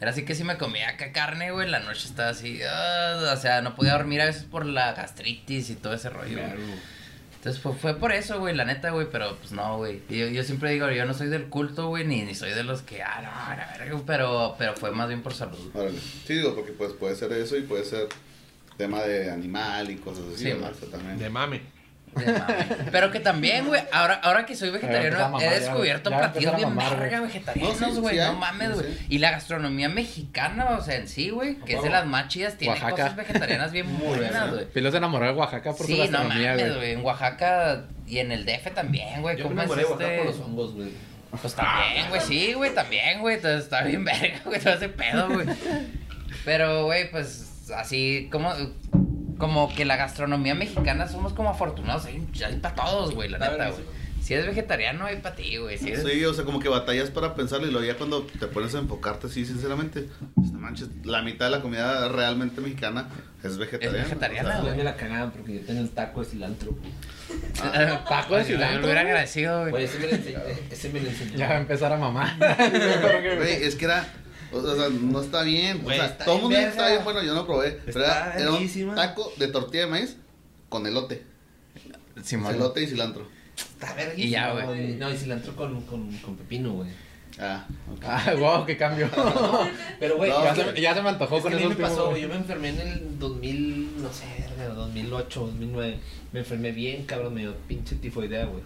Era 0.00 0.12
así 0.12 0.24
que 0.24 0.34
si 0.36 0.44
me 0.44 0.56
comía 0.58 0.90
acá 0.90 1.10
carne, 1.12 1.50
güey. 1.50 1.68
La 1.68 1.80
noche 1.80 2.06
estaba 2.06 2.30
así. 2.30 2.60
ah, 2.68 3.32
o 3.32 3.36
sea, 3.36 3.62
no 3.62 3.74
podía 3.74 3.92
dormir 3.94 4.20
a 4.22 4.26
veces 4.26 4.44
por 4.44 4.64
la 4.64 4.92
gastritis 4.92 5.70
y 5.70 5.74
todo 5.74 5.92
ese 5.94 6.08
rollo. 6.08 6.38
güey. 6.38 6.97
Entonces 7.38 7.62
fue, 7.62 7.72
fue 7.74 7.94
por 7.94 8.12
eso, 8.12 8.40
güey, 8.40 8.54
la 8.54 8.64
neta, 8.64 8.90
güey. 8.90 9.06
Pero 9.10 9.36
pues 9.36 9.52
no, 9.52 9.76
güey. 9.78 10.02
Yo, 10.08 10.26
yo 10.26 10.42
siempre 10.42 10.72
digo, 10.72 10.90
yo 10.90 11.04
no 11.06 11.14
soy 11.14 11.28
del 11.28 11.44
culto, 11.46 11.88
güey. 11.88 12.04
Ni, 12.04 12.22
ni 12.22 12.34
soy 12.34 12.50
de 12.50 12.64
los 12.64 12.82
que, 12.82 13.02
ah, 13.02 13.20
no, 13.22 13.56
la 13.56 13.76
verga. 13.78 14.02
Pero, 14.06 14.54
pero 14.58 14.74
fue 14.74 14.90
más 14.90 15.08
bien 15.08 15.22
por 15.22 15.32
salud. 15.34 15.58
Órale. 15.74 15.98
Sí, 16.26 16.34
digo, 16.34 16.54
porque 16.54 16.72
pues 16.72 16.92
puede 16.94 17.14
ser 17.14 17.32
eso 17.32 17.56
y 17.56 17.62
puede 17.62 17.84
ser 17.84 18.08
tema 18.76 19.02
de 19.02 19.30
animal 19.30 19.90
y 19.90 19.96
cosas 19.96 20.24
así, 20.34 20.44
Sí, 20.44 20.44
¿verdad? 20.52 20.60
man. 20.62 20.72
O 20.72 20.76
sea, 20.80 20.88
también. 20.90 21.18
De 21.18 21.30
mame. 21.30 21.77
De. 22.18 22.42
Pero 22.92 23.10
que 23.10 23.20
también, 23.20 23.66
güey, 23.66 23.80
ahora, 23.92 24.14
ahora 24.22 24.44
que 24.46 24.54
soy 24.56 24.70
vegetariano, 24.70 25.18
mamar, 25.18 25.42
he 25.42 25.60
descubierto 25.60 26.10
güey. 26.10 26.20
Ya 26.22 26.30
platillos 26.32 26.56
bien 26.56 26.76
verga 26.76 27.18
güey. 27.18 27.20
vegetarianos, 27.32 27.80
No, 27.80 27.94
sí, 27.94 28.00
güey, 28.00 28.14
sí 28.16 28.20
no 28.24 28.32
mames, 28.34 28.68
sí. 28.68 28.74
güey. 28.74 28.86
Y 29.08 29.18
la 29.18 29.30
gastronomía 29.30 29.88
mexicana, 29.88 30.66
o 30.78 30.82
sea, 30.82 30.96
en 30.96 31.08
sí, 31.08 31.30
güey, 31.30 31.56
que 31.60 31.74
es 31.74 31.82
de 31.82 31.90
las 31.90 32.06
más 32.06 32.28
chidas, 32.28 32.56
tiene 32.56 32.74
Oaxaca. 32.74 32.90
cosas 32.90 33.16
vegetarianas 33.16 33.72
bien 33.72 33.98
buenas, 34.04 34.50
güey. 34.50 34.66
Pilo 34.66 34.90
se 34.90 34.96
enamoró 34.98 35.26
de 35.26 35.32
Oaxaca 35.32 35.70
por 35.72 35.86
su 35.86 35.92
Sí, 35.92 35.96
no 35.98 36.02
gastronomía, 36.04 36.50
mames, 36.50 36.64
güey. 36.66 36.76
güey, 36.78 36.92
en 36.92 37.04
Oaxaca 37.04 37.84
y 38.06 38.18
en 38.18 38.32
el 38.32 38.44
DF 38.46 38.74
también, 38.74 39.22
güey. 39.22 39.40
¿Cómo 39.40 39.54
me 39.54 39.64
es 39.64 39.68
de 39.70 39.74
Oaxaca 39.84 40.04
este? 40.04 40.16
por 40.18 40.26
los 40.26 40.40
hongos, 40.40 40.74
güey. 40.74 40.88
Pues 41.42 41.54
también, 41.54 42.08
güey, 42.08 42.20
sí, 42.22 42.52
güey, 42.54 42.74
también, 42.74 43.20
güey. 43.20 43.36
Entonces 43.36 43.64
está 43.64 43.82
bien 43.82 44.02
verga, 44.04 44.40
güey, 44.46 44.58
todo 44.60 44.72
ese 44.74 44.88
pedo, 44.88 45.28
güey. 45.28 45.46
Pero, 46.44 46.84
güey, 46.86 47.10
pues 47.10 47.70
así 47.76 48.28
como. 48.32 48.52
Como 49.38 49.72
que 49.74 49.84
la 49.84 49.96
gastronomía 49.96 50.54
mexicana 50.54 51.08
somos 51.08 51.32
como 51.32 51.48
afortunados. 51.50 52.04
Hay, 52.06 52.26
hay 52.44 52.56
para 52.56 52.74
todos, 52.74 53.14
güey, 53.14 53.28
la 53.28 53.38
La 53.38 53.46
neta, 53.50 53.56
verdad, 53.64 53.72
güey. 53.78 53.98
Si 54.22 54.34
eres 54.34 54.46
vegetariano, 54.46 55.06
hay 55.06 55.16
para 55.18 55.36
ti, 55.36 55.56
güey. 55.56 55.78
Si 55.78 55.88
eres... 55.90 56.04
Sí, 56.04 56.22
o 56.24 56.34
sea, 56.34 56.44
como 56.44 56.58
que 56.58 56.68
batallas 56.68 57.08
para 57.10 57.34
pensarlo 57.34 57.66
y 57.66 57.70
luego 57.70 57.86
ya 57.86 57.96
cuando 57.96 58.22
te 58.24 58.46
pones 58.48 58.74
a 58.74 58.78
enfocarte 58.80 59.28
así, 59.28 59.46
sinceramente, 59.46 60.08
pues, 60.34 60.50
no 60.50 60.58
manches, 60.58 60.88
la 61.04 61.22
mitad 61.22 61.46
de 61.46 61.52
la 61.52 61.62
comida 61.62 62.08
realmente 62.08 62.60
mexicana 62.60 63.08
es 63.42 63.56
vegetariana. 63.56 63.98
Es 63.98 64.04
vegetariana, 64.04 64.48
O 64.58 64.64
sea, 64.64 64.72
güey. 64.74 64.84
la 64.84 64.96
cagaban 64.96 65.30
porque 65.30 65.54
yo 65.54 65.60
tenía 65.62 65.80
el 65.80 65.90
taco 65.90 66.20
de 66.24 66.26
cilantro. 66.26 66.76
Taco 68.08 68.36
de 68.36 68.42
Yo 68.44 68.48
me 68.50 68.54
cilantro. 68.56 68.80
hubiera 68.84 69.02
güey. 69.02 69.12
agradecido, 69.12 69.60
güey. 69.62 69.74
Oye, 69.74 69.84
ese 69.84 69.98
me 69.98 70.06
lo 70.08 70.12
enseñó. 70.16 70.38
Ese 70.70 70.88
me 70.90 71.00
lo 71.00 71.08
enseñó. 71.08 71.36
Ya 71.36 71.48
va 71.48 71.54
a 71.54 71.58
empezar 71.60 71.92
a 71.92 71.96
mamar. 71.96 72.36
Güey, 73.36 73.62
es 73.64 73.74
que 73.76 73.84
era, 73.84 74.06
o 74.52 74.76
sea, 74.76 74.88
no 74.88 75.20
está 75.20 75.42
bien. 75.42 75.82
Güey, 75.82 75.98
o 75.98 76.00
sea, 76.00 76.10
está 76.10 76.24
todo 76.24 76.36
el 76.36 76.42
mundo 76.42 76.56
bien 76.56 76.70
dice 76.70 76.76
que 76.76 76.82
está 76.82 76.92
bien, 76.92 77.04
bueno, 77.04 77.22
yo 77.22 77.34
no 77.34 77.46
probé. 77.46 77.72
Pero 77.84 78.00
Está 78.00 78.34
era, 78.34 78.40
era 78.40 78.52
un 78.52 78.94
taco 78.94 79.32
de 79.36 79.48
tortilla 79.48 79.84
de 79.84 79.90
maíz 79.90 80.16
con 80.68 80.86
elote. 80.86 81.24
Simón. 82.22 82.54
Elote 82.54 82.82
y 82.82 82.86
cilantro. 82.86 83.26
Está 83.56 83.94
verguísima, 83.94 84.26
Y 84.26 84.30
ya, 84.30 84.52
güey. 84.52 84.94
No, 84.94 85.10
y 85.10 85.16
cilantro 85.16 85.54
con, 85.54 85.82
con, 85.82 86.10
con 86.18 86.36
pepino, 86.36 86.72
güey. 86.72 86.90
Ah. 87.40 87.66
Ah, 88.02 88.34
wow, 88.36 88.66
qué 88.66 88.76
cambio. 88.76 89.08
Pero, 90.00 90.16
güey, 90.16 90.30
No, 90.30 90.42
ya, 90.42 90.54
se, 90.54 90.80
ya 90.80 90.94
se 90.94 91.02
me 91.02 91.10
antojó 91.10 91.36
es 91.36 91.42
con 91.42 91.52
que 91.52 91.56
a 91.56 91.60
eso 91.60 91.68
mí 91.68 91.74
me 91.76 91.80
pasó, 91.80 92.10
güey. 92.10 92.22
Yo 92.22 92.28
me 92.28 92.34
enfermé 92.34 92.70
en 92.70 92.80
el 92.80 93.18
2000, 93.18 94.02
no 94.02 94.12
sé, 94.12 94.24
verga, 94.56 94.74
2008, 94.74 95.40
2009. 95.40 95.98
Me 96.32 96.40
enfermé 96.40 96.72
bien, 96.72 97.04
cabrón, 97.04 97.34
me 97.34 97.42
dio 97.42 97.54
pinche 97.68 97.96
tifoidea, 97.96 98.46
güey. 98.46 98.62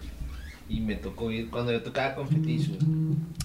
Y 0.69 0.79
me 0.79 0.95
tocó 0.95 1.29
ir 1.31 1.49
cuando 1.49 1.71
yo 1.71 1.83
tocaba 1.83 2.15
con 2.15 2.27
Fetish, 2.27 2.69
güey. 2.69 2.79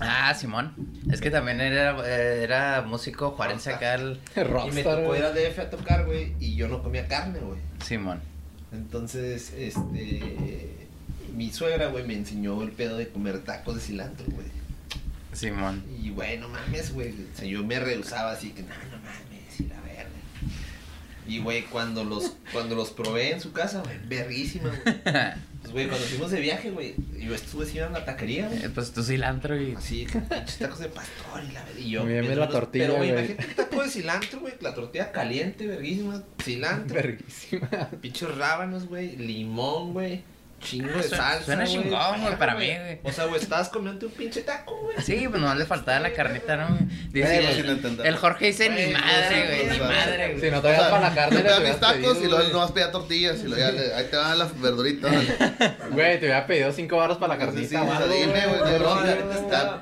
Ah, 0.00 0.32
Simón. 0.34 0.72
Es 1.10 1.20
que 1.20 1.30
también 1.30 1.60
era, 1.60 1.98
eh, 2.06 2.42
era 2.42 2.82
músico 2.82 3.32
juarense 3.32 3.72
acá 3.72 3.94
el 3.96 4.20
Y 4.36 4.70
me 4.72 4.82
tocó 4.82 5.16
ir 5.16 5.24
al 5.24 5.34
DF 5.34 5.58
a 5.58 5.70
tocar, 5.70 6.06
güey, 6.06 6.34
y 6.38 6.54
yo 6.54 6.68
no 6.68 6.82
comía 6.82 7.08
carne, 7.08 7.40
güey. 7.40 7.58
Simón. 7.84 8.20
Entonces, 8.72 9.52
este. 9.56 10.86
Mi 11.34 11.50
suegra, 11.52 11.88
güey, 11.88 12.04
me 12.04 12.14
enseñó 12.14 12.62
el 12.62 12.72
pedo 12.72 12.96
de 12.96 13.08
comer 13.08 13.44
tacos 13.44 13.76
de 13.76 13.80
cilantro, 13.80 14.26
güey. 14.30 14.46
Simón. 15.32 15.84
Y, 16.02 16.10
güey, 16.10 16.38
no 16.38 16.48
mames, 16.48 16.92
güey. 16.92 17.10
O 17.10 17.36
sea, 17.36 17.46
yo 17.46 17.64
me 17.64 17.78
rehusaba 17.78 18.32
así 18.32 18.50
que, 18.50 18.62
no, 18.62 18.68
no 18.68 18.98
mames, 18.98 19.60
y 19.60 19.64
la 19.64 19.80
verga. 19.80 20.10
Y, 21.26 21.38
güey, 21.38 21.64
cuando 21.66 22.04
los, 22.04 22.34
cuando 22.52 22.74
los 22.74 22.90
probé 22.90 23.32
en 23.32 23.40
su 23.40 23.52
casa, 23.52 23.82
güey, 23.82 23.98
verguísima, 24.06 24.70
güey. 24.84 24.96
Pues, 25.68 25.72
güey, 25.72 25.88
cuando 25.88 26.06
fuimos 26.06 26.30
de 26.30 26.40
viaje, 26.40 26.70
güey, 26.70 26.94
yo 27.18 27.34
estuve 27.34 27.64
así 27.64 27.78
en 27.78 27.92
la 27.92 28.04
taquería, 28.04 28.48
güey. 28.48 28.64
Eh, 28.64 28.70
Pues 28.74 28.90
tu 28.92 29.02
cilantro 29.02 29.60
y. 29.60 29.74
Así, 29.74 30.06
pinches 30.28 30.58
tacos 30.58 30.78
de 30.78 30.88
pastor 30.88 31.42
y 31.48 31.52
la. 31.52 31.64
Y 31.78 31.90
yo. 31.90 32.04
Viendo 32.04 32.34
la 32.34 32.48
tortilla, 32.48 32.86
Pero, 32.86 32.96
güey, 32.96 33.12
güey. 33.12 33.24
imagínate 33.26 33.48
un 33.48 33.54
taco 33.54 33.82
de 33.82 33.88
cilantro, 33.90 34.40
güey. 34.40 34.54
La 34.60 34.74
tortilla 34.74 35.12
caliente, 35.12 35.66
verguísima. 35.66 36.22
Cilantro. 36.42 36.94
Verguísima. 36.94 37.68
Pinchos 38.00 38.36
rábanos, 38.38 38.86
güey. 38.86 39.16
Limón, 39.16 39.92
güey. 39.92 40.22
Chingo 40.60 40.88
de 40.88 41.02
Suena- 41.02 41.16
salsa. 41.24 41.44
suena 41.44 41.64
güey, 41.64 41.72
chingón, 41.82 42.20
güey, 42.22 42.36
para 42.38 42.54
mí, 42.56 42.66
güey. 42.66 42.98
O 43.04 43.12
sea, 43.12 43.24
güey, 43.26 43.40
estabas 43.40 43.68
comiendo 43.68 44.06
un 44.06 44.12
pinche 44.12 44.42
taco, 44.42 44.76
güey. 44.82 44.96
Sí, 45.02 45.26
pues 45.28 45.40
no 45.40 45.54
le 45.54 45.64
faltaba 45.66 46.00
la 46.00 46.12
carnita, 46.12 46.56
¿no? 46.56 46.76
Dice, 47.10 47.28
Pero 47.28 47.48
el, 47.48 47.54
sin 47.56 47.66
entender. 47.66 48.06
el 48.06 48.16
Jorge 48.16 48.46
dice 48.46 48.68
Güey, 48.68 48.86
ni 48.88 48.92
no, 48.92 48.98
madre, 48.98 49.46
güey, 49.46 49.70
ni 49.70 49.78
madre, 49.78 50.28
güey. 50.32 50.40
Si 50.40 50.50
no 50.50 50.60
te 50.60 50.68
sea, 50.74 50.90
para 50.90 51.08
la 51.08 51.14
carne, 51.14 51.40
hubieras 51.40 51.60
mis 51.60 51.80
tacos 51.80 51.94
pedido, 51.94 52.14
y 52.20 52.22
luego 52.26 52.36
güey. 52.38 52.52
nomás 52.52 52.72
pedía 52.72 52.90
tortillas 52.90 53.38
y 53.40 53.42
luego 53.44 53.56
ya 53.58 53.70
le- 53.70 53.94
ahí 53.94 54.04
te 54.10 54.16
van 54.16 54.38
las 54.38 54.60
verduritas. 54.60 55.12
Güey, 55.90 56.20
te 56.20 56.26
hubiera 56.26 56.46
pedido 56.46 56.72
cinco 56.72 56.96
baros 56.98 57.16
para 57.18 57.34
la 57.36 57.40
Sí, 57.40 57.46
carnita. 57.46 57.82
o 57.82 57.86
sea, 57.86 57.94
o 57.94 57.96
algo, 58.02 58.14
dime, 58.14 58.46
güey, 58.46 58.60
güey. 58.60 58.78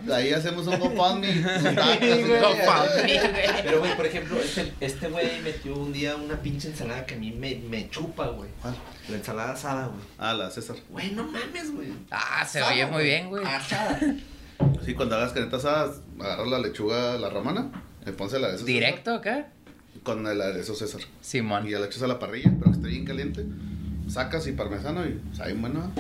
no 0.07 0.15
Ahí 0.15 0.33
hacemos 0.33 0.67
un 0.67 0.79
GoFundMe. 0.79 1.33
güey. 1.43 2.23
güey. 2.23 2.41
Güey. 2.41 3.21
Pero, 3.65 3.79
güey, 3.81 3.97
por 3.97 4.07
ejemplo, 4.07 4.39
este 4.41 4.73
este 4.81 5.09
güey 5.09 5.41
metió 5.43 5.75
un 5.75 5.93
día 5.93 6.17
una 6.17 6.37
pinche 6.41 6.69
ensalada 6.69 7.05
que 7.07 7.15
a 7.15 7.19
mí 7.19 7.33
me, 7.33 7.57
me 7.69 7.89
chupa, 7.91 8.27
güey. 8.29 8.51
¿Cuál? 8.63 8.75
La 9.09 9.17
ensalada 9.17 9.53
asada, 9.53 9.87
güey. 9.87 10.01
Ah, 10.19 10.35
la 10.35 10.51
César. 10.51 10.77
Güey, 10.91 11.13
no 11.13 11.25
mames, 11.25 11.73
güey. 11.73 11.89
Ah, 12.11 12.45
se 12.47 12.59
Asada, 12.61 12.73
oye 12.75 12.87
muy 12.87 13.05
bien, 13.05 13.29
güey. 13.29 13.45
Asada. 13.45 14.01
Sí, 14.85 14.95
cuando 14.95 15.17
hagas 15.17 15.33
canetas 15.33 15.65
asadas, 15.65 16.01
agarras 16.21 16.49
la 16.49 16.59
lechuga, 16.59 17.17
la 17.19 17.29
romana, 17.31 17.71
le 18.05 18.13
pones 18.13 18.33
el 18.35 18.45
aderezo. 18.45 18.65
¿Directo 18.65 19.15
acá? 19.15 19.49
Con 20.03 20.27
el 20.27 20.41
aderezo 20.41 20.75
César. 20.75 21.01
Simón. 21.21 21.67
Y 21.67 21.71
ya 21.73 21.79
la 21.79 21.87
echas 21.87 22.03
a 22.03 22.07
la 22.07 22.19
parrilla, 22.19 22.51
pero 22.59 22.71
que 22.73 22.77
esté 22.79 22.89
bien 22.89 23.05
caliente. 23.05 23.45
Sacas 24.09 24.47
y 24.47 24.53
parmesano 24.53 25.05
y 25.07 25.21
sabe 25.37 25.55
bueno. 25.55 25.91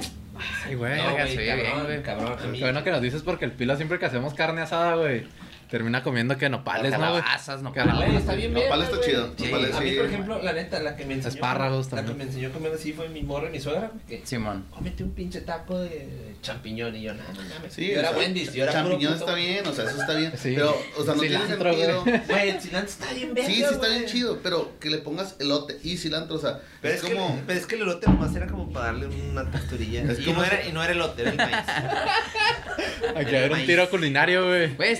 Ay, 0.64 0.74
güey, 0.74 0.96
No, 0.96 1.12
güey, 1.12 1.28
se 1.28 1.38
oye 1.38 1.54
bien, 1.54 1.66
cabrón, 1.66 1.84
güey. 1.86 2.02
cabrón. 2.02 2.52
Qué 2.52 2.60
bueno 2.60 2.84
que 2.84 2.90
nos 2.90 3.00
dices 3.02 3.22
porque 3.22 3.44
el 3.46 3.52
pilo 3.52 3.74
siempre 3.76 3.98
que 3.98 4.06
hacemos 4.06 4.34
carne 4.34 4.62
asada, 4.62 4.94
güey. 4.96 5.26
Termina 5.68 6.02
comiendo 6.02 6.36
que 6.36 6.48
nopales, 6.48 6.92
¿no? 6.92 6.98
Calabazas, 6.98 7.62
nopales. 7.62 7.86
no- 7.94 7.96
Güey, 7.96 8.16
está 8.16 8.34
bien 8.34 8.52
Nopal 8.54 8.80
verga, 8.80 8.84
está 8.94 9.00
chido, 9.06 9.34
Sí, 9.36 9.44
nopal 9.44 9.72
a 9.74 9.80
mí, 9.80 9.90
por 9.92 10.06
ejemplo, 10.06 10.42
la 10.42 10.52
neta, 10.52 10.80
la 10.80 10.96
que 10.96 11.04
me 11.06 11.14
enseñó. 11.14 11.34
Espárragos 11.34 11.86
La 11.92 11.96
también. 11.98 12.16
que 12.18 12.24
me 12.24 12.30
enseñó 12.30 12.48
a 12.48 12.52
comer 12.52 12.72
así 12.74 12.92
fue 12.92 13.08
mi 13.08 13.22
morra 13.22 13.48
y 13.48 13.52
mi 13.52 13.60
suegra. 13.60 13.90
Que 14.08 14.22
Simón. 14.24 14.64
cómete 14.70 15.02
un 15.04 15.10
pinche 15.12 15.40
taco 15.40 15.78
de 15.78 16.34
champiñón. 16.42 16.94
Y 16.96 17.02
yo, 17.02 17.14
no, 17.14 17.22
no 17.22 17.42
mames. 17.54 17.72
Sí, 17.72 17.88
yo 17.92 17.98
era 18.00 18.10
Wendy's, 18.12 18.52
yo 18.52 18.62
era 18.64 18.72
champiñón 18.72 19.14
está 19.14 19.34
bien, 19.34 19.66
o 19.66 19.72
sea, 19.72 19.84
eso 19.84 20.00
está 20.00 20.14
bien. 20.14 20.32
Sí. 20.36 20.52
Pero, 20.54 20.76
o 20.98 21.04
sea, 21.04 21.14
no 21.14 21.20
tiene 21.20 21.38
Cilantro, 21.38 21.72
sentido. 21.74 22.02
güey. 22.04 22.48
El 22.50 22.60
cilantro 22.60 22.90
está 22.90 23.12
bien 23.12 23.34
verga, 23.34 23.48
Sí, 23.50 23.54
sí 23.56 23.62
está 23.64 23.88
bien 23.88 24.06
chido, 24.06 24.40
pero 24.42 24.78
que 24.78 24.90
le 24.90 24.98
pongas 24.98 25.36
elote 25.40 25.78
y 25.82 25.96
cilantro, 25.96 26.36
o 26.36 26.38
sea, 26.40 26.60
Pero 26.80 26.94
es, 26.94 27.02
es, 27.02 27.10
como... 27.10 27.34
que, 27.36 27.42
pero 27.46 27.58
es 27.60 27.66
que 27.66 27.74
el 27.74 27.82
elote 27.82 28.06
nomás 28.06 28.34
era 28.36 28.46
como 28.46 28.70
para 28.72 28.86
darle 28.86 29.06
una 29.06 29.50
texturilla. 29.50 30.02
Es 30.12 30.20
y, 30.20 30.24
como 30.24 30.38
no 30.40 30.44
era, 30.44 30.64
y 30.66 30.72
no 30.72 30.82
era 30.82 30.92
elote, 30.92 31.22
era 31.22 31.30
el 31.32 31.36
maíz. 31.36 31.56
Aquí 33.16 33.34
hay 33.34 33.50
un 33.50 33.66
tiro 33.66 33.88
culinario, 33.90 34.46
güey. 34.46 34.74
Güey, 34.74 34.98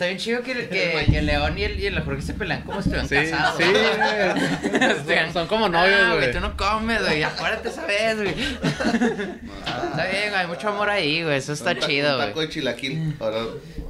está, 0.00 0.06
bien 0.06 0.18
chido 0.18 0.42
que, 0.42 0.68
que, 0.68 1.06
que 1.10 1.22
León 1.22 1.58
y 1.58 1.64
el, 1.64 1.78
y 1.80 1.86
el 1.86 2.00
Jorge 2.00 2.22
se 2.22 2.34
pelean 2.34 2.62
como 2.62 2.80
si 2.82 2.90
estuvieran 2.90 3.08
Sí, 3.26 3.30
casados. 3.32 3.56
sí, 3.58 3.64
güey. 5.04 5.16
Son- 5.24 5.32
Son 5.32 5.46
como 5.46 5.68
novios, 5.68 6.00
Ah, 6.02 6.14
güey. 6.16 6.32
Tú 6.32 6.40
no 6.40 6.56
comes, 6.56 7.00
güey. 7.02 7.22
Acuérdate 7.22 7.68
esa 7.68 7.84
vez, 7.86 8.16
güey. 8.16 8.28
Está 8.30 10.06
bien, 10.10 10.28
güey. 10.30 10.34
Hay 10.40 10.46
mucho 10.46 10.68
amor 10.68 10.88
ahí, 10.90 11.22
güey. 11.22 11.36
Eso 11.36 11.52
está 11.52 11.72
un 11.72 11.78
chido, 11.80 12.10
Un 12.10 12.16
güey. 12.16 12.28
taco 12.28 12.40
de 12.40 12.48
chilaquil, 12.48 13.14
ahora, 13.20 13.38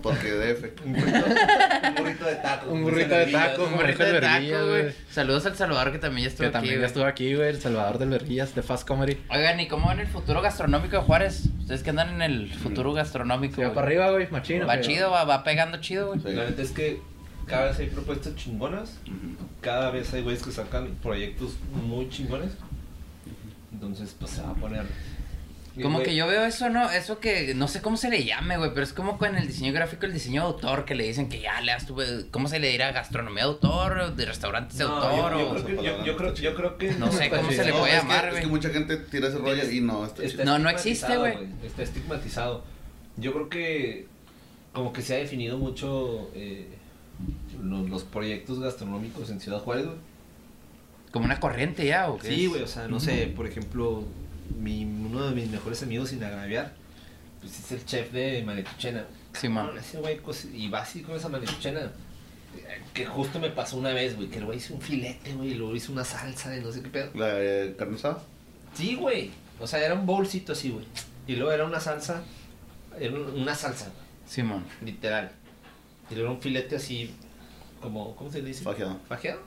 porque 0.02 0.30
DF. 0.30 0.64
un, 0.84 0.92
burrito, 0.94 1.26
un 1.88 1.94
burrito 1.96 2.24
de 2.26 2.34
taco. 2.36 2.70
Un 2.70 2.82
burrito 2.82 3.14
de 3.14 3.26
taco, 3.26 3.64
Un 3.64 3.76
burrito 3.76 4.04
de 4.04 4.12
Verguillas, 4.12 4.52
taco, 4.60 4.68
güey. 4.68 4.84
Saludos 5.10 5.46
al 5.46 5.56
Salvador 5.56 5.92
que 5.92 5.98
también 5.98 6.24
ya 6.24 6.30
estuvo 6.30 6.44
Que 6.44 6.48
aquí, 6.48 6.52
también 6.54 6.80
ya 6.80 6.86
estuvo 6.86 7.04
aquí, 7.04 7.34
güey. 7.34 7.48
El 7.50 7.60
Salvador 7.60 7.98
del 7.98 8.08
Verguillas 8.10 8.54
de 8.54 8.62
Fast 8.62 8.86
Comedy. 8.86 9.18
Oigan, 9.30 9.60
¿y 9.60 9.68
cómo 9.68 9.86
van 9.86 10.00
el 10.00 10.06
futuro 10.08 10.40
gastronómico 10.42 10.96
de 10.96 11.02
Juárez? 11.02 11.44
Ustedes 11.70 11.84
que 11.84 11.90
andan 11.90 12.20
en 12.20 12.22
el 12.22 12.52
futuro 12.52 12.92
gastronómico. 12.92 13.54
Se 13.54 13.64
va 13.64 13.72
para 13.72 13.86
arriba, 13.86 14.10
güey. 14.10 14.28
Machino. 14.28 14.66
Va 14.66 14.80
chido, 14.80 15.12
va, 15.12 15.22
va 15.22 15.44
pegando 15.44 15.80
chido, 15.80 16.08
güey. 16.08 16.18
Sí. 16.18 16.32
La 16.32 16.46
neta 16.46 16.62
es 16.62 16.72
que 16.72 17.00
cada 17.46 17.66
vez 17.66 17.78
hay 17.78 17.86
propuestas 17.86 18.34
chingonas. 18.34 18.98
Cada 19.60 19.92
vez 19.92 20.12
hay 20.12 20.22
güeyes 20.22 20.42
que 20.42 20.50
sacan 20.50 20.88
proyectos 21.00 21.58
muy 21.86 22.08
chingones. 22.08 22.54
Entonces, 23.72 24.16
pues 24.18 24.32
se 24.32 24.42
va 24.42 24.50
a 24.50 24.54
poner. 24.54 24.84
Como 25.82 25.98
güey, 25.98 26.08
que 26.10 26.14
yo 26.16 26.26
veo 26.26 26.44
eso, 26.44 26.68
¿no? 26.70 26.90
Eso 26.90 27.18
que 27.20 27.54
no 27.54 27.68
sé 27.68 27.80
cómo 27.82 27.96
se 27.96 28.08
le 28.10 28.24
llame, 28.24 28.56
güey, 28.56 28.70
pero 28.72 28.82
es 28.82 28.92
como 28.92 29.18
con 29.18 29.36
el 29.36 29.46
diseño 29.46 29.72
gráfico, 29.72 30.06
el 30.06 30.12
diseño 30.12 30.42
de 30.42 30.46
autor, 30.48 30.84
que 30.84 30.94
le 30.94 31.04
dicen 31.06 31.28
que 31.28 31.40
ya 31.40 31.60
le 31.60 31.72
tu, 31.86 31.96
¿cómo 32.30 32.48
se 32.48 32.58
le 32.58 32.68
dirá? 32.70 32.92
¿Gastronomía 32.92 33.44
de 33.44 33.48
autor? 33.50 34.14
¿De 34.14 34.26
restaurantes 34.26 34.78
de 34.78 34.84
no, 34.84 34.96
autor? 34.96 35.32
yo, 35.32 35.38
yo 35.40 35.46
o- 35.46 35.50
creo 35.54 35.66
que, 35.66 35.76
yo, 35.84 36.04
yo 36.04 36.16
creo, 36.16 36.34
yo 36.34 36.54
creo 36.54 36.78
que 36.78 36.92
No 36.92 37.10
sé 37.12 37.30
cómo 37.30 37.50
se 37.50 37.64
le 37.64 37.70
No, 37.72 37.78
puede 37.80 37.94
es 37.96 38.00
que- 38.00 38.06
llamar, 38.08 38.24
Es 38.28 38.34
que 38.34 38.40
güey. 38.40 38.46
mucha 38.50 38.70
gente 38.70 38.96
tira 38.96 39.28
ese 39.28 39.38
rollo 39.38 39.70
y 39.70 39.80
no, 39.80 40.04
está 40.06 40.22
Está 40.22 40.42
chido. 40.42 40.44
No, 40.52 40.58
no 40.58 40.70
existe, 40.70 41.16
güey. 41.16 41.34
Está 41.64 41.82
estigmatizado. 41.82 42.64
Yo 43.16 43.32
creo 43.32 43.48
que 43.48 44.06
como 44.72 44.92
que 44.92 45.02
se 45.02 45.14
ha 45.14 45.18
definido 45.18 45.58
mucho 45.58 46.30
eh, 46.34 46.68
lo- 47.62 47.86
los, 47.88 48.04
proyectos 48.04 48.60
gastronómicos 48.60 49.30
en 49.30 49.40
Ciudad 49.40 49.58
Juárez, 49.60 49.86
güey. 49.86 49.98
Como 51.12 51.24
una 51.24 51.40
corriente 51.40 51.84
ya, 51.86 52.08
¿o 52.08 52.18
qué 52.18 52.28
Sí, 52.28 52.46
güey, 52.46 52.62
o 52.62 52.66
sea, 52.68 52.86
no 52.86 53.00
sé, 53.00 53.26
por 53.34 53.46
ejemplo, 53.46 54.04
mi, 54.58 54.84
uno 54.84 55.26
de 55.28 55.34
mis 55.34 55.48
mejores 55.50 55.82
amigos 55.82 56.10
sin 56.10 56.22
agraviar, 56.24 56.74
pues 57.40 57.58
es 57.58 57.72
el 57.72 57.84
chef 57.84 58.12
de 58.12 58.42
Manituchena. 58.44 59.04
Simón. 59.32 59.66
Cabrón, 59.66 59.78
ese 59.84 59.98
güey, 59.98 60.18
cos- 60.20 60.48
y 60.52 60.68
va 60.68 60.80
así 60.82 61.02
con 61.02 61.16
esa 61.16 61.28
Manituchena. 61.28 61.80
eh, 62.56 62.82
Que 62.92 63.06
justo 63.06 63.38
me 63.38 63.50
pasó 63.50 63.76
una 63.76 63.92
vez, 63.92 64.16
güey, 64.16 64.28
que 64.28 64.38
el 64.38 64.44
güey 64.44 64.58
hizo 64.58 64.74
un 64.74 64.80
filete, 64.80 65.32
güey, 65.34 65.50
y 65.52 65.54
luego 65.54 65.74
hizo 65.76 65.92
una 65.92 66.04
salsa 66.04 66.50
de 66.50 66.60
no 66.60 66.72
sé 66.72 66.82
qué 66.82 66.88
pedo. 66.88 67.10
La 67.14 67.28
eh, 67.40 67.74
carne 67.78 67.96
asada. 67.96 68.22
Sí, 68.74 68.96
güey. 68.96 69.30
O 69.60 69.66
sea, 69.66 69.84
era 69.84 69.94
un 69.94 70.04
bolsito 70.06 70.52
así, 70.52 70.70
güey. 70.70 70.84
Y 71.26 71.36
luego 71.36 71.52
era 71.52 71.64
una 71.64 71.78
salsa, 71.80 72.22
era 72.98 73.14
un- 73.14 73.40
una 73.40 73.54
salsa, 73.54 73.92
Simón. 74.26 74.64
literal. 74.84 75.30
Y 76.10 76.14
luego 76.14 76.30
era 76.30 76.36
un 76.36 76.42
filete 76.42 76.76
así, 76.76 77.14
como, 77.80 78.16
¿cómo 78.16 78.30
se 78.32 78.42
le 78.42 78.48
dice? 78.48 78.64
Fajeado. 78.64 78.98
Fajeado. 79.08 79.40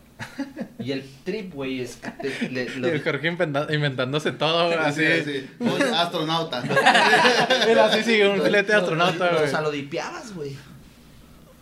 Y 0.80 0.92
el 0.92 1.04
trip, 1.24 1.54
güey, 1.54 1.82
es 1.82 1.98
que 1.98 2.10
te- 2.12 2.50
le- 2.50 2.64
Y 2.76 2.80
lo- 2.80 2.88
el 2.88 3.04
Jorge 3.04 3.28
inventa- 3.32 3.68
inventándose 3.74 4.32
todo, 4.32 4.68
güey. 4.68 4.78
Así. 4.80 5.06
Así. 5.06 5.50
Un 5.60 5.82
astronauta. 5.94 6.62
Mira, 7.68 7.86
así 7.86 8.04
sigue 8.04 8.28
un 8.28 8.42
filete 8.42 8.74
astronauta, 8.74 9.30
güey. 9.32 9.44
O 9.44 9.48
sea, 9.48 9.62
lo 9.62 9.72
dipeabas, 9.72 10.34
güey. 10.34 10.56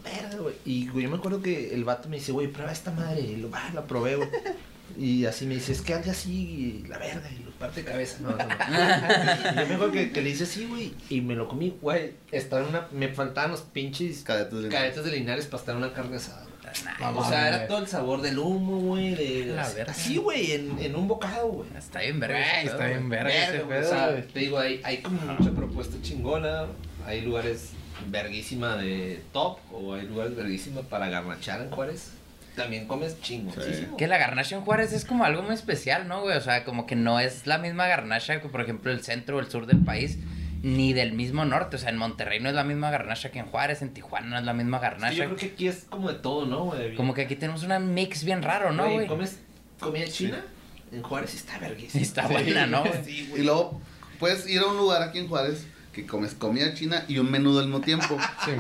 Verga, 0.04 0.38
güey. 0.42 0.56
Y, 0.66 0.88
güey, 0.88 1.04
yo 1.06 1.10
me 1.12 1.18
acuerdo 1.18 1.42
que 1.42 1.74
el 1.74 1.84
vato 1.84 2.10
me 2.10 2.18
dice, 2.18 2.32
güey, 2.32 2.48
prueba 2.48 2.72
esta 2.72 2.92
madre. 2.92 3.22
Y 3.22 3.36
lo, 3.38 3.50
ah, 3.54 3.70
lo 3.74 3.86
probé, 3.86 4.16
güey. 4.16 4.30
Y 4.98 5.26
así 5.26 5.46
me 5.46 5.54
dice, 5.56 5.72
es 5.72 5.82
que 5.82 5.94
algo 5.94 6.12
así, 6.12 6.84
y 6.84 6.88
la 6.90 6.98
verga, 6.98 7.30
y 7.32 7.44
lo 7.46 7.52
parte 7.52 7.82
de 7.82 7.90
cabeza. 7.92 8.18
No, 8.20 8.32
no, 8.32 8.36
no. 8.38 8.44
Y 8.44 9.56
yo 9.56 9.68
me 9.68 9.74
acuerdo 9.76 9.92
que, 9.92 10.12
que 10.12 10.22
le 10.22 10.32
hice 10.32 10.44
así, 10.44 10.66
güey, 10.66 10.94
y 11.10 11.22
me 11.22 11.34
lo 11.36 11.48
comí, 11.48 11.74
güey. 11.82 12.12
Estaba 12.32 12.64
en 12.64 12.70
una, 12.70 12.88
me 12.92 13.08
faltaban 13.08 13.52
los 13.52 13.62
pinches 13.62 14.24
Cadetes 14.24 14.64
de 14.64 14.68
cadetes 14.70 15.06
de 15.06 15.12
linares 15.12 15.46
para 15.46 15.62
estar 15.62 15.76
en 15.76 15.84
una 15.84 15.94
carne 15.94 16.18
asada. 16.18 16.46
O 17.16 17.26
sea, 17.26 17.48
era 17.48 17.68
todo 17.68 17.80
el 17.80 17.88
sabor 17.88 18.22
del 18.22 18.40
humo, 18.40 18.80
güey, 18.80 19.16
de... 19.16 19.46
La 19.56 19.68
verga. 19.70 19.92
Así, 19.92 20.18
güey, 20.18 20.52
en, 20.54 20.78
en 20.80 20.96
un 20.96 21.08
bocado, 21.08 21.48
güey. 21.48 21.70
Está 21.78 22.00
bien, 22.00 22.20
verga. 22.20 22.62
Está 22.62 22.86
bien 22.88 23.10
verga 23.10 23.30
ese 23.32 23.60
pedo, 23.60 23.88
o 23.88 23.90
sea, 23.90 24.12
güey. 24.12 24.28
te 24.28 24.40
digo, 24.40 24.60
hay, 24.60 24.82
hay 24.84 24.98
como 24.98 25.22
mucha 25.22 25.52
propuesta 25.52 25.98
chingona, 26.02 26.68
hay 27.06 27.22
lugares 27.22 27.72
verguísima 28.08 28.78
de 28.78 29.22
top 29.32 29.60
o 29.72 29.94
hay 29.94 30.08
lugares 30.08 30.36
verguísima 30.36 30.82
para 30.82 31.10
garnachar 31.10 31.62
en 31.62 31.70
Juárez. 31.70 32.12
También 32.56 32.86
comes 32.86 33.20
chingo. 33.22 33.54
Que 33.98 34.08
la 34.08 34.18
garnacha 34.18 34.58
en 34.58 34.64
Juárez 34.64 34.92
es 34.92 35.06
como 35.06 35.24
algo 35.24 35.42
muy 35.42 35.54
especial, 35.54 36.08
¿no, 36.10 36.22
güey? 36.22 36.36
O 36.36 36.42
sea, 36.42 36.66
como 36.66 36.86
que 36.86 36.98
no 36.98 37.20
es 37.20 37.48
la 37.48 37.58
misma 37.58 37.88
garnacha 37.88 38.42
que, 38.42 38.50
por 38.50 38.60
ejemplo, 38.60 38.92
el 38.92 39.02
centro 39.04 39.38
o 39.38 39.40
el 39.40 39.50
sur 39.50 39.68
del 39.68 39.80
país, 39.80 40.18
ni 40.64 40.94
del 40.94 41.14
mismo 41.14 41.46
norte. 41.46 41.76
O 41.76 41.80
sea, 41.80 41.90
en 41.90 41.98
Monterrey 41.98 42.40
no 42.40 42.50
es 42.50 42.56
la 42.56 42.64
misma 42.64 42.92
garnacha 42.92 43.32
que 43.32 43.40
en 43.40 43.46
Juárez, 43.46 43.82
en 43.82 43.94
Tijuana 43.94 44.28
no 44.28 44.38
es 44.40 44.44
la 44.46 44.54
misma 44.54 44.78
Sí, 44.78 44.84
yo 44.86 44.90
garnacha. 44.92 45.16
creo 45.26 45.36
que 45.36 45.46
aquí 45.48 45.68
es 45.68 45.86
como 45.90 46.10
de 46.10 46.16
todo, 46.20 46.46
¿no, 46.46 46.66
güey? 46.66 46.96
Como 46.96 47.14
que 47.14 47.22
aquí 47.24 47.36
tenemos 47.36 47.64
una 47.64 47.80
mix 47.80 48.24
bien 48.24 48.42
raro, 48.44 48.72
¿no, 48.72 48.90
güey? 48.92 49.08
¿Comes 49.08 49.40
comida 49.80 50.06
china? 50.08 50.44
En 50.92 51.02
Juárez 51.04 51.34
está 51.36 51.58
verguísima. 51.58 52.02
Está 52.04 52.28
buena, 52.28 52.68
¿no, 52.68 52.82
güey? 52.82 53.04
Sí, 53.06 53.20
Y 53.22 53.28
güey. 53.28 53.44
luego 53.44 53.82
puedes 54.20 54.48
ir 54.50 54.60
a 54.60 54.66
un 54.68 54.78
lugar 54.78 55.02
aquí 55.02 55.20
en 55.20 55.28
Juárez 55.28 55.66
que 55.92 56.06
comes 56.06 56.34
comida 56.36 56.74
china 56.74 57.04
y 57.10 57.18
un 57.20 57.30
menú 57.30 57.58
al 57.60 57.66
mismo 57.66 57.82
tiempo. 57.82 58.18
sí, 58.46 58.52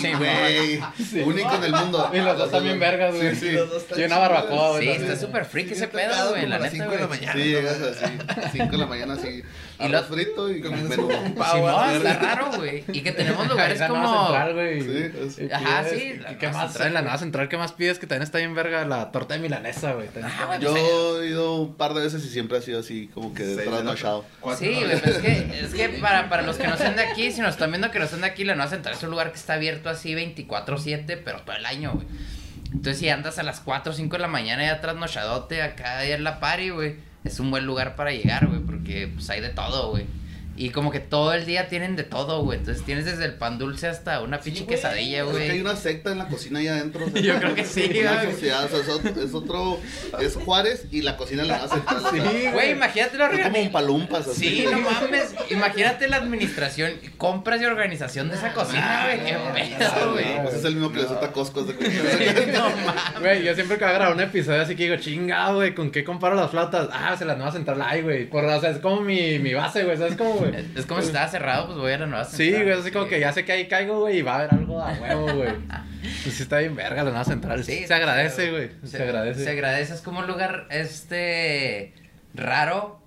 Sí, 0.00 0.12
güey. 0.14 1.24
Único 1.24 1.54
en 1.56 1.64
el 1.64 1.72
mundo. 1.72 2.10
Y 2.14 2.18
los 2.18 2.38
dos 2.38 2.50
también 2.50 2.78
vergas, 2.78 3.14
güey. 3.16 3.34
Sí, 3.34 3.48
sí. 3.48 3.52
Los 3.52 3.68
dos 3.70 3.82
están 3.82 4.00
Y 4.00 4.04
una 4.04 4.18
barbacoa, 4.18 4.70
güey. 4.70 4.82
Sí, 4.84 4.90
está 5.02 5.16
súper 5.16 5.44
freak 5.44 5.68
Sí, 5.68 5.74
ese 5.74 5.88
pedo, 5.88 6.30
güey, 6.30 6.46
la 6.46 6.58
neta, 6.58 6.70
cinco 6.70 6.90
de 6.90 6.98
la 6.98 7.06
güey. 7.06 7.18
mañana. 7.20 7.32
Sí, 7.42 7.48
llegas 7.48 7.80
así, 7.80 8.04
5 8.52 8.70
de 8.70 8.78
la 8.78 8.86
mañana 8.86 9.14
así. 9.14 9.42
Y 9.80 9.88
lo- 9.88 10.02
frito 10.04 10.50
y 10.50 10.60
con 10.60 10.72
menú. 10.88 11.08
Simón, 11.08 11.90
está 11.96 12.18
raro, 12.18 12.50
güey. 12.56 12.84
Y 12.92 13.00
que 13.02 13.12
tenemos 13.12 13.48
lugares 13.48 13.80
como... 13.82 14.28
Sí, 14.28 15.48
Ajá, 15.52 15.84
sí, 15.84 16.14
la 16.20 16.32
¿y 16.32 16.36
¿Qué 16.36 16.48
más? 16.48 16.78
En 16.80 16.94
la 16.94 17.02
nueva 17.02 17.18
central, 17.18 17.48
¿qué 17.48 17.56
más 17.56 17.72
pides? 17.72 17.98
Que 17.98 18.06
también 18.06 18.22
está 18.22 18.38
bien 18.38 18.54
verga 18.54 18.84
la 18.84 19.10
torta 19.10 19.34
de 19.34 19.40
milanesa, 19.40 19.92
güey. 19.94 20.08
güey, 20.46 20.60
Yo 20.60 21.22
he 21.22 21.28
ido 21.28 21.56
un 21.56 21.74
par 21.74 21.94
de 21.94 22.02
veces 22.02 22.24
y 22.24 22.28
siempre 22.28 22.58
ha 22.58 22.62
sido 22.62 22.80
así, 22.80 23.08
como 23.12 23.34
que 23.34 23.42
trasnochado. 23.56 24.24
Sí, 24.58 24.74
güey, 24.74 25.00
pero 25.00 25.16
es 25.16 25.18
que, 25.18 25.60
es 25.60 25.74
que 25.74 25.88
para, 26.00 26.28
para 26.28 26.42
los 26.42 26.56
que 26.56 26.67
no 26.68 26.74
están 26.74 26.96
de 26.96 27.02
aquí, 27.02 27.32
si 27.32 27.40
nos 27.40 27.50
están 27.50 27.70
viendo 27.70 27.90
que 27.90 27.98
no 27.98 28.04
están 28.04 28.20
de 28.20 28.26
aquí, 28.26 28.44
la 28.44 28.54
Nueva 28.54 28.70
Central 28.70 28.94
es 28.94 29.02
un 29.02 29.10
lugar 29.10 29.30
que 29.30 29.38
está 29.38 29.54
abierto 29.54 29.88
así 29.88 30.14
24-7, 30.14 31.20
pero 31.24 31.40
todo 31.40 31.56
el 31.56 31.66
año, 31.66 31.92
güey. 31.92 32.06
Entonces, 32.66 32.98
si 32.98 33.08
andas 33.08 33.38
a 33.38 33.42
las 33.42 33.60
4 33.60 33.92
o 33.92 33.94
5 33.94 34.16
de 34.16 34.22
la 34.22 34.28
mañana 34.28 34.62
ya 34.64 34.80
trasnochadote 34.80 35.62
acá 35.62 36.04
en 36.04 36.22
la 36.22 36.38
party, 36.38 36.70
güey, 36.70 36.96
es 37.24 37.40
un 37.40 37.50
buen 37.50 37.64
lugar 37.64 37.96
para 37.96 38.12
llegar, 38.12 38.46
güey, 38.46 38.60
porque 38.60 39.10
pues 39.14 39.28
hay 39.30 39.40
de 39.40 39.48
todo, 39.48 39.90
güey. 39.90 40.06
Y 40.60 40.70
como 40.70 40.90
que 40.90 40.98
todo 40.98 41.32
el 41.34 41.46
día 41.46 41.68
tienen 41.68 41.94
de 41.94 42.02
todo, 42.02 42.42
güey. 42.42 42.58
Entonces 42.58 42.84
tienes 42.84 43.04
desde 43.04 43.24
el 43.24 43.34
pan 43.34 43.58
dulce 43.58 43.86
hasta 43.86 44.20
una 44.22 44.40
pinche 44.40 44.64
güey. 44.64 44.74
quesadilla, 44.74 45.22
Es 45.22 45.28
que 45.30 45.42
hay 45.42 45.48
güey. 45.50 45.60
una 45.60 45.76
secta 45.76 46.10
en 46.10 46.18
la 46.18 46.26
cocina 46.26 46.58
allá 46.58 46.72
adentro. 46.74 47.06
o 47.06 47.10
sea, 47.10 47.22
Yo 47.22 47.38
creo 47.38 47.54
que 47.54 47.64
sí, 47.64 47.98
Una 48.00 48.14
güey. 48.24 48.32
sociedad, 48.32 48.64
o 48.64 48.68
sea, 48.68 48.78
es 48.80 48.88
otro, 48.88 49.22
es 49.22 49.34
otro- 49.34 49.80
es 50.20 50.34
Juárez 50.34 50.86
y 50.90 51.02
la 51.02 51.16
cocina 51.16 51.44
la 51.44 51.56
hace 51.62 51.76
Sí, 51.76 52.48
Güey, 52.52 52.72
imagínate 52.72 53.16
la 53.18 53.26
Es 53.26 53.30
como 53.30 53.38
un 53.38 53.46
organización. 53.46 53.72
palumpas 53.72 54.26
así. 54.26 54.48
Sí, 54.48 54.66
no 54.68 54.78
mames. 54.80 55.34
Imagínate 55.50 56.08
la 56.08 56.16
administración, 56.16 56.92
compras 57.16 57.62
y 57.62 57.64
organización 57.64 58.28
de 58.28 58.34
esa 58.34 58.52
cocina, 58.52 59.04
güey. 59.06 59.24
Qué 59.24 59.36
pedo, 59.78 60.12
güey. 60.12 60.42
Pues 60.42 60.54
es 60.56 60.64
el 60.64 60.74
mismo 60.74 60.90
que 60.90 60.98
le 61.02 61.06
suelta 61.06 61.30
Costco. 61.32 61.62
de 61.62 61.74
No 62.52 62.68
mames. 62.84 63.20
Güey, 63.20 63.44
yo 63.44 63.54
siempre 63.54 63.78
que 63.78 63.84
voy 63.84 63.92
a 63.94 63.96
grabar 63.96 64.14
un 64.16 64.20
episodio 64.22 64.62
así 64.62 64.74
que 64.74 64.84
digo, 64.84 64.96
chinga, 64.96 65.52
güey, 65.52 65.72
¿con 65.74 65.92
qué 65.92 66.02
comparo 66.02 66.34
las 66.34 66.50
flautas? 66.50 66.88
Ah, 66.92 67.14
se 67.16 67.24
las 67.24 67.36
nueva 67.36 67.52
central 67.52 67.80
hay, 67.80 68.02
güey. 68.02 68.28
Por, 68.28 68.44
o 68.44 68.60
sea, 68.60 68.70
es 68.70 68.78
como 68.78 69.00
mi, 69.02 69.38
mi 69.38 69.54
base, 69.54 69.84
güey, 69.84 69.96
¿sabes 69.96 70.16
cómo, 70.16 70.32
güey? 70.34 70.47
Es 70.74 70.86
como 70.86 71.00
si 71.00 71.08
estaba 71.08 71.28
cerrado, 71.28 71.66
pues 71.66 71.78
voy 71.78 71.92
a 71.92 71.98
la 71.98 72.06
nueva 72.06 72.24
Sí, 72.24 72.36
central. 72.36 72.64
güey, 72.64 72.78
así 72.78 72.90
como 72.90 73.06
que 73.06 73.20
ya 73.20 73.32
sé 73.32 73.44
que 73.44 73.52
ahí 73.52 73.68
caigo, 73.68 74.00
güey, 74.00 74.18
y 74.18 74.22
va 74.22 74.32
a 74.32 74.38
haber 74.40 74.54
algo 74.54 74.80
a 74.82 74.92
huevo, 74.92 75.34
güey. 75.34 75.50
Pues 76.22 76.36
sí 76.36 76.42
está 76.44 76.58
bien 76.58 76.76
verga 76.76 77.02
la 77.02 77.10
nueva 77.10 77.24
central. 77.24 77.64
Sí, 77.64 77.86
se 77.86 77.92
agradece, 77.92 78.50
güey. 78.50 78.70
Se, 78.84 79.02
agradece. 79.02 79.44
Se 79.44 79.50
agradece. 79.50 79.94
Es 79.94 80.00
como 80.00 80.20
un 80.20 80.26
lugar, 80.26 80.66
este, 80.70 81.92
raro, 82.34 83.00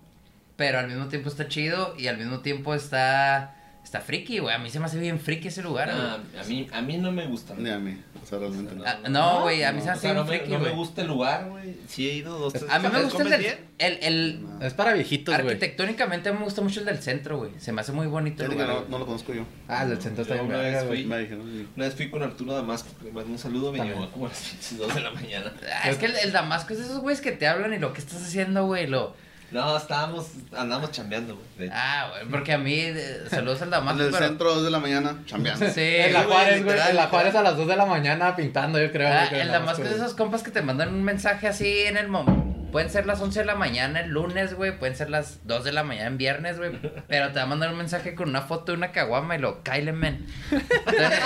pero 0.58 0.80
al 0.80 0.88
mismo 0.88 1.08
tiempo 1.08 1.30
está 1.30 1.48
chido 1.48 1.96
y 1.98 2.08
al 2.08 2.18
mismo 2.18 2.42
tiempo 2.42 2.76
está 2.76 3.56
Está 3.84 4.00
friki, 4.00 4.40
güey. 4.40 4.56
A 4.56 4.58
mí 4.58 4.70
se 4.70 4.80
me 4.80 4.86
hace 4.86 5.00
bien 5.00 5.20
friki 5.20 5.50
ese 5.50 5.62
lugar, 5.62 5.90
güey. 5.90 6.02
Ah, 6.02 6.20
a, 6.40 6.44
mí, 6.46 6.68
a 6.72 6.82
mí 6.82 6.98
no 6.98 7.12
me 7.12 7.26
gusta. 7.28 7.56
Ni 7.58 7.70
a 7.70 7.80
mí. 7.80 7.98
O 8.24 8.26
sea, 8.26 8.38
realmente 8.40 8.76
no. 8.76 8.84
Ah, 8.86 9.00
no, 9.10 9.42
güey, 9.42 9.64
a 9.64 9.72
mí 9.72 9.80
se 9.80 9.86
me 9.88 9.92
O 9.92 9.94
hace 9.94 10.02
sea, 10.02 10.14
bien 10.14 10.24
no, 10.26 10.32
me, 10.32 10.38
friki, 10.38 10.52
no 10.54 10.60
me 10.60 10.66
güey. 10.66 10.76
gusta 10.76 11.02
el 11.02 11.08
lugar, 11.08 11.50
güey. 11.50 11.76
Sí 11.88 12.08
he 12.10 12.14
ido 12.14 12.38
dos, 12.38 12.54
tres 12.54 12.66
A 12.70 12.78
mí 12.80 12.84
me 12.84 12.90
veces. 12.90 13.04
gusta 13.06 13.18
el 13.18 13.24
¿Comes 13.24 13.32
del... 13.32 13.42
bien? 13.42 13.72
El, 13.80 14.04
el... 14.04 14.46
Es 14.62 14.74
para 14.76 14.94
viejitos, 14.94 15.34
güey. 15.36 15.48
Arquitectónicamente 15.48 16.32
me 16.32 16.44
gusta 16.44 16.62
mucho 16.62 16.80
el 16.82 16.86
del 16.86 17.00
centro, 17.00 17.40
güey. 17.40 17.52
Se 17.58 17.72
me 17.72 17.82
hace 17.82 17.92
muy 17.92 18.08
bonito 18.08 18.44
el 18.44 18.52
Fíjate 18.52 18.66
que 18.68 18.72
lugar. 18.72 18.86
no, 18.90 18.90
no 18.92 19.00
lo 19.00 19.06
conozco 19.08 19.34
yo. 19.34 19.44
Ah, 19.68 19.84
el 19.84 19.90
del 19.90 20.02
centro 20.02 20.22
está 20.22 20.36
Yo 20.36 20.44
bien 20.44 20.54
una 20.54 20.64
verga, 20.64 20.78
vez 20.80 20.88
güey. 20.88 21.00
fui- 21.02 21.10
Me 21.10 21.20
dijeron. 21.20 21.68
Una 21.76 21.86
vez 21.86 21.96
fui 21.96 22.10
con 22.12 22.24
Arturo 22.24 22.54
Damasco, 22.54 22.90
que 23.00 23.06
le 23.06 23.12
mando 23.12 23.32
un 23.32 23.40
saludo, 23.40 23.72
me 23.72 23.80
También. 23.80 24.00
llegó 24.00 24.12
como 24.12 24.26
a 24.28 24.30
las 24.30 24.40
pinches 24.52 24.78
2 24.78 24.96
de 24.96 25.02
la 25.02 25.12
mañana. 25.12 25.54
Ah, 25.84 25.90
es 25.90 25.98
que 25.98 26.06
el, 26.06 26.16
el 26.18 26.32
Damasco 26.32 26.74
es 26.74 26.80
de 26.80 26.86
esos 26.86 27.00
güeyes 27.00 27.22
que 27.22 27.32
te 27.32 27.48
hablan 27.48 27.74
y 27.74 27.80
lo 27.80 27.92
que 27.94 28.00
estás 28.02 28.22
haciendo, 28.22 28.66
güey, 28.68 28.88
lo... 28.88 29.16
No, 29.52 29.76
estábamos, 29.76 30.28
andábamos 30.56 30.92
chambeando, 30.92 31.38
güey. 31.58 31.70
Ah, 31.74 32.10
güey, 32.12 32.32
porque 32.32 32.54
a 32.54 32.58
mí, 32.58 32.74
eh, 32.74 33.24
saludos 33.30 33.62
al 33.62 33.68
En 33.68 33.72
Damasco, 33.72 34.02
el 34.02 34.12
pero... 34.12 34.28
centro, 34.28 34.56
2 34.56 34.64
de 34.64 34.72
la 34.72 34.80
mañana, 34.80 35.18
chambeando. 35.26 35.66
Sí, 35.70 35.82
En 35.82 36.14
la 36.14 36.24
Juárez, 36.24 36.64
güey. 36.64 36.80
En 36.90 36.96
la. 36.96 37.08
Juárez 37.08 37.36
a 37.36 37.42
las 37.42 37.58
2 37.58 37.68
de 37.68 37.76
la 37.76 37.86
mañana 37.86 38.36
pintando, 38.36 38.82
yo 38.82 38.92
creo. 38.92 39.10
Ah, 39.10 39.26
güey, 39.28 39.30
que 39.30 39.42
el 39.42 39.52
Damasco 39.52 39.84
es 39.84 39.90
de 39.90 39.96
esos 39.98 40.14
compas 40.14 40.42
que 40.44 40.52
te 40.52 40.62
mandan 40.62 40.94
un 40.94 41.04
mensaje 41.04 41.48
así 41.48 41.80
en 41.82 41.98
el 41.98 42.08
momento. 42.08 42.61
Pueden 42.72 42.90
ser 42.90 43.06
las 43.06 43.20
11 43.20 43.40
de 43.40 43.46
la 43.46 43.56
mañana 43.56 44.02
el 44.02 44.12
lunes, 44.12 44.54
güey. 44.54 44.78
Pueden 44.78 44.96
ser 44.96 45.10
las 45.10 45.46
2 45.46 45.64
de 45.64 45.72
la 45.72 45.84
mañana 45.84 46.08
en 46.08 46.18
viernes, 46.18 46.58
güey. 46.58 46.72
Pero 47.08 47.28
te 47.30 47.36
va 47.36 47.44
a 47.44 47.46
mandar 47.46 47.72
un 47.72 47.78
mensaje 47.78 48.16
con 48.16 48.30
una 48.30 48.42
foto 48.42 48.72
de 48.72 48.78
una 48.78 48.92
caguama 48.92 49.36
y 49.36 49.40
lo 49.40 49.62
Kyle 49.64 49.92
men. 49.94 50.26
Entonces, 50.52 51.20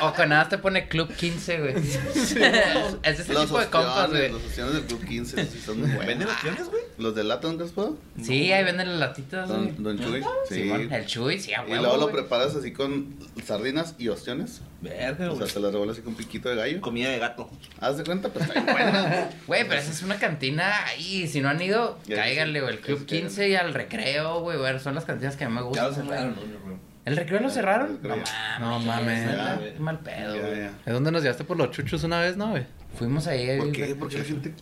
o 0.00 0.12
con 0.14 0.28
nada 0.28 0.48
te 0.48 0.58
pone 0.58 0.88
Club 0.88 1.12
15, 1.14 1.58
güey. 1.60 1.74
es 1.76 3.20
ese 3.20 3.32
Los 3.32 3.46
tipo 3.46 3.58
de 3.58 3.66
compas, 3.66 4.10
güey. 4.10 4.30
los 4.30 4.44
ostiones 4.44 4.74
del 4.74 4.84
Club 4.84 5.04
15, 5.04 5.46
sí, 5.46 5.60
son 5.60 5.80
muy 5.80 5.88
buenos. 5.88 6.06
¿Venden 6.06 6.28
opciones, 6.28 6.68
güey? 6.68 6.82
¿Los 6.98 7.14
de 7.14 7.24
lata 7.24 7.48
dónde 7.48 7.64
los 7.64 7.72
puedo? 7.72 7.98
Sí, 8.22 8.52
ahí 8.52 8.64
venden 8.64 8.88
las 8.90 8.98
latitas, 9.00 9.48
güey. 9.48 9.72
Don, 9.72 9.82
don 9.82 9.98
Chuy. 9.98 10.22
Sí. 10.48 10.70
El 10.70 11.06
Chuy, 11.06 11.38
sí, 11.40 11.52
a 11.54 11.64
Y 11.66 11.74
luego 11.74 11.96
lo 11.96 12.10
preparas 12.10 12.54
así 12.54 12.72
con 12.72 13.16
sardinas 13.44 13.94
y 13.98 14.08
ostiones. 14.08 14.60
Verga, 14.84 15.26
O 15.26 15.30
sea, 15.30 15.38
güey. 15.40 15.50
te 15.52 15.60
las 15.60 15.72
revuelves 15.72 15.96
así 15.96 16.04
con 16.04 16.14
piquito 16.14 16.48
de 16.50 16.56
gallo. 16.56 16.80
Comida 16.80 17.08
de 17.10 17.18
gato. 17.18 17.50
Haz 17.80 17.96
de 17.98 18.04
cuenta, 18.04 18.28
pues 18.28 18.46
está 18.48 18.60
bien 18.60 18.72
buena. 18.74 19.30
Güey, 19.46 19.66
pero 19.66 19.80
esa 19.80 19.90
es 19.90 20.02
una 20.02 20.18
cantina 20.18 20.84
ahí. 20.86 21.26
Si 21.26 21.40
no 21.40 21.48
han 21.48 21.60
ido, 21.60 21.98
Ya, 22.06 22.16
cáiganle, 22.16 22.60
güey. 22.60 22.74
El 22.74 22.80
ya 22.80 22.86
Club 22.86 22.98
se 23.00 23.06
quedan. 23.06 23.22
15 23.22 23.48
y 23.48 23.54
al 23.56 23.74
recreo, 23.74 24.40
güey. 24.40 24.58
güey, 24.58 24.78
Son 24.78 24.94
las 24.94 25.04
cantinas 25.04 25.36
que 25.36 25.44
a 25.44 25.48
mí 25.48 25.54
me 25.54 25.60
Ya 25.62 25.66
gustan. 25.66 25.86
lo 25.88 25.92
güey. 25.94 26.06
cerraron, 26.08 26.34
¿no? 26.36 26.40
Yo 26.42 26.58
creo. 26.64 26.78
¿El 27.04 27.16
recreo 27.16 27.40
lo 27.40 27.50
cerraron? 27.50 27.98
No 28.02 28.08
mames. 28.08 28.30
No 28.60 28.78
mames. 28.80 29.72
Qué 29.74 29.78
mal 29.80 29.98
pedo, 30.00 30.36
Ya, 30.36 30.40
güey. 30.42 30.58
ya. 30.60 30.72
¿Es 30.86 30.92
donde 30.92 31.10
nos 31.12 31.22
llevaste 31.22 31.44
por 31.44 31.56
los 31.56 31.70
chuchos 31.70 32.02
una 32.04 32.20
vez, 32.20 32.36
no, 32.36 32.50
güey? 32.50 32.64
Fuimos 32.98 33.26
ahí. 33.26 33.46
¿Por 33.58 33.68
güey, 33.68 33.72
qué? 33.72 33.94
Porque 33.94 34.18
la 34.18 34.24
gente. 34.24 34.54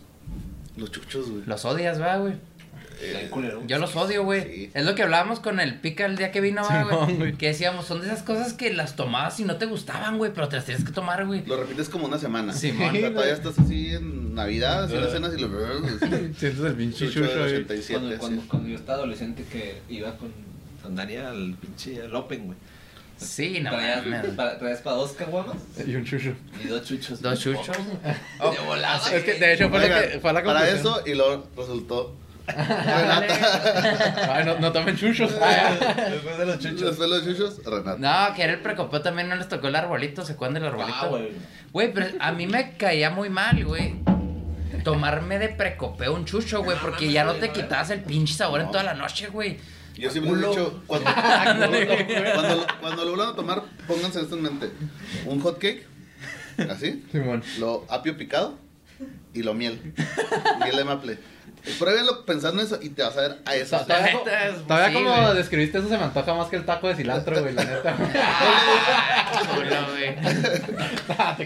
Los 0.75 0.91
chuchos, 0.91 1.29
güey. 1.29 1.43
Los 1.45 1.63
odias, 1.65 2.01
va, 2.01 2.17
güey. 2.17 2.33
Eh. 3.01 3.29
Yo 3.67 3.79
los 3.79 3.95
odio, 3.95 4.23
güey. 4.23 4.43
Sí. 4.43 4.71
Es 4.73 4.85
lo 4.85 4.95
que 4.95 5.03
hablábamos 5.03 5.39
con 5.39 5.59
el 5.59 5.79
pica 5.79 6.05
el 6.05 6.15
día 6.17 6.31
que 6.31 6.41
vino, 6.41 6.63
güey. 6.63 7.15
güey. 7.15 7.33
Que 7.33 7.47
decíamos, 7.47 7.85
son 7.85 8.01
de 8.01 8.07
esas 8.07 8.23
cosas 8.23 8.53
que 8.53 8.73
las 8.73 8.95
tomabas 8.95 9.39
y 9.39 9.43
no 9.43 9.57
te 9.57 9.65
gustaban, 9.65 10.17
güey, 10.17 10.31
pero 10.33 10.47
te 10.47 10.55
las 10.57 10.65
tienes 10.65 10.83
que 10.83 10.91
tomar, 10.91 11.25
güey. 11.25 11.45
Lo 11.45 11.57
repites 11.57 11.89
como 11.89 12.05
una 12.05 12.17
semana. 12.17 12.53
O 12.53 12.55
sea, 12.55 12.73
todavía 12.73 13.33
estás 13.33 13.59
así 13.59 13.89
en 13.95 14.35
Navidad, 14.35 14.85
así 14.85 14.95
en 14.95 15.01
las 15.01 15.11
cenas 15.11 15.33
y 15.37 15.41
lo. 15.41 15.49
Sientes 16.37 16.59
el 16.59 16.75
pinche 16.75 17.07
Chucho 17.07 17.21
chucho, 17.21 17.33
del 17.33 17.39
güey. 17.39 17.55
87. 17.63 17.99
Cuando, 17.99 18.17
cuando, 18.17 18.41
sí. 18.41 18.47
cuando 18.47 18.69
yo 18.69 18.75
estaba 18.75 18.97
adolescente 18.99 19.43
que 19.51 19.81
iba 19.89 20.17
con, 20.17 20.31
con 20.81 20.95
Dani 20.95 21.15
al 21.17 21.55
pinche 21.59 22.01
al 22.01 22.15
Open, 22.15 22.45
güey. 22.47 22.57
Sí, 23.17 23.59
no 23.61 23.69
Traías, 23.71 24.03
para, 24.35 24.57
traías 24.57 24.81
para 24.81 24.95
dos 24.97 25.11
caguamas 25.13 25.55
Y 25.85 25.95
un 25.95 26.03
chucho. 26.03 26.33
y 26.63 26.67
dos 26.67 26.83
chuchos. 26.83 27.21
Dos 27.21 27.39
chuchos. 27.39 27.77
De 27.77 28.65
volada. 28.65 29.15
Es 29.15 29.23
que, 29.23 29.35
de 29.35 29.53
hecho, 29.53 29.69
fue, 29.69 29.79
lo 29.79 29.85
Oigan, 29.85 30.11
que, 30.11 30.19
fue 30.19 30.33
la 30.33 30.43
para 30.43 30.69
eso 30.69 31.01
y 31.05 31.13
luego 31.13 31.47
resultó. 31.55 32.15
Ay, 32.47 34.45
no, 34.45 34.59
no 34.59 34.71
tomen 34.71 34.95
chuchos. 34.97 35.31
Después 35.31 36.37
de 36.37 36.45
los 36.45 36.59
chuchos. 36.59 36.81
Después 36.81 37.09
los 37.09 37.23
chuchos, 37.25 37.61
Renata. 37.65 37.97
No, 38.29 38.35
que 38.35 38.43
era 38.43 38.53
el 38.53 38.59
precopeo 38.59 39.01
también 39.01 39.29
no 39.29 39.35
les 39.35 39.47
tocó 39.47 39.67
el 39.67 39.75
arbolito, 39.75 40.25
¿se 40.25 40.33
acuerdan 40.33 40.55
del 40.55 40.65
arbolito? 40.65 40.93
Ah, 40.99 41.07
güey. 41.07 41.31
Güey, 41.71 41.93
pero 41.93 42.07
a 42.19 42.31
mí 42.31 42.47
me 42.47 42.75
caía 42.77 43.09
muy 43.09 43.29
mal, 43.29 43.63
güey. 43.65 43.95
Tomarme 44.83 45.39
de 45.39 45.49
precopeo 45.49 46.13
un 46.13 46.25
chucho, 46.25 46.63
güey, 46.63 46.77
porque 46.79 47.11
ya 47.11 47.23
no 47.23 47.33
te 47.35 47.49
quitabas 47.51 47.89
el 47.91 48.01
pinche 48.01 48.33
sabor 48.33 48.61
en 48.61 48.67
toda 48.71 48.83
la 48.83 48.93
noche, 48.93 49.27
güey. 49.27 49.57
Yo 49.95 50.09
siempre 50.09 50.33
he 50.33 50.37
dicho, 50.37 50.83
cuando, 50.87 51.09
cuando, 51.13 51.67
lo- 52.55 52.67
cuando 52.81 53.05
lo 53.05 53.09
vuelvan 53.11 53.29
a 53.29 53.35
tomar, 53.35 53.61
pónganse 53.87 54.21
esto 54.21 54.35
en 54.35 54.41
mente. 54.41 54.71
Un 55.27 55.39
hot 55.39 55.59
cake, 55.59 55.85
así, 56.69 57.05
Simón. 57.11 57.43
lo 57.59 57.85
apio 57.89 58.17
picado 58.17 58.57
y 59.35 59.43
lo 59.43 59.53
miel. 59.53 59.93
Miel 60.63 60.75
de 60.77 60.83
maple. 60.83 61.17
Pruébenlo 61.79 62.25
pensando 62.25 62.61
en 62.61 62.67
eso 62.67 62.77
y 62.81 62.89
te 62.89 63.03
vas 63.03 63.15
a 63.17 63.21
ver 63.21 63.37
a 63.45 63.55
eso. 63.55 63.77
Ta- 63.77 63.85
Todavía, 64.67 64.87
es- 64.87 64.93
como 64.93 65.33
describiste 65.33 65.77
eso 65.77 65.87
se 65.89 65.97
me 65.97 66.03
antoja 66.03 66.33
más 66.33 66.47
que 66.49 66.57
el 66.57 66.65
taco 66.65 66.87
de 66.89 66.95
cilantro, 66.95 67.39
güey, 67.41 67.53
la 67.53 67.63
neta. 67.63 67.95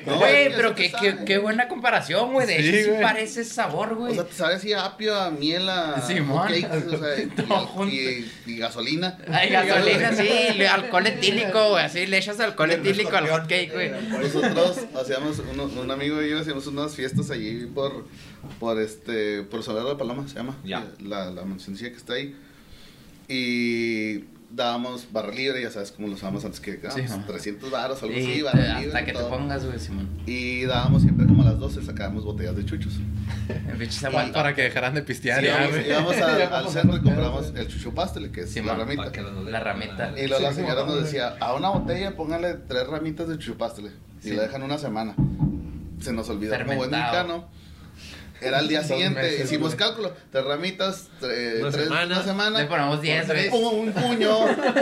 Güey. 0.06 0.18
Güey, 0.18 0.56
pero 0.56 0.76
qué, 0.76 0.92
qué, 1.00 1.18
qué 1.26 1.38
buena 1.38 1.68
comparación, 1.68 2.34
güey. 2.34 2.48
De 2.48 2.58
Sí, 2.62 2.68
hecho, 2.70 2.78
sí 2.84 2.90
güey. 2.90 3.02
parece 3.02 3.44
sabor, 3.46 3.94
O 3.94 3.96
güey. 3.98 4.16
sea, 4.16 4.24
te 4.26 4.34
sabe 4.34 4.56
así 4.56 4.74
a 4.74 4.86
apio, 4.86 5.16
a 5.16 5.30
miel, 5.32 5.70
a 5.70 6.02
Simón. 6.02 6.48
cakes, 6.48 6.96
o 6.96 7.00
sea, 7.00 7.20
y, 7.24 7.28
Todo 7.28 7.66
junto. 7.68 7.94
y- 7.94 8.32
y 8.46 8.58
gasolina. 8.58 9.18
Hay 9.32 9.50
gasolina, 9.50 10.14
sí, 10.14 10.66
alcohol 10.66 11.08
etílico, 11.08 11.70
güey. 11.72 11.86
Así 11.86 12.06
le 12.08 12.18
echas 12.18 12.40
alcohol 12.40 12.72
etílico 12.72 13.16
al 13.16 13.28
hot 13.30 13.48
cake, 13.48 13.72
güey. 13.74 13.92
Nosotros 13.92 14.80
hacíamos, 15.00 15.40
uno- 15.52 15.64
un 15.66 15.92
amigo 15.92 16.22
y 16.22 16.30
yo 16.30 16.40
hacíamos 16.40 16.68
unas 16.68 16.96
fiestas 16.96 17.30
allí 17.32 17.66
por, 17.68 18.06
por 18.60 18.80
este, 18.82 19.44
por 19.44 19.64
Solar 19.64 19.86
de 19.86 19.96
Paloma, 19.96 20.28
se 20.28 20.36
llama, 20.36 20.56
Ya. 20.64 20.86
la, 21.04 21.32
la 21.32 21.44
mansioncilla 21.46 21.90
que 21.92 21.98
está 21.98 22.14
ahí. 22.14 22.36
Y 23.28 24.24
dábamos 24.50 25.12
barra 25.12 25.34
libre, 25.34 25.62
ya 25.62 25.70
sabes 25.70 25.92
cómo 25.92 26.08
lo 26.08 26.14
usábamos 26.14 26.46
antes 26.46 26.62
que 26.62 26.74
Sí, 26.76 26.78
dábamos 26.82 27.12
ajá. 27.12 27.26
300 27.28 27.70
baros 27.70 28.02
algo 28.02 28.16
Sí, 28.16 28.22
así, 28.22 28.34
te- 28.38 28.44
barra 28.44 28.60
libre. 28.80 28.88
hasta 28.88 29.00
que 29.06 29.12
te 29.12 29.20
todo. 29.20 29.30
pongas, 29.30 29.66
güey, 29.66 29.80
Simón. 29.80 30.08
Y 30.26 30.64
dábamos 30.64 31.02
siempre 31.02 31.26
como 31.28 31.42
a 31.44 31.46
las 31.48 31.60
12, 31.60 31.84
sacábamos 31.84 32.24
botellas 32.24 32.56
de 32.56 32.66
chuchos. 32.66 32.94
El 33.70 33.78
pinche 33.78 34.10
Para, 34.10 34.56
que 34.56 34.62
dejaran 34.64 34.94
de 34.94 35.02
pistear, 35.02 35.42
Sí, 35.42 35.48
ya, 35.48 35.58
íbamos, 35.58 35.72
güey. 35.76 35.90
íbamos 35.90 36.18
al, 36.54 36.70
centro 36.70 36.98
y 36.98 37.02
compramos 37.02 37.54
el 37.56 37.68
chucho 37.68 37.94
pastel, 37.94 38.32
que 38.32 38.42
es 38.42 38.50
Sí, 38.52 38.62
la 38.62 38.68
man, 38.68 38.80
ramita. 38.80 39.02
Para 39.02 39.12
que 39.12 39.22
los- 39.22 39.46
La 39.46 39.60
ramita. 39.60 40.14
Y 40.18 40.28
luego 40.28 40.44
la 40.44 40.54
señora 40.54 40.86
nos 40.86 41.04
decía, 41.04 41.36
a 41.40 41.54
una 41.54 41.70
botella 41.70 42.16
póngale 42.16 42.54
tres 42.54 42.88
ramitas 42.88 43.28
de 43.28 43.38
chupastle. 43.38 43.92
Y 44.24 44.30
Sí. 44.30 44.36
la 44.36 44.44
dejan 44.44 44.64
una 44.64 44.78
semana. 44.78 45.14
Se 46.00 46.14
nos 46.14 46.30
olvidó 46.30 46.56
como 46.58 46.76
buen 46.76 46.90
mexicano. 46.92 47.50
Era 48.40 48.60
el 48.60 48.68
día 48.68 48.80
Dos 48.80 48.88
siguiente, 48.88 49.22
meses, 49.22 49.46
hicimos 49.46 49.76
güey. 49.76 49.78
cálculo. 49.88 50.14
Tres 50.32 50.46
ramitas, 50.46 51.08
tre- 51.22 51.60
Una 51.62 51.72
tres, 51.72 51.84
semana. 51.86 52.06
una 52.06 52.24
semana. 52.24 52.60
Le 52.60 52.66
ponemos 52.66 53.02
10, 53.02 53.28
güey. 53.28 53.48
Un, 53.50 53.66
un 53.88 53.94
puño, 53.94 54.40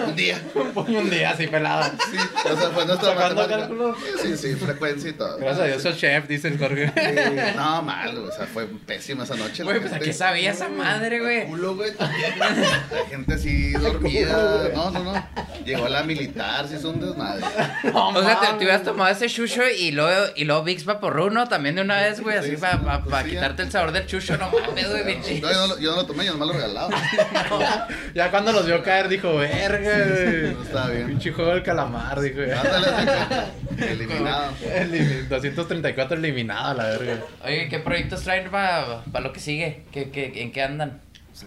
un 0.08 0.16
día. 0.16 0.42
Ponme 0.74 0.98
un 1.00 1.10
día 1.10 1.32
así 1.32 1.48
pelado. 1.48 1.84
Sí, 2.12 2.18
o 2.52 2.58
sea, 2.58 2.70
fue 2.72 2.86
nuestra 2.86 3.14
matemática. 3.16 3.58
cálculo. 3.60 3.96
Sí, 4.22 4.36
sí, 4.38 4.56
frecuencia 4.56 5.10
y 5.10 5.14
todo. 5.14 5.38
Gracias 5.38 5.60
a 5.60 5.66
Dios 5.68 5.82
soy 5.84 5.96
chef, 5.96 6.28
dice 6.28 6.48
el 6.50 6.58
Jorge. 6.60 6.92
Sí, 6.96 7.54
No, 7.56 7.82
mal, 7.82 8.18
o 8.18 8.32
sea, 8.32 8.46
fue 8.46 8.68
pésima 8.86 9.24
esa 9.24 9.36
noche. 9.36 9.64
Güey, 9.64 9.80
pues 9.80 9.92
a 9.92 9.96
gente- 9.96 10.06
qué 10.06 10.14
sabía 10.14 10.52
esa 10.52 10.68
madre, 10.70 11.20
güey. 11.22 11.46
culo, 11.48 11.76
güey. 11.76 11.92
La 11.98 13.06
gente 13.10 13.34
así 13.36 13.72
dormida. 13.80 14.70
No, 14.74 14.92
no, 14.92 15.04
no. 15.04 15.28
Llegó 15.66 15.88
la 15.88 16.04
militar, 16.04 16.68
sí 16.68 16.76
es 16.76 16.84
un 16.84 17.00
desmadre. 17.00 17.44
O 17.94 18.22
sea, 18.24 18.40
te, 18.40 18.48
te 18.48 18.56
hubieras 18.58 18.84
tomado 18.84 19.10
ese 19.12 19.28
chucho 19.28 19.62
y 19.70 19.92
luego, 19.92 20.26
y 20.36 20.44
luego 20.46 20.64
Vicks 20.64 20.86
Vaporruno 20.86 21.48
también 21.48 21.76
de 21.76 21.82
una 21.82 22.02
vez, 22.02 22.22
güey, 22.22 22.38
así 22.38 22.52
Sí, 22.52 22.58
para 22.58 22.82
pa, 22.82 23.00
pues 23.04 23.12
pa 23.12 23.24
sí, 23.24 23.30
quitarte 23.46 23.64
el 23.64 23.72
sabor 23.72 23.92
del 23.92 24.06
chucho, 24.08 24.38
no 24.38 24.50
mames, 24.50 24.90
güey, 24.90 25.06
pinche. 25.06 25.40
No, 25.40 25.52
yo, 25.52 25.58
no, 25.60 25.68
lo- 25.68 25.80
yo 25.80 25.92
no 25.92 25.98
lo 25.98 26.06
tomé, 26.06 26.26
yo 26.26 26.34
nomás 26.34 26.48
lo 26.48 26.54
regalaba. 26.54 26.90
Ya 28.16 28.32
cuando 28.32 28.52
los 28.52 28.66
vio 28.66 28.82
caer 28.82 29.08
dijo, 29.10 29.36
verga, 29.36 30.06
güey. 30.06 30.54
No 30.54 30.64
estaba 30.64 30.90
bien. 30.90 31.08
Pinche 31.08 31.32
juego 31.32 31.52
del 31.52 31.64
calamar, 31.64 32.20
dijo. 32.22 32.38
Cuenta. 32.38 33.48
Eliminado. 33.78 34.52
Elimi- 34.64 35.28
234 35.28 36.18
eliminado 36.18 36.68
a 36.70 36.74
la 36.74 36.84
verga. 36.98 37.24
Oye, 37.44 37.68
¿qué 37.70 37.80
proyectos 37.80 38.24
traen 38.24 38.50
para 38.50 39.04
lo 39.22 39.34
que 39.34 39.40
sigue? 39.40 39.84
¿Qué, 39.92 40.10
qué, 40.12 40.32
¿En 40.42 40.52
qué 40.52 40.64
andan? 40.64 41.02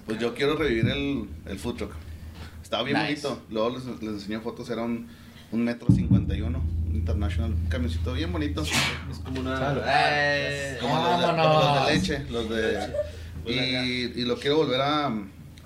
Pues 0.06 0.18
yo 0.18 0.34
quiero 0.34 0.56
revivir 0.56 0.88
el, 0.90 1.28
el 1.46 1.58
food 1.58 1.76
truck. 1.76 1.92
Estaba 2.62 2.82
bien 2.82 2.98
Nice. 2.98 3.26
bonito. 3.26 3.42
Luego 3.50 3.70
les, 3.70 3.84
les 3.86 4.12
enseñé 4.12 4.40
fotos, 4.40 4.68
era 4.70 4.82
un, 4.82 5.08
un 5.52 5.64
metro 5.64 5.88
51, 5.90 6.58
un 6.58 6.94
international, 6.94 7.52
un 7.52 7.66
camioncito 7.68 8.12
bien 8.12 8.32
bonito. 8.32 8.62
Es 8.62 9.18
como 9.24 9.40
una. 9.40 9.58
Salud. 9.58 9.82
Eh, 9.86 10.78
Como 10.80 10.94
los 10.96 11.20
de, 11.20 11.26
como 11.26 11.36
Vámonos. 11.36 11.64
los 11.76 11.86
de 11.88 11.94
leche, 11.94 12.22
los 12.30 12.50
de... 12.50 12.88
Y, 13.46 14.20
y 14.20 14.24
lo 14.24 14.36
quiero 14.38 14.56
volver 14.58 14.80
a... 14.80 15.10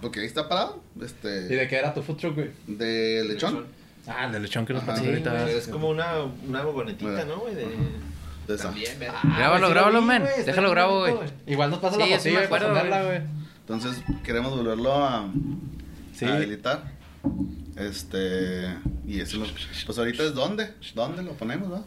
Porque 0.00 0.20
ahí 0.20 0.26
está 0.26 0.48
parado, 0.48 0.82
¿Y 1.00 1.04
este... 1.04 1.28
de 1.28 1.68
qué 1.68 1.76
era 1.76 1.92
tu 1.94 2.02
food 2.02 2.16
truck, 2.16 2.34
güey? 2.34 2.50
De 2.66 3.24
lechón. 3.24 3.66
Ah, 4.06 4.26
el 4.26 4.32
de 4.32 4.40
lechón 4.40 4.66
que 4.66 4.72
nos 4.72 4.82
pasó 4.84 5.02
Sí, 5.02 5.08
ahorita. 5.08 5.48
Es 5.50 5.68
como 5.68 5.88
una, 5.88 6.22
una 6.46 6.62
vagonetita, 6.62 7.24
¿no, 7.24 7.38
güey? 7.40 7.54
De... 7.54 7.66
De 8.46 8.54
esa. 8.56 8.64
También, 8.64 8.98
¿verdad? 8.98 9.18
Grábalo, 9.22 9.70
grábalo, 9.70 10.02
men. 10.02 10.24
Déjalo 10.44 10.70
grabo, 10.72 11.00
güey. 11.00 11.14
Igual 11.46 11.70
nos 11.70 11.78
pasa 11.78 11.96
Sí, 11.96 12.10
la 12.10 12.18
sí 12.18 12.30
me 12.30 12.34
fotilla 12.36 12.48
para 12.50 12.66
acuerdo, 12.66 12.68
ponerla, 12.68 13.02
güey. 13.04 13.18
güey. 13.18 13.30
Entonces 13.60 14.02
queremos 14.24 14.56
volverlo 14.56 14.92
a, 15.04 15.28
Sí. 16.14 16.24
a 16.24 16.34
habilitar. 16.34 16.82
Este. 17.76 18.74
Y 19.06 19.20
eso 19.20 19.38
lo- 19.38 19.46
Pues 19.86 19.98
ahorita 19.98 20.24
es 20.24 20.34
dónde. 20.34 20.72
¿Dónde 20.94 21.22
lo 21.22 21.32
ponemos, 21.32 21.72
va? 21.72 21.82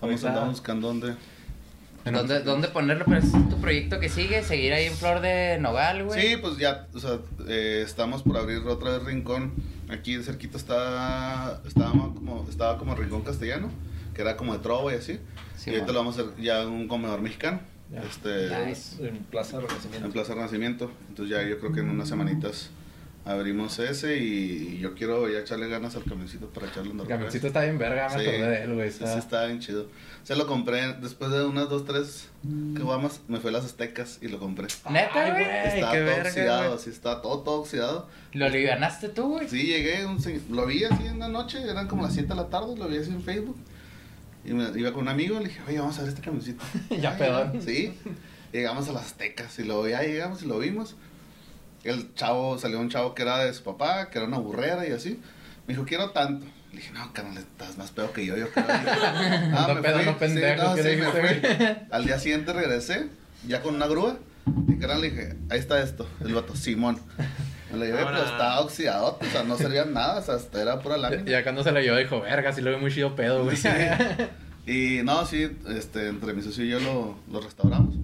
Vamos 0.00 0.24
a 0.24 0.28
andar 0.28 0.48
buscando 0.48 0.88
dónde. 0.88 1.14
¿Dónde, 2.04 2.40
¿Dónde 2.40 2.68
ponerlo? 2.68 3.04
Pero 3.04 3.18
es 3.18 3.30
tu 3.30 3.60
proyecto 3.60 4.00
que 4.00 4.08
sigue, 4.08 4.42
seguir 4.42 4.72
ahí 4.72 4.86
en 4.86 4.94
Flor 4.94 5.20
de 5.20 5.58
Nogal, 5.60 6.04
güey. 6.04 6.20
Sí, 6.20 6.36
pues 6.38 6.56
ya, 6.56 6.86
o 6.94 6.98
sea, 6.98 7.18
eh, 7.46 7.82
estamos 7.84 8.22
por 8.22 8.38
abrir 8.38 8.58
otra 8.66 8.92
vez 8.92 9.04
Rincón 9.04 9.52
Aquí 9.90 10.22
cerquita 10.22 10.56
está, 10.56 11.60
estaba 11.66 11.90
como, 11.90 12.46
estaba 12.48 12.78
como 12.78 12.94
Rincón 12.94 13.22
Castellano, 13.22 13.70
que 14.14 14.22
era 14.22 14.36
como 14.36 14.52
de 14.52 14.60
trova 14.60 14.92
y 14.92 14.96
así. 14.96 15.18
Sí, 15.56 15.70
y 15.70 15.74
ahorita 15.74 15.92
lo 15.92 15.98
vamos 15.98 16.16
a 16.18 16.22
hacer 16.22 16.36
ya 16.40 16.62
en 16.62 16.68
un 16.68 16.86
comedor 16.86 17.20
mexicano. 17.20 17.60
Ya. 17.92 18.02
Este, 18.02 18.66
Nice. 18.66 19.04
En 19.06 19.16
Plaza 19.24 19.58
Renacimiento. 19.58 20.06
en 20.06 20.12
Plaza 20.12 20.34
Renacimiento. 20.34 20.92
Entonces 21.08 21.36
ya 21.36 21.42
yo 21.46 21.58
creo 21.58 21.72
que 21.72 21.80
en 21.80 21.90
unas 21.90 22.08
semanitas 22.08 22.70
abrimos 23.24 23.78
ese 23.78 24.16
y, 24.16 24.78
yo 24.78 24.94
quiero 24.94 25.28
ya 25.28 25.40
echarle 25.40 25.68
ganas 25.68 25.94
al 25.96 26.04
camioncito 26.04 26.48
para 26.48 26.66
echarlo 26.66 26.92
en 26.92 27.00
El 27.00 27.06
camioncito 27.06 27.46
está 27.46 27.62
bien 27.62 27.78
verga, 27.78 28.08
me 28.08 28.14
Sí, 28.22 28.28
acordé 28.28 28.48
de 28.50 28.62
él, 28.64 28.74
güey. 28.74 28.90
Sí, 28.90 28.96
está- 29.04 29.12
sí, 29.12 29.18
está 29.18 29.46
bien 29.46 29.60
chido. 29.60 29.86
Se 30.22 30.36
lo 30.36 30.46
compré 30.46 30.94
después 30.94 31.30
de 31.30 31.44
unas 31.44 31.68
dos, 31.68 31.84
tres 31.84 32.28
caguamas. 32.74 33.20
Me 33.28 33.40
fue 33.40 33.50
a 33.50 33.54
las 33.54 33.64
aztecas 33.64 34.18
y 34.20 34.28
lo 34.28 34.38
compré. 34.38 34.68
Neta, 34.90 35.30
güey. 35.30 35.44
qué 35.44 35.80
todo 35.80 35.92
verga, 35.92 36.22
oxidado, 36.28 36.68
güey. 36.68 36.78
sí, 36.78 36.90
está 36.90 37.22
todo, 37.22 37.40
todo 37.40 37.60
oxidado. 37.60 38.08
Lo 38.32 38.46
alivianaste 38.46 39.08
tú, 39.08 39.30
güey. 39.30 39.48
Sí, 39.48 39.64
llegué, 39.64 40.04
un 40.06 40.18
lo 40.50 40.66
vi 40.66 40.84
así 40.84 41.06
en 41.06 41.18
la 41.18 41.28
noche, 41.28 41.62
eran 41.62 41.88
como 41.88 42.02
las 42.02 42.14
7 42.14 42.28
de 42.28 42.34
la 42.34 42.48
tarde, 42.48 42.76
lo 42.76 42.88
vi 42.88 42.98
así 42.98 43.10
en 43.10 43.22
Facebook. 43.22 43.56
Y 44.44 44.52
me, 44.52 44.70
iba 44.78 44.92
con 44.92 45.02
un 45.02 45.08
amigo, 45.08 45.38
le 45.38 45.48
dije, 45.48 45.60
oye, 45.68 45.78
vamos 45.78 45.98
a 45.98 46.02
ver 46.02 46.10
este 46.10 46.22
camioncito. 46.22 46.62
Ya 47.00 47.16
pedón. 47.16 47.60
Sí, 47.62 47.94
llegamos 48.52 48.88
a 48.88 48.92
las 48.92 49.06
aztecas 49.06 49.58
y 49.58 49.64
luego 49.64 49.88
ya 49.88 50.02
llegamos 50.02 50.42
y 50.42 50.46
lo 50.46 50.58
vimos. 50.58 50.96
El 51.84 52.14
chavo, 52.14 52.58
salió 52.58 52.78
un 52.80 52.90
chavo 52.90 53.14
que 53.14 53.22
era 53.22 53.38
de 53.38 53.52
su 53.54 53.62
papá, 53.62 54.10
que 54.10 54.18
era 54.18 54.26
una 54.26 54.38
burrera 54.38 54.86
y 54.86 54.92
así. 54.92 55.20
Me 55.66 55.74
dijo, 55.74 55.84
quiero 55.86 56.10
tanto. 56.10 56.44
Le 56.72 56.76
dije, 56.78 56.92
no, 56.92 57.12
carnal, 57.12 57.38
estás 57.38 57.76
más 57.78 57.90
pedo 57.90 58.12
que 58.12 58.24
yo, 58.26 58.36
yo 58.36 58.48
creo. 58.50 58.64
Ah, 58.68 59.66
No 59.68 59.74
me 59.76 59.82
pedo, 59.82 59.96
fui. 59.96 60.04
no 60.06 60.18
pendejo, 60.18 60.62
Sí, 60.62 60.68
no, 60.68 60.74
¿qué 60.74 60.82
sí, 60.82 60.96
me 61.00 61.06
fui. 61.06 61.76
Al 61.90 62.04
día 62.04 62.18
siguiente 62.18 62.52
regresé, 62.52 63.06
ya 63.46 63.60
con 63.62 63.74
una 63.74 63.86
grúa. 63.86 64.18
Y 64.68 64.76
carnal, 64.78 65.00
le 65.00 65.10
dije, 65.10 65.36
ahí 65.50 65.58
está 65.58 65.82
esto. 65.82 66.08
El 66.20 66.34
vato, 66.34 66.54
Simón. 66.54 66.98
Me 67.72 67.78
lo 67.78 67.84
llevé, 67.84 68.04
pero 68.04 68.22
estaba 68.24 68.60
oxidado, 68.60 69.18
o 69.20 69.24
sea, 69.26 69.44
no 69.44 69.56
servía 69.56 69.84
nada, 69.84 70.18
o 70.18 70.22
sea, 70.22 70.34
hasta 70.34 70.60
era 70.60 70.80
pura 70.80 70.98
Y 70.98 71.00
lámina. 71.00 71.24
ya 71.24 71.42
cuando 71.44 71.62
se 71.62 71.70
lo 71.70 71.80
llevó 71.80 71.96
dijo, 71.98 72.20
verga, 72.20 72.52
sí 72.52 72.60
lo 72.62 72.70
veo 72.70 72.80
muy 72.80 72.92
chido 72.92 73.14
pedo, 73.14 73.44
güey. 73.44 73.56
Sí. 73.56 73.68
Y 74.66 75.02
no, 75.04 75.24
sí, 75.24 75.56
este, 75.68 76.08
entre 76.08 76.32
mi 76.34 76.42
socio 76.42 76.64
y 76.64 76.68
yo 76.68 76.80
lo, 76.80 77.16
lo 77.30 77.40
restauramos. 77.40 77.94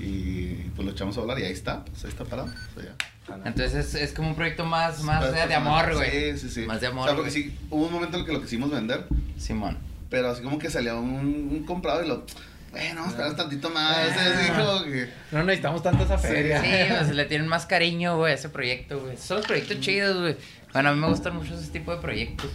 Y 0.00 0.54
pues 0.74 0.86
lo 0.86 0.92
echamos 0.92 1.16
a 1.18 1.20
volar 1.20 1.38
y 1.38 1.44
ahí 1.44 1.52
está, 1.52 1.84
pues 1.84 2.04
ahí 2.04 2.10
está 2.10 2.24
parado. 2.24 2.48
o 2.48 2.80
sea, 2.80 2.90
ya. 2.90 3.36
Entonces 3.44 3.74
es, 3.74 3.94
es 3.94 4.12
como 4.12 4.30
un 4.30 4.34
proyecto 4.34 4.64
más, 4.64 5.02
más 5.02 5.32
de, 5.32 5.46
de 5.46 5.54
amor, 5.54 5.94
güey. 5.94 6.32
Sí, 6.32 6.38
sí, 6.38 6.48
sí. 6.50 6.66
Más 6.66 6.80
de 6.80 6.88
amor, 6.88 7.04
O 7.04 7.06
sea, 7.06 7.14
porque 7.16 7.30
güey. 7.30 7.42
sí, 7.44 7.58
hubo 7.70 7.86
un 7.86 7.92
momento 7.92 8.16
en 8.16 8.20
el 8.22 8.26
que 8.26 8.32
lo 8.32 8.42
quisimos 8.42 8.70
vender, 8.70 9.06
Simón. 9.38 9.78
pero 10.08 10.30
así 10.30 10.42
como 10.42 10.58
que 10.58 10.70
salió 10.70 10.98
un, 11.00 11.48
un 11.52 11.64
comprado 11.64 12.02
y 12.04 12.08
lo, 12.08 12.24
bueno, 12.72 13.06
esperar 13.06 13.36
tantito 13.36 13.70
más. 13.70 13.96
Ah. 14.16 14.34
así 14.40 14.50
como 14.52 14.84
que, 14.84 15.08
No 15.32 15.44
necesitamos 15.44 15.82
tanta 15.82 16.04
esa 16.04 16.18
Sí, 16.18 16.26
feria. 16.28 16.60
Sí, 16.62 16.68
pues 16.88 17.14
le 17.14 17.24
tienen 17.26 17.46
más 17.46 17.66
cariño, 17.66 18.16
güey, 18.16 18.32
a 18.32 18.34
ese 18.36 18.48
proyecto, 18.48 19.00
güey. 19.00 19.16
Son 19.16 19.36
los 19.38 19.46
proyectos 19.46 19.80
chidos, 19.80 20.18
güey. 20.18 20.36
Bueno, 20.72 20.88
a 20.90 20.92
mí 20.94 21.00
me 21.00 21.08
gustan 21.08 21.36
mucho 21.36 21.54
ese 21.54 21.70
tipo 21.70 21.94
de 21.94 22.00
proyectos. 22.00 22.50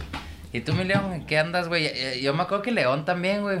¿Y 0.52 0.60
tú, 0.60 0.72
mi 0.74 0.84
León, 0.84 1.12
en 1.12 1.26
qué 1.26 1.38
andas, 1.38 1.68
güey? 1.68 1.86
Eh, 1.86 2.20
Yo 2.22 2.32
me 2.34 2.42
acuerdo 2.42 2.62
que 2.62 2.72
León 2.72 3.04
también, 3.04 3.42
güey, 3.42 3.58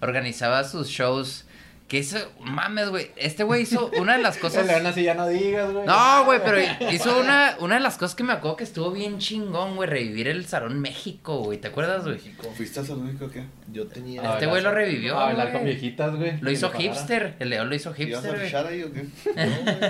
organizaba 0.00 0.62
sus 0.64 0.88
shows. 0.88 1.44
Que 1.88 2.00
eso, 2.00 2.18
mames, 2.40 2.88
güey. 2.88 3.12
Este 3.14 3.44
güey 3.44 3.62
hizo 3.62 3.92
una 3.96 4.16
de 4.16 4.22
las 4.22 4.34
El 4.36 4.42
cosas. 4.42 4.66
león 4.66 4.84
así 4.86 5.04
ya 5.04 5.14
no 5.14 5.28
digas, 5.28 5.72
güey. 5.72 5.86
No, 5.86 6.24
güey, 6.24 6.40
pero 6.44 6.58
hizo 6.90 7.20
una, 7.20 7.56
una 7.60 7.76
de 7.76 7.80
las 7.80 7.96
cosas 7.96 8.16
que 8.16 8.24
me 8.24 8.32
acuerdo 8.32 8.56
que 8.56 8.64
estuvo 8.64 8.90
bien 8.90 9.18
chingón, 9.18 9.76
güey, 9.76 9.88
revivir 9.88 10.26
el 10.26 10.46
Salón 10.46 10.80
México, 10.80 11.38
güey. 11.44 11.58
¿Te 11.58 11.68
acuerdas, 11.68 12.02
güey? 12.02 12.16
México. 12.16 12.52
¿fuiste 12.56 12.80
al 12.80 12.90
único 12.90 13.30
qué? 13.30 13.44
Yo 13.72 13.86
tenía. 13.86 14.20
A 14.28 14.34
Este 14.34 14.46
güey 14.46 14.62
lo 14.62 14.72
revivió, 14.72 15.16
A 15.16 15.32
güey. 15.32 15.52
con 15.52 15.64
viejitas, 15.64 16.16
güey. 16.16 16.40
Lo 16.40 16.50
hizo 16.50 16.70
hipster. 16.72 17.36
El 17.38 17.50
León 17.50 17.68
lo 17.68 17.76
hizo 17.76 17.90
¿Ibas 17.96 18.00
a 18.00 18.02
hipster, 18.04 18.32
güey. 18.34 18.46
fichar 18.46 18.66
ahí 18.66 18.82
o 18.82 18.92
qué? 18.92 19.02
No, 19.36 19.62
güey, 19.62 19.80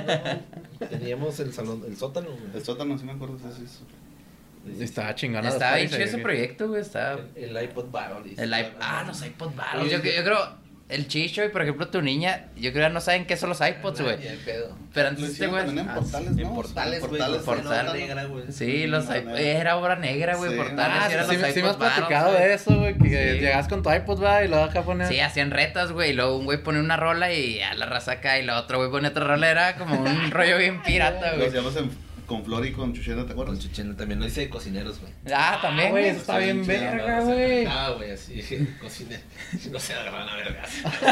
no. 0.81 0.89
Teníamos 0.89 1.40
el 1.40 1.52
salón, 1.55 1.82
el 1.89 1.97
sótano, 1.97 2.27
güey. 2.28 2.43
El 2.56 2.62
sótano, 2.62 2.98
sí 2.98 3.05
me 3.06 3.12
acuerdo, 3.12 3.39
sí, 3.39 3.64
sí. 3.66 4.82
Estaba 4.82 5.14
chingando. 5.14 5.48
Estaba 5.48 5.78
chido 5.78 5.97
ese 5.97 6.18
proyecto, 6.18 6.68
güey. 6.68 6.82
Estaba. 6.82 7.20
El, 7.36 7.56
el 7.56 7.64
iPod 7.64 7.90
Battle. 7.90 8.35
El 8.36 8.52
iP- 8.52 8.74
Ah, 8.81 9.05
los 9.06 9.24
iPod 9.24 9.55
Battles. 9.55 9.90
Yo- 9.93 9.98
yo 10.02 10.24
creo. 10.24 10.65
El 10.89 11.09
Chicho 11.09 11.45
y 11.45 11.49
por 11.49 11.63
ejemplo 11.63 11.89
tu 11.89 12.01
niña, 12.01 12.45
yo 12.57 12.73
creo 12.73 12.87
que 12.87 12.95
no 12.95 13.01
saben 13.01 13.27
qué 13.27 13.37
son 13.37 13.49
los 13.49 13.61
iPods, 13.61 14.03
güey. 14.03 14.19
Pero 14.45 14.69
Lo 15.03 15.09
antes 15.09 15.31
este 15.31 15.49
güey. 15.49 15.69
en 15.69 15.85
portales, 15.89 16.31
¿no? 16.37 16.43
En 16.43 16.55
portales, 16.55 17.01
güey. 17.01 17.11
portales. 17.11 17.43
con 17.43 17.55
Portal. 17.57 17.87
nota 17.87 17.99
negra, 17.99 18.25
güey. 18.27 18.45
Sí, 18.53 18.87
los 18.87 19.05
iPods. 19.07 19.41
Era 19.41 19.77
obra 19.79 19.97
negra, 19.97 20.37
güey. 20.37 20.53
Sí. 20.53 20.57
Portales 20.57 20.97
Ah, 21.03 21.09
eran 21.11 21.29
sí, 21.29 21.37
los 21.39 21.47
sí, 21.49 21.53
sí 21.55 21.63
me 21.63 21.69
has 21.71 21.77
platicado 21.77 22.33
de 22.35 22.55
eso, 22.55 22.77
güey. 22.79 22.97
Que 22.99 23.33
Sí. 23.35 23.41
llegas 23.41 23.67
con 23.67 23.83
tu 23.83 23.93
iPod, 23.93 24.23
va, 24.23 24.45
y 24.45 24.49
lo 24.49 24.59
dejas 24.65 24.85
poner. 24.85 25.09
Sí, 25.09 25.19
hacían 25.19 25.51
retas, 25.51 25.91
güey. 25.91 26.11
Y 26.11 26.13
luego 26.13 26.37
un 26.39 26.45
güey 26.45 26.63
pone 26.63 26.79
una 26.79 26.97
rola 26.97 27.33
y 27.33 27.61
a 27.61 27.75
la 27.75 27.87
raza 27.87 28.13
acá. 28.13 28.39
Y 28.39 28.45
la 28.45 28.57
otro 28.61 28.79
güey 28.79 28.89
pone 28.89 29.09
otra 29.09 29.25
rola. 29.25 29.51
Era 29.51 29.75
como 29.75 30.01
un 30.01 30.31
rollo 30.31 30.57
bien 30.57 30.83
pirata, 30.85 31.33
Lo 31.33 31.37
güey. 31.39 31.49
hacíamos 31.49 31.75
en- 31.77 32.06
con 32.27 32.44
Flor 32.44 32.66
y 32.66 32.73
con 32.73 32.93
Chuchena, 32.93 33.23
¿te 33.23 33.32
Con 33.32 33.43
acuerdas? 33.43 33.59
Chuchena 33.61 33.97
también. 33.97 34.20
Lo 34.20 34.27
hice 34.27 34.43
de 34.43 34.48
cocineros, 34.51 35.01
güey. 35.01 35.12
Ah, 35.32 35.59
también, 35.62 35.90
güey, 35.90 36.03
güey. 36.05 36.11
eso 36.12 36.20
está 36.20 36.39
bien 36.39 36.66
verga, 36.66 37.20
güey. 37.20 37.65
Ah, 37.66 37.90
güey, 37.97 38.11
así. 38.11 38.35
Cocineros. 38.81 39.23
No 39.70 39.78
se 39.78 39.94
agarran 39.94 40.28
a 40.28 40.36
vergas. 40.36 40.70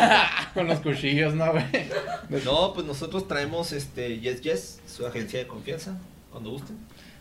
Con 0.55 0.67
los 0.67 0.81
cuchillos, 0.81 1.35
¿no, 1.35 1.53
güey? 1.53 1.65
No, 2.45 2.73
pues 2.75 2.87
nosotros 2.87 3.27
traemos 3.29 3.73
este 3.73 4.19
Yes 4.21 4.41
Yes, 4.43 4.81
su 4.87 5.07
agencia 5.07 5.39
de 5.39 5.47
confianza, 5.47 5.97
cuando 6.31 6.51
gusten. 6.51 6.77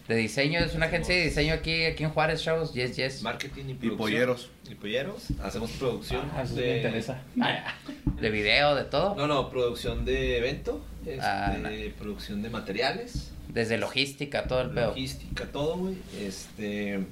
De 0.08 0.16
diseño, 0.18 0.60
es 0.60 0.74
una 0.76 0.88
agencia 0.88 1.16
de 1.16 1.24
diseño 1.24 1.54
aquí, 1.54 1.86
aquí 1.86 2.04
en 2.04 2.10
Juárez 2.10 2.42
Shows. 2.42 2.74
Yes, 2.74 2.98
yes. 2.98 3.22
Marketing 3.22 3.64
y 3.68 3.72
Y 3.72 3.74
producción. 3.76 3.98
polleros. 3.98 4.50
Y 4.70 4.76
polleros. 4.76 5.28
Hacemos 5.42 5.72
producción. 5.72 6.30
Ah, 6.36 6.42
eso 6.44 6.56
de- 6.56 6.62
me 6.62 6.76
interesa. 6.78 7.22
Ah, 7.40 7.74
De 8.20 8.30
video, 8.30 8.76
de 8.76 8.84
todo. 8.84 9.16
No, 9.16 9.28
no, 9.28 9.50
producción 9.50 10.04
de 10.04 10.38
evento, 10.40 10.84
este, 11.06 11.22
Ah, 11.22 11.56
no. 11.58 11.70
producción 11.98 12.42
de 12.42 12.50
materiales, 12.50 13.32
Desde 13.54 13.78
logística, 13.78 14.48
todo 14.48 14.62
el 14.62 14.72
pedo. 14.72 14.88
logística, 14.88 15.46
todo, 15.46 15.78
güey. 15.78 15.98
Este, 16.20 17.06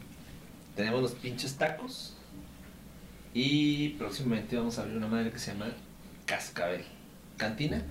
tenemos 0.76 1.02
los 1.02 1.12
pinches 1.12 1.56
tacos 1.56 2.14
y 3.34 3.90
próximamente 3.90 4.58
vamos 4.58 4.78
a 4.78 4.82
abrir 4.82 4.98
una 4.98 5.08
madre 5.08 5.32
que 5.32 5.40
se 5.40 5.52
llama 5.54 5.68
Cascabel. 6.26 6.84
Cantina. 7.38 7.84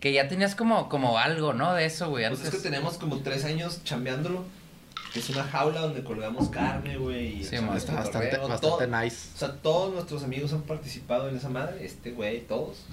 Que 0.00 0.12
ya 0.12 0.28
tenías 0.28 0.54
como, 0.54 0.88
como 0.88 1.18
algo, 1.18 1.52
¿no? 1.52 1.74
De 1.74 1.84
eso, 1.84 2.08
güey. 2.08 2.26
Pues 2.28 2.40
Antes. 2.40 2.54
es 2.54 2.62
que 2.62 2.68
tenemos 2.70 2.98
como 2.98 3.18
tres 3.18 3.44
años 3.44 3.82
chambeándolo. 3.84 4.44
Es 5.14 5.30
una 5.30 5.42
jaula 5.44 5.80
donde 5.80 6.04
colgamos 6.04 6.48
carne, 6.50 6.96
güey. 6.98 7.42
Sí, 7.42 7.56
Está 7.56 7.94
bastante, 7.94 8.36
todo. 8.36 8.48
bastante 8.48 8.86
nice. 8.86 9.30
O 9.34 9.38
sea, 9.38 9.52
todos 9.54 9.94
nuestros 9.94 10.22
amigos 10.22 10.52
han 10.52 10.62
participado 10.62 11.28
en 11.28 11.36
esa 11.36 11.48
madre, 11.48 11.84
este 11.84 12.12
güey, 12.12 12.42
todos. 12.46 12.84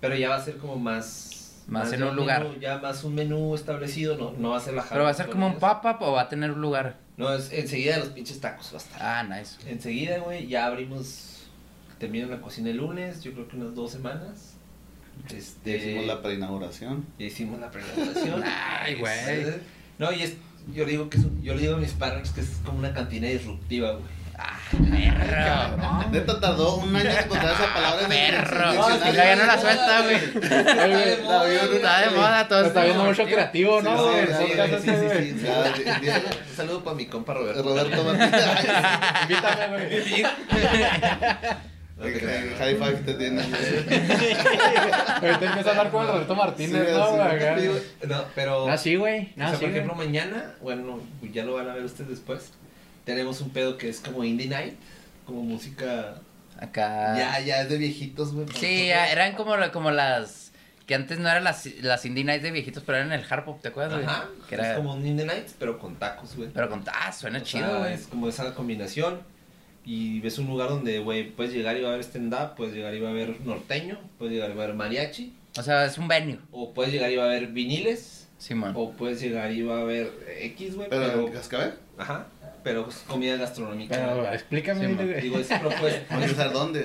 Pero 0.00 0.14
ya 0.16 0.28
va 0.30 0.36
a 0.36 0.44
ser 0.44 0.58
como 0.58 0.76
más. 0.76 1.30
Más 1.66 1.92
en 1.92 2.00
de 2.00 2.06
un 2.08 2.14
lugar. 2.16 2.44
menú, 2.44 2.60
ya 2.60 2.78
más 2.78 3.02
un 3.04 3.14
menú 3.14 3.54
establecido, 3.54 4.16
no, 4.16 4.32
no 4.38 4.50
va 4.50 4.58
a 4.58 4.60
ser 4.60 4.74
la. 4.74 4.84
Pero 4.84 5.02
va 5.04 5.10
a 5.10 5.14
ser 5.14 5.26
como 5.28 5.46
un 5.48 5.58
pop-up 5.58 5.96
o 6.00 6.12
va 6.12 6.22
a 6.22 6.28
tener 6.28 6.52
un 6.52 6.60
lugar. 6.60 6.98
No, 7.16 7.32
es 7.34 7.50
enseguida 7.52 7.98
los 7.98 8.08
pinches 8.10 8.40
tacos 8.40 8.70
va 8.72 8.78
a 8.78 8.80
estar. 8.80 9.02
Ah, 9.02 9.22
nice. 9.24 9.56
Enseguida, 9.70 10.18
güey, 10.18 10.46
ya 10.46 10.66
abrimos. 10.66 11.44
Termina 11.98 12.26
la 12.26 12.40
cocina 12.40 12.70
el 12.70 12.76
lunes, 12.76 13.22
yo 13.22 13.32
creo 13.32 13.48
que 13.48 13.56
unas 13.56 13.74
dos 13.74 13.90
semanas. 13.90 14.52
Este. 15.34 15.70
Ya 15.78 15.84
hicimos 15.84 16.06
la 16.06 16.22
preinauguración. 16.22 17.06
ya 17.18 17.26
hicimos 17.26 17.58
la 17.58 17.70
presentación. 17.70 18.42
Ay, 18.80 18.94
güey. 18.96 19.14
No, 19.98 20.12
y 20.12 20.22
es. 20.22 20.36
Yo 20.74 20.84
le 20.84 20.90
digo 20.92 21.08
que 21.08 21.16
es 21.18 21.24
un- 21.24 21.42
yo 21.42 21.54
le 21.54 21.62
digo 21.62 21.76
a 21.76 21.78
mis 21.78 21.92
partners 21.92 22.30
que 22.32 22.40
es 22.42 22.60
como 22.64 22.78
una 22.80 22.92
cantina 22.92 23.28
disruptiva, 23.28 23.92
güey. 23.92 24.04
Ah, 24.38 24.58
perro. 24.70 26.10
Neta 26.10 26.40
tardó 26.40 26.76
un 26.76 26.94
año 26.94 27.10
en 27.10 27.16
encontrar 27.18 27.54
esa 27.54 27.72
palabra 27.74 28.02
el 28.02 28.08
Perro. 28.08 28.70
Y 29.10 29.14
ya 29.16 29.36
no 29.36 29.46
la 29.46 29.58
suelta, 29.60 30.02
güey. 30.02 30.16
Está 31.76 32.00
de 32.00 32.10
moda 32.10 32.48
todo 32.48 32.66
Está 32.66 32.84
viendo 32.84 33.10
esto. 33.10 33.22
mucho 33.22 33.34
creativo, 33.34 33.80
¿no? 33.82 34.12
Sí, 34.12 34.18
sí, 34.38 34.46
sí, 34.82 34.88
di- 35.32 35.46
Un 36.50 36.56
saludo 36.56 36.84
para 36.84 36.96
mi 36.96 37.06
compa 37.06 37.34
Roberto. 37.34 37.62
Roberto 37.62 38.04
Martínez. 38.14 38.44
Invítame, 39.22 39.66
güey. 39.68 40.24
High 42.58 42.76
five 42.76 42.96
te 43.06 43.14
tiene. 43.14 43.40
Ahorita 43.42 45.46
empieza 45.46 45.68
a 45.68 45.70
hablar 45.70 45.90
con 45.90 46.02
el 46.02 46.08
Roberto 46.12 46.34
Martínez, 46.34 46.92
¿no, 46.92 47.12
güey? 47.12 47.70
No, 48.06 48.24
pero. 48.34 48.68
Ah, 48.68 48.76
sí, 48.76 48.96
güey. 48.96 49.32
o 49.36 49.40
No, 49.40 49.48
sea, 49.48 49.56
sí, 49.58 49.64
por 49.64 49.70
ejemplo, 49.74 49.94
mañana, 49.94 50.54
bueno, 50.60 51.00
ya 51.32 51.44
lo 51.44 51.54
van 51.54 51.70
a 51.70 51.74
ver 51.74 51.84
ustedes 51.84 52.10
después. 52.10 52.52
Tenemos 53.06 53.40
un 53.40 53.48
pedo 53.50 53.78
que 53.78 53.88
es 53.88 54.00
como 54.00 54.22
Indie 54.24 54.48
Night, 54.48 54.74
como 55.24 55.42
música. 55.42 56.16
Acá. 56.58 57.16
Ya, 57.16 57.40
ya 57.40 57.62
es 57.62 57.70
de 57.70 57.78
viejitos, 57.78 58.34
güey. 58.34 58.46
Sí, 58.54 58.88
ya 58.88 59.10
eran 59.10 59.34
como, 59.34 59.54
como 59.72 59.90
las. 59.90 60.52
Que 60.86 60.94
antes 60.94 61.18
no 61.18 61.28
eran 61.28 61.42
las, 61.44 61.66
las 61.82 62.04
indie 62.04 62.22
nights 62.24 62.42
de 62.44 62.50
viejitos, 62.52 62.82
pero 62.86 62.98
eran 62.98 63.12
el 63.12 63.24
hard 63.28 63.44
pop, 63.44 63.60
¿te 63.60 63.68
acuerdas, 63.68 63.94
güey? 63.94 64.04
Ajá. 64.06 64.28
Que 64.48 64.54
era. 64.56 64.70
Es 64.72 64.76
como 64.76 64.92
un 64.94 65.04
Indie 65.06 65.24
Night, 65.26 65.48
pero 65.58 65.78
con 65.78 65.96
tacos, 65.96 66.36
güey. 66.36 66.48
Pero 66.52 66.68
con. 66.68 66.84
Ah, 66.92 67.10
suena 67.12 67.38
O 67.38 67.42
chido, 67.42 67.66
sea, 67.68 67.78
güey. 67.78 67.94
es 67.94 68.06
como 68.06 68.28
esa 68.28 68.54
combinación. 68.54 69.20
Y 69.84 70.18
ves 70.20 70.38
un 70.38 70.48
lugar 70.48 70.68
donde, 70.68 70.98
güey, 70.98 71.30
puedes 71.30 71.52
llegar 71.52 71.76
y 71.76 71.80
va 71.82 71.90
a 71.90 71.92
haber 71.92 72.02
stand-up, 72.04 72.56
puedes 72.56 72.74
llegar 72.74 72.92
y 72.94 73.00
va 73.00 73.08
a 73.08 73.12
haber 73.12 73.40
norteño, 73.42 74.00
puedes 74.18 74.34
llegar 74.34 74.50
y 74.50 74.54
va 74.54 74.62
a 74.62 74.64
haber 74.64 74.76
mariachi, 74.76 75.32
O 75.56 75.62
sea, 75.62 75.84
es 75.84 75.96
un 75.96 76.08
venue. 76.08 76.40
o 76.50 76.74
puedes 76.74 76.92
llegar 76.92 77.08
y 77.12 77.16
va 77.16 77.22
a 77.22 77.26
haber 77.26 77.46
viniles, 77.48 78.26
Simón. 78.36 78.72
o 78.74 78.90
puedes 78.90 79.20
llegar 79.20 79.52
y 79.52 79.62
va 79.62 79.78
a 79.78 79.80
haber 79.82 80.10
X, 80.40 80.74
güey, 80.74 80.88
Pero 80.90 81.06
pero, 81.06 81.26
en 81.28 81.32
Cascabel. 81.32 81.74
ajá, 81.98 82.26
pero 82.66 82.88
es 82.88 82.96
comida 83.06 83.36
gastronómica. 83.36 83.94
Pero 83.94 84.32
explícame, 84.32 84.88
Sí, 84.88 84.94
güey. 84.94 85.20
Digo, 85.20 85.38
es 85.38 85.46
propuesta, 85.46 86.18
usar 86.18 86.52
dónde. 86.52 86.84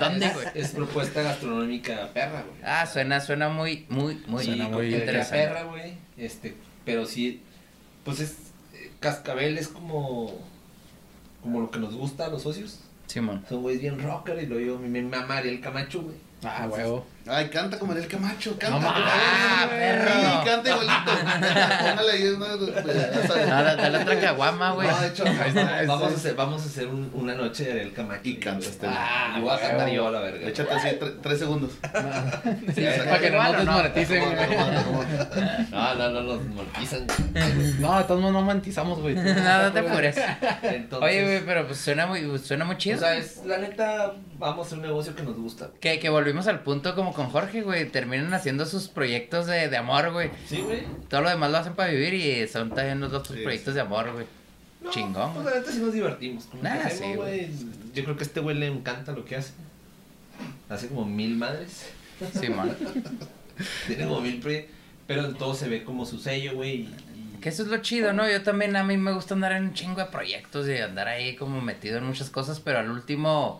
¿Dónde, 0.00 0.24
es, 0.24 0.32
güey? 0.34 0.46
es 0.54 0.70
propuesta 0.70 1.20
gastronómica 1.20 2.08
perra, 2.14 2.40
güey. 2.40 2.56
Ah, 2.64 2.86
suena, 2.86 3.20
suena 3.20 3.50
muy, 3.50 3.84
muy, 3.90 4.22
muy, 4.26 4.44
Sí, 4.44 4.46
suena 4.54 4.70
muy 4.70 4.94
interesante. 4.94 5.36
perra, 5.36 5.64
güey, 5.64 5.92
este, 6.16 6.54
pero 6.86 7.04
sí, 7.04 7.42
pues 8.02 8.20
es, 8.20 8.30
eh, 8.72 8.92
Cascabel 8.98 9.58
es 9.58 9.68
como. 9.68 10.32
Como 11.42 11.60
lo 11.60 11.70
que 11.70 11.80
nos 11.80 11.94
gusta 11.94 12.24
a 12.24 12.28
los 12.30 12.40
socios. 12.40 12.80
Simón. 13.06 13.44
Son 13.46 13.60
güeyes 13.60 13.82
bien 13.82 14.02
rocker 14.02 14.42
y 14.42 14.46
lo 14.46 14.58
yo, 14.58 14.78
mi 14.78 15.02
mamá 15.02 15.36
Ariel 15.36 15.60
Camacho, 15.60 16.00
güey. 16.00 16.16
Ah, 16.44 16.66
huevo. 16.72 17.04
Ay, 17.26 17.48
canta 17.48 17.78
como 17.78 17.92
Ariel 17.92 18.06
Camacho, 18.06 18.54
canta. 18.58 18.78
No 18.80 18.92
Ah, 18.94 19.66
perro. 19.70 20.10
Sí, 20.12 20.44
canta 20.44 20.70
igualito. 20.70 21.12
Póngale 21.80 22.12
ahí 22.12 22.28
una. 22.28 22.46
Dale, 23.46 23.76
dale 23.82 23.98
otra 23.98 24.20
caguama, 24.20 24.72
güey. 24.72 24.88
No, 24.88 25.00
de 25.00 25.08
hecho, 25.08 25.24
vamos, 25.86 26.12
a 26.12 26.16
hacer, 26.16 26.34
vamos 26.34 26.62
a 26.62 26.66
hacer 26.66 26.86
un- 26.86 27.10
una 27.14 27.34
noche 27.34 27.64
de 27.64 27.70
Ariel 27.72 27.92
Camacho. 27.94 28.20
Y 28.24 28.36
canta 28.36 28.66
este. 28.66 28.86
Ah, 28.86 29.36
y 29.38 29.40
voy 29.40 29.50
a 29.50 29.58
cantar 29.58 29.88
yo 29.88 30.08
a 30.08 30.10
la 30.10 30.20
verga. 30.20 30.46
Échate 30.48 30.74
así 30.74 30.88
tre- 31.00 31.14
tres 31.22 31.38
segundos. 31.38 31.70
Sí, 32.74 32.84
para 33.04 33.18
que 33.20 33.30
no 33.30 33.42
nos 33.42 33.56
desmoneticen, 33.56 34.20
güey. 34.24 34.36
No, 35.70 35.94
no, 35.94 36.10
no, 36.10 36.20
nos 36.22 36.42
monetizan. 36.46 37.06
No, 37.80 37.98
de 37.98 38.04
todos 38.04 38.20
modos 38.20 38.34
no 38.34 38.42
monetizamos, 38.42 39.00
güey. 39.00 39.14
No, 39.44 39.62
no 39.62 39.72
te 39.72 39.78
apures. 39.78 40.16
Oye, 41.00 41.22
güey, 41.24 41.40
pero 41.46 41.66
pues 41.66 41.78
suena 41.78 42.06
muy, 42.06 42.38
suena 42.38 42.64
muy 42.66 42.76
chido. 42.76 42.96
O 42.96 43.00
sea, 43.00 43.16
es, 43.16 43.44
la 43.46 43.58
neta, 43.58 44.12
vamos 44.38 44.64
a 44.64 44.66
hacer 44.66 44.78
un 44.78 44.84
negocio 44.84 45.14
que 45.14 45.22
nos 45.22 45.36
gusta. 45.36 45.68
Que, 45.80 45.98
que 45.98 46.08
volvimos 46.10 46.46
al 46.48 46.60
punto 46.60 46.94
como 46.94 47.13
con 47.14 47.30
Jorge, 47.30 47.62
güey. 47.62 47.88
Terminan 47.88 48.34
haciendo 48.34 48.66
sus 48.66 48.88
proyectos 48.88 49.46
de, 49.46 49.68
de 49.68 49.76
amor, 49.76 50.12
güey. 50.12 50.30
Sí, 50.46 50.58
güey. 50.60 50.82
Todo 51.08 51.22
lo 51.22 51.30
demás 51.30 51.50
lo 51.50 51.58
hacen 51.58 51.74
para 51.74 51.90
vivir 51.90 52.14
y 52.14 52.46
son 52.48 52.70
también 52.74 53.00
los 53.00 53.12
otros 53.12 53.36
Sí, 53.36 53.42
proyectos 53.42 53.74
de 53.74 53.80
amor, 53.80 54.12
güey. 54.12 54.26
No, 54.82 54.90
Chingón, 54.90 55.32
Pues 55.34 55.46
la 55.46 55.54
neta 55.54 55.72
sí 55.72 55.78
nos 55.78 55.94
divertimos. 55.94 56.44
Que 56.46 56.90
sí, 56.90 57.14
güey. 57.14 57.48
Yo 57.94 58.04
creo 58.04 58.16
que 58.16 58.24
a 58.24 58.26
este 58.26 58.40
güey 58.40 58.56
le 58.56 58.66
encanta 58.66 59.12
lo 59.12 59.24
que 59.24 59.36
hace. 59.36 59.52
Hace 60.68 60.88
como 60.88 61.06
mil 61.06 61.36
madres. 61.36 61.90
Simón. 62.38 62.76
Tiene 63.86 64.04
como 64.04 64.20
mil 64.20 64.40
proyectos. 64.40 64.74
Pero 65.06 65.26
en 65.26 65.34
todo 65.34 65.54
se 65.54 65.68
ve 65.68 65.84
como 65.84 66.04
su 66.06 66.18
sello, 66.18 66.54
güey. 66.54 66.88
Que 67.40 67.50
eso 67.50 67.62
es 67.62 67.68
lo 67.68 67.76
chido, 67.78 68.14
¿no? 68.14 68.28
Yo 68.30 68.42
también, 68.42 68.74
a 68.74 68.84
mí 68.84 68.96
me 68.96 69.12
gusta 69.12 69.34
andar 69.34 69.52
en 69.52 69.64
un 69.64 69.74
chingo 69.74 70.00
de 70.00 70.06
proyectos 70.06 70.66
y 70.66 70.78
andar 70.78 71.08
ahí 71.08 71.36
como 71.36 71.60
metido 71.60 71.98
en 71.98 72.04
muchas 72.04 72.30
cosas, 72.30 72.58
pero 72.58 72.78
al 72.78 72.90
último, 72.90 73.58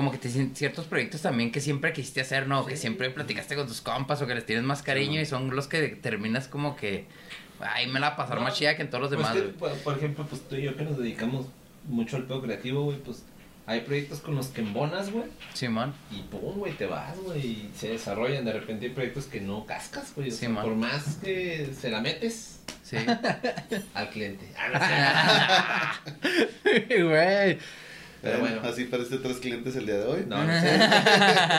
como 0.00 0.10
que 0.12 0.18
te 0.18 0.30
ciertos 0.54 0.86
proyectos 0.86 1.20
también 1.20 1.52
que 1.52 1.60
siempre 1.60 1.92
quisiste 1.92 2.22
hacer, 2.22 2.46
¿no? 2.46 2.64
Que 2.64 2.76
siempre 2.78 3.10
platicaste 3.10 3.54
con 3.54 3.66
tus 3.66 3.82
compas 3.82 4.22
o 4.22 4.26
que 4.26 4.34
les 4.34 4.46
tienes 4.46 4.64
más 4.64 4.82
cariño 4.82 5.20
y 5.20 5.26
son 5.26 5.54
los 5.54 5.68
que 5.68 5.88
terminas 5.88 6.48
como 6.48 6.74
que, 6.74 7.04
ay, 7.60 7.86
me 7.86 8.00
la 8.00 8.08
va 8.08 8.14
a 8.14 8.16
pasar 8.16 8.36
No, 8.38 8.44
más 8.44 8.54
chida 8.54 8.76
que 8.76 8.82
en 8.82 8.88
todos 8.90 9.02
los 9.02 9.10
Pues 9.14 9.20
demás, 9.20 9.34
que, 9.34 9.58
güey. 9.58 9.72
por, 9.74 9.82
por 9.82 9.96
ejemplo, 9.98 10.24
pues 10.26 10.40
tú 10.48 10.56
y 10.56 10.62
yo 10.62 10.74
que 10.76 10.84
nos 10.84 10.96
dedicamos 10.96 11.46
mucho 11.86 12.16
al 12.16 12.24
pedo 12.24 12.40
creativo, 12.40 12.84
güey, 12.84 12.96
pues 12.98 13.24
hay 13.66 13.82
proyectos 13.82 14.20
con 14.20 14.34
los 14.34 14.48
que 14.48 14.62
embonas, 14.62 15.12
güey, 15.12 15.26
Simón. 15.54 15.92
y 16.10 16.22
pum, 16.22 16.56
güey, 16.58 16.72
te 16.72 16.86
vas, 16.86 17.16
güey, 17.18 17.40
y 17.46 17.70
se 17.76 17.90
desarrollan. 17.90 18.44
De 18.44 18.52
repente 18.54 18.86
hay 18.86 18.92
proyectos 18.92 19.26
que 19.26 19.40
no 19.40 19.64
cascas, 19.66 20.12
güey, 20.16 20.30
Sí, 20.30 20.38
sea, 20.38 20.48
man. 20.48 20.64
por 20.64 20.74
más 20.74 21.16
que 21.22 21.70
se 21.78 21.90
la 21.90 22.00
metes 22.00 22.56
Sí. 22.82 22.96
al 23.94 24.10
cliente. 24.10 24.48
Ah. 24.58 26.00
Güey. 26.64 27.58
Pero 28.22 28.38
bueno. 28.40 28.60
Así 28.64 28.84
parece 28.84 29.16
tres 29.18 29.38
clientes 29.38 29.74
el 29.76 29.86
día 29.86 29.96
de 29.96 30.04
hoy. 30.04 30.24
No, 30.28 30.36
no 30.44 30.52
es 30.52 30.60
cierto. 30.62 30.86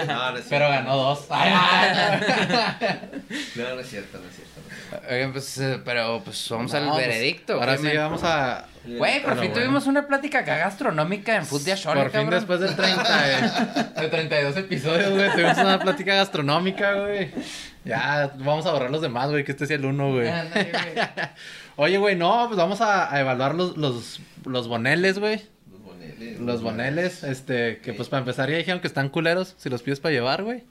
No, 0.07 0.31
no 0.31 0.37
es 0.37 0.45
cierto. 0.45 0.49
Pero 0.49 0.69
ganó 0.69 0.95
dos. 0.97 1.25
No, 3.55 3.75
no 3.75 3.79
es 3.81 3.89
cierto, 3.89 4.19
no 4.19 4.27
es 4.29 4.35
cierto. 4.35 4.61
no 4.61 4.75
es 4.75 4.89
cierto. 4.89 5.07
Oigan, 5.09 5.31
pues, 5.31 5.57
eh, 5.57 5.81
pero 5.85 6.21
pues 6.23 6.47
vamos 6.49 6.73
al 6.73 6.85
No, 6.85 6.93
pues, 6.93 7.07
veredicto. 7.07 7.53
Ahora 7.53 7.77
¿qué, 7.77 7.91
sí 7.91 7.97
vamos 7.97 8.23
a. 8.23 8.65
Güey, 8.83 9.21
por 9.21 9.35
Bueno, 9.35 9.41
fin 9.41 9.51
bueno. 9.51 9.53
tuvimos 9.53 9.87
una 9.87 10.07
plática 10.07 10.39
acá 10.39 10.57
gastronómica 10.57 11.35
en 11.35 11.45
Food 11.45 11.61
de 11.61 11.73
Ashole, 11.73 12.01
Por 12.01 12.11
fin, 12.11 12.21
cabrón. 12.21 12.39
después 12.39 12.59
del 12.59 12.75
30, 12.75 13.93
de, 13.95 14.01
de 14.01 14.07
32 14.09 14.57
episodios, 14.57 15.11
güey, 15.11 15.31
tuvimos 15.31 15.57
una 15.57 15.79
plática 15.79 16.15
gastronómica, 16.15 16.93
güey. 16.93 17.31
Ya, 17.85 18.31
vamos 18.37 18.65
a 18.65 18.71
borrar 18.71 18.89
los 18.91 19.01
demás, 19.01 19.29
güey, 19.29 19.43
que 19.43 19.51
este 19.51 19.65
sea 19.67 19.77
el 19.77 19.85
uno, 19.85 20.11
güey. 20.13 20.29
Oye, 21.75 21.97
güey, 21.97 22.15
no, 22.15 22.45
pues 22.47 22.57
vamos 22.57 22.81
a, 22.81 23.13
a 23.13 23.19
evaluar 23.19 23.55
los, 23.55 23.77
los, 23.77 24.19
los 24.45 24.67
boneles, 24.67 25.19
güey. 25.19 25.41
Los 26.21 26.37
boneles. 26.37 26.45
Los 26.45 26.61
boneles, 26.61 27.23
este, 27.23 27.79
que 27.79 27.93
pues 27.93 28.09
para 28.09 28.19
empezar 28.19 28.49
ya 28.49 28.57
dijeron 28.57 28.81
que 28.81 28.87
están 28.87 29.09
culeros, 29.09 29.55
si 29.57 29.69
los 29.69 29.81
pides 29.81 29.99
para 29.99 30.13
llevar, 30.13 30.43
güey. 30.43 30.63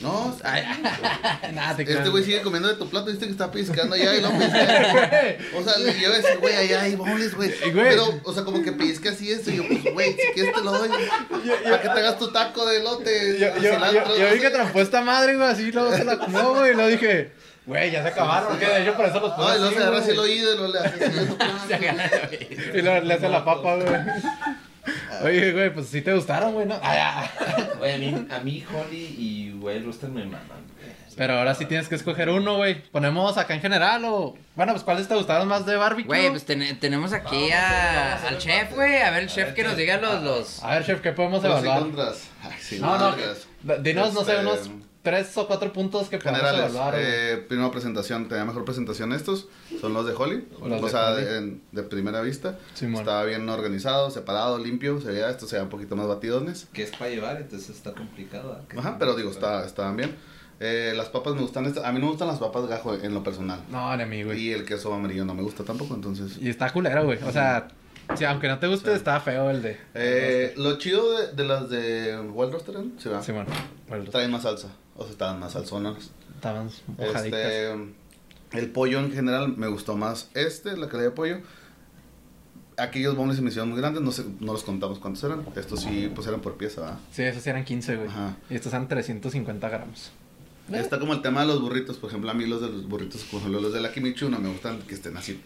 No, 0.00 0.36
Ay, 0.44 0.62
nada, 1.54 1.74
te 1.74 1.82
este 1.82 2.08
güey 2.08 2.22
sigue 2.22 2.40
comiendo 2.42 2.68
de 2.68 2.76
tu 2.76 2.88
plato, 2.88 3.06
viste 3.06 3.24
que 3.26 3.32
está 3.32 3.50
piscando 3.50 3.96
allá 3.96 4.14
y 4.14 4.20
lo 4.20 4.30
pisca. 4.30 5.36
O 5.56 5.62
sea, 5.64 5.76
le 5.78 5.98
iba 5.98 6.14
a 6.14 6.16
decir, 6.18 6.38
güey, 6.38 6.54
allá 6.54 6.82
hay 6.82 6.94
boles, 6.94 7.34
güey. 7.34 7.52
Y, 7.66 7.72
güey. 7.72 7.88
Pero, 7.88 8.20
o 8.22 8.32
sea, 8.32 8.44
como 8.44 8.62
que 8.62 8.70
pellizca 8.70 9.10
así 9.10 9.32
esto. 9.32 9.50
Y 9.50 9.56
yo, 9.56 9.66
pues, 9.66 9.92
güey, 9.92 10.12
si 10.12 10.32
quieres 10.34 10.54
te 10.54 10.60
lo 10.62 10.70
doy. 10.70 10.88
Para 11.64 11.82
que 11.82 11.88
te 11.88 11.98
hagas 11.98 12.18
tu 12.18 12.30
taco 12.30 12.64
de 12.66 12.76
elote. 12.76 13.38
Yo, 13.40 13.48
yo, 13.56 13.74
cilantro, 13.74 14.14
yo, 14.14 14.20
yo 14.20 14.28
no 14.28 14.34
vi 14.34 14.40
que 14.40 14.50
trampó 14.50 14.80
esta 14.80 15.00
madre, 15.00 15.34
güey, 15.34 15.48
así 15.48 15.72
luego 15.72 15.92
se 15.92 16.04
la 16.04 16.16
comió, 16.16 16.54
güey, 16.54 16.70
y 16.70 16.74
luego 16.74 16.90
dije, 16.90 17.32
güey, 17.66 17.90
ya 17.90 18.02
se 18.02 18.08
acabaron, 18.10 18.56
que 18.56 18.66
de 18.66 18.82
hecho 18.82 18.94
por 18.94 19.06
eso 19.06 19.18
los 19.18 19.32
puse 19.32 19.48
No, 19.48 19.56
y 19.56 19.58
luego 19.58 19.74
se 19.74 19.82
agarra 19.82 19.98
así 19.98 20.10
el 20.12 20.18
oído 20.20 20.54
y 20.54 20.56
luego 20.58 20.72
le 20.74 20.78
hace. 20.78 20.98
Y 22.78 22.82
le 22.82 23.14
hace 23.14 23.28
la 23.28 23.44
papa, 23.44 23.74
güey. 23.74 23.88
Oye, 25.22 25.52
güey, 25.52 25.72
pues 25.72 25.88
sí 25.88 26.02
te 26.02 26.12
gustaron, 26.14 26.52
güey, 26.54 26.66
¿no? 26.66 26.74
Ay, 26.82 26.98
ah. 27.00 27.30
Oye, 27.80 27.94
a 27.94 27.98
mí, 27.98 28.26
a 28.30 28.38
mí 28.40 28.64
Holly 28.72 29.14
y 29.18 29.52
Güey 29.58 29.80
Rooster 29.82 30.10
me 30.10 30.24
maman. 30.24 30.40
güey. 30.46 30.88
Pero 31.16 31.36
ahora 31.36 31.52
sí 31.56 31.64
tienes 31.64 31.88
que 31.88 31.96
escoger 31.96 32.28
uno, 32.30 32.56
güey. 32.58 32.80
¿Ponemos 32.90 33.36
acá 33.38 33.52
en 33.54 33.60
general 33.60 34.04
o...? 34.04 34.36
Bueno, 34.54 34.72
pues 34.72 34.84
¿cuáles 34.84 35.08
te 35.08 35.16
gustaron 35.16 35.48
más 35.48 35.66
de 35.66 35.74
barbecue? 35.74 36.06
Güey, 36.06 36.30
pues 36.30 36.44
ten- 36.44 36.78
tenemos 36.78 37.12
aquí 37.12 37.50
Vamos 37.50 37.52
a 38.24 38.28
al 38.28 38.38
chef, 38.38 38.72
güey. 38.74 39.02
A 39.02 39.10
ver, 39.10 39.24
el 39.24 39.28
A 39.28 39.32
chef 39.32 39.46
ver, 39.46 39.54
que 39.54 39.64
nos 39.64 39.76
diga 39.76 39.96
los... 39.96 40.22
los... 40.22 40.62
A 40.62 40.74
ver, 40.74 40.86
chef, 40.86 41.00
¿qué 41.00 41.10
podemos 41.10 41.42
evaluar? 41.44 41.82
sí, 42.60 42.78
No, 42.78 42.96
no, 42.98 43.16
d- 43.16 43.78
dinos, 43.82 44.14
no 44.14 44.22
sé, 44.24 44.32
Este, 44.36 44.46
unos 44.46 44.70
tres 45.10 45.36
o 45.36 45.46
cuatro 45.46 45.72
puntos 45.72 46.08
que 46.08 46.20
Generales, 46.20 46.72
eh, 46.94 47.44
primera 47.48 47.70
presentación, 47.70 48.28
tenía 48.28 48.44
mejor 48.44 48.64
presentación 48.64 49.12
estos, 49.12 49.48
son 49.80 49.94
los 49.94 50.06
de 50.06 50.12
Holly, 50.14 50.46
Los 50.64 50.82
o 50.82 50.84
de 50.86 50.90
sea, 50.90 51.12
Holly. 51.12 51.24
de, 51.24 51.36
en- 51.38 51.62
de 51.72 51.82
primera 51.82 52.20
vista, 52.20 52.58
Simón. 52.74 53.00
estaba 53.00 53.24
bien 53.24 53.48
organizado, 53.48 54.10
separado, 54.10 54.58
limpio, 54.58 55.00
se 55.00 55.08
veía, 55.08 55.30
estos 55.30 55.48
se 55.48 55.56
veían 55.56 55.66
un 55.66 55.70
poquito 55.70 55.96
más 55.96 56.06
batidones, 56.08 56.66
Que 56.72 56.82
es 56.82 56.90
para 56.90 57.10
llevar, 57.10 57.36
entonces 57.38 57.70
está 57.70 57.92
complicado. 57.92 58.58
¿ah? 58.60 58.78
Ajá, 58.78 58.96
pero 58.98 59.14
digo, 59.14 59.30
está, 59.30 59.64
estaban 59.64 59.96
bien. 59.96 60.14
Eh, 60.60 60.92
las 60.96 61.08
papas 61.08 61.34
me 61.34 61.42
gustan, 61.42 61.66
a 61.66 61.92
mí 61.92 61.98
no 62.00 62.06
me 62.06 62.10
gustan 62.10 62.26
las 62.26 62.38
papas 62.40 62.66
gajo 62.66 62.92
en 62.94 63.14
lo 63.14 63.22
personal, 63.22 63.60
No, 63.70 63.96
mí, 63.96 64.24
güey. 64.24 64.40
y 64.40 64.52
el 64.52 64.64
queso 64.64 64.92
amarillo 64.92 65.24
no 65.24 65.32
me 65.34 65.42
gusta 65.42 65.62
tampoco, 65.62 65.94
entonces... 65.94 66.36
Y 66.40 66.48
está 66.48 66.70
culero, 66.72 67.04
güey. 67.04 67.22
O 67.22 67.30
sea, 67.30 67.68
sí, 68.16 68.24
aunque 68.24 68.48
no 68.48 68.58
te 68.58 68.66
guste, 68.66 68.90
Sí. 68.90 68.96
está 68.96 69.20
feo 69.20 69.50
el 69.50 69.62
de... 69.62 69.78
Eh, 69.94 70.54
lo 70.56 70.76
chido 70.78 71.16
de, 71.16 71.32
de 71.32 71.44
las 71.44 71.70
de 71.70 72.18
Wild 72.32 72.50
Roaster, 72.52 72.74
¿sí, 72.98 73.08
va? 73.08 73.22
Simón. 73.22 73.46
Bueno, 73.88 74.04
traen 74.10 74.32
más 74.32 74.42
salsa, 74.42 74.66
o 74.98 75.02
sea, 75.04 75.12
estaban 75.12 75.40
más 75.40 75.52
salsonas. 75.52 76.10
estaban 76.34 76.70
mojaditas. 76.98 77.40
Este, 77.40 77.72
el 78.52 78.70
pollo 78.70 78.98
en 78.98 79.12
general 79.12 79.56
me 79.56 79.68
gustó 79.68 79.96
más 79.96 80.28
este, 80.34 80.76
la 80.76 80.88
calidad 80.88 81.10
de 81.10 81.14
pollo. 81.14 81.40
Aquellos 82.76 83.16
bones 83.16 83.36
se 83.36 83.42
me 83.42 83.48
hicieron 83.48 83.70
muy 83.70 83.78
grandes, 83.78 84.02
no, 84.02 84.12
sé, 84.12 84.24
no 84.40 84.52
los 84.52 84.62
contamos 84.62 84.98
cuántos 84.98 85.24
eran. 85.24 85.44
Estos 85.56 85.80
sí, 85.80 86.10
pues 86.14 86.26
eran 86.26 86.40
por 86.40 86.56
pieza, 86.56 86.82
¿verdad? 86.82 86.98
Sí, 87.12 87.22
esos 87.22 87.42
sí 87.42 87.50
eran 87.50 87.64
15, 87.64 87.96
güey. 87.96 88.08
Ajá. 88.08 88.36
Y 88.50 88.54
estos 88.54 88.72
eran 88.72 88.86
350 88.86 89.68
gramos. 89.68 90.12
Está 90.72 90.98
como 90.98 91.14
el 91.14 91.22
tema 91.22 91.40
de 91.40 91.46
los 91.46 91.60
burritos, 91.60 91.96
por 91.96 92.10
ejemplo, 92.10 92.30
a 92.30 92.34
mí 92.34 92.46
los 92.46 92.60
de 92.60 92.68
los 92.68 92.86
burritos, 92.86 93.22
por 93.24 93.40
ejemplo, 93.40 93.60
los 93.60 93.72
de 93.72 93.80
la 93.80 93.90
Kimichu 93.90 94.28
no 94.28 94.38
me 94.38 94.50
gustan 94.50 94.80
que 94.82 94.94
estén 94.94 95.16
así. 95.16 95.40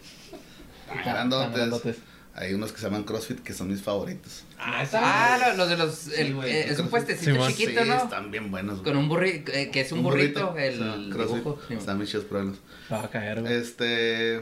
Tan 1.03 1.29
grandotes. 1.29 1.97
Hay 2.35 2.53
unos 2.55 2.71
que 2.71 2.79
se 2.79 2.85
llaman 2.85 3.03
CrossFit 3.03 3.41
que 3.41 3.53
son 3.53 3.67
mis 3.69 3.81
favoritos. 3.83 4.43
Ah, 4.57 4.83
Ah, 4.93 5.37
lo- 5.51 5.57
los 5.57 5.69
de 5.69 5.77
los... 5.77 6.07
el- 6.07 6.33
Sí, 6.33 6.39
eh, 6.45 6.65
es 6.69 6.79
un 6.79 6.87
puestecito 6.87 7.47
chiquito, 7.49 7.83
sí, 7.83 7.87
¿no? 7.89 7.95
están 8.03 8.31
bien 8.31 8.49
buenos. 8.49 8.79
güey. 8.79 8.85
Con 8.85 8.97
un 8.97 9.07
burrito, 9.07 9.51
que 9.51 9.81
es 9.81 9.91
un, 9.91 10.01
burrito, 10.01 10.55
el 10.57 10.73
sí, 10.73 11.09
CrossFit. 11.11 11.71
Están 11.77 11.97
bien 11.99 12.09
chidos, 12.09 12.25
pruébalos. 12.25 12.57
Va 12.91 13.03
a 13.03 13.09
caer, 13.09 13.41
güey. 13.41 13.53
Este, 13.53 14.41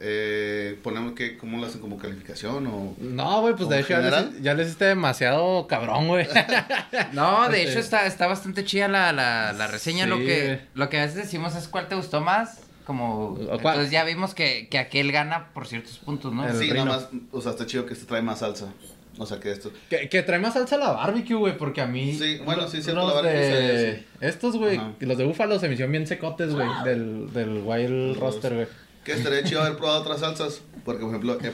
eh, 0.00 0.78
ponemos 0.82 1.12
que, 1.14 1.36
¿cómo 1.36 1.58
lo 1.58 1.66
hacen 1.66 1.80
como 1.80 1.98
calificación 1.98 2.66
o...? 2.68 2.94
No, 3.00 3.40
güey, 3.42 3.54
pues 3.54 3.68
de 3.68 3.76
¿Como 3.76 3.80
hecho 3.80 3.88
ya 3.90 3.96
general? 3.96 4.30
les, 4.34 4.42
ya 4.42 4.54
les 4.54 4.66
hiciste 4.68 4.84
demasiado 4.86 5.66
cabrón, 5.66 6.08
güey. 6.08 6.26
No, 7.12 7.48
de 7.50 7.58
Este- 7.58 7.70
hecho 7.70 7.80
está, 7.80 8.06
está 8.06 8.26
bastante 8.26 8.64
chida 8.64 8.88
la, 8.88 9.12
la, 9.12 9.52
la 9.52 9.66
reseña. 9.66 10.04
Sí, 10.04 10.10
lo, 10.10 10.18
que, 10.18 10.60
lo 10.74 10.88
que 10.88 11.00
a 11.00 11.02
veces 11.06 11.16
decimos 11.24 11.54
es 11.54 11.68
cuál 11.68 11.88
te 11.88 11.94
gustó 11.96 12.20
más. 12.22 12.60
Como, 12.86 13.36
entonces 13.40 13.90
ya 13.90 14.04
vimos 14.04 14.32
que, 14.34 14.68
que 14.70 14.78
aquel 14.78 15.10
gana 15.10 15.48
por 15.52 15.66
ciertos 15.66 15.98
puntos, 15.98 16.32
¿no? 16.32 16.46
El 16.46 16.54
sí, 16.56 16.70
Rino. 16.70 16.84
nada 16.84 16.98
más, 16.98 17.08
o 17.32 17.40
sea, 17.40 17.50
está 17.50 17.66
chido 17.66 17.84
que 17.84 17.94
este 17.94 18.06
trae 18.06 18.22
más 18.22 18.38
salsa. 18.40 18.72
O 19.18 19.24
sea, 19.26 19.40
que 19.40 19.50
esto... 19.50 19.72
que, 19.90 20.08
que 20.10 20.22
trae 20.22 20.38
más 20.38 20.52
salsa 20.54 20.76
la 20.76 20.92
barbecue, 20.92 21.34
güey, 21.36 21.56
porque 21.56 21.80
a 21.80 21.86
mí... 21.86 22.14
Sí, 22.14 22.38
bueno, 22.44 22.68
sí, 22.68 22.82
cierto, 22.82 23.00
los 23.00 23.08
la 23.08 23.14
barbecue 23.22 23.40
de... 23.40 23.96
sí. 23.96 24.06
Estos, 24.20 24.56
güey, 24.56 24.78
los 25.00 25.16
de 25.18 25.24
búfalo 25.24 25.58
se 25.58 25.66
me 25.68 25.74
hicieron 25.74 25.90
bien 25.90 26.06
secotes, 26.06 26.54
güey, 26.54 26.68
del, 26.84 27.32
del 27.32 27.62
Wild 27.64 27.90
Los- 27.90 28.18
Roster, 28.18 28.54
güey. 28.54 28.66
Que 29.04 29.12
estaría 29.14 29.42
chido 29.42 29.62
haber 29.62 29.76
probado 29.76 30.02
otras 30.02 30.20
salsas. 30.20 30.60
Porque, 30.84 31.00
por 31.00 31.08
ejemplo, 31.10 31.38
he- 31.42 31.52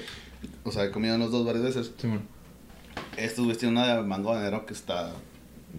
o 0.65 0.73
sea, 0.73 0.85
he 0.85 0.91
comido 0.91 1.17
los 1.19 1.31
dos 1.31 1.47
varias 1.47 1.65
veces. 1.65 1.93
Simón. 1.99 2.23
Estos, 3.17 3.45
güey, 3.45 3.57
tienen 3.57 3.79
una 3.79 3.95
de 3.97 4.03
mango 4.03 4.33
habanero 4.33 4.67
que 4.67 4.73
está 4.75 5.13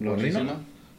¿Los 0.00 0.20
Rino? 0.20 0.56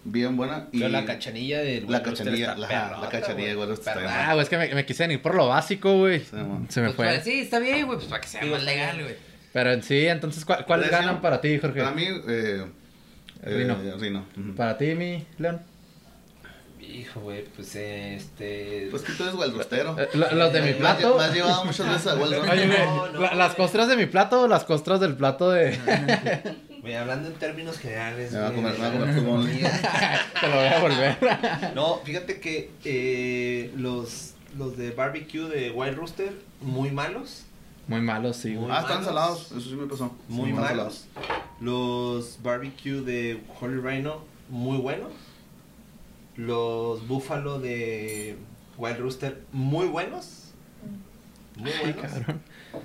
Bien 0.08 0.38
buena. 0.38 0.68
Y 0.72 0.78
Pero 0.80 0.90
la 0.92 1.04
cachanilla 1.04 1.60
del 1.62 1.90
la 1.92 2.04
cachanilla, 2.04 2.56
la, 2.56 2.68
perrota, 2.68 3.02
la 3.02 3.10
cachanilla, 3.10 3.74
está 3.74 3.96
bien 3.96 4.08
Ah, 4.10 4.34
güey, 4.34 4.44
es 4.44 4.50
que 4.50 4.58
me, 4.58 4.74
me 4.76 4.86
quise 4.86 5.12
ir 5.12 5.22
por 5.22 5.34
lo 5.34 5.48
básico, 5.48 5.98
güey. 5.98 6.20
Sí. 6.20 6.28
Se 6.70 6.80
me 6.82 6.88
Pues, 6.92 6.96
fue. 6.96 7.08
pues, 7.08 7.24
sí, 7.24 7.40
está 7.42 7.58
bien, 7.60 7.86
güey, 7.88 7.98
pues 7.98 8.08
para 8.10 8.22
que 8.22 8.28
sea 8.28 8.42
Sí, 8.44 8.48
más 8.50 8.64
legal, 8.64 9.02
güey. 9.02 9.16
Pero 9.52 9.72
en 9.72 9.82
sí, 9.84 10.06
entonces, 10.06 10.46
¿cuál- 10.46 10.64
¿cuáles 10.66 10.88
Precio. 10.90 11.06
ganan 11.08 11.22
para 11.22 11.42
ti, 11.42 11.58
Jorge? 11.58 11.80
Para 11.82 11.92
mí, 11.96 12.06
eh, 12.28 12.66
Rino. 13.44 13.74
eh, 13.84 13.94
Rino. 14.00 14.26
ujú. 14.38 14.54
Para 14.56 14.78
ti, 14.78 14.94
mi 14.94 15.26
León. 15.40 15.62
Hijo, 16.82 17.22
güey, 17.22 17.44
pues 17.56 17.76
eh, 17.76 18.16
este. 18.16 18.88
Pues 18.92 19.02
que 19.02 19.14
tú 19.14 19.24
eres 19.24 19.36
gualdrostero. 19.36 20.00
Eh, 20.00 20.08
lo- 20.14 20.32
los 20.34 20.54
de 20.54 20.62
mi 20.62 20.70
has 20.70 20.76
lle- 20.76 20.80
plato. 20.80 21.18
Me 21.18 21.24
has 21.24 21.34
llevado 21.34 21.66
muchas 21.66 21.90
veces 21.90 22.08
a. 22.08 22.14
Oye, 22.22 22.38
güey, 22.38 22.50
No, 22.86 23.08
no, 23.12 23.20
la- 23.22 23.30
no. 23.32 23.36
las 23.38 23.56
costras 23.56 23.88
de 23.88 23.96
mi 23.98 24.06
plato 24.06 24.42
o 24.44 24.48
las 24.48 24.66
costras 24.66 25.00
del 25.00 25.16
plato 25.16 25.50
de. 25.50 25.78
Hablando 26.94 27.28
en 27.30 27.34
términos 27.36 27.80
generales. 27.80 28.32
Me 28.32 28.40
va 28.40 28.48
a 28.50 28.54
comer, 28.54 28.78
me 28.78 28.92
comer 28.92 29.16
fútbol. 29.16 29.50
Te 30.42 30.48
lo 30.48 30.56
voy 30.56 30.66
a 30.68 30.80
volver. 30.80 31.18
No, 31.76 32.00
fíjate 32.04 32.40
que 32.40 32.72
eh, 32.84 33.72
los, 33.76 34.34
los 34.58 34.78
de 34.78 34.92
barbecue 34.92 35.50
de 35.50 35.72
Wild 35.72 35.98
Rooster, 35.98 36.34
muy 36.62 36.92
malos. 36.92 37.46
Muy 37.88 38.02
malo, 38.02 38.34
sí, 38.34 38.56
güey. 38.56 38.72
Ah, 38.72 38.82
están 38.82 39.04
malos. 39.04 39.06
salados. 39.06 39.52
Eso 39.52 39.62
sí 39.62 39.76
me 39.76 39.88
pasó. 39.88 40.16
Muy 40.28 40.54
malos. 40.54 41.08
Los 41.60 42.42
barbecue 42.42 43.02
de 43.02 43.42
Holy 43.60 43.80
Rhino, 43.80 44.24
muy 44.50 44.78
buenos. 44.78 45.12
Los 46.36 47.08
búfalo 47.08 47.60
de 47.60 48.38
Wild 48.78 49.00
Rooster, 49.00 49.44
muy 49.52 49.88
buenos. 49.88 50.52
Muy 51.58 51.72
buenos. 51.72 52.12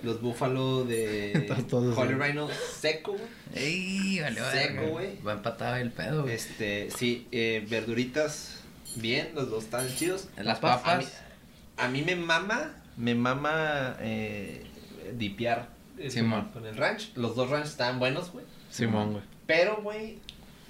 Los 0.02 0.20
búfalo 0.20 0.84
de 0.84 1.46
Holy. 1.96 2.14
Rhino, 2.14 2.48
seco, 2.78 3.12
güey. 3.12 3.24
Ey, 3.54 4.20
vale, 4.20 4.40
Seco, 4.52 4.74
vale. 4.76 4.88
güey. 4.88 5.22
Va 5.22 5.32
empatado 5.34 5.76
el 5.76 5.90
pedo, 5.90 6.22
güey. 6.22 6.34
Este, 6.34 6.90
sí, 6.96 7.26
eh, 7.32 7.66
verduritas, 7.68 8.60
bien, 8.96 9.30
los 9.34 9.50
dos 9.50 9.64
están 9.64 9.86
chidos. 9.96 10.28
Las 10.36 10.58
A 10.58 10.60
mí, 10.60 10.60
papas. 10.60 11.12
a 11.76 11.88
mí 11.88 12.02
me 12.02 12.16
mama, 12.16 12.74
me 12.96 13.14
mama 13.14 13.96
eh, 14.00 14.64
dipear 15.16 15.68
eh, 15.98 16.10
Simón. 16.10 16.42
con, 16.52 16.62
con 16.62 16.66
el 16.66 16.76
ranch. 16.76 17.12
Los 17.16 17.34
dos 17.36 17.50
ranch 17.50 17.66
estaban 17.66 17.98
buenos, 17.98 18.30
güey. 18.32 18.44
Simón, 18.70 19.12
güey. 19.12 19.24
Pero, 19.46 19.80
güey, 19.82 20.18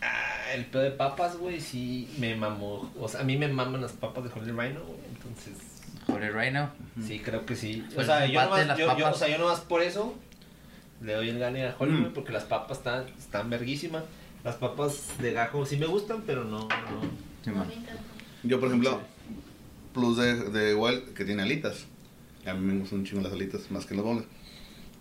ah, 0.00 0.52
el 0.54 0.64
pedo 0.66 0.82
de 0.82 0.90
papas, 0.92 1.36
güey, 1.36 1.60
sí 1.60 2.08
me 2.18 2.34
mamó. 2.34 2.90
O 2.98 3.08
sea, 3.08 3.20
a 3.20 3.24
mí 3.24 3.36
me 3.36 3.48
maman 3.48 3.82
las 3.82 3.92
papas 3.92 4.24
de 4.24 4.30
Holy 4.30 4.50
Rhino, 4.52 4.80
güey. 4.84 4.98
Entonces, 5.14 5.52
Holy 6.12 6.28
Rhino. 6.30 6.70
sí, 7.06 7.18
creo 7.20 7.44
que 7.46 7.56
sí. 7.56 7.84
O 7.96 8.02
sea, 8.02 8.24
el 8.24 8.32
yo 8.32 8.42
nomás, 8.42 8.66
yo, 8.68 8.76
yo- 8.76 8.86
papas. 8.86 9.14
o 9.14 9.18
sea, 9.18 9.28
yo 9.28 9.38
nomás 9.38 9.60
por 9.60 9.82
eso 9.82 10.14
le 11.02 11.14
doy 11.14 11.28
el 11.30 11.38
gane 11.38 11.66
a 11.66 11.74
Holy, 11.78 11.92
Mm. 11.92 12.12
porque 12.12 12.32
las 12.32 12.44
papas 12.44 12.78
están, 12.78 13.06
están 13.18 13.48
verguísimas. 13.50 14.04
Las 14.44 14.56
papas 14.56 15.08
de 15.18 15.32
gajo 15.32 15.64
sí 15.66 15.76
me 15.76 15.86
gustan, 15.86 16.22
pero 16.26 16.44
no, 16.44 16.60
no. 16.60 16.68
Simón. 17.44 17.66
Yo, 18.42 18.58
por 18.58 18.68
ejemplo, 18.68 19.00
plus 19.92 20.16
de, 20.16 20.34
de 20.50 20.74
Wild, 20.74 21.12
que 21.14 21.24
tiene 21.24 21.42
alitas. 21.42 21.86
A 22.46 22.54
mí 22.54 22.72
me 22.72 22.78
gustan 22.80 23.00
un 23.00 23.04
chingo 23.04 23.22
las 23.22 23.32
alitas, 23.32 23.70
más 23.70 23.84
que 23.86 23.94
los 23.94 24.04
boles. 24.04 24.24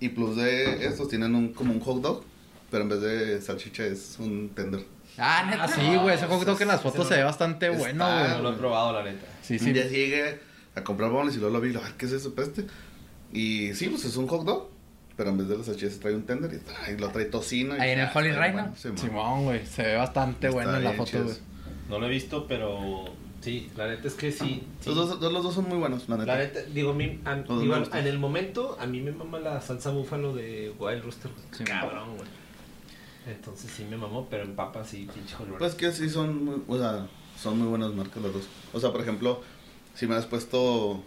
Y 0.02 0.10
plus 0.10 0.36
de 0.36 0.86
estos 0.86 1.08
tienen 1.10 1.36
un, 1.36 1.54
como 1.54 1.74
un 1.74 1.80
hot 1.80 2.02
dog, 2.02 2.24
pero 2.70 2.84
en 2.84 2.90
vez 2.90 3.02
de 3.02 3.42
salchicha 3.42 3.86
es 3.86 4.18
un 4.20 4.50
tender. 4.50 4.86
Ah, 5.18 5.46
neta. 5.50 5.64
Ah, 5.64 5.68
sí, 5.68 5.96
güey. 5.98 6.16
Ese 6.16 6.26
hot 6.28 6.44
dog 6.46 6.58
que 6.58 6.64
en 6.64 6.70
las 6.70 6.82
fotos 6.82 7.08
se 7.08 7.16
ve 7.16 7.24
bastante 7.24 7.68
Está- 7.68 7.78
bueno, 7.80 8.08
No 8.08 8.30
güey. 8.30 8.42
lo 8.44 8.50
he 8.54 8.58
probado, 8.58 8.94
la 8.94 9.04
neta. 9.04 9.26
Sí, 9.42 9.58
sí. 9.60 9.72
día 9.74 9.86
llegué 9.88 10.40
a 10.76 10.84
comprar 10.84 11.10
boles 11.12 11.36
y 11.36 11.40
luego 11.40 11.54
lo 11.56 11.62
vi 11.62 11.70
y 11.70 11.74
lo, 11.74 11.84
"Ay, 11.84 11.94
¿qué 11.98 12.06
es 12.06 12.12
eso, 12.14 12.34
peste? 12.36 12.66
Y 13.34 13.74
sí, 13.74 13.88
pues 13.90 14.06
es 14.06 14.16
un 14.18 14.28
hot 14.28 14.46
dog, 14.46 14.70
pero 15.16 15.30
en 15.32 15.38
vez 15.38 15.48
de 15.48 15.58
las 15.58 15.66
salchichas 15.66 16.00
trae 16.00 16.16
un 16.16 16.24
tender 16.24 16.52
y, 16.54 16.92
y 16.92 16.98
lo 16.98 17.10
trae 17.10 17.26
tocino. 17.26 17.76
y 17.76 17.80
Ahí 17.80 17.92
en 17.92 18.00
el 18.00 18.10
Holy 18.14 18.32
sí, 18.32 18.90
man. 18.90 18.98
Simón, 18.98 19.44
güey. 19.46 19.66
Se 19.66 19.84
ve 19.84 19.96
bastante 19.98 20.48
Está 20.48 20.56
bueno 20.58 20.78
en 20.78 20.84
la 20.84 20.94
foto, 20.94 21.24
güey. 21.24 21.36
No 21.90 22.00
lo 22.00 22.06
he 22.06 22.10
visto, 22.10 22.46
pero 22.48 23.06
sí, 23.42 23.70
la 23.76 23.88
neta 23.88 24.08
es 24.08 24.14
que 24.14 24.32
sí. 24.32 24.64
sí. 24.80 24.90
Los 24.94 25.20
dos, 25.20 25.32
los 25.32 25.44
dos 25.44 25.54
son 25.56 25.68
muy 25.68 25.78
buenos, 25.78 26.08
la 26.08 26.18
neta. 26.18 26.34
La 26.34 26.40
neta, 26.40 26.62
digo, 26.64 26.92
a 26.92 26.94
mí- 26.94 27.20
a- 27.26 27.36
digo, 27.36 27.76
en 27.76 28.08
el 28.08 28.20
momento, 28.20 28.78
a 28.80 28.86
mí 28.86 29.02
me 29.02 29.12
mama 29.12 29.40
la 29.40 29.60
salsa 29.62 29.90
búfalo 29.92 30.34
de 30.36 30.74
Wild 30.80 31.04
Rooster. 31.04 31.32
Sí, 31.52 31.64
Cabrón, 31.64 32.16
güey. 32.18 32.30
Entonces 33.28 33.70
sí 33.76 33.86
me 33.90 33.98
mamó, 33.98 34.28
pero 34.30 34.44
en 34.44 34.56
papas 34.56 34.90
sí, 34.90 35.08
pinche 35.14 35.36
Holy 35.40 35.52
Pues 35.60 35.76
que 35.76 35.92
sí 35.92 36.10
son 36.10 36.44
muy, 36.46 36.62
o 36.68 36.78
sea, 36.78 37.08
son 37.40 37.60
muy 37.60 37.68
buenas 37.68 37.92
marcas 37.94 38.24
las 38.24 38.34
dos. 38.34 38.44
O 38.74 38.80
sea, 38.80 38.92
por 38.92 39.02
ejemplo, 39.02 39.42
si 40.00 40.08
me 40.08 40.16
has 40.16 40.26
puesto, 40.26 41.04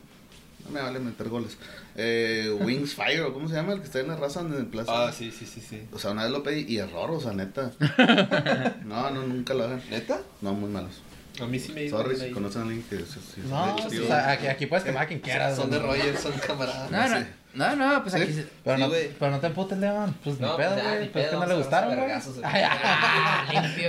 no 0.66 0.70
me 0.70 0.82
vale 0.82 0.98
meter 1.01 1.28
goles, 1.31 1.56
eh, 1.97 2.55
Wings 2.60 2.94
Fire, 2.97 3.23
o 3.23 3.32
cómo 3.32 3.48
se 3.48 3.55
llama, 3.55 3.73
el 3.73 3.78
que 3.81 3.86
está 3.86 4.01
en 4.01 4.09
la 4.09 4.16
raza 4.16 4.40
en 4.40 4.52
el 4.52 4.66
plaza. 4.66 5.09
Ah, 5.09 5.12
sí, 5.12 5.31
sí, 5.31 5.47
sí, 5.47 5.62
sí. 5.62 5.82
O 5.93 5.98
sea, 5.98 6.10
una 6.10 6.24
vez 6.24 6.32
lo 6.32 6.43
pedí 6.43 6.66
y 6.69 6.77
error, 6.78 7.10
o 7.10 7.20
sea, 7.20 7.32
neta. 7.32 7.73
no, 8.85 9.10
no, 9.10 9.23
nunca 9.27 9.55
lo 9.55 9.64
hagan. 9.64 9.82
¿Neta? 9.90 10.20
No, 10.43 10.52
muy 10.52 10.69
malos. 10.70 11.01
A 11.40 11.47
mí 11.47 11.59
sí 11.59 11.73
me 11.73 11.89
Sorry, 11.89 12.14
si 12.16 12.31
conocen 12.31 12.60
a 12.60 12.64
alguien 12.66 12.82
que... 12.82 12.98
sí, 12.98 13.19
sí, 13.35 13.40
No, 13.48 13.74
sí, 13.78 13.85
pues, 13.89 14.01
o 14.01 14.06
sea, 14.06 14.32
aquí, 14.32 14.47
aquí 14.48 14.66
puedes 14.66 14.85
quemar 14.85 15.05
a 15.05 15.06
quien 15.06 15.20
quieras. 15.20 15.56
Son 15.56 15.70
de 15.70 15.78
güey. 15.78 15.98
Roger, 15.98 16.16
son 16.19 16.32
camaradas. 16.47 16.90
No, 16.90 17.09
no, 17.09 17.16
Sí. 17.19 17.27
no, 17.55 17.77
no, 17.77 18.02
pues 18.02 18.14
¿Sí? 18.14 18.20
aquí. 18.20 18.32
se- 18.35 18.47
Pero, 18.62 18.77
Sí, 18.77 18.82
no, 18.82 18.89
güey. 18.90 19.10
pero 19.19 19.31
no 19.31 19.40
te 19.40 19.47
emputes, 19.47 19.78
León. 19.78 20.14
Pues 20.23 20.39
ni 20.39 20.47
No, 20.47 20.56
pedo, 20.59 20.74
pues, 20.74 20.85
güey. 20.85 21.09
Pues 21.12 21.28
que 21.28 21.36
no 21.36 21.47
le 21.47 21.55
gustaron, 21.55 21.97
güey. 21.97 22.09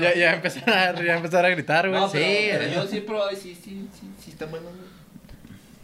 ya, 0.02 0.16
ya, 0.16 0.34
empezaron 0.36 0.70
a, 0.74 1.04
ya 1.04 1.16
empezaron 1.18 1.46
a 1.46 1.50
gritar, 1.50 1.90
güey. 1.90 2.00
No, 2.00 2.08
Sí, 2.10 2.18
pero, 2.18 2.60
pero 2.60 2.74
yo 2.74 2.88
sí 2.88 2.98
y 2.98 3.56
sí, 3.56 3.62
sí, 3.62 3.90
sí, 4.00 4.10
sí 4.24 4.32
está 4.32 4.46
bueno, 4.46 4.68
güey. 4.70 4.93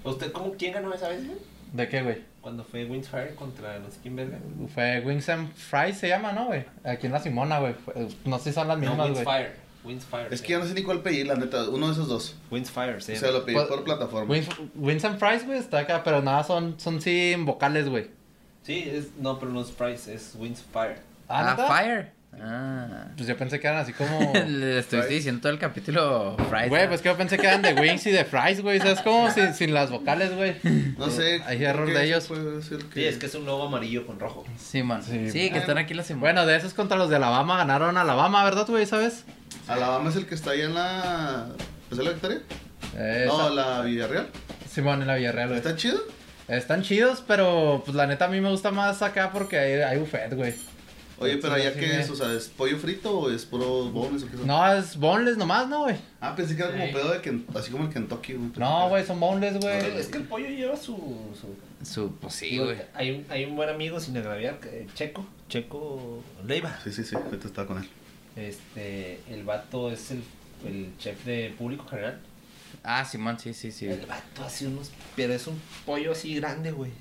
¿Usted 0.03 0.31
cómo, 0.31 0.53
quién 0.57 0.73
ganó 0.73 0.93
esa 0.93 1.09
vez, 1.09 1.25
güey? 1.25 1.37
¿De 1.73 1.87
qué, 1.87 2.01
güey? 2.01 2.23
Cuando 2.41 2.63
fue 2.63 2.85
Windfire 2.85 3.35
contra 3.35 3.77
no 3.79 3.91
sé 3.91 3.99
quién 4.01 4.15
verga. 4.15 4.39
Fue 4.73 5.01
Wings 5.05 5.27
and 5.29 5.53
Fries 5.53 5.97
se 5.97 6.07
llama, 6.07 6.31
¿no, 6.31 6.45
güey? 6.47 6.65
Aquí 6.83 7.05
en 7.07 7.11
la 7.11 7.19
Simona, 7.19 7.59
güey. 7.59 7.73
Fue- 7.73 8.07
No 8.25 8.37
sé 8.39 8.45
si 8.45 8.53
son 8.53 8.67
las 8.67 8.77
No, 8.79 8.87
mismas, 8.89 9.09
güey. 9.11 9.17
Windfire. 9.25 9.51
Windfire. 9.83 10.27
Es 10.31 10.41
que 10.41 10.49
ya 10.53 10.59
no 10.59 10.65
sé 10.65 10.73
ni 10.73 10.83
cuál 10.83 11.01
pedí, 11.01 11.23
la 11.23 11.35
neta, 11.35 11.69
uno 11.69 11.87
de 11.87 11.93
esos 11.93 12.07
dos. 12.07 12.35
Windfire, 12.49 12.99
sí. 13.01 13.13
O 13.13 13.15
sea, 13.17 13.31
lo 13.31 13.45
pedí 13.45 13.55
Pues- 13.55 13.67
por 13.67 13.83
plataforma. 13.83 14.31
Wings, 14.31 14.47
Wings 14.75 15.05
and 15.05 15.19
Fries, 15.19 15.45
güey, 15.45 15.59
está 15.59 15.79
acá, 15.79 16.01
pero 16.03 16.21
nada, 16.21 16.43
son, 16.43 16.79
son 16.79 17.01
sin 17.01 17.45
vocales, 17.45 17.87
güey. 17.89 18.09
Sí, 18.63 18.89
es, 18.91 19.15
no, 19.19 19.37
pero 19.39 19.51
no 19.51 19.61
es 19.61 19.69
Price, 19.71 20.13
es 20.13 20.35
Windfire. 20.37 20.97
Ah, 21.27 21.51
¿neta? 21.55 21.67
Fire. 21.67 22.11
Ah. 22.41 23.07
Pues 23.15 23.27
yo 23.27 23.35
pensé 23.37 23.59
que 23.59 23.67
eran 23.67 23.79
así 23.81 23.93
como... 23.93 24.33
Le 24.47 24.79
estuviste 24.79 25.07
Fries. 25.07 25.09
diciendo 25.09 25.41
todo 25.41 25.51
el 25.51 25.59
capítulo 25.59 26.35
Fries. 26.49 26.69
Güey, 26.69 26.83
¿no? 26.83 26.87
pues 26.89 27.01
que 27.01 27.09
yo 27.09 27.17
pensé 27.17 27.37
que 27.37 27.47
eran 27.47 27.61
de 27.61 27.73
Wings 27.73 28.05
y 28.07 28.11
de 28.11 28.25
Fries, 28.25 28.61
güey. 28.61 28.79
¿Sabes 28.79 29.01
cómo? 29.01 29.29
Sin, 29.31 29.53
sin 29.53 29.73
las 29.73 29.91
vocales, 29.91 30.35
güey. 30.35 30.55
No 30.97 31.09
sé. 31.09 31.41
Hay 31.45 31.57
creo 31.57 31.69
error 31.71 31.87
de 31.91 32.05
ellos. 32.05 32.27
que- 32.27 32.79
Sí, 32.93 33.05
es 33.05 33.17
que 33.17 33.25
es 33.25 33.35
un 33.35 33.45
logo 33.45 33.67
amarillo 33.67 34.05
con 34.05 34.19
rojo. 34.19 34.45
Sí, 34.57 34.83
man. 34.83 35.03
Sí. 35.03 35.29
Sí, 35.31 35.49
que 35.51 35.59
están 35.59 35.77
aquí 35.77 35.93
las. 35.93 36.09
Bueno, 36.19 36.45
de 36.45 36.55
esos 36.55 36.73
contra 36.73 36.97
los 36.97 37.09
de 37.09 37.17
Alabama 37.17 37.57
ganaron 37.57 37.97
Alabama, 37.97 38.43
¿verdad, 38.43 38.65
güey? 38.67 38.85
¿Sabes? 38.85 39.23
Alabama 39.67 40.09
es 40.09 40.15
el 40.15 40.25
que 40.25 40.35
está 40.35 40.51
ahí 40.51 40.61
en 40.61 40.73
la... 40.73 41.47
¿Es 41.91 41.97
la 41.97 42.09
Victoria? 42.11 42.39
Eh, 42.95 43.25
No, 43.27 43.47
esa- 43.47 43.49
la 43.53 43.81
Villarreal. 43.81 44.27
Simón 44.69 45.01
en 45.01 45.07
la 45.07 45.15
Villarreal, 45.15 45.47
güey. 45.49 45.59
¿Está 45.59 45.75
chido? 45.75 45.99
Están 46.47 46.81
chidos, 46.81 47.23
pero 47.27 47.83
pues 47.85 47.95
la 47.95 48.07
neta 48.07 48.25
a 48.25 48.27
mí 48.27 48.41
me 48.41 48.49
gusta 48.49 48.71
más 48.71 49.01
acá 49.03 49.31
porque 49.31 49.59
hay, 49.59 49.73
hay 49.81 49.97
buffet, 49.99 50.33
güey. 50.33 50.53
Oye, 51.19 51.37
pero 51.37 51.53
allá 51.53 51.73
sí 51.73 51.79
me- 51.81 51.99
es, 51.99 52.09
o 52.09 52.15
sea, 52.15 52.31
¿es 52.33 52.47
pollo 52.47 52.77
frito 52.77 53.19
o 53.19 53.29
es 53.31 53.45
puro 53.45 53.89
bones 53.89 54.23
o 54.23 54.27
qué 54.29 54.37
son? 54.37 54.47
No, 54.47 54.73
es 54.73 54.95
boneless 54.95 55.37
nomás, 55.37 55.67
¿no, 55.67 55.83
güey? 55.83 55.95
Ah, 56.21 56.35
pensé 56.35 56.55
que 56.55 56.61
era 56.63 56.71
como 56.71 56.85
Sí. 56.85 56.93
pedo 56.93 57.11
de 57.11 57.21
Ken- 57.21 57.45
así 57.55 57.71
como 57.71 57.85
el 57.85 57.93
Kentucky, 57.93 58.33
güey. 58.33 58.51
No, 58.57 58.89
güey, 58.89 59.05
son 59.05 59.19
boneless, 59.19 59.59
güey. 59.59 59.97
Es 59.99 60.07
que 60.07 60.17
el 60.19 60.23
pollo 60.23 60.47
lleva 60.47 60.75
su... 60.77 60.95
su... 61.39 61.55
Su, 61.85 62.11
pues 62.17 62.33
sí, 62.33 62.57
güey. 62.57 62.77
hay, 62.93 63.11
un, 63.11 63.25
hay 63.29 63.45
un 63.45 63.55
buen 63.55 63.69
amigo, 63.69 63.99
sin 63.99 64.15
agraviar, 64.17 64.59
que- 64.59 64.87
Checo. 64.95 65.25
Checo 65.47 66.21
Leiva. 66.45 66.77
Sí, 66.83 66.91
sí, 66.91 67.03
sí, 67.03 67.15
ahorita 67.15 67.47
estaba 67.47 67.67
con 67.67 67.77
él. 67.79 67.89
Este, 68.35 69.19
el 69.29 69.43
vato 69.43 69.91
es 69.91 70.11
el, 70.11 70.23
el 70.65 70.91
chef 70.97 71.25
de 71.25 71.53
público 71.57 71.85
general. 71.87 72.19
Ah, 72.83 73.03
Simón, 73.03 73.37
sí, 73.39 73.53
sí, 73.53 73.71
sí. 73.71 73.87
El 73.87 74.05
vato 74.05 74.43
hace 74.45 74.67
unos... 74.67 74.91
Pero 75.15 75.33
es 75.33 75.47
un 75.47 75.59
pollo 75.85 76.11
así 76.13 76.35
grande, 76.35 76.71
güey. 76.71 76.91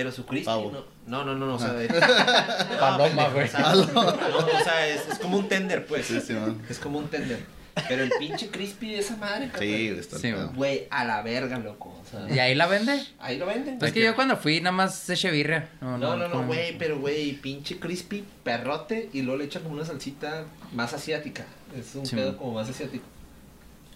Pero 0.00 0.12
su 0.12 0.24
crispy 0.24 0.46
Pavo. 0.46 0.70
no... 0.72 0.84
No, 1.06 1.24
no, 1.24 1.34
no, 1.46 1.54
o 1.54 1.58
sea... 1.58 1.72
de- 1.74 1.88
Paloma, 2.80 3.28
güey. 3.28 3.44
O 3.46 3.50
sea, 3.50 3.60
no, 3.74 3.80
o 3.80 4.64
sea, 4.64 4.88
es, 4.88 5.08
es 5.08 5.18
como 5.18 5.36
un 5.38 5.48
tender, 5.48 5.84
pues. 5.86 6.06
Sí, 6.06 6.20
sí, 6.20 6.32
man. 6.34 6.60
Es 6.68 6.78
como 6.78 6.98
un 6.98 7.08
tender. 7.08 7.40
Pero 7.88 8.02
el 8.02 8.10
pinche 8.18 8.48
crispy 8.48 8.90
de 8.92 8.98
esa 8.98 9.16
madre, 9.16 9.46
Sí, 9.46 9.50
carnal, 9.52 9.68
güey, 9.68 9.86
está 9.98 10.18
Sí. 10.18 10.32
Güey, 10.54 10.86
a 10.90 11.04
la 11.04 11.22
verga, 11.22 11.58
loco. 11.58 11.88
O 12.02 12.04
sea, 12.10 12.26
¿Y 12.34 12.38
ahí 12.38 12.54
la 12.54 12.66
vende? 12.66 13.00
ahí 13.20 13.38
lo 13.38 13.46
venden. 13.46 13.78
Pues 13.78 13.90
es 13.90 13.94
que 13.94 14.02
yo 14.02 14.14
cuando 14.14 14.36
fui 14.36 14.60
nada 14.60 14.74
más 14.74 15.08
eché 15.08 15.30
birria. 15.30 15.68
No, 15.80 15.96
No, 15.98 16.16
no, 16.16 16.46
güey, 16.46 16.76
pero 16.78 16.98
güey, 16.98 17.32
pinche 17.34 17.78
crispy, 17.78 18.24
perrote, 18.42 19.08
y 19.12 19.22
luego 19.22 19.38
le 19.38 19.44
echan 19.44 19.62
como 19.62 19.74
una 19.76 19.84
salsita 19.84 20.44
más 20.72 20.92
asiática. 20.94 21.44
Es 21.78 21.94
un 21.94 22.04
Sí, 22.06 22.16
pedo 22.16 22.30
man. 22.30 22.36
como 22.38 22.52
más 22.54 22.68
asiático. 22.68 23.04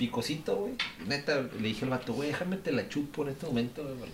Picosito, 0.06 0.56
güey. 0.56 0.74
Neta, 1.06 1.34
le 1.36 1.68
dije 1.68 1.84
al 1.84 1.90
vato, 1.90 2.12
güey, 2.12 2.28
déjame 2.30 2.56
te 2.56 2.72
la 2.72 2.88
chupo 2.88 3.22
en 3.22 3.30
este 3.30 3.46
momento, 3.46 3.82
güey. 3.82 4.10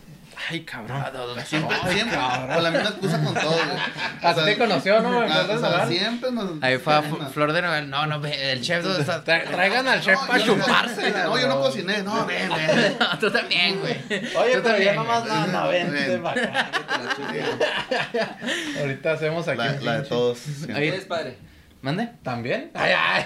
Ay, 0.48 0.60
cabrón. 0.64 1.04
Siempre, 1.44 1.76
Ay, 1.82 1.92
siempre, 1.94 2.16
cabrón. 2.16 2.54
con 2.54 2.62
la 2.64 2.70
misma 2.70 2.88
excusa 2.90 3.22
con 3.24 3.34
todo, 3.34 3.50
güey. 3.50 3.60
O 4.22 4.28
Así 4.28 4.40
te 4.44 4.58
conoció, 4.58 5.00
¿no, 5.00 5.16
güey? 5.16 5.28
ah, 5.30 5.46
o 5.50 5.58
sea, 5.58 5.86
siempre 5.88 6.30
nos... 6.30 6.62
Ahí 6.62 6.78
fue 6.78 6.94
a 6.94 7.02
Flor 7.02 7.52
de 7.52 7.62
Novel. 7.62 7.90
No, 7.90 8.06
no, 8.06 8.20
ve, 8.20 8.52
el 8.52 8.60
chef. 8.62 8.84
Tra- 8.84 9.22
Traigan 9.24 9.88
al 9.88 10.00
chef 10.00 10.20
No, 10.20 10.26
para 10.28 10.44
chuparse. 10.44 11.10
No, 11.24 11.38
yo 11.38 11.48
no 11.48 11.60
cociné, 11.60 12.02
no, 12.04 12.24
ven, 12.26 12.48
ven. 12.48 12.96
No, 13.00 13.18
tú 13.18 13.30
también, 13.30 13.80
güey. 13.80 13.94
Oye, 14.08 14.20
Tú 14.28 14.34
pero 14.36 14.54
ya 14.62 14.62
también, 14.62 14.94
nomás 14.96 15.22
güey. 15.26 15.34
no, 15.34 15.46
no, 15.46 15.68
Ven. 15.68 16.22
pa' 16.22 16.30
acá. 16.30 16.70
Ahorita 18.80 19.12
hacemos 19.12 19.48
aquí. 19.48 19.84
La, 19.84 20.00
de 20.00 20.08
todos. 20.08 20.38
Ahí- 20.68 20.90
¿Qué 20.90 20.96
es, 20.96 21.04
padre? 21.06 21.36
¿Mande? 21.82 22.10
¿También? 22.22 22.70
Ay, 22.74 22.92
ay, 22.94 23.24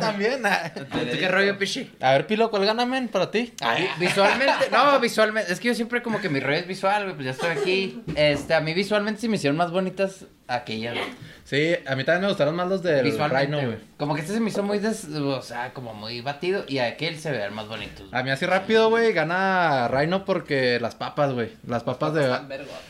también. 0.00 0.46
ay. 0.46 0.70
¿Tú 0.74 1.16
qué 1.18 1.28
rollo, 1.28 1.58
pichi? 1.58 1.90
A 2.00 2.12
ver, 2.12 2.26
Pilo, 2.26 2.48
¿cuál 2.50 2.64
gana, 2.64 2.86
men, 2.86 3.08
para 3.08 3.30
ti? 3.32 3.52
Vi- 3.76 4.06
Visualmente, 4.06 4.70
no, 4.70 5.00
visualmente, 5.00 5.52
es 5.52 5.58
que 5.58 5.68
yo 5.68 5.74
siempre 5.74 6.00
como 6.00 6.20
que 6.20 6.28
mi 6.28 6.38
rollo 6.38 6.58
es 6.58 6.66
visual, 6.68 7.02
güey, 7.04 7.14
pues 7.16 7.24
ya 7.24 7.30
estoy 7.32 7.50
aquí. 7.50 8.02
Este, 8.14 8.54
a 8.54 8.60
mí 8.60 8.74
visualmente 8.74 9.20
sí 9.20 9.28
me 9.28 9.36
hicieron 9.36 9.56
más 9.56 9.72
bonitas 9.72 10.26
aquellas, 10.46 10.94
güey. 10.94 11.06
Sí, 11.44 11.74
a 11.84 11.96
mí 11.96 12.04
también 12.04 12.20
me 12.22 12.28
gustaron 12.28 12.54
más 12.54 12.68
los 12.68 12.80
del 12.80 13.04
Rhino, 13.10 13.56
güey. 13.60 13.78
Como 13.96 14.14
que 14.14 14.20
este 14.20 14.34
se 14.34 14.38
me 14.40 14.50
hizo 14.50 14.62
muy, 14.62 14.78
des, 14.78 15.06
o 15.06 15.42
sea, 15.42 15.72
como 15.72 15.92
muy 15.92 16.20
batido 16.20 16.64
y 16.68 16.78
aquel 16.78 17.18
se 17.18 17.32
vean 17.32 17.52
más 17.54 17.66
bonitos. 17.66 18.06
A 18.12 18.22
mí 18.22 18.30
así 18.30 18.46
rápido, 18.46 18.88
güey, 18.88 19.12
gana 19.12 19.88
Rhino 19.88 20.24
porque 20.24 20.78
las 20.78 20.94
papas, 20.94 21.32
güey. 21.32 21.50
Las 21.66 21.82
papas 21.82 22.14
de... 22.14 22.28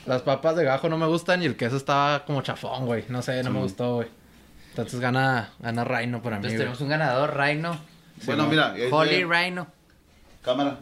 Las 0.05 0.20
papas 0.22 0.56
de 0.56 0.64
gajo 0.64 0.90
no 0.90 0.98
me 0.98 1.06
gustan 1.06 1.43
y 1.43 1.47
el 1.47 1.56
queso 1.56 1.78
estaba 1.78 2.27
como 2.27 2.43
chafón, 2.43 2.85
güey. 2.85 3.05
No 3.09 3.22
sé, 3.22 3.43
no 3.43 3.51
me 3.51 3.60
gustó, 3.60 3.94
güey. 3.94 4.09
Entonces 4.70 5.01
gana, 5.01 5.51
gana 5.59 5.84
Rhino 5.84 6.22
para 6.22 6.36
mí, 6.36 6.47
Entonces 6.47 6.52
güey. 6.52 6.59
tenemos 6.59 6.80
un 6.80 6.88
ganador, 6.88 7.36
Rhino. 7.36 7.78
Bueno, 8.24 8.47
mira. 8.48 8.72
ahí 8.72 8.88
Holy 8.90 9.10
se- 9.16 9.24
Rhino. 9.26 9.66
Cámara. 10.42 10.78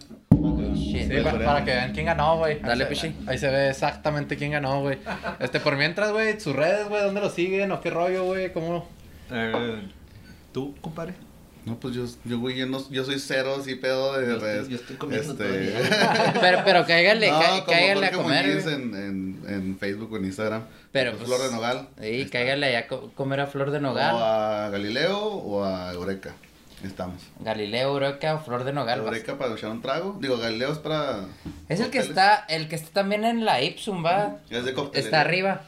Sí, 0.74 1.08
pa- 1.24 1.32
para 1.38 1.64
que 1.64 1.72
vean 1.72 1.92
quién 1.92 2.06
ganó, 2.06 2.36
güey. 2.38 2.54
Ahí 2.54 2.60
Dale, 2.62 2.84
se- 2.84 2.90
Pichi. 2.90 3.16
Ahí 3.26 3.38
se 3.38 3.48
ve 3.50 3.70
exactamente 3.70 4.36
quién 4.36 4.52
ganó, 4.52 4.80
güey. 4.82 4.98
Este, 5.40 5.58
por 5.60 5.76
mientras, 5.76 6.12
güey, 6.12 6.38
sus 6.40 6.54
redes, 6.54 6.88
güey, 6.88 7.02
¿dónde 7.02 7.20
lo 7.20 7.28
siguen? 7.30 7.72
¿O 7.72 7.80
qué 7.80 7.90
rollo, 7.90 8.24
güey? 8.24 8.52
¿Cómo? 8.52 8.88
Eh, 9.30 9.82
¿Tú, 10.52 10.74
compadre? 10.80 11.14
No, 11.68 11.76
pues 11.78 11.94
yo, 11.94 12.04
yo, 12.24 12.38
güey, 12.40 12.56
yo, 12.56 12.66
no, 12.66 12.82
yo 12.90 13.04
soy 13.04 13.18
cero 13.18 13.56
así 13.60 13.74
pedo 13.74 14.18
de 14.18 14.26
Yo 14.26 14.34
estoy- 14.36 14.68
yo 14.70 14.76
estoy 14.76 14.96
comiendo 14.96 15.32
este... 15.32 15.74
Pero, 16.40 16.62
pero 16.64 16.86
cáigale, 16.86 17.30
no, 17.30 17.38
cá- 17.40 17.64
cáigale 17.66 18.06
a 18.06 18.12
comer. 18.12 18.46
En, 18.46 18.94
en, 18.94 19.42
en 19.48 19.78
Facebook 19.78 20.12
o 20.12 20.16
en 20.16 20.24
Instagram. 20.26 20.62
Pero, 20.92 21.12
Pues, 21.12 21.24
pues, 21.24 21.36
Flor 21.38 21.50
de 21.50 21.54
Nogal. 21.56 21.88
Sí, 22.00 22.28
cáigale 22.30 22.66
allá 22.66 22.78
a 22.80 22.86
co- 22.86 23.12
comer 23.14 23.40
a 23.40 23.46
Flor 23.46 23.70
de 23.70 23.80
Nogal. 23.80 24.14
O 24.14 24.18
a 24.24 24.70
Galileo 24.70 25.18
o 25.18 25.64
a 25.64 25.92
Eureka. 25.92 26.34
Estamos. 26.84 27.20
Galileo, 27.40 27.88
Eureka 27.88 28.36
o 28.36 28.40
Flor 28.40 28.62
de 28.64 28.72
Nogal. 28.72 29.00
vas. 29.00 29.08
Eureka 29.08 29.36
para 29.36 29.52
echar 29.54 29.70
un 29.70 29.82
trago. 29.82 30.16
Digo, 30.20 30.38
Galileo 30.38 30.70
es 30.72 30.78
para. 30.78 31.24
Es 31.68 31.80
el 31.80 31.90
que 31.90 31.98
está, 31.98 32.44
el 32.48 32.68
que 32.68 32.76
está 32.76 32.90
también 32.90 33.24
en 33.24 33.44
la 33.44 33.60
Ipsum, 33.62 34.04
va. 34.04 34.36
Es 34.48 34.64
de 34.64 34.74
cócteles. 34.74 35.06
Está 35.06 35.20
arriba. 35.22 35.62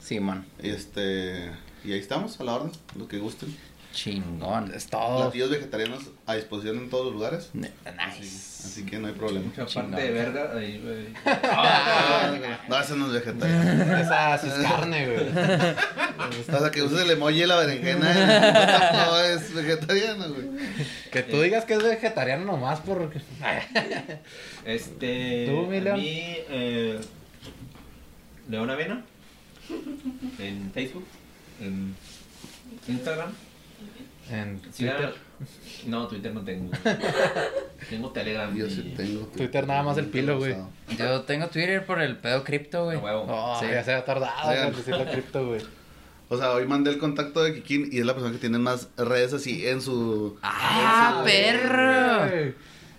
Simón. 0.00 0.46
Y 0.62 0.70
este. 0.70 1.50
Y 1.84 1.92
ahí 1.92 1.98
estamos, 2.00 2.40
a 2.40 2.44
la 2.44 2.54
orden, 2.54 2.72
lo 2.98 3.06
que 3.06 3.18
gusten. 3.18 3.54
Chingón. 3.96 4.72
Es 4.74 4.88
todo. 4.88 5.22
Platillos 5.22 5.48
vegetarianos 5.50 6.02
a 6.26 6.34
disposición 6.34 6.76
en 6.76 6.90
todos 6.90 7.06
los 7.06 7.14
lugares. 7.14 7.50
Nice. 7.54 8.66
Así 8.66 8.84
que 8.84 8.98
no 8.98 9.08
hay 9.08 9.14
problema. 9.14 9.46
Mucha 9.46 9.64
Chingón. 9.64 9.92
parte 9.92 10.04
de 10.04 10.12
verga. 10.12 10.52
Ahí, 10.54 10.78
güey. 10.84 11.06
No, 12.68 12.78
eso 12.78 12.96
no 12.96 13.06
es 13.06 13.12
vegetariano. 13.14 13.96
Esa 13.98 14.34
es 14.34 14.42
carne, 14.68 15.06
güey. 15.06 15.28
O 16.40 16.60
sea, 16.60 16.70
que 16.70 16.82
uses 16.82 17.00
el 17.00 17.10
emoji 17.12 17.40
de 17.40 17.46
la 17.46 17.56
berenjena. 17.56 18.92
No 18.92 19.18
es 19.20 19.54
vegetariano, 19.54 20.28
güey. 20.28 20.46
Que 21.10 21.22
tú 21.22 21.40
digas 21.40 21.64
que 21.64 21.74
es 21.74 21.82
vegetariano 21.82 22.44
nomás 22.44 22.80
por... 22.80 23.10
Este. 24.66 25.46
¿Tú, 25.48 25.66
mi 25.68 25.80
León? 25.80 25.98
mí, 25.98 26.36
eh, 26.50 27.00
León 28.50 28.68
Avena. 28.68 29.02
En 30.38 30.70
Facebook. 30.72 31.06
En 31.60 31.94
Instagram. 32.88 33.32
En. 34.30 34.60
Twitter. 34.60 35.14
No, 35.86 36.08
Twitter 36.08 36.32
no 36.34 36.40
tengo. 36.42 36.70
tengo 37.90 38.10
Telegram. 38.10 38.54
Yo 38.56 38.66
y- 38.66 38.70
sí 38.70 38.94
tengo. 38.96 39.26
Twitter 39.26 39.66
nada 39.66 39.82
más 39.82 39.98
el 39.98 40.06
pilo, 40.06 40.38
güey. 40.38 40.56
Yo 40.98 41.22
tengo 41.22 41.46
Twitter 41.48 41.84
por 41.86 42.00
el 42.00 42.16
pedo 42.16 42.42
cripto, 42.44 42.84
güey. 42.86 42.98
Oh, 43.02 43.58
Sí. 43.60 43.66
ya 43.70 43.84
se 43.84 43.92
ha 43.94 44.04
tardado 44.04 44.52
en 44.52 44.74
decir 44.74 44.94
la 44.94 45.10
cripto, 45.10 45.46
güey. 45.48 45.60
O 46.28 46.36
sea, 46.36 46.50
hoy 46.54 46.66
mandé 46.66 46.90
el 46.90 46.98
contacto 46.98 47.40
de 47.44 47.54
Kikín 47.54 47.88
y 47.92 48.00
es 48.00 48.04
la 48.04 48.12
persona 48.12 48.32
que 48.32 48.40
tiene 48.40 48.58
más 48.58 48.88
redes 48.96 49.32
así 49.32 49.64
en 49.68 49.80
su. 49.80 50.36
¡Ah, 50.42 51.22
perro! 51.24 52.52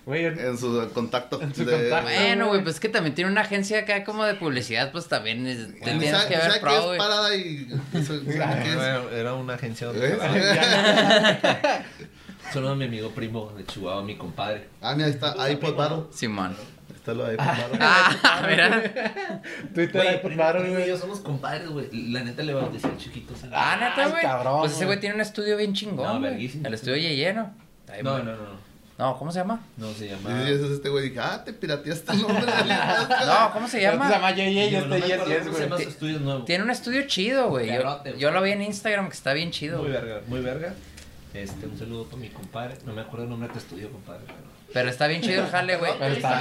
Güey, 0.08 0.24
En 0.26 0.58
su 0.58 0.90
contacto. 0.94 1.42
En 1.42 1.54
su 1.54 1.66
de- 1.66 1.74
contacto. 1.90 2.10
Bueno, 2.10 2.48
güey, 2.48 2.64
pues 2.64 2.76
es 2.76 2.80
que 2.80 2.88
también 2.88 3.14
tiene 3.14 3.30
una 3.30 3.42
agencia 3.42 3.80
acá 3.80 4.06
como 4.06 4.24
de 4.24 4.36
publicidad, 4.36 4.92
pues 4.94 5.08
también 5.10 5.46
es- 5.46 5.68
sabe- 5.84 6.28
que 6.30 6.60
pro, 6.62 6.94
es 6.94 6.98
parada 6.98 7.36
y. 7.36 7.68
eso- 7.94 8.14
¿qué 8.26 8.70
es? 8.70 8.76
Bueno, 8.76 9.10
era 9.10 9.34
una 9.34 9.56
agencia 9.56 9.88
donde. 9.88 10.18
Solo 12.54 12.76
mi 12.76 12.86
amigo 12.86 13.10
primo 13.12 13.52
de 13.58 13.66
Chihuahua, 13.66 14.04
mi 14.04 14.16
compadre. 14.16 14.70
Ah, 14.82 14.94
mira, 14.96 15.08
ahí 15.08 15.12
está 15.14 15.52
iPod 15.52 15.76
Battle. 15.76 16.04
Simón. 16.12 16.56
Ahí 16.90 16.96
está 16.96 17.14
lo 17.14 17.26
de 17.26 17.34
iPod 17.36 17.46
Battle. 17.46 17.78
Ah, 17.82 18.46
mira. 18.50 19.42
Twitter 19.74 20.02
ahí, 20.02 20.18
primo, 20.20 20.36
claro, 20.36 20.60
primo 20.62 20.76
y 20.76 20.78
güey. 20.78 20.88
yo 20.88 20.98
somos 20.98 21.20
compadres, 21.20 21.68
güey. 21.70 21.90
La 22.12 22.24
neta 22.24 22.44
le 22.44 22.54
bauticé 22.54 22.88
al 22.88 22.98
chiquito. 22.98 23.36
¿sabes? 23.36 23.52
Ah, 23.54 23.76
neta, 23.78 24.08
güey. 24.08 24.22
cabrón, 24.22 24.60
Pues 24.62 24.72
ese 24.72 24.86
güey. 24.86 25.00
tiene 25.02 25.16
un 25.16 25.22
estudio 25.22 25.58
bien 25.58 25.74
chingón, 25.74 26.08
No, 26.08 26.22
verguísimo. 26.22 26.66
El 26.66 26.74
estudio 26.74 26.96
Yeyeno. 26.96 27.54
Ahí, 27.92 28.02
No, 28.02 28.18
no, 28.20 28.24
no, 28.24 28.67
no. 28.98 29.18
¿cómo 29.18 29.32
se 29.32 29.40
llama? 29.40 29.62
No 29.78 29.92
se 29.94 30.06
Y 30.06 30.10
llama. 30.10 30.42
ese 30.50 30.66
es 30.66 30.72
este 30.72 30.90
güey. 30.90 31.10
Dije, 31.10 31.20
ah, 31.20 31.44
te 31.44 31.54
pirateaste 31.54 32.12
el 32.14 32.22
nombre 32.22 32.46
No, 33.26 33.52
¿cómo 33.54 33.68
se 33.68 33.78
Se 33.78 33.82
llama? 33.84 34.32
Yeye 34.32 34.68
y 34.68 34.72
Yo 34.72 34.82
se 34.82 34.88
güey. 34.88 35.02
llama 35.08 35.78
su 35.78 35.90
estudio 35.90 36.20
nuevo. 36.20 36.44
Tiene 36.46 36.64
un 36.64 36.72
estudio 36.72 37.04
chido, 37.08 37.50
güey. 37.50 37.68
Yo, 37.74 38.04
yo 38.18 38.32
lo 38.32 38.42
vi 38.42 38.52
en 38.52 38.62
Instagram 38.64 39.08
que 39.10 39.14
está 39.14 39.34
bien 39.34 39.52
chido. 39.52 39.82
Muy 39.82 39.92
verga, 39.92 40.22
muy 40.28 40.40
verga. 40.42 40.74
Este, 41.34 41.68
un 41.68 41.78
saludo 41.78 42.06
para 42.06 42.18
mi 42.18 42.30
compadre. 42.30 42.76
No 42.86 42.94
me 42.94 43.02
acuerdo 43.02 43.26
el 43.26 43.30
nombre 43.30 43.48
de 43.48 43.54
tu 43.54 43.60
estudio, 43.60 43.92
compadre. 43.92 44.22
pero- 44.26 44.38
Pero 44.74 44.90
está 44.90 45.08
bien 45.08 45.22
chido 45.22 45.44
el 45.46 45.50
jale, 45.52 45.78
güey. 45.78 45.92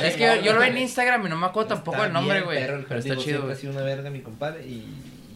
Es 0.02 0.14
que 0.16 0.24
yo, 0.36 0.42
yo 0.42 0.52
lo 0.54 0.60
vi 0.60 0.68
en. 0.68 0.78
Instagram 0.78 1.26
y 1.26 1.28
no 1.30 1.36
me 1.36 1.46
acuerdo 1.46 1.68
tampoco 1.74 2.02
el 2.04 2.12
nombre, 2.12 2.40
güey. 2.42 2.58
Pero 2.88 2.98
está 2.98 3.16
chido, 3.16 3.50
ha 3.50 3.54
sido 3.54 3.72
una 3.72 3.82
verga 3.82 4.10
mi 4.10 4.20
compadre 4.20 4.66
y 4.66 4.86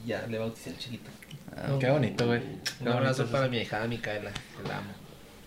ya 0.07 0.25
le 0.29 0.39
bauticé 0.39 0.71
al 0.71 0.79
chiquito. 0.79 1.11
Qué 1.79 1.91
bonito, 1.91 2.27
güey. 2.27 2.41
Un 2.81 2.89
abrazo 2.89 3.27
para 3.27 3.49
mi 3.49 3.59
hijada 3.59 3.87
Micaela, 3.87 4.31
que 4.31 4.69
la 4.69 4.79
amo. 4.79 4.91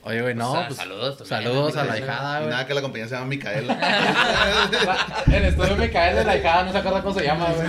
Oye, 0.05 0.21
güey, 0.21 0.35
no, 0.35 0.51
O 0.51 0.55
sea, 0.57 0.67
pues... 0.67 0.77
saludos 0.77 1.17
también, 1.17 1.43
Saludos 1.43 1.73
a 1.77 1.85
la 1.85 1.93
Micaela. 1.93 2.05
hijada, 2.13 2.37
güey. 2.39 2.49
nada, 2.49 2.67
que 2.67 2.73
la 2.73 2.81
compañía 2.81 3.07
se 3.07 3.15
llama 3.15 3.27
Micaela. 3.27 3.77
El 5.31 5.43
estudio 5.45 5.75
Micael 5.77 6.15
de 6.17 6.23
la 6.25 6.37
hijada, 6.37 6.63
no 6.63 6.71
se 6.73 6.77
acuerda 6.77 7.01
cómo 7.01 7.13
se 7.17 7.25
llama, 7.25 7.47
güey. 7.55 7.67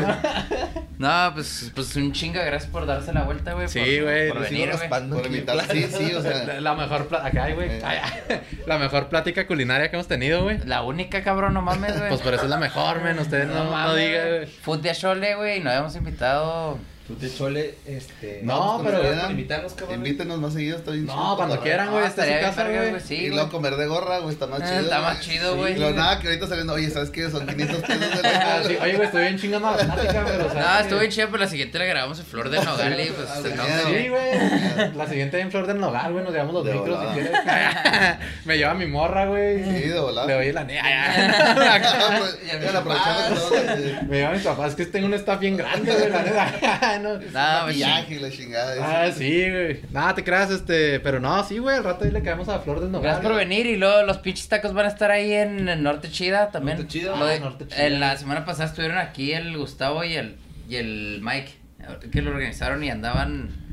No, 0.98 1.30
pues, 1.34 1.70
pues 1.74 1.94
un 1.96 2.12
chinga, 2.12 2.42
gracias 2.44 2.70
por 2.70 2.86
darse 2.86 3.12
la 3.12 3.22
vuelta, 3.22 3.52
güey. 3.52 3.68
Sí, 3.68 3.78
por- 3.98 4.04
güey, 4.04 4.28
Por 4.28 4.36
lo 4.38 4.42
venir, 4.44 4.70
güey. 4.72 4.88
Por 5.10 5.26
invitar. 5.26 5.60
Sí, 5.70 5.84
sí, 5.84 6.12
o 6.14 6.20
La, 6.22 6.32
sea. 6.44 6.60
la 6.60 6.74
mejor 6.74 7.08
acá, 7.22 7.48
güey. 7.50 7.68
Eh. 7.70 8.40
La 8.66 8.78
mejor 8.78 9.08
plática 9.08 9.46
culinaria 9.46 9.90
que 9.90 9.96
hemos 9.96 10.08
tenido, 10.08 10.42
güey. 10.44 10.58
La 10.64 10.82
única, 10.82 11.22
cabrón, 11.22 11.54
no 11.54 11.62
mames, 11.62 11.96
güey. 11.98 12.08
Pues 12.08 12.20
por 12.20 12.34
eso 12.34 12.44
es 12.44 12.50
la 12.50 12.58
mejor, 12.58 13.00
men. 13.02 13.18
Ustedes 13.18 13.46
no, 13.48 13.64
no, 13.64 13.70
mames. 13.70 13.96
digan, 13.96 14.28
güey. 14.28 14.46
Food 14.46 14.80
de 14.80 14.92
Chole, 14.92 15.34
güey, 15.36 15.60
nos 15.60 15.68
habíamos 15.72 15.96
invitado. 15.96 16.78
Tú 17.06 17.14
te 17.16 17.30
chole, 17.34 17.74
este. 17.84 18.40
No, 18.44 18.80
pero- 18.82 19.02
quieran, 19.02 19.30
invitarnos, 19.32 19.74
cabrón. 19.74 19.96
Invítenos 19.98 20.38
más 20.38 20.54
seguido, 20.54 20.78
está 20.78 20.90
bien 20.90 21.04
No, 21.04 21.12
chido, 21.12 21.36
cuando 21.36 21.60
quieran, 21.60 21.90
güey. 21.90 22.00
No, 22.00 22.06
Esta 22.08 22.22
es 22.24 22.28
estaría 22.30 22.50
su 22.52 22.56
bien 22.64 22.72
casa, 22.78 22.90
güey. 22.92 23.00
sí, 23.02 23.14
y 23.26 23.28
luego 23.28 23.50
comer 23.50 23.76
de 23.76 23.86
gorra, 23.86 24.18
güey, 24.20 24.32
está 24.32 24.46
más 24.46 24.62
Ah, 24.62 24.66
chido. 24.66 24.80
está 24.80 25.00
más 25.02 25.20
chido, 25.20 25.56
güey. 25.56 25.74
Y 25.74 25.78
luego 25.78 25.94
nada, 25.98 26.18
que 26.18 26.28
ahorita 26.28 26.46
saliendo, 26.46 26.72
oye, 26.72 26.88
¿sabes 26.88 27.10
qué? 27.10 27.28
Son 27.30 27.46
500 27.46 27.80
pesos 27.82 28.22
de 28.22 28.28
Ah, 28.28 28.60
la 28.62 28.64
sí. 28.68 28.78
Oye, 28.80 28.92
güey, 28.94 29.04
estoy 29.06 29.20
bien 29.22 29.38
chingando 29.38 29.70
la 29.70 29.76
plática, 29.76 30.24
pero 30.26 30.50
sea. 30.50 30.60
No, 30.64 30.76
que- 30.78 30.82
estuvo 30.82 30.98
bien 31.00 31.12
chido, 31.12 31.26
pero 31.30 31.42
la 31.44 31.48
siguiente 31.50 31.78
la 31.78 31.84
grabamos 31.84 32.18
en 32.20 32.24
Flor 32.24 32.48
de 32.48 32.64
Nogal 32.64 32.98
y 33.00 33.10
pues 33.10 33.28
Ah. 33.28 33.82
Sí, 33.86 34.08
güey. 34.08 34.94
La 34.96 35.06
siguiente 35.06 35.40
en 35.40 35.50
Flor 35.50 35.66
del 35.66 35.80
Nogal, 35.80 36.10
güey. 36.10 36.24
Nos 36.24 36.32
llevamos 36.32 36.54
los 36.54 36.64
De 36.64 36.72
micros 36.72 36.98
si 37.00 37.04
volada. 37.04 37.12
quieres. 37.12 38.18
Me 38.46 38.56
lleva 38.56 38.72
mi 38.72 38.86
morra, 38.86 39.26
güey. 39.26 39.62
Sí, 39.62 39.88
de 39.88 39.98
volada. 40.00 40.26
Le 40.26 40.34
oye 40.36 40.52
la 40.54 40.64
niña. 40.64 40.80
Ah, 40.82 42.18
pues, 42.18 42.38
me 42.42 43.76
sí. 43.76 44.06
Lleva 44.10 44.30
mis 44.32 44.42
papás. 44.42 44.70
Es 44.70 44.74
que 44.76 44.86
tengo 44.86 45.06
un 45.06 45.14
staff 45.14 45.38
bien 45.38 45.56
grande, 45.58 45.92
güey, 45.92 46.10
la 46.10 46.22
neta. 46.22 46.93
No. 47.02 47.14
No, 47.14 47.18
pues, 47.20 47.32
Maquillaje 47.32 48.14
y 48.14 48.18
la 48.18 48.30
chingada. 48.30 49.04
Ah, 49.06 49.10
sí, 49.10 49.50
güey. 49.50 49.80
Nada, 49.90 50.14
te 50.14 50.24
creas, 50.24 50.50
este. 50.50 51.00
Pero 51.00 51.20
no, 51.20 51.42
sí, 51.44 51.58
güey. 51.58 51.76
Al 51.76 51.84
rato 51.84 52.04
ahí 52.04 52.10
le 52.10 52.22
caemos 52.22 52.48
a 52.48 52.60
Flor 52.60 52.80
del 52.80 52.90
Nogal. 52.92 53.02
Gracias 53.12 53.26
por 53.26 53.36
venir 53.36 53.66
y 53.66 53.76
luego 53.76 54.02
los 54.02 54.18
pinches 54.18 54.48
tacos 54.48 54.72
van 54.72 54.86
a 54.86 54.88
estar 54.88 55.10
ahí 55.10 55.32
en 55.32 55.68
el 55.68 55.82
Norte 55.82 56.10
Chida 56.10 56.50
también. 56.50 56.78
Norte 56.78 56.92
Chida. 56.92 57.12
Ah, 57.14 57.38
Norte 57.40 57.66
Chida. 57.66 57.86
en 57.86 58.00
la 58.00 58.16
semana 58.16 58.44
pasada 58.44 58.68
estuvieron 58.68 58.98
aquí 58.98 59.32
el 59.32 59.56
Gustavo 59.56 60.04
y 60.04 60.14
el, 60.14 60.36
y 60.68 60.76
el 60.76 61.20
Mike, 61.22 61.52
que 62.12 62.22
lo 62.22 62.30
organizaron 62.30 62.82
y 62.84 62.90
andaban 62.90 63.63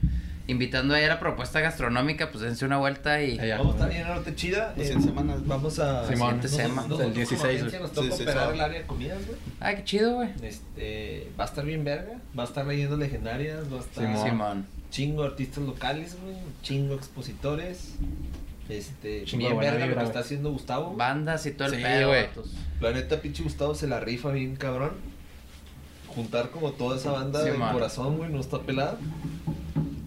invitando 0.48 0.94
ahí 0.96 1.04
a 1.04 1.08
la 1.08 1.20
propuesta 1.20 1.60
gastronómica, 1.62 2.30
pues 2.32 2.44
dense 2.44 2.66
una 2.66 2.78
vuelta 2.78 3.22
y... 3.24 3.40
Allá. 3.40 3.58
Vamos 3.58 3.74
a 3.74 3.78
estar 3.78 3.90
bien 3.90 4.02
en 4.02 4.08
Norte 4.08 4.36
Chida. 4.36 4.74
Pues 4.76 4.90
eh, 4.90 4.94
en 4.94 5.04
semanas. 5.04 5.48
Vamos 5.48 5.80
a. 5.80 6.08
Simón. 6.08 6.38
Nos- 6.42 6.52
Sema. 6.52 6.88
nos- 6.88 7.00
El 7.00 7.08
nos- 7.08 7.16
16, 7.16 7.40
como 7.40 7.50
agencia 7.50 7.80
güey. 7.80 7.82
Nos 7.82 7.92
toca 7.94 8.08
Sí, 8.12 8.18
sí, 8.18 8.24
operar 8.24 8.54
el 8.54 8.62
área 8.62 8.80
de 8.80 8.86
comidas, 8.86 9.26
güey. 9.26 9.38
Ay, 9.60 9.76
qué 9.78 9.84
chido, 9.84 10.16
güey. 10.16 10.30
Este, 10.44 11.32
va 11.40 11.44
a 11.44 11.48
estar 11.48 11.66
bien 11.66 11.84
verga, 11.84 12.14
va 12.38 12.44
a 12.44 12.46
estar 12.48 12.66
leyendas 12.66 13.00
legendarias, 13.00 13.72
va 13.72 13.78
a 13.78 13.82
estar 13.82 14.04
Simón. 14.06 14.30
Simón. 14.30 14.66
chingo 14.90 15.24
artistas 15.24 15.64
locales, 15.64 16.18
güey, 16.22 16.36
chingo 16.64 16.96
expositores. 16.96 17.94
Este, 18.70 19.26
Chingo 19.26 19.48
bien 19.48 19.60
verga 19.60 19.86
lo 19.86 19.98
que 19.98 20.04
está 20.04 20.20
haciendo 20.20 20.52
Gustavo. 20.52 20.96
Bandas 20.96 21.46
y 21.46 21.52
todo 21.52 21.68
el 21.70 21.76
Sí, 21.76 21.82
pedo, 21.84 22.08
güey. 22.10 22.26
La 22.80 22.92
neta, 22.92 23.20
pinche 23.22 23.44
Gustavo 23.44 23.76
se 23.76 23.88
la 23.88 24.00
rifa 24.00 24.30
bien 24.32 24.56
cabrón. 24.56 24.92
Juntar 26.08 26.50
como 26.50 26.72
toda 26.72 26.98
esa 26.98 27.12
banda 27.12 27.42
de 27.44 27.54
corazón, 27.54 28.18
güey, 28.18 28.30
no 28.32 28.40
está 28.42 28.60
pelada. 28.62 28.98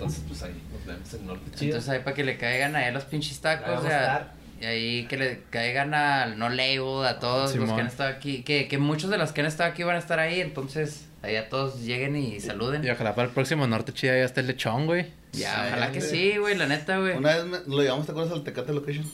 Entonces, 0.04 0.24
pues 0.28 0.42
ahí 0.42 0.62
nos 0.72 0.86
vemos 0.86 1.14
en 1.14 1.26
Norte 1.26 1.50
Chido. 1.54 1.64
Entonces 1.72 1.90
ahí 1.90 1.98
para 2.00 2.14
que 2.16 2.24
le 2.24 2.36
caigan 2.38 2.76
ahí 2.76 2.84
a 2.86 2.92
los 2.92 3.04
pinches 3.04 3.32
Ahí 3.36 3.40
tacos 3.42 3.68
vamos 3.76 3.84
y 3.84 3.88
a 3.92 3.96
a, 3.98 4.00
estar. 4.02 4.32
y 4.60 4.64
ahí 4.66 5.06
que 5.06 5.16
le 5.16 5.40
caigan 5.50 5.94
al 5.94 6.38
no 6.38 6.48
label, 6.48 7.06
a 7.06 7.18
todos 7.18 7.54
los 7.56 7.70
que 7.72 7.80
han 7.80 7.86
estado 7.86 8.10
aquí. 8.10 8.42
Que, 8.42 8.68
que 8.68 8.78
muchos 8.78 9.10
de 9.10 9.18
los 9.18 9.32
que 9.32 9.40
han 9.40 9.46
estado 9.46 9.70
aquí 9.70 9.82
van 9.82 9.96
a 9.96 9.98
estar 9.98 10.18
ahí. 10.18 10.40
Entonces, 10.40 11.06
ahí 11.22 11.36
a 11.36 11.48
todos 11.48 11.80
lleguen 11.82 12.16
y 12.16 12.40
saluden. 12.40 12.84
Y 12.84 12.90
ojalá 12.90 13.14
para 13.14 13.28
el 13.28 13.34
próximo 13.34 13.66
Norte 13.66 13.92
Chida 13.92 14.12
ya 14.18 14.24
esté 14.24 14.40
el 14.40 14.46
lechón, 14.48 14.86
güey. 14.86 15.06
Ya, 15.32 15.64
ojalá 15.68 15.90
que 15.90 16.00
sí, 16.00 16.36
güey, 16.38 16.56
la 16.56 16.66
neta, 16.66 16.98
güey. 16.98 17.16
Una 17.16 17.34
vez 17.36 17.44
me- 17.44 17.58
lo 17.74 17.82
llevamos, 17.82 18.06
¿te 18.06 18.12
acuerdas 18.12 18.32
al 18.32 18.44
Tecate 18.44 18.72
Location? 18.72 19.04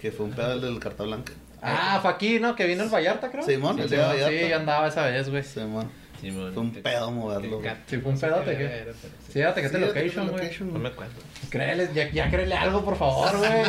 Que 0.00 0.12
fue 0.12 0.26
un 0.26 0.32
pedo 0.32 0.52
el 0.52 0.60
del 0.60 0.78
carta 0.78 1.02
blanca. 1.04 1.32
Ah, 1.62 1.98
fue 2.00 2.10
aquí, 2.12 2.38
¿no? 2.38 2.54
Que 2.54 2.64
vino 2.66 2.84
el 2.84 2.90
Vallarta, 2.90 3.30
creo. 3.30 3.42
Simón, 3.44 3.78
el 3.80 3.88
sí, 3.88 3.96
de 3.96 4.02
Vallarta. 4.02 4.38
sí, 4.38 4.48
yo 4.48 4.56
andaba 4.56 4.86
esa 4.86 5.06
vez, 5.06 5.28
güey. 5.30 5.42
Simón. 5.42 5.90
Fue 6.32 6.62
un 6.62 6.72
pedo 6.72 7.10
moverlo. 7.10 7.60
Sí, 7.86 7.98
fue 7.98 8.12
un 8.12 8.18
pedote, 8.20 8.56
¿qué? 8.56 8.92
Sí, 9.32 9.40
era 9.40 9.54
Tecate 9.54 9.74
Sí, 9.78 9.80
Location, 9.84 10.30
güey. 10.30 10.50
No 10.72 10.78
me 10.78 10.88
acuerdo. 10.88 11.12
Créele, 11.50 11.88
ya, 11.94 12.10
ya 12.10 12.30
créele 12.30 12.54
algo, 12.54 12.84
por 12.84 12.96
favor, 12.96 13.36
güey. 13.38 13.50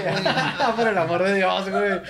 por 0.76 0.88
el 0.88 0.98
amor 0.98 1.24
de 1.24 1.36
Dios, 1.36 1.70
güey. 1.70 2.02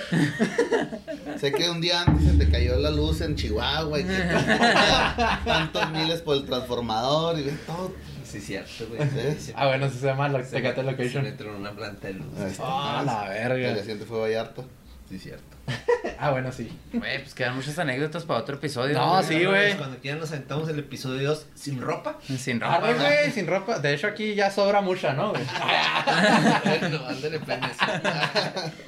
Sé 1.38 1.52
que 1.52 1.70
un 1.70 1.80
día 1.80 2.02
antes 2.02 2.24
se 2.32 2.38
te 2.38 2.50
cayó 2.50 2.76
la 2.78 2.90
luz 2.90 3.20
en 3.20 3.36
Chihuahua 3.36 4.00
y 4.00 4.04
que 4.04 4.16
tantos 5.44 5.90
miles 5.92 6.20
por 6.22 6.36
el 6.36 6.44
transformador 6.44 7.38
y 7.38 7.42
ves 7.44 7.66
todo. 7.66 7.92
Sí, 8.24 8.40
cierto, 8.40 8.86
güey. 8.88 9.00
Sí. 9.08 9.36
Sí, 9.46 9.52
Ah, 9.56 9.68
bueno, 9.68 9.88
se 9.88 10.04
llama 10.04 10.28
la 10.28 10.42
Tecate 10.42 10.82
Location. 10.82 11.24
Se 11.24 11.30
entró 11.30 11.56
una 11.56 11.72
planta 11.72 12.08
de 12.08 12.14
luz. 12.14 12.26
Ah, 12.60 13.02
la 13.04 13.26
El 13.36 13.48
verga. 13.48 13.72
día 13.74 13.80
siguiente 13.82 14.04
fue 14.04 14.20
Vallarta. 14.20 14.62
Sí, 15.08 15.18
cierto. 15.18 15.56
Ah, 16.20 16.32
bueno, 16.32 16.50
sí. 16.50 16.68
Güey, 16.92 17.20
pues 17.22 17.32
quedan 17.32 17.54
muchas 17.54 17.78
anécdotas 17.78 18.24
para 18.24 18.40
otro 18.40 18.56
episodio. 18.56 18.92
No, 18.98 19.12
güey. 19.22 19.24
sí, 19.24 19.44
güey. 19.44 19.76
Cuando 19.76 19.98
quieran 19.98 20.18
nos 20.18 20.32
aventamos 20.32 20.68
el 20.68 20.80
episodio 20.80 21.28
2 21.28 21.46
sin 21.54 21.80
ropa. 21.80 22.18
Sin 22.36 22.58
ropa, 22.60 22.74
Arre, 22.74 22.94
güey. 22.94 23.06
güey, 23.06 23.30
sin 23.30 23.46
ropa. 23.46 23.78
De 23.78 23.94
hecho, 23.94 24.08
aquí 24.08 24.34
ya 24.34 24.50
sobra 24.50 24.80
mucha, 24.80 25.12
¿no, 25.12 25.30
güey? 25.30 25.42
bueno, 26.80 27.06
ándale, 27.06 27.38
pendes. 27.38 27.76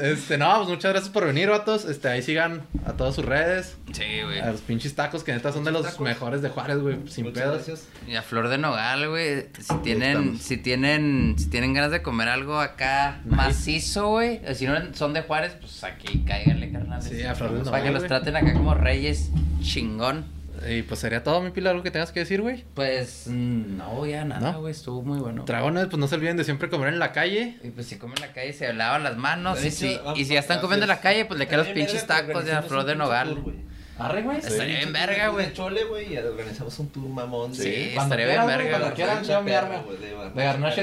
Este, 0.00 0.36
no, 0.36 0.54
pues 0.58 0.68
muchas 0.68 0.92
gracias 0.92 1.10
por 1.10 1.24
venir, 1.26 1.48
vatos. 1.48 1.86
Este, 1.86 2.08
ahí 2.08 2.20
sigan 2.22 2.66
a 2.84 2.92
todas 2.92 3.14
sus 3.14 3.24
redes. 3.24 3.76
Sí, 3.92 4.04
güey. 4.22 4.40
A 4.40 4.50
los 4.52 4.60
pinches 4.60 4.94
tacos, 4.94 5.24
que 5.24 5.32
neta 5.32 5.52
son 5.52 5.64
de 5.64 5.72
los 5.72 5.84
Tacos. 5.84 6.00
mejores 6.00 6.42
de 6.42 6.50
Juárez, 6.50 6.78
güey. 6.80 6.98
Sin 7.08 7.24
Muchas 7.24 7.42
pedos. 7.42 7.54
gracias. 7.66 7.88
Y 8.06 8.14
a 8.14 8.20
Flor 8.22 8.48
de 8.48 8.58
Nogal, 8.58 9.08
güey. 9.08 9.46
Si 9.58 9.74
tienen, 9.82 10.38
si 10.38 10.58
tienen, 10.58 11.36
si 11.38 11.48
tienen 11.48 11.72
ganas 11.72 11.92
de 11.92 12.02
comer 12.02 12.28
algo 12.28 12.60
acá 12.60 13.20
macizo, 13.24 14.08
güey. 14.08 14.42
Si 14.54 14.66
no 14.66 14.76
son 14.94 15.14
de 15.14 15.22
Juárez, 15.22 15.56
pues 15.58 15.82
aquí 15.82 15.95
cáiganle, 16.26 16.70
carnales. 16.72 17.04
Sí, 17.04 17.22
a 17.22 17.34
Flor 17.34 17.52
de 17.64 17.70
Para 17.70 17.82
que 17.82 17.90
los 17.90 18.04
traten 18.06 18.36
acá 18.36 18.52
como 18.52 18.74
reyes 18.74 19.30
chingón. 19.60 20.24
Y 20.68 20.82
pues 20.82 21.00
sería 21.00 21.22
todo, 21.22 21.42
mi 21.42 21.50
pila, 21.50 21.68
algo 21.70 21.82
que 21.82 21.90
tengas 21.90 22.12
que 22.12 22.20
decir, 22.20 22.40
güey. 22.40 22.64
Pues 22.74 23.24
mm, 23.26 23.76
no, 23.76 24.06
ya 24.06 24.24
nada, 24.24 24.52
¿No? 24.52 24.60
güey. 24.60 24.72
Estuvo 24.72 25.02
muy 25.02 25.18
bueno. 25.18 25.44
Dragones, 25.44 25.86
pues 25.86 25.98
no 25.98 26.08
se 26.08 26.14
olviden 26.14 26.38
de 26.38 26.44
siempre 26.44 26.70
comer 26.70 26.88
en 26.88 26.98
la 26.98 27.12
calle. 27.12 27.58
Y 27.62 27.68
pues 27.70 27.86
si 27.86 27.96
comen 27.98 28.16
en 28.16 28.28
la 28.28 28.32
calle 28.32 28.52
se 28.54 28.72
lavan 28.72 29.02
las 29.04 29.16
manos. 29.18 29.60
De 29.60 29.68
Y 29.68 29.70
si, 29.70 29.92
hecho, 29.92 30.02
vamos- 30.04 30.18
y 30.18 30.24
si 30.24 30.32
ya 30.32 30.40
están 30.40 30.60
comiendo 30.60 30.84
en 30.84 30.88
la 30.88 31.00
calle, 31.00 31.26
pues 31.26 31.38
le 31.38 31.46
quedan 31.46 31.60
los 31.66 31.68
pinches 31.68 32.06
tacos 32.06 32.44
de 32.46 32.62
Flor 32.62 32.84
de 32.86 32.96
Nogal. 32.96 33.34
tour. 33.34 33.52
Arre, 33.98 34.22
güey. 34.22 34.36
Estaría 34.38 34.76
bien 34.78 34.92
verga, 34.92 35.28
güey. 35.28 35.52
Chole, 35.54 35.84
güey, 35.84 36.12
y 36.12 36.18
organizamos 36.18 36.78
un 36.78 36.88
tour 36.90 37.08
mamón. 37.08 37.54
Sí, 37.54 37.92
Cuando 37.94 38.14
estaría 38.14 38.26
bien 38.44 38.46
verga. 38.46 38.78
cuando 38.78 38.94
quieran, 38.94 39.24
yo 39.24 39.42
mi 39.42 39.50
Perro, 39.50 39.66
arma. 39.68 39.82
güey, 39.86 39.96
de 39.98 40.14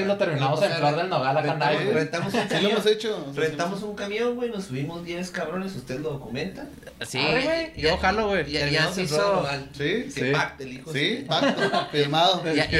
y 0.00 0.04
lo 0.04 0.16
terminamos 0.16 0.62
en 0.62 0.72
Flor 0.72 0.96
del 0.96 1.08
Nogal, 1.08 1.36
acá 1.38 1.72
güey. 1.74 1.92
Rentamos 1.92 2.34
un 2.34 2.40
Sí 2.40 2.46
lo 2.46 2.48
camión. 2.48 2.72
hemos 2.72 2.86
hecho. 2.86 3.32
Rentamos 3.36 3.82
un 3.84 3.94
camión, 3.94 4.34
güey, 4.34 4.50
nos 4.50 4.64
subimos 4.64 5.04
10 5.04 5.30
cabrones, 5.30 5.76
usted 5.76 6.00
lo 6.00 6.10
documenta. 6.10 6.66
Sí, 7.06 7.18
Arre, 7.18 7.42
güey. 7.44 7.72
ya- 7.80 7.90
Yo 7.90 7.96
jalo, 7.98 8.28
güey. 8.28 8.50
Ya, 8.50 8.68
se 8.92 9.00
en 9.02 9.06
hizo. 9.06 9.46
Sí, 9.76 10.10
sí. 10.10 10.30
pacte 10.32 10.64
el 10.64 10.72
hijo. 10.72 10.92
Sí, 10.92 11.24
pacto, 11.28 11.86
firmado. 11.92 12.42
Ya, 12.52 12.68
se 12.68 12.76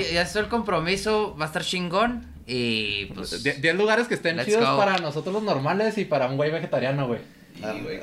hizo, 0.00 0.12
ya 0.14 0.24
se 0.24 0.30
hizo 0.30 0.40
el 0.40 0.48
compromiso, 0.48 1.36
va 1.38 1.44
a 1.44 1.48
estar 1.48 1.62
chingón. 1.62 2.32
Y 2.46 3.06
pues. 3.14 3.42
Die- 3.42 3.54
Diez 3.60 3.74
lugares 3.74 4.06
que 4.08 4.14
estén 4.14 4.42
chidos 4.44 4.64
para 4.78 4.96
nosotros 4.98 5.34
los 5.34 5.42
normales 5.42 5.96
y 5.98 6.04
para 6.06 6.26
un 6.26 6.36
güey 6.36 6.50
vegetariano, 6.50 7.06
güey. 7.06 7.20
Sí, 7.54 7.80
güey. 7.82 8.00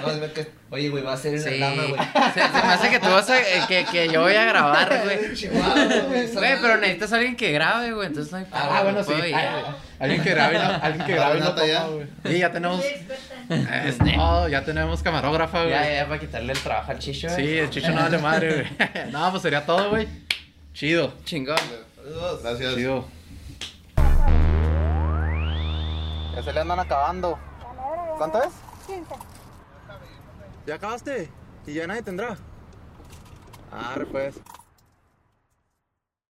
No, 0.00 0.10
es 0.10 0.20
ver 0.20 0.32
que- 0.32 0.50
Oye, 0.70 0.88
güey, 0.88 1.02
va 1.02 1.12
a 1.12 1.16
ser 1.16 1.34
en 1.34 1.40
Sí. 1.42 1.58
la 1.58 1.70
lama, 1.70 1.82
güey. 1.88 2.00
Se, 2.34 2.40
se 2.40 2.66
me 2.66 2.72
hace 2.72 2.90
que 2.90 2.98
tú 3.00 3.08
vas 3.10 3.28
a. 3.28 3.38
eh, 3.40 3.62
que, 3.68 3.84
que 3.84 4.08
yo 4.08 4.22
voy 4.22 4.34
a 4.34 4.44
grabar, 4.44 4.88
güey. 5.04 5.18
Güey. 5.18 6.32
Güey, 6.32 6.60
pero 6.60 6.76
necesitas 6.78 7.12
a 7.12 7.16
alguien 7.16 7.36
que 7.36 7.52
grabe, 7.52 7.92
güey. 7.92 8.06
Entonces 8.08 8.32
no 8.32 8.38
hay 8.38 8.46
Ah, 8.52 8.80
bueno, 8.82 9.02
sí. 9.04 9.12
ir, 9.12 9.18
güey. 9.18 9.34
alguien 10.00 10.22
que 10.22 10.30
grabe, 10.30 10.58
¿no? 10.58 10.64
Alguien 10.82 11.06
que 11.06 11.12
grabe, 11.14 11.34
no 11.40 11.46
Renata, 11.46 11.66
ya. 11.66 11.84
güey. 11.84 12.06
Sí, 12.24 12.38
ya 12.38 12.52
tenemos. 12.52 12.84
Experta. 12.84 13.24
Eh, 13.50 14.16
no, 14.16 14.48
ya 14.48 14.64
tenemos 14.64 15.02
camarógrafa, 15.02 15.58
güey. 15.64 15.70
Ya, 15.70 15.94
ya, 15.96 16.06
para 16.08 16.18
quitarle 16.20 16.52
el 16.52 16.58
trabajo 16.58 16.90
al 16.92 16.98
chicho. 16.98 17.28
Sí, 17.28 17.42
güey. 17.42 17.58
el 17.58 17.70
chicho 17.70 17.90
no 17.90 18.00
vale 18.02 18.18
madre, 18.18 18.54
güey. 18.78 19.10
No, 19.12 19.30
pues 19.30 19.42
sería 19.42 19.66
todo, 19.66 19.90
güey. 19.90 20.08
Chido. 20.72 21.12
Chingón. 21.24 21.56
Saludos. 21.96 22.42
Gracias. 22.42 22.74
Chido. 22.74 23.06
Ya 26.34 26.42
se 26.42 26.52
le 26.52 26.60
andan 26.60 26.80
acabando. 26.80 27.38
¿Cuánto 28.18 28.42
es? 28.42 28.48
15. 28.86 29.14
¿Ya 30.66 30.74
acabaste? 30.76 31.30
¿Y 31.66 31.74
ya 31.74 31.86
nadie 31.86 32.02
tendrá? 32.02 32.36
Ah, 33.72 33.96
pues. 34.10 34.36